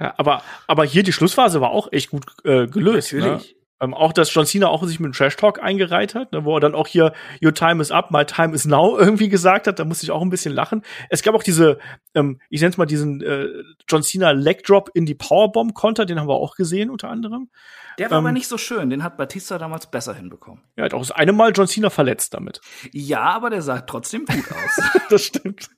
ja, 0.00 0.14
aber, 0.16 0.42
aber 0.66 0.84
hier 0.84 1.02
die 1.02 1.12
Schlussphase 1.12 1.60
war 1.60 1.70
auch 1.70 1.92
echt 1.92 2.10
gut 2.10 2.24
äh, 2.44 2.66
gelöst. 2.66 3.12
Ne? 3.12 3.20
Natürlich. 3.20 3.54
Ne? 3.54 3.64
Ähm, 3.80 3.92
auch, 3.92 4.12
dass 4.12 4.32
John 4.32 4.46
Cena 4.46 4.68
auch 4.68 4.84
sich 4.84 5.00
mit 5.00 5.06
dem 5.06 5.12
Trash 5.12 5.36
Talk 5.36 5.60
eingereiht 5.60 6.14
hat, 6.14 6.32
ne, 6.32 6.44
wo 6.44 6.56
er 6.56 6.60
dann 6.60 6.74
auch 6.74 6.86
hier 6.86 7.12
Your 7.44 7.52
time 7.52 7.82
is 7.82 7.90
up, 7.90 8.12
my 8.12 8.24
time 8.24 8.54
is 8.54 8.64
now 8.64 8.96
irgendwie 8.98 9.28
gesagt 9.28 9.66
hat. 9.66 9.78
Da 9.78 9.84
musste 9.84 10.06
ich 10.06 10.12
auch 10.12 10.22
ein 10.22 10.30
bisschen 10.30 10.54
lachen. 10.54 10.82
Es 11.10 11.22
gab 11.22 11.34
auch 11.34 11.42
diese, 11.42 11.78
ähm, 12.14 12.40
ich 12.50 12.60
nenne 12.60 12.70
es 12.70 12.76
mal 12.78 12.86
diesen 12.86 13.20
äh, 13.20 13.48
John 13.88 14.02
Cena 14.02 14.30
Leg 14.30 14.62
Drop 14.64 14.90
in 14.94 15.06
die 15.06 15.14
Powerbomb 15.14 15.74
Konter, 15.74 16.06
den 16.06 16.20
haben 16.20 16.28
wir 16.28 16.34
auch 16.34 16.54
gesehen 16.54 16.88
unter 16.88 17.08
anderem. 17.10 17.50
Der 17.98 18.10
war 18.10 18.18
ähm, 18.18 18.26
aber 18.26 18.32
nicht 18.32 18.48
so 18.48 18.58
schön. 18.58 18.90
Den 18.90 19.02
hat 19.02 19.16
Batista 19.16 19.58
damals 19.58 19.90
besser 19.90 20.14
hinbekommen. 20.14 20.62
Er 20.76 20.84
hat 20.84 20.94
auch 20.94 21.00
das 21.00 21.10
eine 21.10 21.32
Mal 21.32 21.52
John 21.54 21.66
Cena 21.66 21.90
verletzt 21.90 22.32
damit. 22.32 22.60
Ja, 22.92 23.22
aber 23.22 23.50
der 23.50 23.62
sah 23.62 23.80
trotzdem 23.80 24.24
gut 24.24 24.44
aus. 24.52 25.00
das 25.10 25.24
stimmt. 25.24 25.68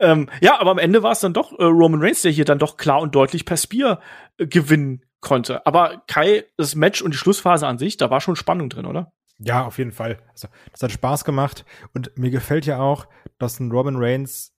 Ähm, 0.00 0.28
ja, 0.40 0.60
aber 0.60 0.70
am 0.70 0.78
Ende 0.78 1.02
war 1.02 1.12
es 1.12 1.20
dann 1.20 1.32
doch 1.32 1.52
äh, 1.58 1.64
Roman 1.64 2.02
Reigns, 2.02 2.22
der 2.22 2.32
hier 2.32 2.44
dann 2.44 2.58
doch 2.58 2.76
klar 2.76 3.00
und 3.00 3.14
deutlich 3.14 3.44
per 3.44 3.56
Spear 3.56 4.00
äh, 4.38 4.46
gewinnen 4.46 5.04
konnte. 5.20 5.66
Aber 5.66 6.02
Kai, 6.06 6.44
das 6.56 6.74
Match 6.74 7.02
und 7.02 7.12
die 7.12 7.18
Schlussphase 7.18 7.66
an 7.66 7.78
sich, 7.78 7.96
da 7.96 8.10
war 8.10 8.20
schon 8.20 8.36
Spannung 8.36 8.68
drin, 8.68 8.86
oder? 8.86 9.12
Ja, 9.38 9.64
auf 9.64 9.78
jeden 9.78 9.92
Fall. 9.92 10.18
Also, 10.30 10.48
das 10.72 10.82
hat 10.82 10.92
Spaß 10.92 11.24
gemacht. 11.24 11.64
Und 11.94 12.16
mir 12.16 12.30
gefällt 12.30 12.66
ja 12.66 12.80
auch, 12.80 13.06
dass 13.38 13.60
ein 13.60 13.70
Robin 13.70 13.96
Reigns 13.96 14.52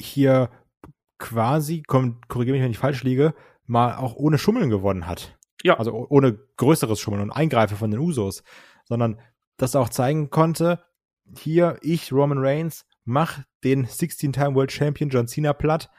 hier 0.00 0.50
quasi, 1.18 1.82
korrigiere 1.82 2.52
mich, 2.56 2.62
wenn 2.62 2.70
ich 2.70 2.78
falsch 2.78 3.02
liege, 3.02 3.34
mal 3.66 3.96
auch 3.96 4.14
ohne 4.16 4.38
Schummeln 4.38 4.70
gewonnen 4.70 5.06
hat. 5.06 5.38
Ja. 5.62 5.78
Also 5.78 6.06
ohne 6.08 6.38
größeres 6.56 7.00
Schummeln 7.00 7.22
und 7.22 7.30
Eingreifen 7.30 7.76
von 7.76 7.90
den 7.90 8.00
Usos. 8.00 8.42
Sondern 8.84 9.20
dass 9.56 9.74
er 9.74 9.80
auch 9.80 9.88
zeigen 9.88 10.30
konnte, 10.30 10.84
hier, 11.38 11.78
ich, 11.80 12.12
Roman 12.12 12.38
Reigns, 12.38 12.86
mach 13.04 13.40
den 13.64 13.86
16-Time 13.86 14.54
World 14.54 14.72
Champion 14.72 15.10
John 15.10 15.26
Cena 15.26 15.52
platt 15.52 15.90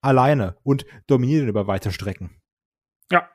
alleine 0.00 0.56
und 0.62 0.84
dominiere 1.06 1.44
ihn 1.44 1.48
über 1.48 1.66
weite 1.66 1.90
Strecken. 1.90 2.30
Ja, 3.10 3.28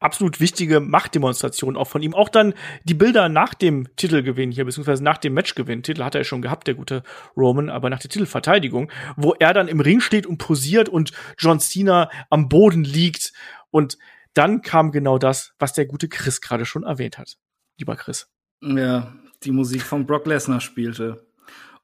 absolut 0.00 0.40
wichtige 0.40 0.80
Machtdemonstration 0.80 1.76
auch 1.76 1.86
von 1.86 2.02
ihm. 2.02 2.14
Auch 2.14 2.28
dann 2.28 2.54
die 2.84 2.94
Bilder 2.94 3.28
nach 3.28 3.54
dem 3.54 3.88
Titelgewinn 3.96 4.50
hier, 4.50 4.64
beziehungsweise 4.64 5.02
nach 5.02 5.18
dem 5.18 5.34
Matchgewinn. 5.34 5.82
Titel 5.82 6.04
hat 6.04 6.14
er 6.14 6.20
ja 6.20 6.24
schon 6.24 6.42
gehabt, 6.42 6.66
der 6.66 6.74
gute 6.74 7.02
Roman, 7.36 7.70
aber 7.70 7.90
nach 7.90 8.00
der 8.00 8.10
Titelverteidigung, 8.10 8.90
wo 9.16 9.34
er 9.34 9.54
dann 9.54 9.68
im 9.68 9.80
Ring 9.80 10.00
steht 10.00 10.26
und 10.26 10.38
posiert 10.38 10.88
und 10.88 11.12
John 11.38 11.60
Cena 11.60 12.10
am 12.28 12.48
Boden 12.48 12.84
liegt. 12.84 13.32
Und 13.70 13.98
dann 14.34 14.62
kam 14.62 14.92
genau 14.92 15.18
das, 15.18 15.54
was 15.58 15.72
der 15.72 15.86
gute 15.86 16.08
Chris 16.08 16.40
gerade 16.40 16.64
schon 16.66 16.84
erwähnt 16.84 17.18
hat. 17.18 17.36
Lieber 17.78 17.96
Chris. 17.96 18.28
Ja, 18.62 19.14
die 19.42 19.52
Musik 19.52 19.82
von 19.82 20.06
Brock 20.06 20.26
Lesnar 20.26 20.60
spielte. 20.60 21.26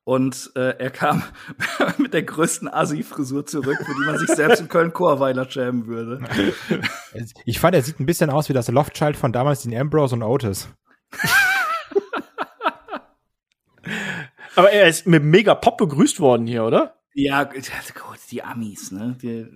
Und 0.06 0.52
äh, 0.54 0.78
er 0.78 0.90
kam 0.90 1.24
mit 1.98 2.14
der 2.14 2.22
größten 2.22 2.72
Asi-Frisur 2.72 3.44
zurück, 3.44 3.76
für 3.76 3.92
die 3.92 4.06
man 4.06 4.16
sich 4.18 4.28
selbst 4.28 4.60
in 4.60 4.68
Köln-Chorweiler 4.68 5.50
schämen 5.50 5.88
würde. 5.88 6.20
Ich 7.44 7.58
fand, 7.58 7.74
er 7.74 7.82
sieht 7.82 7.98
ein 7.98 8.06
bisschen 8.06 8.30
aus 8.30 8.48
wie 8.48 8.52
das 8.52 8.68
Loftchild 8.68 9.16
von 9.16 9.32
damals, 9.32 9.62
den 9.62 9.76
Ambrose 9.76 10.14
und 10.14 10.22
Otis. 10.22 10.68
Aber 14.54 14.70
er 14.70 14.86
ist 14.86 15.08
mit 15.08 15.24
mega 15.24 15.56
Pop 15.56 15.78
begrüßt 15.78 16.20
worden 16.20 16.46
hier, 16.46 16.62
oder? 16.64 16.94
Ja, 17.14 17.42
gut, 17.44 17.64
die 18.30 18.44
Amis, 18.44 18.92
ne? 18.92 19.16
Die, 19.20 19.48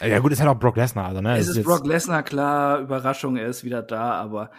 ja 0.00 0.20
gut, 0.20 0.30
ist 0.30 0.40
halt 0.40 0.50
auch 0.50 0.60
Brock 0.60 0.76
Lesnar, 0.76 1.06
also 1.06 1.20
ne? 1.20 1.36
Es 1.36 1.48
ist, 1.48 1.56
ist 1.56 1.64
Brock 1.64 1.84
Lesnar, 1.84 2.22
klar, 2.22 2.80
Überraschung, 2.80 3.36
er 3.36 3.48
ist 3.48 3.64
wieder 3.64 3.82
da, 3.82 4.12
aber 4.12 4.50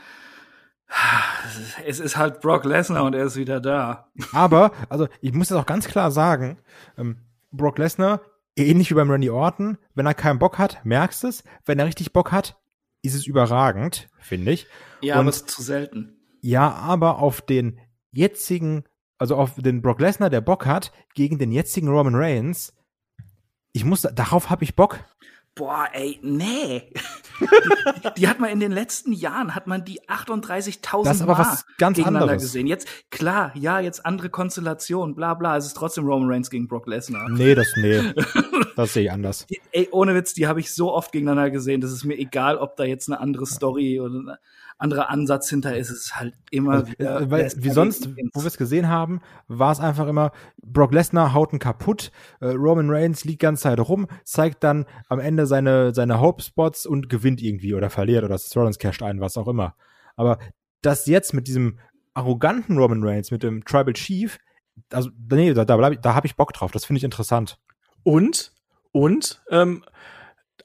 es 1.85 1.99
ist 1.99 2.17
halt 2.17 2.41
Brock 2.41 2.65
Lesnar 2.65 3.03
und 3.03 3.13
er 3.13 3.25
ist 3.25 3.35
wieder 3.35 3.59
da. 3.59 4.11
Aber, 4.33 4.71
also 4.89 5.07
ich 5.21 5.33
muss 5.33 5.49
das 5.49 5.57
auch 5.57 5.65
ganz 5.65 5.87
klar 5.87 6.11
sagen, 6.11 6.57
ähm, 6.97 7.17
Brock 7.51 7.77
Lesnar, 7.77 8.21
ähnlich 8.55 8.89
wie 8.89 8.95
beim 8.95 9.09
Randy 9.09 9.29
Orton, 9.29 9.77
wenn 9.95 10.05
er 10.05 10.13
keinen 10.13 10.39
Bock 10.39 10.57
hat, 10.57 10.83
merkst 10.83 11.23
es. 11.23 11.43
Wenn 11.65 11.79
er 11.79 11.85
richtig 11.85 12.13
Bock 12.13 12.31
hat, 12.31 12.59
ist 13.01 13.15
es 13.15 13.27
überragend, 13.27 14.09
finde 14.19 14.51
ich. 14.51 14.67
Ja, 15.01 15.15
und, 15.15 15.21
aber 15.21 15.29
es 15.29 15.37
ist 15.37 15.49
zu 15.49 15.61
selten. 15.61 16.17
Ja, 16.41 16.71
aber 16.71 17.19
auf 17.19 17.41
den 17.41 17.79
jetzigen, 18.11 18.83
also 19.17 19.35
auf 19.35 19.55
den 19.55 19.81
Brock 19.81 19.99
Lesnar, 19.99 20.29
der 20.29 20.41
Bock 20.41 20.65
hat, 20.65 20.91
gegen 21.13 21.37
den 21.37 21.51
jetzigen 21.51 21.89
Roman 21.89 22.15
Reigns, 22.15 22.73
ich 23.71 23.85
muss, 23.85 24.01
darauf 24.01 24.49
habe 24.49 24.63
ich 24.63 24.75
Bock 24.75 24.99
boah, 25.55 25.89
ey, 25.91 26.19
nee. 26.21 26.91
die, 27.39 28.13
die, 28.17 28.27
hat 28.27 28.39
man 28.39 28.49
in 28.49 28.59
den 28.59 28.71
letzten 28.71 29.11
Jahren, 29.11 29.55
hat 29.55 29.67
man 29.67 29.83
die 29.83 30.01
38.000 30.07 31.25
Mal 31.25 31.37
was 31.37 31.65
ganz 31.77 31.97
gegeneinander 31.97 32.31
anderes. 32.31 32.43
gesehen. 32.43 32.67
Jetzt, 32.67 32.87
klar, 33.09 33.51
ja, 33.55 33.79
jetzt 33.79 34.05
andere 34.05 34.29
Konstellation, 34.29 35.15
bla 35.15 35.33
bla, 35.33 35.57
es 35.57 35.65
ist 35.65 35.75
trotzdem 35.75 36.05
Roman 36.05 36.29
Reigns 36.29 36.49
gegen 36.49 36.67
Brock 36.67 36.87
Lesnar. 36.87 37.29
Nee, 37.29 37.55
das, 37.55 37.67
nee, 37.75 38.13
das 38.75 38.93
sehe 38.93 39.03
ich 39.03 39.11
anders. 39.11 39.45
Die, 39.47 39.61
ey, 39.71 39.89
ohne 39.91 40.15
Witz, 40.15 40.33
die 40.33 40.47
habe 40.47 40.59
ich 40.59 40.73
so 40.73 40.93
oft 40.93 41.11
gegeneinander 41.11 41.51
gesehen, 41.51 41.81
das 41.81 41.91
ist 41.91 42.05
mir 42.05 42.17
egal, 42.17 42.57
ob 42.57 42.75
da 42.75 42.83
jetzt 42.83 43.09
eine 43.09 43.19
andere 43.19 43.45
Story 43.45 43.99
oder 43.99 44.39
anderer 44.79 45.09
Ansatz 45.09 45.49
hinter 45.49 45.77
ist, 45.77 45.89
es 45.89 46.15
halt 46.15 46.33
immer 46.51 46.71
also, 46.71 46.91
wieder. 46.91 47.21
Äh, 47.21 47.31
weil, 47.31 47.51
wie 47.57 47.69
sonst, 47.69 48.09
wo 48.33 48.41
wir 48.41 48.47
es 48.47 48.57
gesehen 48.57 48.87
haben, 48.87 49.21
war 49.47 49.71
es 49.71 49.79
einfach 49.79 50.07
immer, 50.07 50.31
Brock 50.63 50.93
Lesnar 50.93 51.33
haut 51.33 51.53
ihn 51.53 51.59
kaputt, 51.59 52.11
äh, 52.39 52.47
Roman 52.47 52.89
Reigns 52.89 53.25
liegt 53.25 53.41
ganz 53.41 53.61
Zeit 53.61 53.79
rum, 53.79 54.07
zeigt 54.23 54.63
dann 54.63 54.85
am 55.09 55.19
Ende 55.19 55.45
seine, 55.45 55.93
seine 55.93 56.21
Hope-Spots 56.21 56.85
und 56.85 57.09
gewinnt 57.09 57.41
irgendwie 57.41 57.75
oder 57.75 57.89
verliert 57.89 58.23
oder 58.23 58.39
Rollins 58.55 58.79
casht 58.79 59.03
ein, 59.03 59.19
was 59.19 59.37
auch 59.37 59.47
immer. 59.47 59.75
Aber 60.15 60.39
das 60.81 61.05
jetzt 61.05 61.33
mit 61.33 61.47
diesem 61.47 61.77
arroganten 62.13 62.77
Roman 62.77 63.03
Reigns, 63.03 63.31
mit 63.31 63.43
dem 63.43 63.63
Tribal 63.65 63.93
Chief, 63.93 64.39
also 64.91 65.09
nee, 65.29 65.53
da, 65.53 65.65
da, 65.65 65.89
da 65.89 66.15
habe 66.15 66.25
ich 66.25 66.37
Bock 66.37 66.53
drauf, 66.53 66.71
das 66.71 66.85
finde 66.85 66.99
ich 66.99 67.03
interessant. 67.03 67.59
Und, 68.03 68.53
und, 68.91 69.41
ähm, 69.51 69.83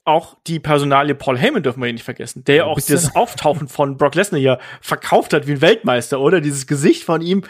auch 0.05 0.37
die 0.47 0.61
Personalie 0.61 1.15
Paul 1.15 1.39
Heyman 1.39 1.63
dürfen 1.63 1.81
wir 1.81 1.87
hier 1.87 1.95
nicht 1.95 2.05
vergessen, 2.05 2.45
der 2.45 2.57
ja 2.57 2.65
auch 2.65 2.79
das 2.81 3.17
Auftauchen 3.17 3.69
von 3.69 3.97
Brock 3.97 4.15
Lesnar 4.15 4.39
hier 4.39 4.59
verkauft 4.81 5.33
hat 5.33 5.47
wie 5.47 5.53
ein 5.53 5.61
Weltmeister, 5.61 6.21
oder? 6.21 6.41
Dieses 6.41 6.67
Gesicht 6.67 7.05
von 7.05 7.23
ihm, 7.23 7.43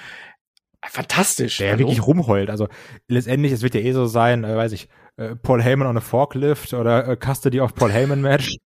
fantastisch. 0.89 1.59
Der 1.59 1.73
Hallo? 1.73 1.81
wirklich 1.81 2.07
rumheult. 2.07 2.51
Also 2.51 2.69
letztendlich, 3.09 3.53
es 3.53 3.63
wird 3.63 3.75
ja 3.75 3.81
eh 3.81 3.93
so 3.93 4.07
sein, 4.07 4.45
äh, 4.45 4.57
weiß 4.57 4.73
ich, 4.73 4.89
äh, 5.17 5.35
Paul 5.37 5.63
Heyman 5.63 5.89
on 5.89 5.97
a 5.97 6.01
Forklift 6.01 6.75
oder 6.75 7.09
äh, 7.09 7.17
Custody 7.17 7.61
of 7.61 7.75
Paul 7.75 7.91
Heyman 7.91 8.21
Match. 8.21 8.57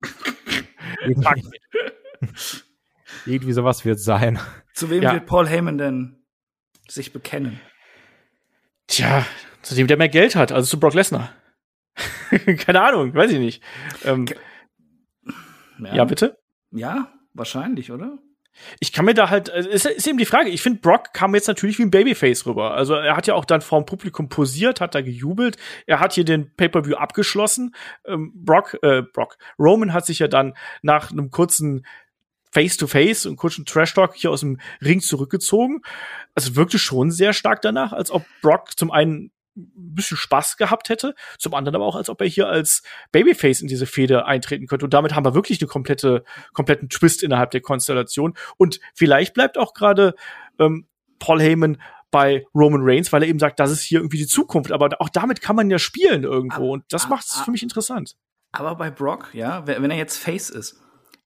irgendwie, 1.07 1.45
irgendwie 3.27 3.53
sowas 3.53 3.85
wird 3.85 4.01
sein. 4.01 4.39
Zu 4.75 4.91
wem 4.91 5.03
ja. 5.03 5.15
wird 5.15 5.27
Paul 5.27 5.49
Heyman 5.49 5.79
denn 5.79 6.23
sich 6.89 7.13
bekennen? 7.13 7.61
Tja, 8.87 9.27
zu 9.63 9.75
dem, 9.75 9.87
der 9.87 9.97
mehr 9.97 10.09
Geld 10.09 10.37
hat, 10.37 10.53
also 10.53 10.69
zu 10.69 10.81
Brock 10.81 10.95
Lesnar. 10.95 11.31
Keine 12.59 12.83
Ahnung, 12.83 13.15
weiß 13.15 13.33
ich 13.33 13.39
nicht. 13.39 13.63
Ähm, 14.05 14.27
ja. 15.79 15.95
ja. 15.95 16.05
bitte? 16.05 16.39
Ja, 16.71 17.13
wahrscheinlich, 17.35 17.93
oder? 17.93 18.19
Ich 18.81 18.93
kann 18.93 19.05
mir 19.05 19.15
da 19.15 19.31
halt, 19.31 19.49
äh, 19.49 19.67
ist, 19.69 19.87
ist 19.87 20.07
eben 20.07 20.19
die 20.19 20.25
Frage, 20.25 20.51
ich 20.51 20.63
finde, 20.63 20.81
Brock 20.81 21.13
kam 21.13 21.35
jetzt 21.35 21.49
natürlich 21.49 21.79
wie 21.79 21.85
ein 21.85 21.91
Babyface 21.91 22.47
rüber. 22.47 22.75
Also 22.75 22.95
er 22.95 23.17
hat 23.17 23.27
ja 23.27 23.35
auch 23.35 23.45
dann 23.45 23.61
vor 23.61 23.81
dem 23.81 23.87
Publikum 23.87 24.29
posiert, 24.29 24.81
hat 24.81 24.95
da 24.95 25.01
gejubelt, 25.01 25.57
er 25.87 26.01
hat 26.01 26.15
hier 26.15 26.25
den 26.25 26.55
Pay-Per-View 26.55 26.97
abgeschlossen. 26.97 27.75
Ähm, 28.05 28.33
Brock, 28.35 28.77
äh, 28.83 29.03
Brock, 29.03 29.39
Roman 29.59 29.93
hat 29.93 30.07
sich 30.07 30.19
ja 30.19 30.29
dann 30.29 30.55
nach 30.83 31.11
einem 31.13 31.31
kurzen 31.31 31.87
Face-to-Face 32.51 33.27
-face 33.27 33.29
und 33.29 33.37
kurzen 33.37 33.65
Trash-Talk 33.67 34.15
hier 34.15 34.31
aus 34.31 34.41
dem 34.41 34.59
Ring 34.83 35.01
zurückgezogen. 35.01 35.83
Also 36.35 36.57
wirkte 36.57 36.79
schon 36.79 37.11
sehr 37.11 37.33
stark 37.33 37.63
danach, 37.63 37.93
als 37.93 38.11
ob 38.11 38.25
Brock 38.43 38.77
zum 38.77 38.91
einen 38.91 39.31
ein 39.59 39.95
bisschen 39.95 40.17
Spaß 40.17 40.57
gehabt 40.57 40.89
hätte, 40.89 41.15
zum 41.39 41.55
anderen 41.55 41.77
aber 41.77 41.85
auch, 41.85 41.97
als 41.97 42.09
ob 42.09 42.21
er 42.21 42.27
hier 42.27 42.49
als 42.49 42.83
Babyface 43.13 43.61
in 43.61 43.69
diese 43.69 43.87
Fehde 43.87 44.27
eintreten 44.27 44.67
könnte. 44.67 44.85
Und 44.85 44.95
damit 44.95 45.15
haben 45.15 45.25
wir 45.25 45.35
wirklich 45.35 45.61
eine 45.61 45.69
komplette, 45.69 46.25
kompletten 46.53 46.89
Twist 46.89 47.23
innerhalb 47.23 47.51
der 47.51 47.61
Konstellation. 47.61 48.35
Und 48.57 48.81
vielleicht 48.95 49.35
bleibt 49.35 49.59
auch 49.59 49.75
gerade 49.75 50.15
ähm, 50.59 50.87
Paul 51.19 51.41
Heyman 51.41 51.79
bei 52.11 52.47
Roman 52.55 52.81
Reigns, 52.83 53.13
weil 53.13 53.23
er 53.23 53.29
eben 53.29 53.39
sagt, 53.39 53.61
das 53.61 53.71
ist 53.71 53.83
hier 53.83 54.01
irgendwie 54.01 54.19
die 54.19 54.27
Zukunft. 54.27 54.73
Aber 54.73 54.89
auch 55.01 55.09
damit 55.09 55.41
kann 55.41 55.57
man 55.57 55.71
ja 55.71 55.79
spielen 55.79 56.23
irgendwo. 56.23 56.73
Und 56.73 56.85
das 56.91 57.09
macht 57.09 57.27
es 57.27 57.41
für 57.41 57.51
mich 57.51 57.63
interessant. 57.63 58.17
Aber 58.53 58.77
bei 58.77 58.91
Brock, 58.91 59.31
ja, 59.35 59.67
wenn 59.67 59.91
er 59.91 59.97
jetzt 59.97 60.17
Face 60.17 60.49
ist, 60.49 60.81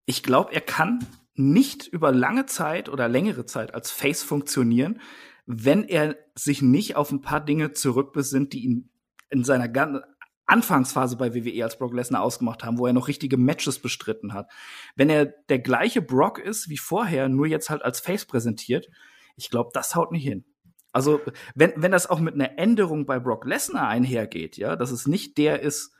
ich 0.06 0.22
glaube, 0.22 0.52
er 0.52 0.60
kann 0.60 1.06
nicht 1.34 1.86
über 1.86 2.12
lange 2.12 2.46
Zeit 2.46 2.88
oder 2.88 3.08
längere 3.08 3.46
Zeit 3.46 3.74
als 3.74 3.90
Face 3.90 4.22
funktionieren, 4.22 5.00
wenn 5.46 5.84
er 5.84 6.16
sich 6.34 6.62
nicht 6.62 6.96
auf 6.96 7.10
ein 7.10 7.20
paar 7.20 7.44
Dinge 7.44 7.72
zurückbesinnt, 7.72 8.52
die 8.52 8.64
ihn 8.64 8.90
in 9.30 9.44
seiner 9.44 9.68
ganzen 9.68 10.02
Anfangsphase 10.46 11.16
bei 11.16 11.34
WWE 11.34 11.64
als 11.64 11.78
Brock 11.78 11.94
Lesnar 11.94 12.22
ausgemacht 12.22 12.64
haben, 12.64 12.78
wo 12.78 12.86
er 12.86 12.92
noch 12.92 13.08
richtige 13.08 13.36
Matches 13.36 13.78
bestritten 13.78 14.34
hat. 14.34 14.50
Wenn 14.96 15.08
er 15.08 15.26
der 15.26 15.60
gleiche 15.60 16.02
Brock 16.02 16.38
ist 16.38 16.68
wie 16.68 16.78
vorher, 16.78 17.28
nur 17.28 17.46
jetzt 17.46 17.70
halt 17.70 17.82
als 17.82 18.00
Face 18.00 18.26
präsentiert, 18.26 18.90
ich 19.36 19.50
glaube, 19.50 19.70
das 19.72 19.94
haut 19.94 20.12
nicht 20.12 20.24
hin. 20.24 20.44
Also, 20.92 21.20
wenn, 21.54 21.72
wenn 21.76 21.92
das 21.92 22.08
auch 22.08 22.20
mit 22.20 22.34
einer 22.34 22.58
Änderung 22.58 23.06
bei 23.06 23.18
Brock 23.18 23.46
Lesnar 23.46 23.88
einhergeht, 23.88 24.58
ja, 24.58 24.76
dass 24.76 24.90
es 24.90 25.06
nicht 25.06 25.38
der 25.38 25.60
ist, 25.60 25.94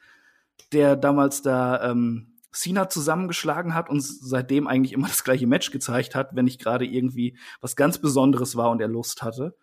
der 0.72 0.96
damals 0.96 1.40
da 1.40 1.90
ähm, 1.90 2.31
Cena 2.52 2.88
zusammengeschlagen 2.88 3.74
hat 3.74 3.88
und 3.88 4.02
seitdem 4.02 4.66
eigentlich 4.66 4.92
immer 4.92 5.08
das 5.08 5.24
gleiche 5.24 5.46
Match 5.46 5.70
gezeigt 5.70 6.14
hat, 6.14 6.34
wenn 6.34 6.44
nicht 6.44 6.60
gerade 6.60 6.84
irgendwie 6.84 7.36
was 7.60 7.76
ganz 7.76 7.98
Besonderes 7.98 8.56
war 8.56 8.70
und 8.70 8.80
er 8.80 8.88
Lust 8.88 9.22
hatte. 9.22 9.56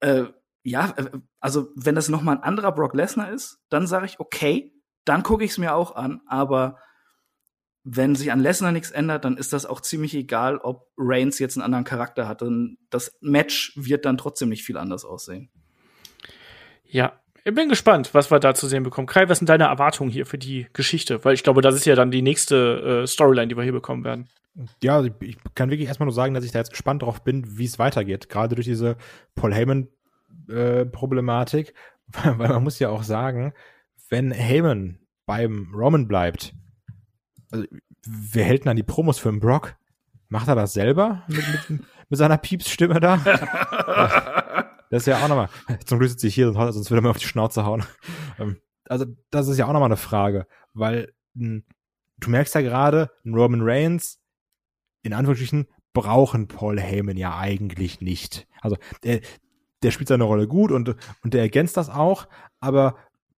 Äh, 0.00 0.24
ja, 0.62 0.94
äh, 0.96 1.10
also 1.40 1.68
wenn 1.74 1.94
das 1.94 2.08
noch 2.08 2.22
mal 2.22 2.36
ein 2.36 2.42
anderer 2.42 2.72
Brock 2.72 2.94
Lesnar 2.94 3.30
ist, 3.30 3.60
dann 3.68 3.86
sage 3.86 4.06
ich 4.06 4.20
okay, 4.20 4.74
dann 5.04 5.22
gucke 5.22 5.44
ich 5.44 5.52
es 5.52 5.58
mir 5.58 5.74
auch 5.74 5.96
an. 5.96 6.20
Aber 6.26 6.78
wenn 7.84 8.14
sich 8.14 8.30
an 8.30 8.40
Lesnar 8.40 8.72
nichts 8.72 8.90
ändert, 8.90 9.24
dann 9.24 9.36
ist 9.36 9.52
das 9.52 9.64
auch 9.64 9.80
ziemlich 9.80 10.14
egal, 10.14 10.58
ob 10.58 10.88
Reigns 10.98 11.38
jetzt 11.38 11.56
einen 11.56 11.64
anderen 11.64 11.84
Charakter 11.84 12.28
hat. 12.28 12.42
Und 12.42 12.78
das 12.90 13.16
Match 13.20 13.72
wird 13.76 14.04
dann 14.04 14.18
trotzdem 14.18 14.50
nicht 14.50 14.64
viel 14.64 14.76
anders 14.76 15.04
aussehen. 15.04 15.50
Ja, 16.84 17.20
ich 17.48 17.54
bin 17.54 17.68
gespannt, 17.68 18.12
was 18.12 18.30
wir 18.30 18.38
da 18.40 18.54
zu 18.54 18.66
sehen 18.66 18.82
bekommen. 18.82 19.06
Kai, 19.06 19.26
was 19.28 19.38
sind 19.38 19.48
deine 19.48 19.64
Erwartungen 19.64 20.10
hier 20.10 20.26
für 20.26 20.36
die 20.38 20.66
Geschichte? 20.74 21.24
Weil 21.24 21.32
ich 21.34 21.42
glaube, 21.42 21.62
das 21.62 21.74
ist 21.74 21.86
ja 21.86 21.94
dann 21.94 22.10
die 22.10 22.20
nächste 22.20 23.00
äh, 23.02 23.06
Storyline, 23.06 23.48
die 23.48 23.56
wir 23.56 23.64
hier 23.64 23.72
bekommen 23.72 24.04
werden. 24.04 24.28
Ja, 24.82 25.02
ich 25.20 25.38
kann 25.54 25.70
wirklich 25.70 25.88
erstmal 25.88 26.04
nur 26.06 26.14
sagen, 26.14 26.34
dass 26.34 26.44
ich 26.44 26.52
da 26.52 26.58
jetzt 26.58 26.72
gespannt 26.72 27.02
drauf 27.02 27.24
bin, 27.24 27.58
wie 27.58 27.64
es 27.64 27.78
weitergeht. 27.78 28.28
Gerade 28.28 28.54
durch 28.54 28.66
diese 28.66 28.98
Paul 29.34 29.54
Heyman-Problematik. 29.54 31.68
Äh, 31.68 31.72
weil 32.36 32.48
man 32.48 32.62
muss 32.62 32.78
ja 32.78 32.90
auch 32.90 33.02
sagen, 33.02 33.54
wenn 34.10 34.30
Heyman 34.30 34.98
beim 35.26 35.72
Roman 35.74 36.08
bleibt, 36.08 36.54
also 37.50 37.64
wer 38.06 38.44
hält 38.44 38.64
denn 38.64 38.70
dann 38.70 38.76
die 38.76 38.82
Promos 38.82 39.18
für 39.18 39.30
den 39.30 39.40
Brock? 39.40 39.76
Macht 40.28 40.48
er 40.48 40.54
das 40.54 40.74
selber 40.74 41.22
mit, 41.28 41.46
mit, 41.68 41.80
mit 42.10 42.18
seiner 42.18 42.36
Pieps-Stimme 42.36 43.00
da? 43.00 44.66
Das 44.90 45.02
ist 45.02 45.06
ja 45.06 45.22
auch 45.22 45.28
nochmal, 45.28 45.48
zum 45.84 45.98
Glück 45.98 46.10
sitze 46.10 46.26
ich 46.26 46.34
hier, 46.34 46.52
sonst 46.52 46.90
würde 46.90 47.00
er 47.00 47.02
mir 47.02 47.10
auf 47.10 47.18
die 47.18 47.26
Schnauze 47.26 47.64
hauen. 47.64 47.84
Ähm, 48.38 48.60
also, 48.88 49.04
das 49.30 49.48
ist 49.48 49.58
ja 49.58 49.66
auch 49.66 49.72
nochmal 49.72 49.88
eine 49.88 49.96
Frage, 49.96 50.46
weil 50.72 51.12
hm, 51.36 51.64
du 52.18 52.30
merkst 52.30 52.54
ja 52.54 52.60
gerade, 52.60 53.10
Roman 53.26 53.60
Reigns, 53.62 54.20
in 55.02 55.12
Anführungsstrichen, 55.12 55.66
brauchen 55.92 56.48
Paul 56.48 56.80
Heyman 56.80 57.16
ja 57.16 57.36
eigentlich 57.36 58.00
nicht. 58.00 58.46
Also, 58.60 58.76
der, 59.02 59.20
der 59.82 59.90
spielt 59.90 60.08
seine 60.08 60.24
Rolle 60.24 60.48
gut 60.48 60.72
und, 60.72 60.96
und 61.22 61.34
der 61.34 61.42
ergänzt 61.42 61.76
das 61.76 61.90
auch, 61.90 62.28
aber 62.60 62.96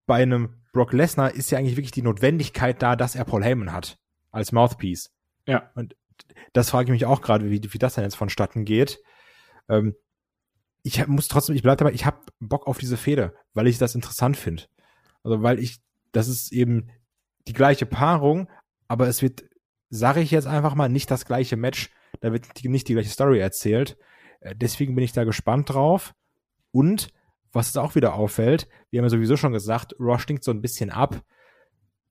bei 0.07 0.23
einem 0.23 0.55
Brock 0.73 0.93
Lesnar 0.93 1.35
ist 1.35 1.51
ja 1.51 1.59
eigentlich 1.59 1.77
wirklich 1.77 1.93
die 1.93 2.03
Notwendigkeit 2.03 2.83
da, 2.83 2.97
dass 2.97 3.15
er 3.15 3.25
Paul 3.25 3.45
Heyman 3.45 3.73
hat 3.73 3.99
als 4.31 4.53
Mouthpiece. 4.53 5.11
Ja. 5.47 5.71
Und 5.75 5.97
das 6.53 6.71
frage 6.71 6.85
ich 6.87 6.93
mich 6.93 7.07
auch 7.07 7.21
gerade, 7.21 7.51
wie, 7.51 7.63
wie 7.73 7.79
das 7.79 7.95
dann 7.95 8.05
jetzt 8.05 8.17
vonstatten 8.17 8.65
geht. 8.65 9.01
Ähm, 9.69 9.95
ich 10.89 11.07
muss 11.07 11.29
trotzdem, 11.29 11.55
ich 11.55 11.63
bleibe 11.63 11.77
dabei, 11.77 11.93
ich 11.93 12.07
habe 12.07 12.19
Bock 12.41 12.67
auf 12.67 12.79
diese 12.79 12.97
Fehde, 12.97 13.35
weil 13.53 13.67
ich 13.67 13.77
das 13.77 13.95
interessant 13.95 14.37
finde. 14.37 14.65
Also 15.23 15.43
weil 15.43 15.59
ich, 15.59 15.81
das 16.13 16.29
ist 16.29 16.51
eben 16.53 16.89
die 17.47 17.53
gleiche 17.53 17.85
Paarung, 17.85 18.49
aber 18.89 19.07
es 19.07 19.21
wird, 19.21 19.45
sage 19.91 20.21
ich 20.21 20.31
jetzt 20.31 20.47
einfach 20.47 20.75
mal, 20.75 20.89
nicht 20.89 21.11
das 21.11 21.27
gleiche 21.27 21.57
Match. 21.57 21.91
Da 22.21 22.33
wird 22.33 22.65
nicht 22.65 22.89
die 22.89 22.95
gleiche 22.95 23.11
Story 23.11 23.39
erzählt. 23.39 23.99
Äh, 24.41 24.55
deswegen 24.57 24.95
bin 24.95 25.05
ich 25.05 25.13
da 25.13 25.25
gespannt 25.25 25.69
drauf. 25.71 26.15
Und 26.71 27.09
was 27.53 27.69
es 27.69 27.77
auch 27.77 27.95
wieder 27.95 28.15
auffällt, 28.15 28.67
wir 28.91 28.99
haben 28.99 29.05
ja 29.05 29.11
sowieso 29.11 29.37
schon 29.37 29.53
gesagt, 29.53 29.95
Raw 29.99 30.19
stinkt 30.19 30.45
so 30.45 30.51
ein 30.51 30.63
bisschen 30.63 30.91
ab. 30.91 31.23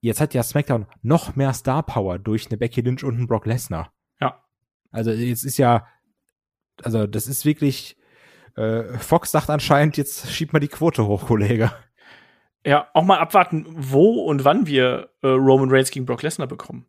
Jetzt 0.01 0.21
hat 0.21 0.35
ja 0.35 0.43
SmackDown 0.43 0.85
noch 1.01 1.35
mehr 1.35 1.53
Star 1.53 1.83
Power 1.83 2.19
durch 2.19 2.47
eine 2.47 2.57
Becky 2.57 2.81
Lynch 2.81 3.03
und 3.03 3.15
einen 3.15 3.27
Brock 3.27 3.47
Lesnar. 3.47 3.91
Ja. 4.21 4.43
Also 4.91 5.11
jetzt 5.11 5.43
ist 5.43 5.57
ja, 5.57 5.87
also 6.83 7.07
das 7.07 7.27
ist 7.27 7.45
wirklich, 7.45 7.96
äh, 8.57 8.97
Fox 8.97 9.31
sagt 9.31 9.49
anscheinend, 9.49 9.97
jetzt 9.97 10.31
schiebt 10.31 10.51
mal 10.51 10.59
die 10.59 10.67
Quote 10.67 11.05
hoch, 11.05 11.27
Kollege. 11.27 11.71
Ja, 12.65 12.87
auch 12.93 13.03
mal 13.03 13.19
abwarten, 13.19 13.65
wo 13.69 14.23
und 14.23 14.43
wann 14.43 14.67
wir 14.67 15.09
äh, 15.21 15.27
Roman 15.27 15.69
Reigns 15.71 15.91
gegen 15.91 16.05
Brock 16.05 16.23
Lesnar 16.23 16.47
bekommen. 16.47 16.85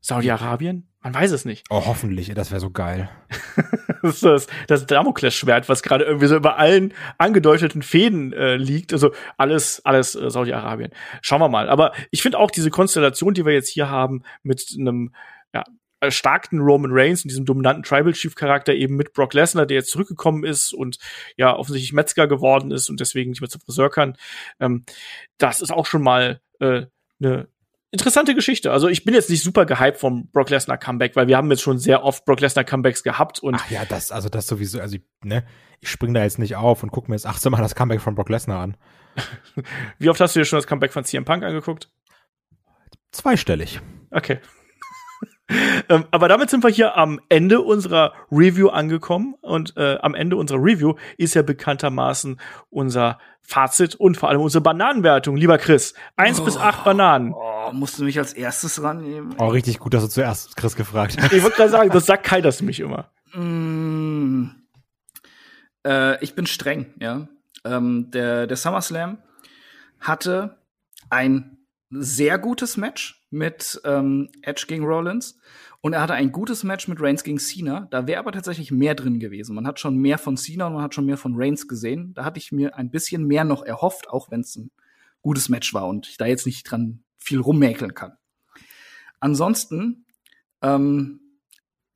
Saudi-Arabien? 0.00 0.88
Man 1.00 1.14
weiß 1.14 1.30
es 1.32 1.44
nicht. 1.44 1.64
Oh, 1.70 1.84
hoffentlich, 1.86 2.32
das 2.34 2.50
wäre 2.50 2.60
so 2.60 2.70
geil. 2.70 3.08
das 4.02 4.14
ist 4.14 4.24
das, 4.24 4.46
das 4.66 4.86
Damoklesschwert, 4.86 5.68
was 5.68 5.82
gerade 5.82 6.04
irgendwie 6.04 6.26
so 6.26 6.36
über 6.36 6.58
allen 6.58 6.92
angedeuteten 7.18 7.82
Fäden 7.82 8.32
äh, 8.32 8.56
liegt. 8.56 8.92
Also 8.92 9.12
alles, 9.36 9.84
alles 9.84 10.14
äh, 10.14 10.30
Saudi-Arabien. 10.30 10.90
Schauen 11.20 11.40
wir 11.40 11.48
mal. 11.48 11.68
Aber 11.68 11.92
ich 12.10 12.22
finde 12.22 12.38
auch 12.38 12.50
diese 12.50 12.70
Konstellation, 12.70 13.34
die 13.34 13.44
wir 13.44 13.52
jetzt 13.52 13.68
hier 13.68 13.90
haben, 13.90 14.22
mit 14.42 14.74
einem 14.78 15.12
erstarkten 16.02 16.60
Roman 16.60 16.90
Reigns 16.92 17.24
und 17.24 17.30
diesem 17.30 17.44
dominanten 17.44 17.84
Tribal 17.84 18.12
Chief 18.12 18.34
Charakter 18.34 18.74
eben 18.74 18.96
mit 18.96 19.12
Brock 19.12 19.34
Lesnar, 19.34 19.66
der 19.66 19.76
jetzt 19.76 19.90
zurückgekommen 19.90 20.44
ist 20.44 20.74
und 20.74 20.98
ja 21.36 21.56
offensichtlich 21.56 21.92
Metzger 21.92 22.26
geworden 22.26 22.72
ist 22.72 22.90
und 22.90 22.98
deswegen 23.00 23.30
nicht 23.30 23.40
mehr 23.40 23.48
zum 23.48 23.60
Friseur 23.60 23.88
kann. 23.88 24.16
Ähm, 24.58 24.84
das 25.38 25.60
ist 25.60 25.70
auch 25.70 25.86
schon 25.86 26.02
mal 26.02 26.40
äh, 26.58 26.86
eine 27.22 27.48
interessante 27.92 28.34
Geschichte. 28.34 28.72
Also 28.72 28.88
ich 28.88 29.04
bin 29.04 29.14
jetzt 29.14 29.30
nicht 29.30 29.44
super 29.44 29.64
gehypt 29.64 29.98
vom 29.98 30.28
Brock 30.32 30.50
Lesnar 30.50 30.76
Comeback, 30.76 31.14
weil 31.14 31.28
wir 31.28 31.36
haben 31.36 31.50
jetzt 31.50 31.62
schon 31.62 31.78
sehr 31.78 32.02
oft 32.02 32.24
Brock 32.24 32.40
Lesnar 32.40 32.64
Comebacks 32.64 33.04
gehabt 33.04 33.38
und 33.38 33.54
Ach 33.54 33.70
ja, 33.70 33.84
das 33.84 34.10
also 34.10 34.28
das 34.28 34.48
sowieso, 34.48 34.80
also 34.80 34.96
ich, 34.96 35.02
ne, 35.22 35.44
ich 35.80 35.88
spring 35.88 36.14
da 36.14 36.24
jetzt 36.24 36.40
nicht 36.40 36.56
auf 36.56 36.82
und 36.82 36.90
guck 36.90 37.08
mir 37.08 37.14
jetzt 37.14 37.26
18 37.26 37.52
Mal 37.52 37.62
das 37.62 37.76
Comeback 37.76 38.00
von 38.00 38.16
Brock 38.16 38.28
Lesnar 38.28 38.60
an. 38.60 38.76
Wie 39.98 40.08
oft 40.08 40.20
hast 40.20 40.34
du 40.34 40.40
dir 40.40 40.46
schon 40.46 40.58
das 40.58 40.66
Comeback 40.66 40.92
von 40.92 41.04
CM 41.04 41.24
Punk 41.24 41.44
angeguckt? 41.44 41.90
Zweistellig. 43.12 43.80
Okay 44.10 44.40
ähm, 45.88 46.04
aber 46.10 46.28
damit 46.28 46.50
sind 46.50 46.64
wir 46.64 46.70
hier 46.70 46.96
am 46.96 47.20
Ende 47.28 47.60
unserer 47.60 48.12
Review 48.30 48.68
angekommen. 48.68 49.34
Und 49.40 49.76
äh, 49.76 49.98
am 50.00 50.14
Ende 50.14 50.36
unserer 50.36 50.58
Review 50.58 50.94
ist 51.16 51.34
ja 51.34 51.42
bekanntermaßen 51.42 52.40
unser 52.70 53.18
Fazit 53.40 53.94
und 53.96 54.16
vor 54.16 54.28
allem 54.28 54.40
unsere 54.40 54.62
Bananenwertung. 54.62 55.36
Lieber 55.36 55.58
Chris, 55.58 55.94
eins 56.16 56.40
oh, 56.40 56.44
bis 56.44 56.56
acht 56.56 56.84
Bananen. 56.84 57.32
Oh, 57.32 57.72
musst 57.72 57.98
du 57.98 58.04
mich 58.04 58.18
als 58.18 58.32
erstes 58.32 58.82
rannehmen? 58.82 59.34
Oh, 59.38 59.48
richtig 59.48 59.78
gut, 59.78 59.94
dass 59.94 60.04
du 60.04 60.08
zuerst 60.08 60.56
Chris 60.56 60.76
gefragt 60.76 61.16
hast. 61.20 61.32
Ich 61.32 61.42
wollte 61.42 61.56
gerade 61.56 61.70
sagen, 61.70 61.90
das 61.90 62.06
sagt 62.06 62.24
Kai 62.24 62.40
das 62.40 62.60
nämlich 62.60 62.80
immer. 62.80 63.10
Mm, 63.34 64.46
äh, 65.86 66.22
ich 66.22 66.34
bin 66.34 66.46
streng, 66.46 66.94
ja. 67.00 67.28
Ähm, 67.64 68.10
der, 68.10 68.46
der 68.46 68.56
SummerSlam 68.56 69.18
hatte 70.00 70.56
ein 71.10 71.58
sehr 71.90 72.38
gutes 72.38 72.76
Match 72.76 73.21
mit 73.32 73.80
ähm, 73.84 74.28
Edge 74.42 74.64
gegen 74.68 74.84
Rollins. 74.84 75.38
Und 75.80 75.94
er 75.94 76.02
hatte 76.02 76.14
ein 76.14 76.30
gutes 76.30 76.62
Match 76.62 76.86
mit 76.86 77.00
Reigns 77.00 77.24
gegen 77.24 77.38
Cena. 77.38 77.88
Da 77.90 78.06
wäre 78.06 78.20
aber 78.20 78.30
tatsächlich 78.30 78.70
mehr 78.70 78.94
drin 78.94 79.18
gewesen. 79.18 79.56
Man 79.56 79.66
hat 79.66 79.80
schon 79.80 79.96
mehr 79.96 80.18
von 80.18 80.36
Cena 80.36 80.68
und 80.68 80.74
man 80.74 80.82
hat 80.82 80.94
schon 80.94 81.06
mehr 81.06 81.16
von 81.16 81.34
Reigns 81.34 81.66
gesehen. 81.66 82.14
Da 82.14 82.24
hatte 82.24 82.38
ich 82.38 82.52
mir 82.52 82.76
ein 82.76 82.90
bisschen 82.90 83.26
mehr 83.26 83.44
noch 83.44 83.64
erhofft, 83.64 84.08
auch 84.08 84.30
wenn 84.30 84.40
es 84.40 84.54
ein 84.56 84.70
gutes 85.22 85.48
Match 85.48 85.74
war 85.74 85.88
und 85.88 86.08
ich 86.08 86.16
da 86.18 86.26
jetzt 86.26 86.46
nicht 86.46 86.70
dran 86.70 87.02
viel 87.18 87.40
rummäkeln 87.40 87.94
kann. 87.94 88.12
Ansonsten, 89.18 90.06
ähm, 90.62 91.20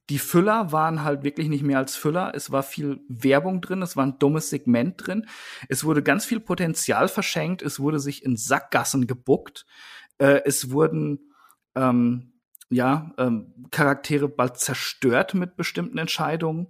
die 0.09 0.19
Füller 0.19 0.71
waren 0.71 1.03
halt 1.03 1.25
wirklich 1.25 1.49
nicht 1.49 1.65
mehr 1.65 1.79
als 1.79 1.97
Füller. 1.97 2.33
Es 2.35 2.53
war 2.53 2.63
viel 2.63 3.01
Werbung 3.09 3.61
drin, 3.61 3.83
es 3.83 3.97
war 3.97 4.07
ein 4.07 4.19
dummes 4.19 4.51
Segment 4.51 5.05
drin. 5.05 5.27
Es 5.69 5.83
wurde 5.85 6.03
ganz 6.03 6.25
viel 6.25 6.39
Potenzial 6.39 7.09
verschenkt, 7.09 7.63
es 7.63 7.81
wurde 7.81 7.99
sich 7.99 8.25
in 8.25 8.37
Sackgassen 8.37 9.09
gebuckt. 9.09 9.67
Äh, 10.19 10.43
es 10.45 10.71
wurden 10.71 11.26
ähm, 11.77 12.33
ja, 12.69 13.13
ähm, 13.19 13.67
Charaktere 13.71 14.29
bald 14.29 14.59
zerstört 14.59 15.35
mit 15.35 15.57
bestimmten 15.57 15.99
Entscheidungen. 15.99 16.69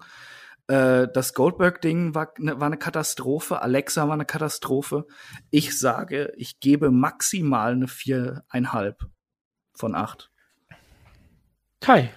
Äh, 0.69 1.09
das 1.13 1.33
Goldberg-Ding 1.35 2.15
war, 2.15 2.33
ne, 2.39 2.61
war 2.61 2.67
eine 2.67 2.77
Katastrophe. 2.77 3.63
Alexa 3.63 4.07
war 4.07 4.15
eine 4.15 4.27
Katastrophe. 4.27 5.07
Ich 5.51 5.79
sage, 5.79 6.33
ich 6.37 6.61
gebe 6.61 6.91
maximal 6.91 7.73
eine 7.73 7.89
viereinhalb 7.89 9.07
von 9.75 9.95
acht. 9.95 10.31
Kai. 11.81 12.11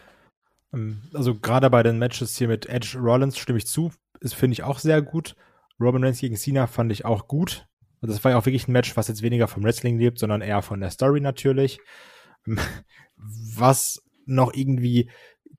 Ähm, 0.74 1.04
Also 1.14 1.36
gerade 1.36 1.70
bei 1.70 1.84
den 1.84 2.00
Matches 2.00 2.38
hier 2.38 2.48
mit 2.48 2.66
Edge 2.68 2.98
Rollins 3.00 3.38
stimme 3.38 3.60
ich 3.60 3.68
zu. 3.68 3.92
Ist, 4.20 4.36
finde 4.36 4.54
ich 4.54 4.64
auch 4.64 4.80
sehr 4.80 5.02
gut. 5.02 5.36
Robin 5.80 6.04
Reigns 6.04 6.20
gegen 6.20 6.36
Cena 6.36 6.68
fand 6.68 6.92
ich 6.92 7.06
auch 7.06 7.28
gut. 7.28 7.68
Und 8.02 8.10
das 8.10 8.24
war 8.24 8.32
ja 8.32 8.38
auch 8.38 8.46
wirklich 8.46 8.68
ein 8.68 8.74
Match, 8.74 8.98
was 8.98 9.08
jetzt 9.08 9.22
weniger 9.22 9.48
vom 9.48 9.64
Wrestling 9.64 9.98
lebt, 9.98 10.20
sondern 10.20 10.42
eher 10.42 10.62
von 10.62 10.80
der 10.80 10.90
Story 10.90 11.22
natürlich. 11.22 11.80
Was 13.56 14.02
noch 14.26 14.54
irgendwie 14.54 15.10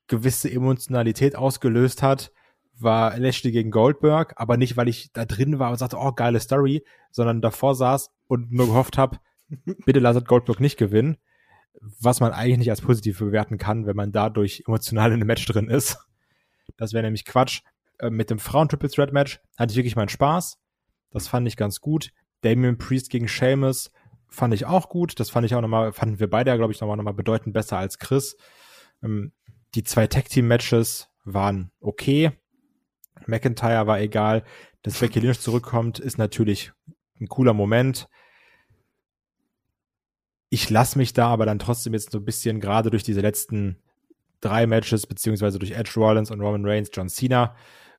gewisse 0.06 0.50
Emotionalität 0.50 1.36
ausgelöst 1.36 2.02
hat, 2.02 2.32
war 2.78 3.16
Lashley 3.18 3.52
gegen 3.52 3.70
Goldberg, 3.70 4.34
aber 4.36 4.56
nicht, 4.56 4.76
weil 4.76 4.88
ich 4.88 5.12
da 5.12 5.24
drin 5.24 5.58
war 5.58 5.70
und 5.70 5.78
sagte, 5.78 5.98
oh, 5.98 6.12
geile 6.12 6.40
Story, 6.40 6.84
sondern 7.10 7.42
davor 7.42 7.74
saß 7.74 8.10
und 8.26 8.50
nur 8.52 8.66
gehofft 8.66 8.98
habe, 8.98 9.18
bitte 9.84 10.00
lasst 10.00 10.26
Goldberg 10.26 10.60
nicht 10.60 10.78
gewinnen, 10.78 11.18
was 12.00 12.20
man 12.20 12.32
eigentlich 12.32 12.58
nicht 12.58 12.70
als 12.70 12.80
positiv 12.80 13.18
bewerten 13.18 13.58
kann, 13.58 13.86
wenn 13.86 13.96
man 13.96 14.12
dadurch 14.12 14.64
emotional 14.66 15.10
in 15.10 15.14
einem 15.14 15.26
Match 15.26 15.44
drin 15.46 15.68
ist. 15.68 15.98
Das 16.76 16.92
wäre 16.92 17.04
nämlich 17.04 17.24
Quatsch. 17.24 17.62
Äh, 17.98 18.10
Mit 18.10 18.30
dem 18.30 18.38
Frauen-Triple 18.38 18.90
Threat 18.90 19.12
Match 19.12 19.40
hatte 19.58 19.72
ich 19.72 19.76
wirklich 19.76 19.96
meinen 19.96 20.08
Spaß. 20.08 20.58
Das 21.10 21.28
fand 21.28 21.46
ich 21.46 21.56
ganz 21.56 21.80
gut. 21.80 22.10
Damien 22.42 22.78
Priest 22.78 23.10
gegen 23.10 23.28
Sheamus 23.28 23.90
fand 24.30 24.54
ich 24.54 24.66
auch 24.66 24.88
gut. 24.88 25.20
Das 25.20 25.30
fand 25.30 25.46
ich 25.46 25.54
auch 25.54 25.60
nochmal, 25.60 25.92
fanden 25.92 26.20
wir 26.20 26.30
beide 26.30 26.56
glaube 26.56 26.72
ich, 26.72 26.80
nochmal 26.80 26.96
noch 26.96 27.04
mal 27.04 27.12
bedeutend 27.12 27.52
besser 27.52 27.78
als 27.78 27.98
Chris. 27.98 28.36
Ähm, 29.02 29.32
Die 29.74 29.84
zwei 29.84 30.06
Tag-Team-Matches 30.06 31.08
waren 31.24 31.70
okay. 31.80 32.32
McIntyre 33.26 33.86
war 33.86 34.00
egal. 34.00 34.44
Dass 34.82 34.98
Becky 34.98 35.20
Lynch 35.20 35.40
zurückkommt, 35.40 35.98
ist 35.98 36.16
natürlich 36.18 36.72
ein 37.20 37.28
cooler 37.28 37.52
Moment. 37.52 38.08
Ich 40.48 40.70
lasse 40.70 40.98
mich 40.98 41.12
da 41.12 41.28
aber 41.28 41.46
dann 41.46 41.58
trotzdem 41.58 41.92
jetzt 41.92 42.12
so 42.12 42.18
ein 42.18 42.24
bisschen 42.24 42.60
gerade 42.60 42.90
durch 42.90 43.02
diese 43.02 43.20
letzten 43.20 43.76
drei 44.40 44.66
Matches, 44.66 45.06
beziehungsweise 45.06 45.58
durch 45.58 45.72
Edge 45.72 45.92
Rollins 45.96 46.30
und 46.30 46.40
Roman 46.40 46.66
Reigns, 46.66 46.90
John 46.92 47.08
Cena, 47.08 47.54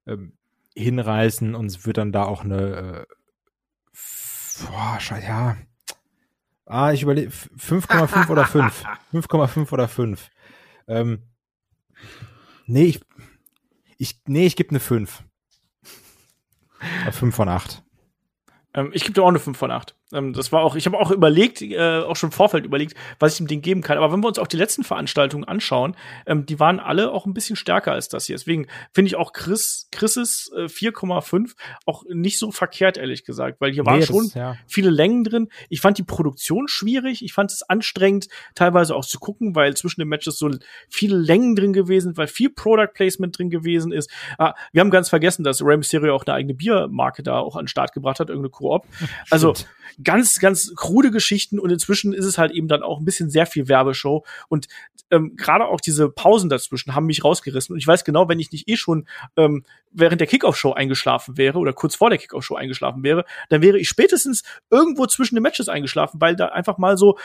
ähm, 0.08 0.34
hinreißen 0.76 1.54
und 1.56 1.68
es 1.68 1.86
wird 1.86 1.98
dann 1.98 2.12
da 2.12 2.24
auch 2.26 2.44
eine, 2.44 3.06
äh, 3.08 4.66
boah, 4.66 5.00
ja. 5.22 5.58
Ah, 6.72 6.94
ich 6.94 7.02
überlege, 7.04 7.30
5,5 7.30 8.30
oder 8.30 8.46
5. 8.46 8.86
5,5 9.12 9.72
oder 9.74 9.90
5. 9.90 10.30
Ähm, 10.88 11.24
nee, 12.66 12.86
ich, 12.86 13.02
ich, 13.98 14.22
nee, 14.26 14.46
ich 14.46 14.56
gebe 14.56 14.70
eine 14.70 14.80
5. 14.80 15.22
5 17.12 17.36
von 17.36 17.50
8. 17.50 17.84
Ähm, 18.74 18.92
ich 18.94 19.02
gebe 19.02 19.14
dir 19.14 19.22
auch 19.22 19.28
eine 19.28 19.40
5 19.40 19.58
von 19.58 19.70
8. 19.70 19.98
Ähm, 20.14 20.34
das 20.34 20.52
war 20.52 20.62
auch, 20.62 20.76
ich 20.76 20.86
habe 20.86 20.98
auch 21.00 21.12
überlegt, 21.12 21.62
äh, 21.62 22.00
auch 22.00 22.16
schon 22.16 22.28
im 22.30 22.34
Vorfeld 22.34 22.66
überlegt, 22.66 22.96
was 23.20 23.34
ich 23.34 23.38
dem 23.38 23.48
Ding 23.48 23.62
geben 23.62 23.82
kann. 23.82 23.98
Aber 23.98 24.12
wenn 24.12 24.22
wir 24.22 24.28
uns 24.28 24.40
auch 24.40 24.48
die 24.48 24.58
letzten 24.58 24.84
Veranstaltungen 24.84 25.44
anschauen, 25.46 25.96
ähm, 26.26 26.46
die 26.46 26.60
waren 26.60 26.80
alle 26.80 27.12
auch 27.12 27.26
ein 27.26 27.34
bisschen 27.34 27.56
stärker 27.56 27.92
als 27.94 28.10
das 28.10 28.26
hier. 28.26 28.36
Deswegen 28.36 28.68
finde 28.94 29.08
ich 29.08 29.16
auch 29.16 29.34
Chris, 29.34 29.88
Chris's 29.92 30.52
äh, 30.56 30.66
4,5 30.68 31.54
auch 31.86 32.04
nicht 32.10 32.38
so 32.40 32.52
verkehrt, 32.52 32.98
ehrlich 32.98 33.24
gesagt, 33.26 33.62
weil 33.62 33.72
hier 33.72 33.86
waren 33.86 33.96
Nee, 33.96 34.00
das- 34.02 34.10
schon 34.10 34.32
ja. 34.36 34.56
viele 34.68 34.90
Längen 34.90 35.24
drin. 35.24 35.50
Ich 35.70 35.82
fand 35.82 35.98
die 35.98 36.04
Produktion 36.04 36.68
schwierig. 36.68 37.24
Ich 37.24 37.34
fand 37.34 37.52
es 37.52 37.64
anstrengend, 37.64 38.28
teilweise 38.56 38.96
auch 38.96 39.06
zu 39.06 39.20
gucken, 39.20 39.56
weil 39.56 39.76
zwischen 39.76 40.02
den 40.02 40.08
Matches 40.10 40.38
so 40.38 40.50
viele 40.90 41.18
Längen 41.18 41.56
drin 41.56 41.74
gewesen, 41.74 42.10
sind, 42.10 42.18
weil 42.18 42.28
viel 42.28 42.50
Product 42.50 42.90
Placement 42.94 43.38
drin 43.38 43.50
gewesen 43.50 43.92
ist. 43.92 44.10
Ah, 44.38 44.54
wir 44.72 44.82
haben 44.82 44.90
ganz 44.92 45.10
vergessen, 45.10 45.44
dass 45.44 45.62
Rey 45.64 45.78
Mysterio 45.78 46.16
auch 46.16 46.26
eine 46.26 46.36
eigene 46.36 46.54
Biermarke 46.54 47.24
da 47.24 47.38
auch 47.40 47.56
an 47.56 47.64
den 47.64 47.68
Start 47.68 47.94
gebracht 47.94 48.20
hat, 48.20 48.30
irgendeine 48.30 48.50
Koop. 48.52 48.86
Also. 49.30 49.54
Ganz, 50.04 50.40
ganz 50.40 50.74
krude 50.76 51.12
Geschichten 51.12 51.60
und 51.60 51.70
inzwischen 51.70 52.14
ist 52.14 52.26
es 52.26 52.38
halt 52.38 52.52
eben 52.52 52.68
dann 52.68 52.84
auch 52.84 53.00
ein 53.00 53.06
bisschen 53.06 53.30
sehr 53.30 53.46
viel 53.46 53.68
Werbeshow 53.68 54.26
und 54.48 54.68
ähm, 55.10 55.36
gerade 55.36 55.66
auch 55.66 55.82
diese 55.82 56.10
Pausen 56.10 56.50
dazwischen 56.50 56.96
haben 56.96 57.06
mich 57.06 57.24
rausgerissen 57.24 57.74
und 57.74 57.80
ich 57.80 57.88
weiß 57.88 58.04
genau, 58.04 58.30
wenn 58.30 58.40
ich 58.40 58.52
nicht 58.52 58.70
eh 58.70 58.78
schon 58.78 59.08
ähm, 59.36 59.64
während 59.92 60.22
der 60.22 60.28
Kickoff-Show 60.28 60.74
eingeschlafen 60.74 61.38
wäre 61.38 61.60
oder 61.60 61.74
kurz 61.74 61.96
vor 61.96 62.10
der 62.10 62.20
Kickoff-Show 62.20 62.56
eingeschlafen 62.56 63.04
wäre, 63.04 63.26
dann 63.50 63.62
wäre 63.62 63.80
ich 63.80 63.90
spätestens 63.90 64.44
irgendwo 64.70 65.06
zwischen 65.08 65.36
den 65.36 65.44
Matches 65.44 65.70
eingeschlafen, 65.70 66.22
weil 66.22 66.36
da 66.36 66.48
einfach 66.48 66.78
mal 66.78 66.98
so 66.98 67.18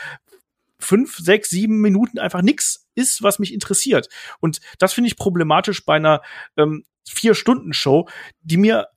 fünf, 0.79 1.17
sechs, 1.17 1.49
sieben 1.49 1.81
Minuten 1.81 2.19
einfach 2.19 2.41
nix 2.41 2.87
ist, 2.95 3.23
was 3.23 3.39
mich 3.39 3.53
interessiert. 3.53 4.09
Und 4.39 4.59
das 4.79 4.93
finde 4.93 5.07
ich 5.07 5.17
problematisch 5.17 5.85
bei 5.85 5.95
einer 5.95 6.21
ähm, 6.55 6.85
Vier-Stunden-Show, 7.07 8.07
die 8.41 8.57
mir 8.57 8.87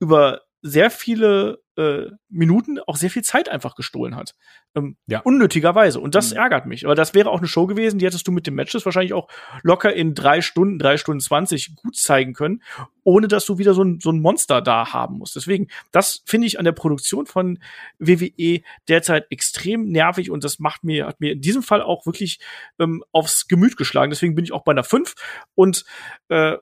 über 0.00 0.42
sehr 0.62 0.90
viele 0.90 1.60
äh, 1.76 2.10
Minuten 2.28 2.80
auch 2.80 2.96
sehr 2.96 3.08
viel 3.10 3.22
Zeit 3.22 3.48
einfach 3.48 3.76
gestohlen 3.76 4.16
hat. 4.16 4.34
Ähm, 4.74 4.96
Ja. 5.06 5.20
Unnötigerweise. 5.20 6.00
Und 6.00 6.16
das 6.16 6.32
Mhm. 6.32 6.38
ärgert 6.38 6.66
mich. 6.66 6.84
Aber 6.84 6.96
das 6.96 7.14
wäre 7.14 7.30
auch 7.30 7.38
eine 7.38 7.46
Show 7.46 7.68
gewesen, 7.68 8.00
die 8.00 8.06
hättest 8.06 8.26
du 8.26 8.32
mit 8.32 8.48
den 8.48 8.54
Matches 8.56 8.84
wahrscheinlich 8.84 9.12
auch 9.12 9.28
locker 9.62 9.92
in 9.94 10.14
drei 10.14 10.40
Stunden, 10.40 10.80
drei 10.80 10.96
Stunden 10.96 11.20
zwanzig 11.20 11.76
gut 11.76 11.94
zeigen 11.94 12.32
können, 12.34 12.64
ohne 13.04 13.28
dass 13.28 13.46
du 13.46 13.58
wieder 13.58 13.74
so 13.74 13.84
ein, 13.84 14.00
so 14.00 14.10
ein 14.10 14.20
Monster 14.20 14.60
da 14.60 14.92
haben 14.92 15.18
musst. 15.18 15.36
Deswegen, 15.36 15.68
das 15.92 16.22
finde 16.26 16.48
ich 16.48 16.58
an 16.58 16.64
der 16.64 16.72
Produktion 16.72 17.26
von 17.26 17.60
WWE 18.00 18.62
derzeit 18.88 19.26
extrem 19.30 19.84
nervig 19.88 20.32
und 20.32 20.42
das 20.42 20.58
macht 20.58 20.82
mir, 20.82 21.06
hat 21.06 21.20
mir 21.20 21.30
in 21.30 21.40
diesem 21.40 21.62
Fall 21.62 21.80
auch 21.82 22.04
wirklich 22.06 22.40
ähm, 22.80 23.04
aufs 23.12 23.46
Gemüt 23.46 23.76
geschlagen. 23.76 24.10
Deswegen 24.10 24.34
bin 24.34 24.44
ich 24.44 24.50
auch 24.52 24.64
bei 24.64 24.72
einer 24.72 24.82
5 24.84 25.14
und 25.54 25.84
äh, 26.28 26.56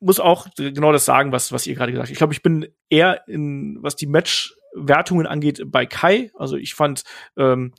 muss 0.00 0.20
auch 0.20 0.46
genau 0.56 0.92
das 0.92 1.04
sagen, 1.04 1.32
was, 1.32 1.52
was 1.52 1.66
ihr 1.66 1.74
gerade 1.74 1.92
gesagt 1.92 2.06
habt. 2.08 2.12
Ich 2.12 2.18
glaube, 2.18 2.32
ich 2.32 2.42
bin 2.42 2.68
eher 2.88 3.26
in, 3.28 3.78
was 3.80 3.96
die 3.96 4.06
Match-Wertungen 4.06 5.26
angeht, 5.26 5.62
bei 5.66 5.86
Kai. 5.86 6.30
Also 6.38 6.56
ich 6.56 6.74
fand 6.74 7.04
ähm, 7.36 7.72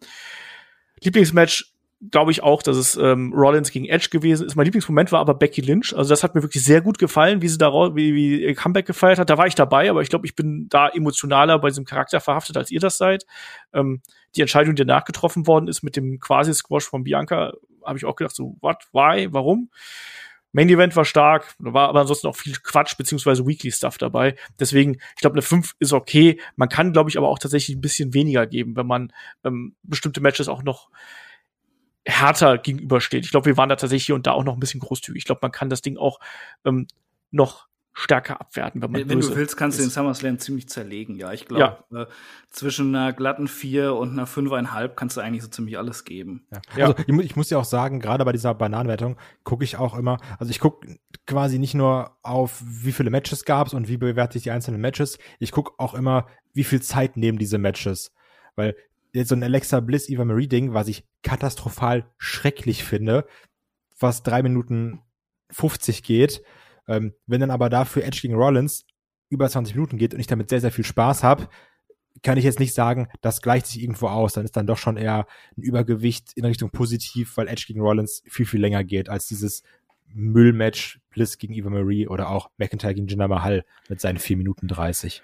Lieblingsmatch, 1.01 1.73
glaube 2.11 2.31
ich 2.31 2.41
auch, 2.43 2.63
dass 2.63 2.77
es 2.77 2.95
ähm, 2.95 3.33
Rollins 3.33 3.71
gegen 3.71 3.85
Edge 3.85 4.07
gewesen 4.09 4.45
ist. 4.45 4.55
Mein 4.55 4.65
Lieblingsmoment 4.65 5.11
war 5.11 5.19
aber 5.19 5.33
Becky 5.33 5.61
Lynch. 5.61 5.95
Also 5.95 6.09
das 6.09 6.23
hat 6.23 6.33
mir 6.33 6.41
wirklich 6.41 6.63
sehr 6.63 6.81
gut 6.81 6.97
gefallen, 6.97 7.41
wie 7.41 7.49
sie 7.49 7.57
da 7.57 7.71
wie, 7.73 8.15
wie 8.15 8.41
ihr 8.41 8.55
Comeback 8.55 8.85
gefeiert 8.85 9.19
hat. 9.19 9.29
Da 9.29 9.37
war 9.37 9.47
ich 9.47 9.55
dabei, 9.55 9.89
aber 9.89 10.01
ich 10.01 10.09
glaube, 10.09 10.25
ich 10.25 10.35
bin 10.35 10.67
da 10.69 10.87
emotionaler 10.87 11.59
bei 11.59 11.69
diesem 11.69 11.85
Charakter 11.85 12.21
verhaftet, 12.21 12.55
als 12.55 12.71
ihr 12.71 12.79
das 12.79 12.97
seid. 12.97 13.25
Ähm, 13.73 14.01
die 14.35 14.41
Entscheidung, 14.41 14.75
die 14.75 14.85
danach 14.85 15.03
getroffen 15.03 15.45
worden 15.45 15.67
ist 15.67 15.83
mit 15.83 15.95
dem 15.95 16.19
Quasi-Squash 16.19 16.85
von 16.85 17.03
Bianca, 17.03 17.53
habe 17.83 17.97
ich 17.97 18.05
auch 18.05 18.15
gedacht, 18.15 18.35
so, 18.35 18.55
what, 18.61 18.77
why, 18.93 19.27
warum? 19.31 19.69
Main 20.51 20.69
Event 20.69 20.95
war 20.95 21.05
stark, 21.05 21.55
da 21.59 21.73
war 21.73 21.89
aber 21.89 22.01
ansonsten 22.01 22.27
auch 22.27 22.35
viel 22.35 22.55
Quatsch 22.63 22.97
beziehungsweise 22.97 23.45
Weekly 23.45 23.71
Stuff 23.71 23.97
dabei. 23.97 24.35
Deswegen, 24.59 24.95
ich 24.95 25.21
glaube, 25.21 25.35
eine 25.35 25.43
5 25.43 25.75
ist 25.79 25.93
okay. 25.93 26.41
Man 26.55 26.69
kann, 26.69 26.91
glaube 26.91 27.09
ich, 27.09 27.17
aber 27.17 27.29
auch 27.29 27.39
tatsächlich 27.39 27.77
ein 27.77 27.81
bisschen 27.81 28.13
weniger 28.13 28.47
geben, 28.47 28.75
wenn 28.75 28.87
man 28.87 29.13
ähm, 29.43 29.75
bestimmte 29.83 30.21
Matches 30.21 30.47
auch 30.47 30.63
noch 30.63 30.89
härter 32.05 32.57
gegenübersteht. 32.57 33.25
Ich 33.25 33.31
glaube, 33.31 33.45
wir 33.45 33.57
waren 33.57 33.69
da 33.69 33.75
tatsächlich 33.75 34.07
hier 34.07 34.15
und 34.15 34.25
da 34.25 34.31
auch 34.31 34.43
noch 34.43 34.55
ein 34.55 34.59
bisschen 34.59 34.79
großzügig. 34.79 35.19
Ich 35.19 35.25
glaube, 35.25 35.39
man 35.43 35.51
kann 35.51 35.69
das 35.69 35.81
Ding 35.81 35.97
auch 35.97 36.19
ähm, 36.65 36.87
noch 37.31 37.68
stärker 37.99 38.39
abwerten, 38.39 38.81
wenn 38.81 38.91
man 38.91 39.09
Wenn, 39.09 39.19
du 39.19 39.35
willst, 39.35 39.57
kannst 39.57 39.77
du 39.77 39.81
den 39.83 39.89
ist. 39.89 39.93
SummerSlam 39.93 40.39
ziemlich 40.39 40.69
zerlegen. 40.69 41.17
Ja, 41.17 41.33
ich 41.33 41.45
glaube, 41.45 41.83
äh, 41.93 42.05
zwischen 42.49 42.95
einer 42.95 43.11
glatten 43.11 43.47
4 43.49 43.93
und 43.93 44.11
einer 44.11 44.25
5,5 44.25 44.95
kannst 44.95 45.17
du 45.17 45.21
eigentlich 45.21 45.43
so 45.43 45.49
ziemlich 45.49 45.77
alles 45.77 46.05
geben. 46.05 46.47
Ja. 46.51 46.61
Ja. 46.77 46.85
Also 46.87 47.03
ich, 47.05 47.13
mu- 47.13 47.21
ich 47.21 47.35
muss 47.35 47.49
ja 47.49 47.57
auch 47.57 47.65
sagen, 47.65 47.99
gerade 47.99 48.23
bei 48.23 48.31
dieser 48.31 48.53
Bananenwertung 48.55 49.17
gucke 49.43 49.63
ich 49.65 49.75
auch 49.77 49.97
immer, 49.97 50.17
also 50.39 50.49
ich 50.49 50.59
gucke 50.59 50.97
quasi 51.27 51.59
nicht 51.59 51.73
nur 51.75 52.17
auf, 52.21 52.63
wie 52.65 52.93
viele 52.93 53.09
Matches 53.09 53.43
gab's 53.43 53.73
und 53.73 53.89
wie 53.89 53.97
bewerte 53.97 54.37
ich 54.37 54.43
die 54.43 54.51
einzelnen 54.51 54.79
Matches, 54.79 55.19
ich 55.39 55.51
gucke 55.51 55.73
auch 55.77 55.93
immer, 55.93 56.25
wie 56.53 56.63
viel 56.63 56.81
Zeit 56.81 57.17
nehmen 57.17 57.37
diese 57.37 57.57
Matches. 57.57 58.13
Weil 58.55 58.75
jetzt 59.11 59.29
so 59.29 59.35
ein 59.35 59.43
Alexa 59.43 59.81
Bliss 59.81 60.07
Eva 60.09 60.23
Marie 60.23 60.47
Ding, 60.47 60.73
was 60.73 60.87
ich 60.87 61.05
katastrophal 61.21 62.05
schrecklich 62.17 62.83
finde, 62.83 63.25
was 63.99 64.23
drei 64.23 64.41
Minuten 64.41 65.01
50 65.51 66.03
geht, 66.03 66.41
ähm, 66.89 67.13
wenn 67.27 67.39
dann 67.39 67.51
aber 67.51 67.69
dafür 67.69 68.03
Edge 68.03 68.19
gegen 68.21 68.35
Rollins 68.35 68.85
über 69.29 69.47
20 69.47 69.75
Minuten 69.75 69.97
geht 69.97 70.13
und 70.13 70.19
ich 70.19 70.27
damit 70.27 70.49
sehr, 70.49 70.59
sehr 70.59 70.71
viel 70.71 70.83
Spaß 70.83 71.23
habe, 71.23 71.47
kann 72.23 72.37
ich 72.37 72.43
jetzt 72.43 72.59
nicht 72.59 72.73
sagen, 72.73 73.07
das 73.21 73.41
gleicht 73.41 73.67
sich 73.67 73.81
irgendwo 73.81 74.07
aus. 74.07 74.33
Dann 74.33 74.43
ist 74.43 74.57
dann 74.57 74.67
doch 74.67 74.77
schon 74.77 74.97
eher 74.97 75.25
ein 75.55 75.61
Übergewicht 75.61 76.33
in 76.35 76.43
Richtung 76.43 76.71
positiv, 76.71 77.37
weil 77.37 77.47
Edge 77.47 77.65
gegen 77.67 77.79
Rollins 77.79 78.23
viel, 78.27 78.45
viel 78.45 78.59
länger 78.59 78.83
geht 78.83 79.07
als 79.07 79.27
dieses 79.27 79.63
Müllmatch 80.13 80.99
Bliss 81.11 81.37
gegen 81.37 81.53
Eva 81.53 81.69
Marie 81.69 82.07
oder 82.07 82.29
auch 82.29 82.49
McIntyre 82.57 82.95
gegen 82.95 83.07
Jinder 83.07 83.27
Mahal 83.27 83.63
mit 83.87 84.01
seinen 84.01 84.17
4 84.17 84.37
Minuten 84.37 84.67
30. 84.67 85.21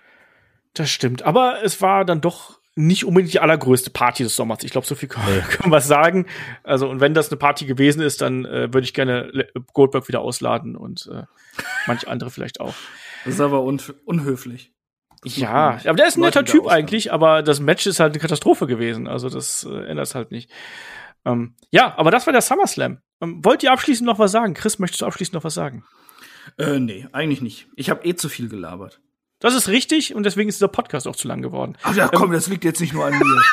Das 0.73 0.89
stimmt. 0.89 1.23
Aber 1.23 1.63
es 1.63 1.81
war 1.81 2.05
dann 2.05 2.21
doch 2.21 2.59
nicht 2.75 3.05
unbedingt 3.05 3.33
die 3.33 3.39
allergrößte 3.39 3.89
Party 3.89 4.23
des 4.23 4.35
Sommers. 4.35 4.63
Ich 4.63 4.71
glaube, 4.71 4.85
so 4.85 4.95
viel 4.95 5.07
können, 5.09 5.25
Nee. 5.33 5.41
können 5.49 5.71
wir 5.71 5.79
sagen. 5.81 6.25
Also, 6.63 6.89
und 6.89 6.99
wenn 6.99 7.13
das 7.13 7.29
eine 7.29 7.37
Party 7.37 7.65
gewesen 7.65 8.01
ist, 8.01 8.21
dann 8.21 8.45
äh, 8.45 8.73
würde 8.73 8.81
ich 8.85 8.93
gerne 8.93 9.29
Le- 9.31 9.47
Goldberg 9.73 10.07
wieder 10.07 10.19
ausladen 10.21 10.75
und 10.75 11.09
äh, 11.11 11.23
manche 11.87 12.07
andere 12.07 12.29
vielleicht 12.31 12.59
auch. 12.59 12.73
Das 13.23 13.35
ist 13.35 13.39
aber 13.41 13.63
un 13.63 13.81
unhöflich. 14.05 14.73
Das 15.23 15.37
Ja, 15.37 15.79
aber 15.85 15.93
der 15.95 16.07
ist 16.07 16.17
ein 16.17 16.21
netter 16.21 16.43
Typ 16.45 16.63
ausladen. 16.65 16.77
eigentlich, 16.83 17.11
aber 17.13 17.41
das 17.43 17.59
Match 17.59 17.85
ist 17.87 17.99
halt 17.99 18.13
eine 18.13 18.19
Katastrophe 18.21 18.67
gewesen. 18.67 19.07
Also 19.07 19.29
das 19.29 19.63
äh, 19.63 19.85
ändert 19.85 20.07
es 20.07 20.13
halt 20.15 20.31
nicht. 20.31 20.51
Ähm, 21.25 21.55
ja, 21.71 21.97
aber 21.97 22.11
das 22.11 22.27
war 22.27 22.33
der 22.33 22.41
SummerSlam. 22.43 22.99
Ähm, 23.21 23.43
wollt 23.43 23.63
ihr 23.63 23.71
abschließend 23.71 24.05
noch 24.05 24.19
was 24.19 24.31
sagen? 24.31 24.53
Chris, 24.53 24.77
möchtest 24.77 25.01
du 25.01 25.05
abschließend 25.07 25.33
noch 25.33 25.43
was 25.43 25.53
sagen? 25.55 25.83
Äh, 26.59 26.79
nee, 26.79 27.07
eigentlich 27.13 27.41
nicht. 27.41 27.67
Ich 27.75 27.89
habe 27.89 28.05
eh 28.05 28.13
zu 28.15 28.29
viel 28.29 28.49
gelabert. 28.49 28.99
Das 29.45 29.53
ist 29.53 29.67
richtig 29.67 30.15
und 30.15 30.23
deswegen 30.23 30.49
ist 30.49 30.55
dieser 30.55 30.69
Podcast 30.69 31.07
auch 31.07 31.15
zu 31.15 31.27
lang 31.27 31.43
geworden. 31.43 31.77
Ach 31.83 31.95
ja, 31.95 32.07
komm, 32.07 32.31
das 32.31 32.47
liegt 32.47 32.63
jetzt 32.63 32.81
nicht 32.81 32.93
nur 32.93 33.05
an 33.05 33.13
mir. 33.13 33.43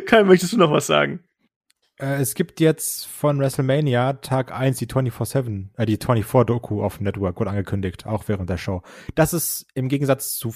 Kai, 0.06 0.24
möchtest 0.24 0.54
du 0.54 0.56
noch 0.56 0.70
was 0.70 0.86
sagen? 0.86 1.22
Äh, 1.98 2.22
es 2.22 2.34
gibt 2.34 2.58
jetzt 2.60 3.06
von 3.06 3.38
WrestleMania 3.38 4.14
Tag 4.14 4.50
1 4.50 4.78
die 4.78 4.86
24-7, 4.86 5.68
äh, 5.76 5.84
die 5.84 5.98
24-Doku 5.98 6.82
auf 6.82 6.96
dem 6.96 7.04
Network, 7.04 7.38
wurde 7.38 7.50
angekündigt, 7.50 8.06
auch 8.06 8.24
während 8.28 8.48
der 8.48 8.56
Show. 8.56 8.80
Das 9.14 9.34
ist 9.34 9.66
im 9.74 9.90
Gegensatz 9.90 10.38
zu 10.38 10.54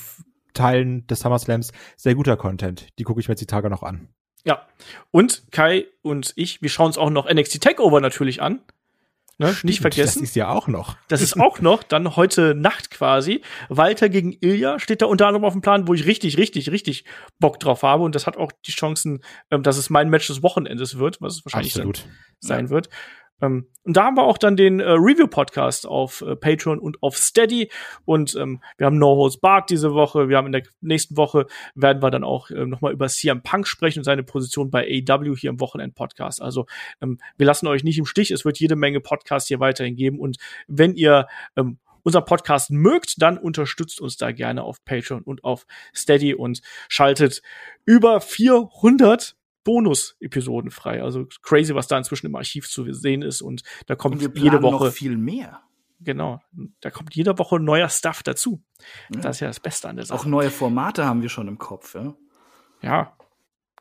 Teilen 0.55 1.06
des 1.06 1.20
SummerSlams 1.20 1.72
sehr 1.98 2.14
guter 2.14 2.38
Content. 2.38 2.88
Die 2.98 3.05
gucke 3.05 3.20
ich 3.20 3.28
mir 3.28 3.32
jetzt 3.32 3.42
die 3.42 3.47
Tage 3.47 3.68
noch 3.68 3.82
an. 3.82 4.09
Ja. 4.47 4.66
Und 5.10 5.42
Kai 5.52 5.84
und 6.01 6.32
ich, 6.36 6.62
wir 6.62 6.70
schauen 6.70 6.86
uns 6.86 6.97
auch 6.97 7.10
noch 7.10 7.30
NXT 7.30 7.60
Takeover 7.60 8.01
natürlich 8.01 8.40
an. 8.40 8.62
Ne? 9.40 9.56
Nicht 9.62 9.80
vergessen. 9.80 10.20
Das 10.20 10.28
ist 10.28 10.36
ja 10.36 10.50
auch 10.50 10.68
noch. 10.68 10.98
Das 11.08 11.22
ist 11.22 11.40
auch 11.40 11.60
noch 11.60 11.82
dann 11.82 12.14
heute 12.14 12.54
Nacht 12.54 12.90
quasi. 12.90 13.40
Walter 13.70 14.10
gegen 14.10 14.36
Ilja 14.38 14.78
steht 14.78 15.00
da 15.00 15.06
unter 15.06 15.26
anderem 15.26 15.46
auf 15.46 15.54
dem 15.54 15.62
Plan, 15.62 15.88
wo 15.88 15.94
ich 15.94 16.04
richtig, 16.04 16.36
richtig, 16.36 16.70
richtig 16.70 17.06
Bock 17.38 17.58
drauf 17.58 17.82
habe. 17.82 18.02
Und 18.02 18.14
das 18.14 18.26
hat 18.26 18.36
auch 18.36 18.52
die 18.66 18.72
Chancen, 18.72 19.24
ähm, 19.50 19.62
dass 19.62 19.78
es 19.78 19.88
mein 19.88 20.10
Match 20.10 20.26
des 20.26 20.42
Wochenendes 20.42 20.98
wird, 20.98 21.22
was 21.22 21.36
es 21.38 21.44
wahrscheinlich 21.46 21.72
Absolut. 21.74 22.06
sein 22.40 22.68
wird. 22.68 22.90
Ähm, 23.40 23.66
und 23.82 23.96
da 23.96 24.04
haben 24.04 24.16
wir 24.16 24.24
auch 24.24 24.38
dann 24.38 24.56
den 24.56 24.80
äh, 24.80 24.90
Review-Podcast 24.90 25.86
auf 25.86 26.22
äh, 26.22 26.36
Patreon 26.36 26.78
und 26.78 27.02
auf 27.02 27.16
Steady. 27.16 27.70
Und 28.04 28.36
ähm, 28.36 28.62
wir 28.76 28.86
haben 28.86 28.98
No 28.98 29.16
Holds 29.16 29.38
Bark 29.38 29.66
diese 29.66 29.94
Woche. 29.94 30.28
Wir 30.28 30.36
haben 30.36 30.46
in 30.46 30.52
der 30.52 30.62
nächsten 30.80 31.16
Woche 31.16 31.46
werden 31.74 32.02
wir 32.02 32.10
dann 32.10 32.24
auch 32.24 32.50
äh, 32.50 32.66
nochmal 32.66 32.92
über 32.92 33.08
CM 33.08 33.42
Punk 33.42 33.66
sprechen 33.66 34.00
und 34.00 34.04
seine 34.04 34.22
Position 34.22 34.70
bei 34.70 34.84
AEW 34.84 35.36
hier 35.36 35.50
im 35.50 35.60
Wochenend-Podcast. 35.60 36.42
Also 36.42 36.66
ähm, 37.00 37.18
wir 37.36 37.46
lassen 37.46 37.66
euch 37.66 37.82
nicht 37.82 37.98
im 37.98 38.06
Stich. 38.06 38.30
Es 38.30 38.44
wird 38.44 38.58
jede 38.60 38.76
Menge 38.76 39.00
Podcasts 39.00 39.48
hier 39.48 39.60
weiterhin 39.60 39.96
geben. 39.96 40.18
Und 40.18 40.36
wenn 40.68 40.94
ihr 40.94 41.26
ähm, 41.56 41.78
unseren 42.02 42.24
Podcast 42.24 42.70
mögt, 42.70 43.20
dann 43.22 43.38
unterstützt 43.38 44.00
uns 44.00 44.16
da 44.16 44.32
gerne 44.32 44.62
auf 44.62 44.84
Patreon 44.84 45.22
und 45.22 45.44
auf 45.44 45.66
Steady 45.94 46.34
und 46.34 46.60
schaltet 46.88 47.42
über 47.84 48.20
400 48.20 49.36
Bonus-Episoden 49.70 50.72
frei. 50.72 51.01
Also 51.02 51.26
crazy, 51.42 51.74
was 51.76 51.86
da 51.86 51.97
inzwischen 51.97 52.26
im 52.26 52.34
Archiv 52.34 52.68
zu 52.68 52.92
sehen 52.92 53.22
ist. 53.22 53.40
Und 53.40 53.62
da 53.86 53.94
kommt 53.94 54.20
Und 54.20 54.36
jede 54.36 54.62
Woche, 54.62 54.86
noch 54.86 54.92
viel 54.92 55.16
mehr. 55.16 55.60
genau, 56.01 56.40
da 56.80 56.90
kommt 56.90 57.14
jede 57.14 57.38
Woche 57.38 57.60
neuer 57.60 57.88
Stuff 57.88 58.24
dazu. 58.24 58.60
Ja. 59.14 59.20
Das 59.20 59.36
ist 59.36 59.40
ja 59.40 59.47
das 59.47 59.60
Beste 59.60 59.88
an 59.88 59.94
der 59.97 60.05
Auch 60.06 60.09
Sache. 60.18 60.28
neue 60.28 60.51
Formate 60.51 61.05
haben 61.05 61.22
wir 61.22 61.28
schon 61.28 61.47
im 61.47 61.59
Kopf, 61.59 61.94
ja. 61.94 62.14
Ja. 62.82 63.16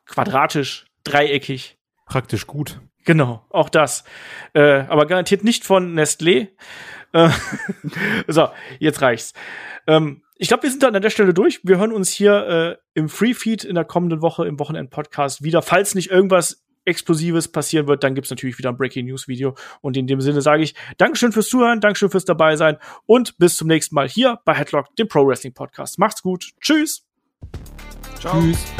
Quadratisch, 0.06 0.86
dreieckig. 1.02 1.76
Praktisch 2.06 2.46
gut. 2.46 2.80
Genau, 3.04 3.44
auch 3.50 3.68
das. 3.68 4.04
Äh, 4.52 4.84
aber 4.88 5.06
garantiert 5.06 5.44
nicht 5.44 5.64
von 5.64 5.94
Nestlé. 5.94 6.48
Äh, 7.12 7.30
so, 8.28 8.48
jetzt 8.78 9.02
reicht's. 9.02 9.32
Ähm, 9.86 10.22
ich 10.36 10.48
glaube, 10.48 10.62
wir 10.64 10.70
sind 10.70 10.82
dann 10.82 10.94
an 10.94 11.02
der 11.02 11.10
Stelle 11.10 11.34
durch. 11.34 11.60
Wir 11.64 11.78
hören 11.78 11.92
uns 11.92 12.10
hier 12.10 12.46
äh, 12.46 12.76
im 12.94 13.08
Free 13.08 13.34
Feed 13.34 13.64
in 13.64 13.74
der 13.74 13.84
kommenden 13.84 14.22
Woche 14.22 14.46
im 14.46 14.58
Wochenend-Podcast 14.58 15.42
wieder. 15.42 15.60
Falls 15.62 15.94
nicht 15.94 16.10
irgendwas 16.10 16.64
Explosives 16.84 17.48
passieren 17.48 17.86
wird, 17.88 18.02
dann 18.04 18.14
gibt's 18.14 18.30
natürlich 18.30 18.58
wieder 18.58 18.70
ein 18.70 18.76
Breaking 18.76 19.06
News 19.06 19.28
Video. 19.28 19.54
Und 19.80 19.96
in 19.96 20.06
dem 20.06 20.20
Sinne 20.20 20.40
sage 20.40 20.62
ich 20.62 20.74
Dankeschön 20.96 21.32
fürs 21.32 21.48
Zuhören, 21.48 21.80
Dankeschön 21.80 22.10
fürs 22.10 22.24
dabei 22.24 22.56
sein 22.56 22.78
und 23.06 23.36
bis 23.38 23.56
zum 23.56 23.68
nächsten 23.68 23.94
Mal 23.94 24.08
hier 24.08 24.38
bei 24.44 24.54
Headlock, 24.54 24.94
dem 24.96 25.08
Pro 25.08 25.26
Wrestling 25.26 25.52
Podcast. 25.52 25.98
Macht's 25.98 26.22
gut. 26.22 26.52
Tschüss. 26.60 27.06
Ciao. 28.18 28.40
Tschüss. 28.40 28.79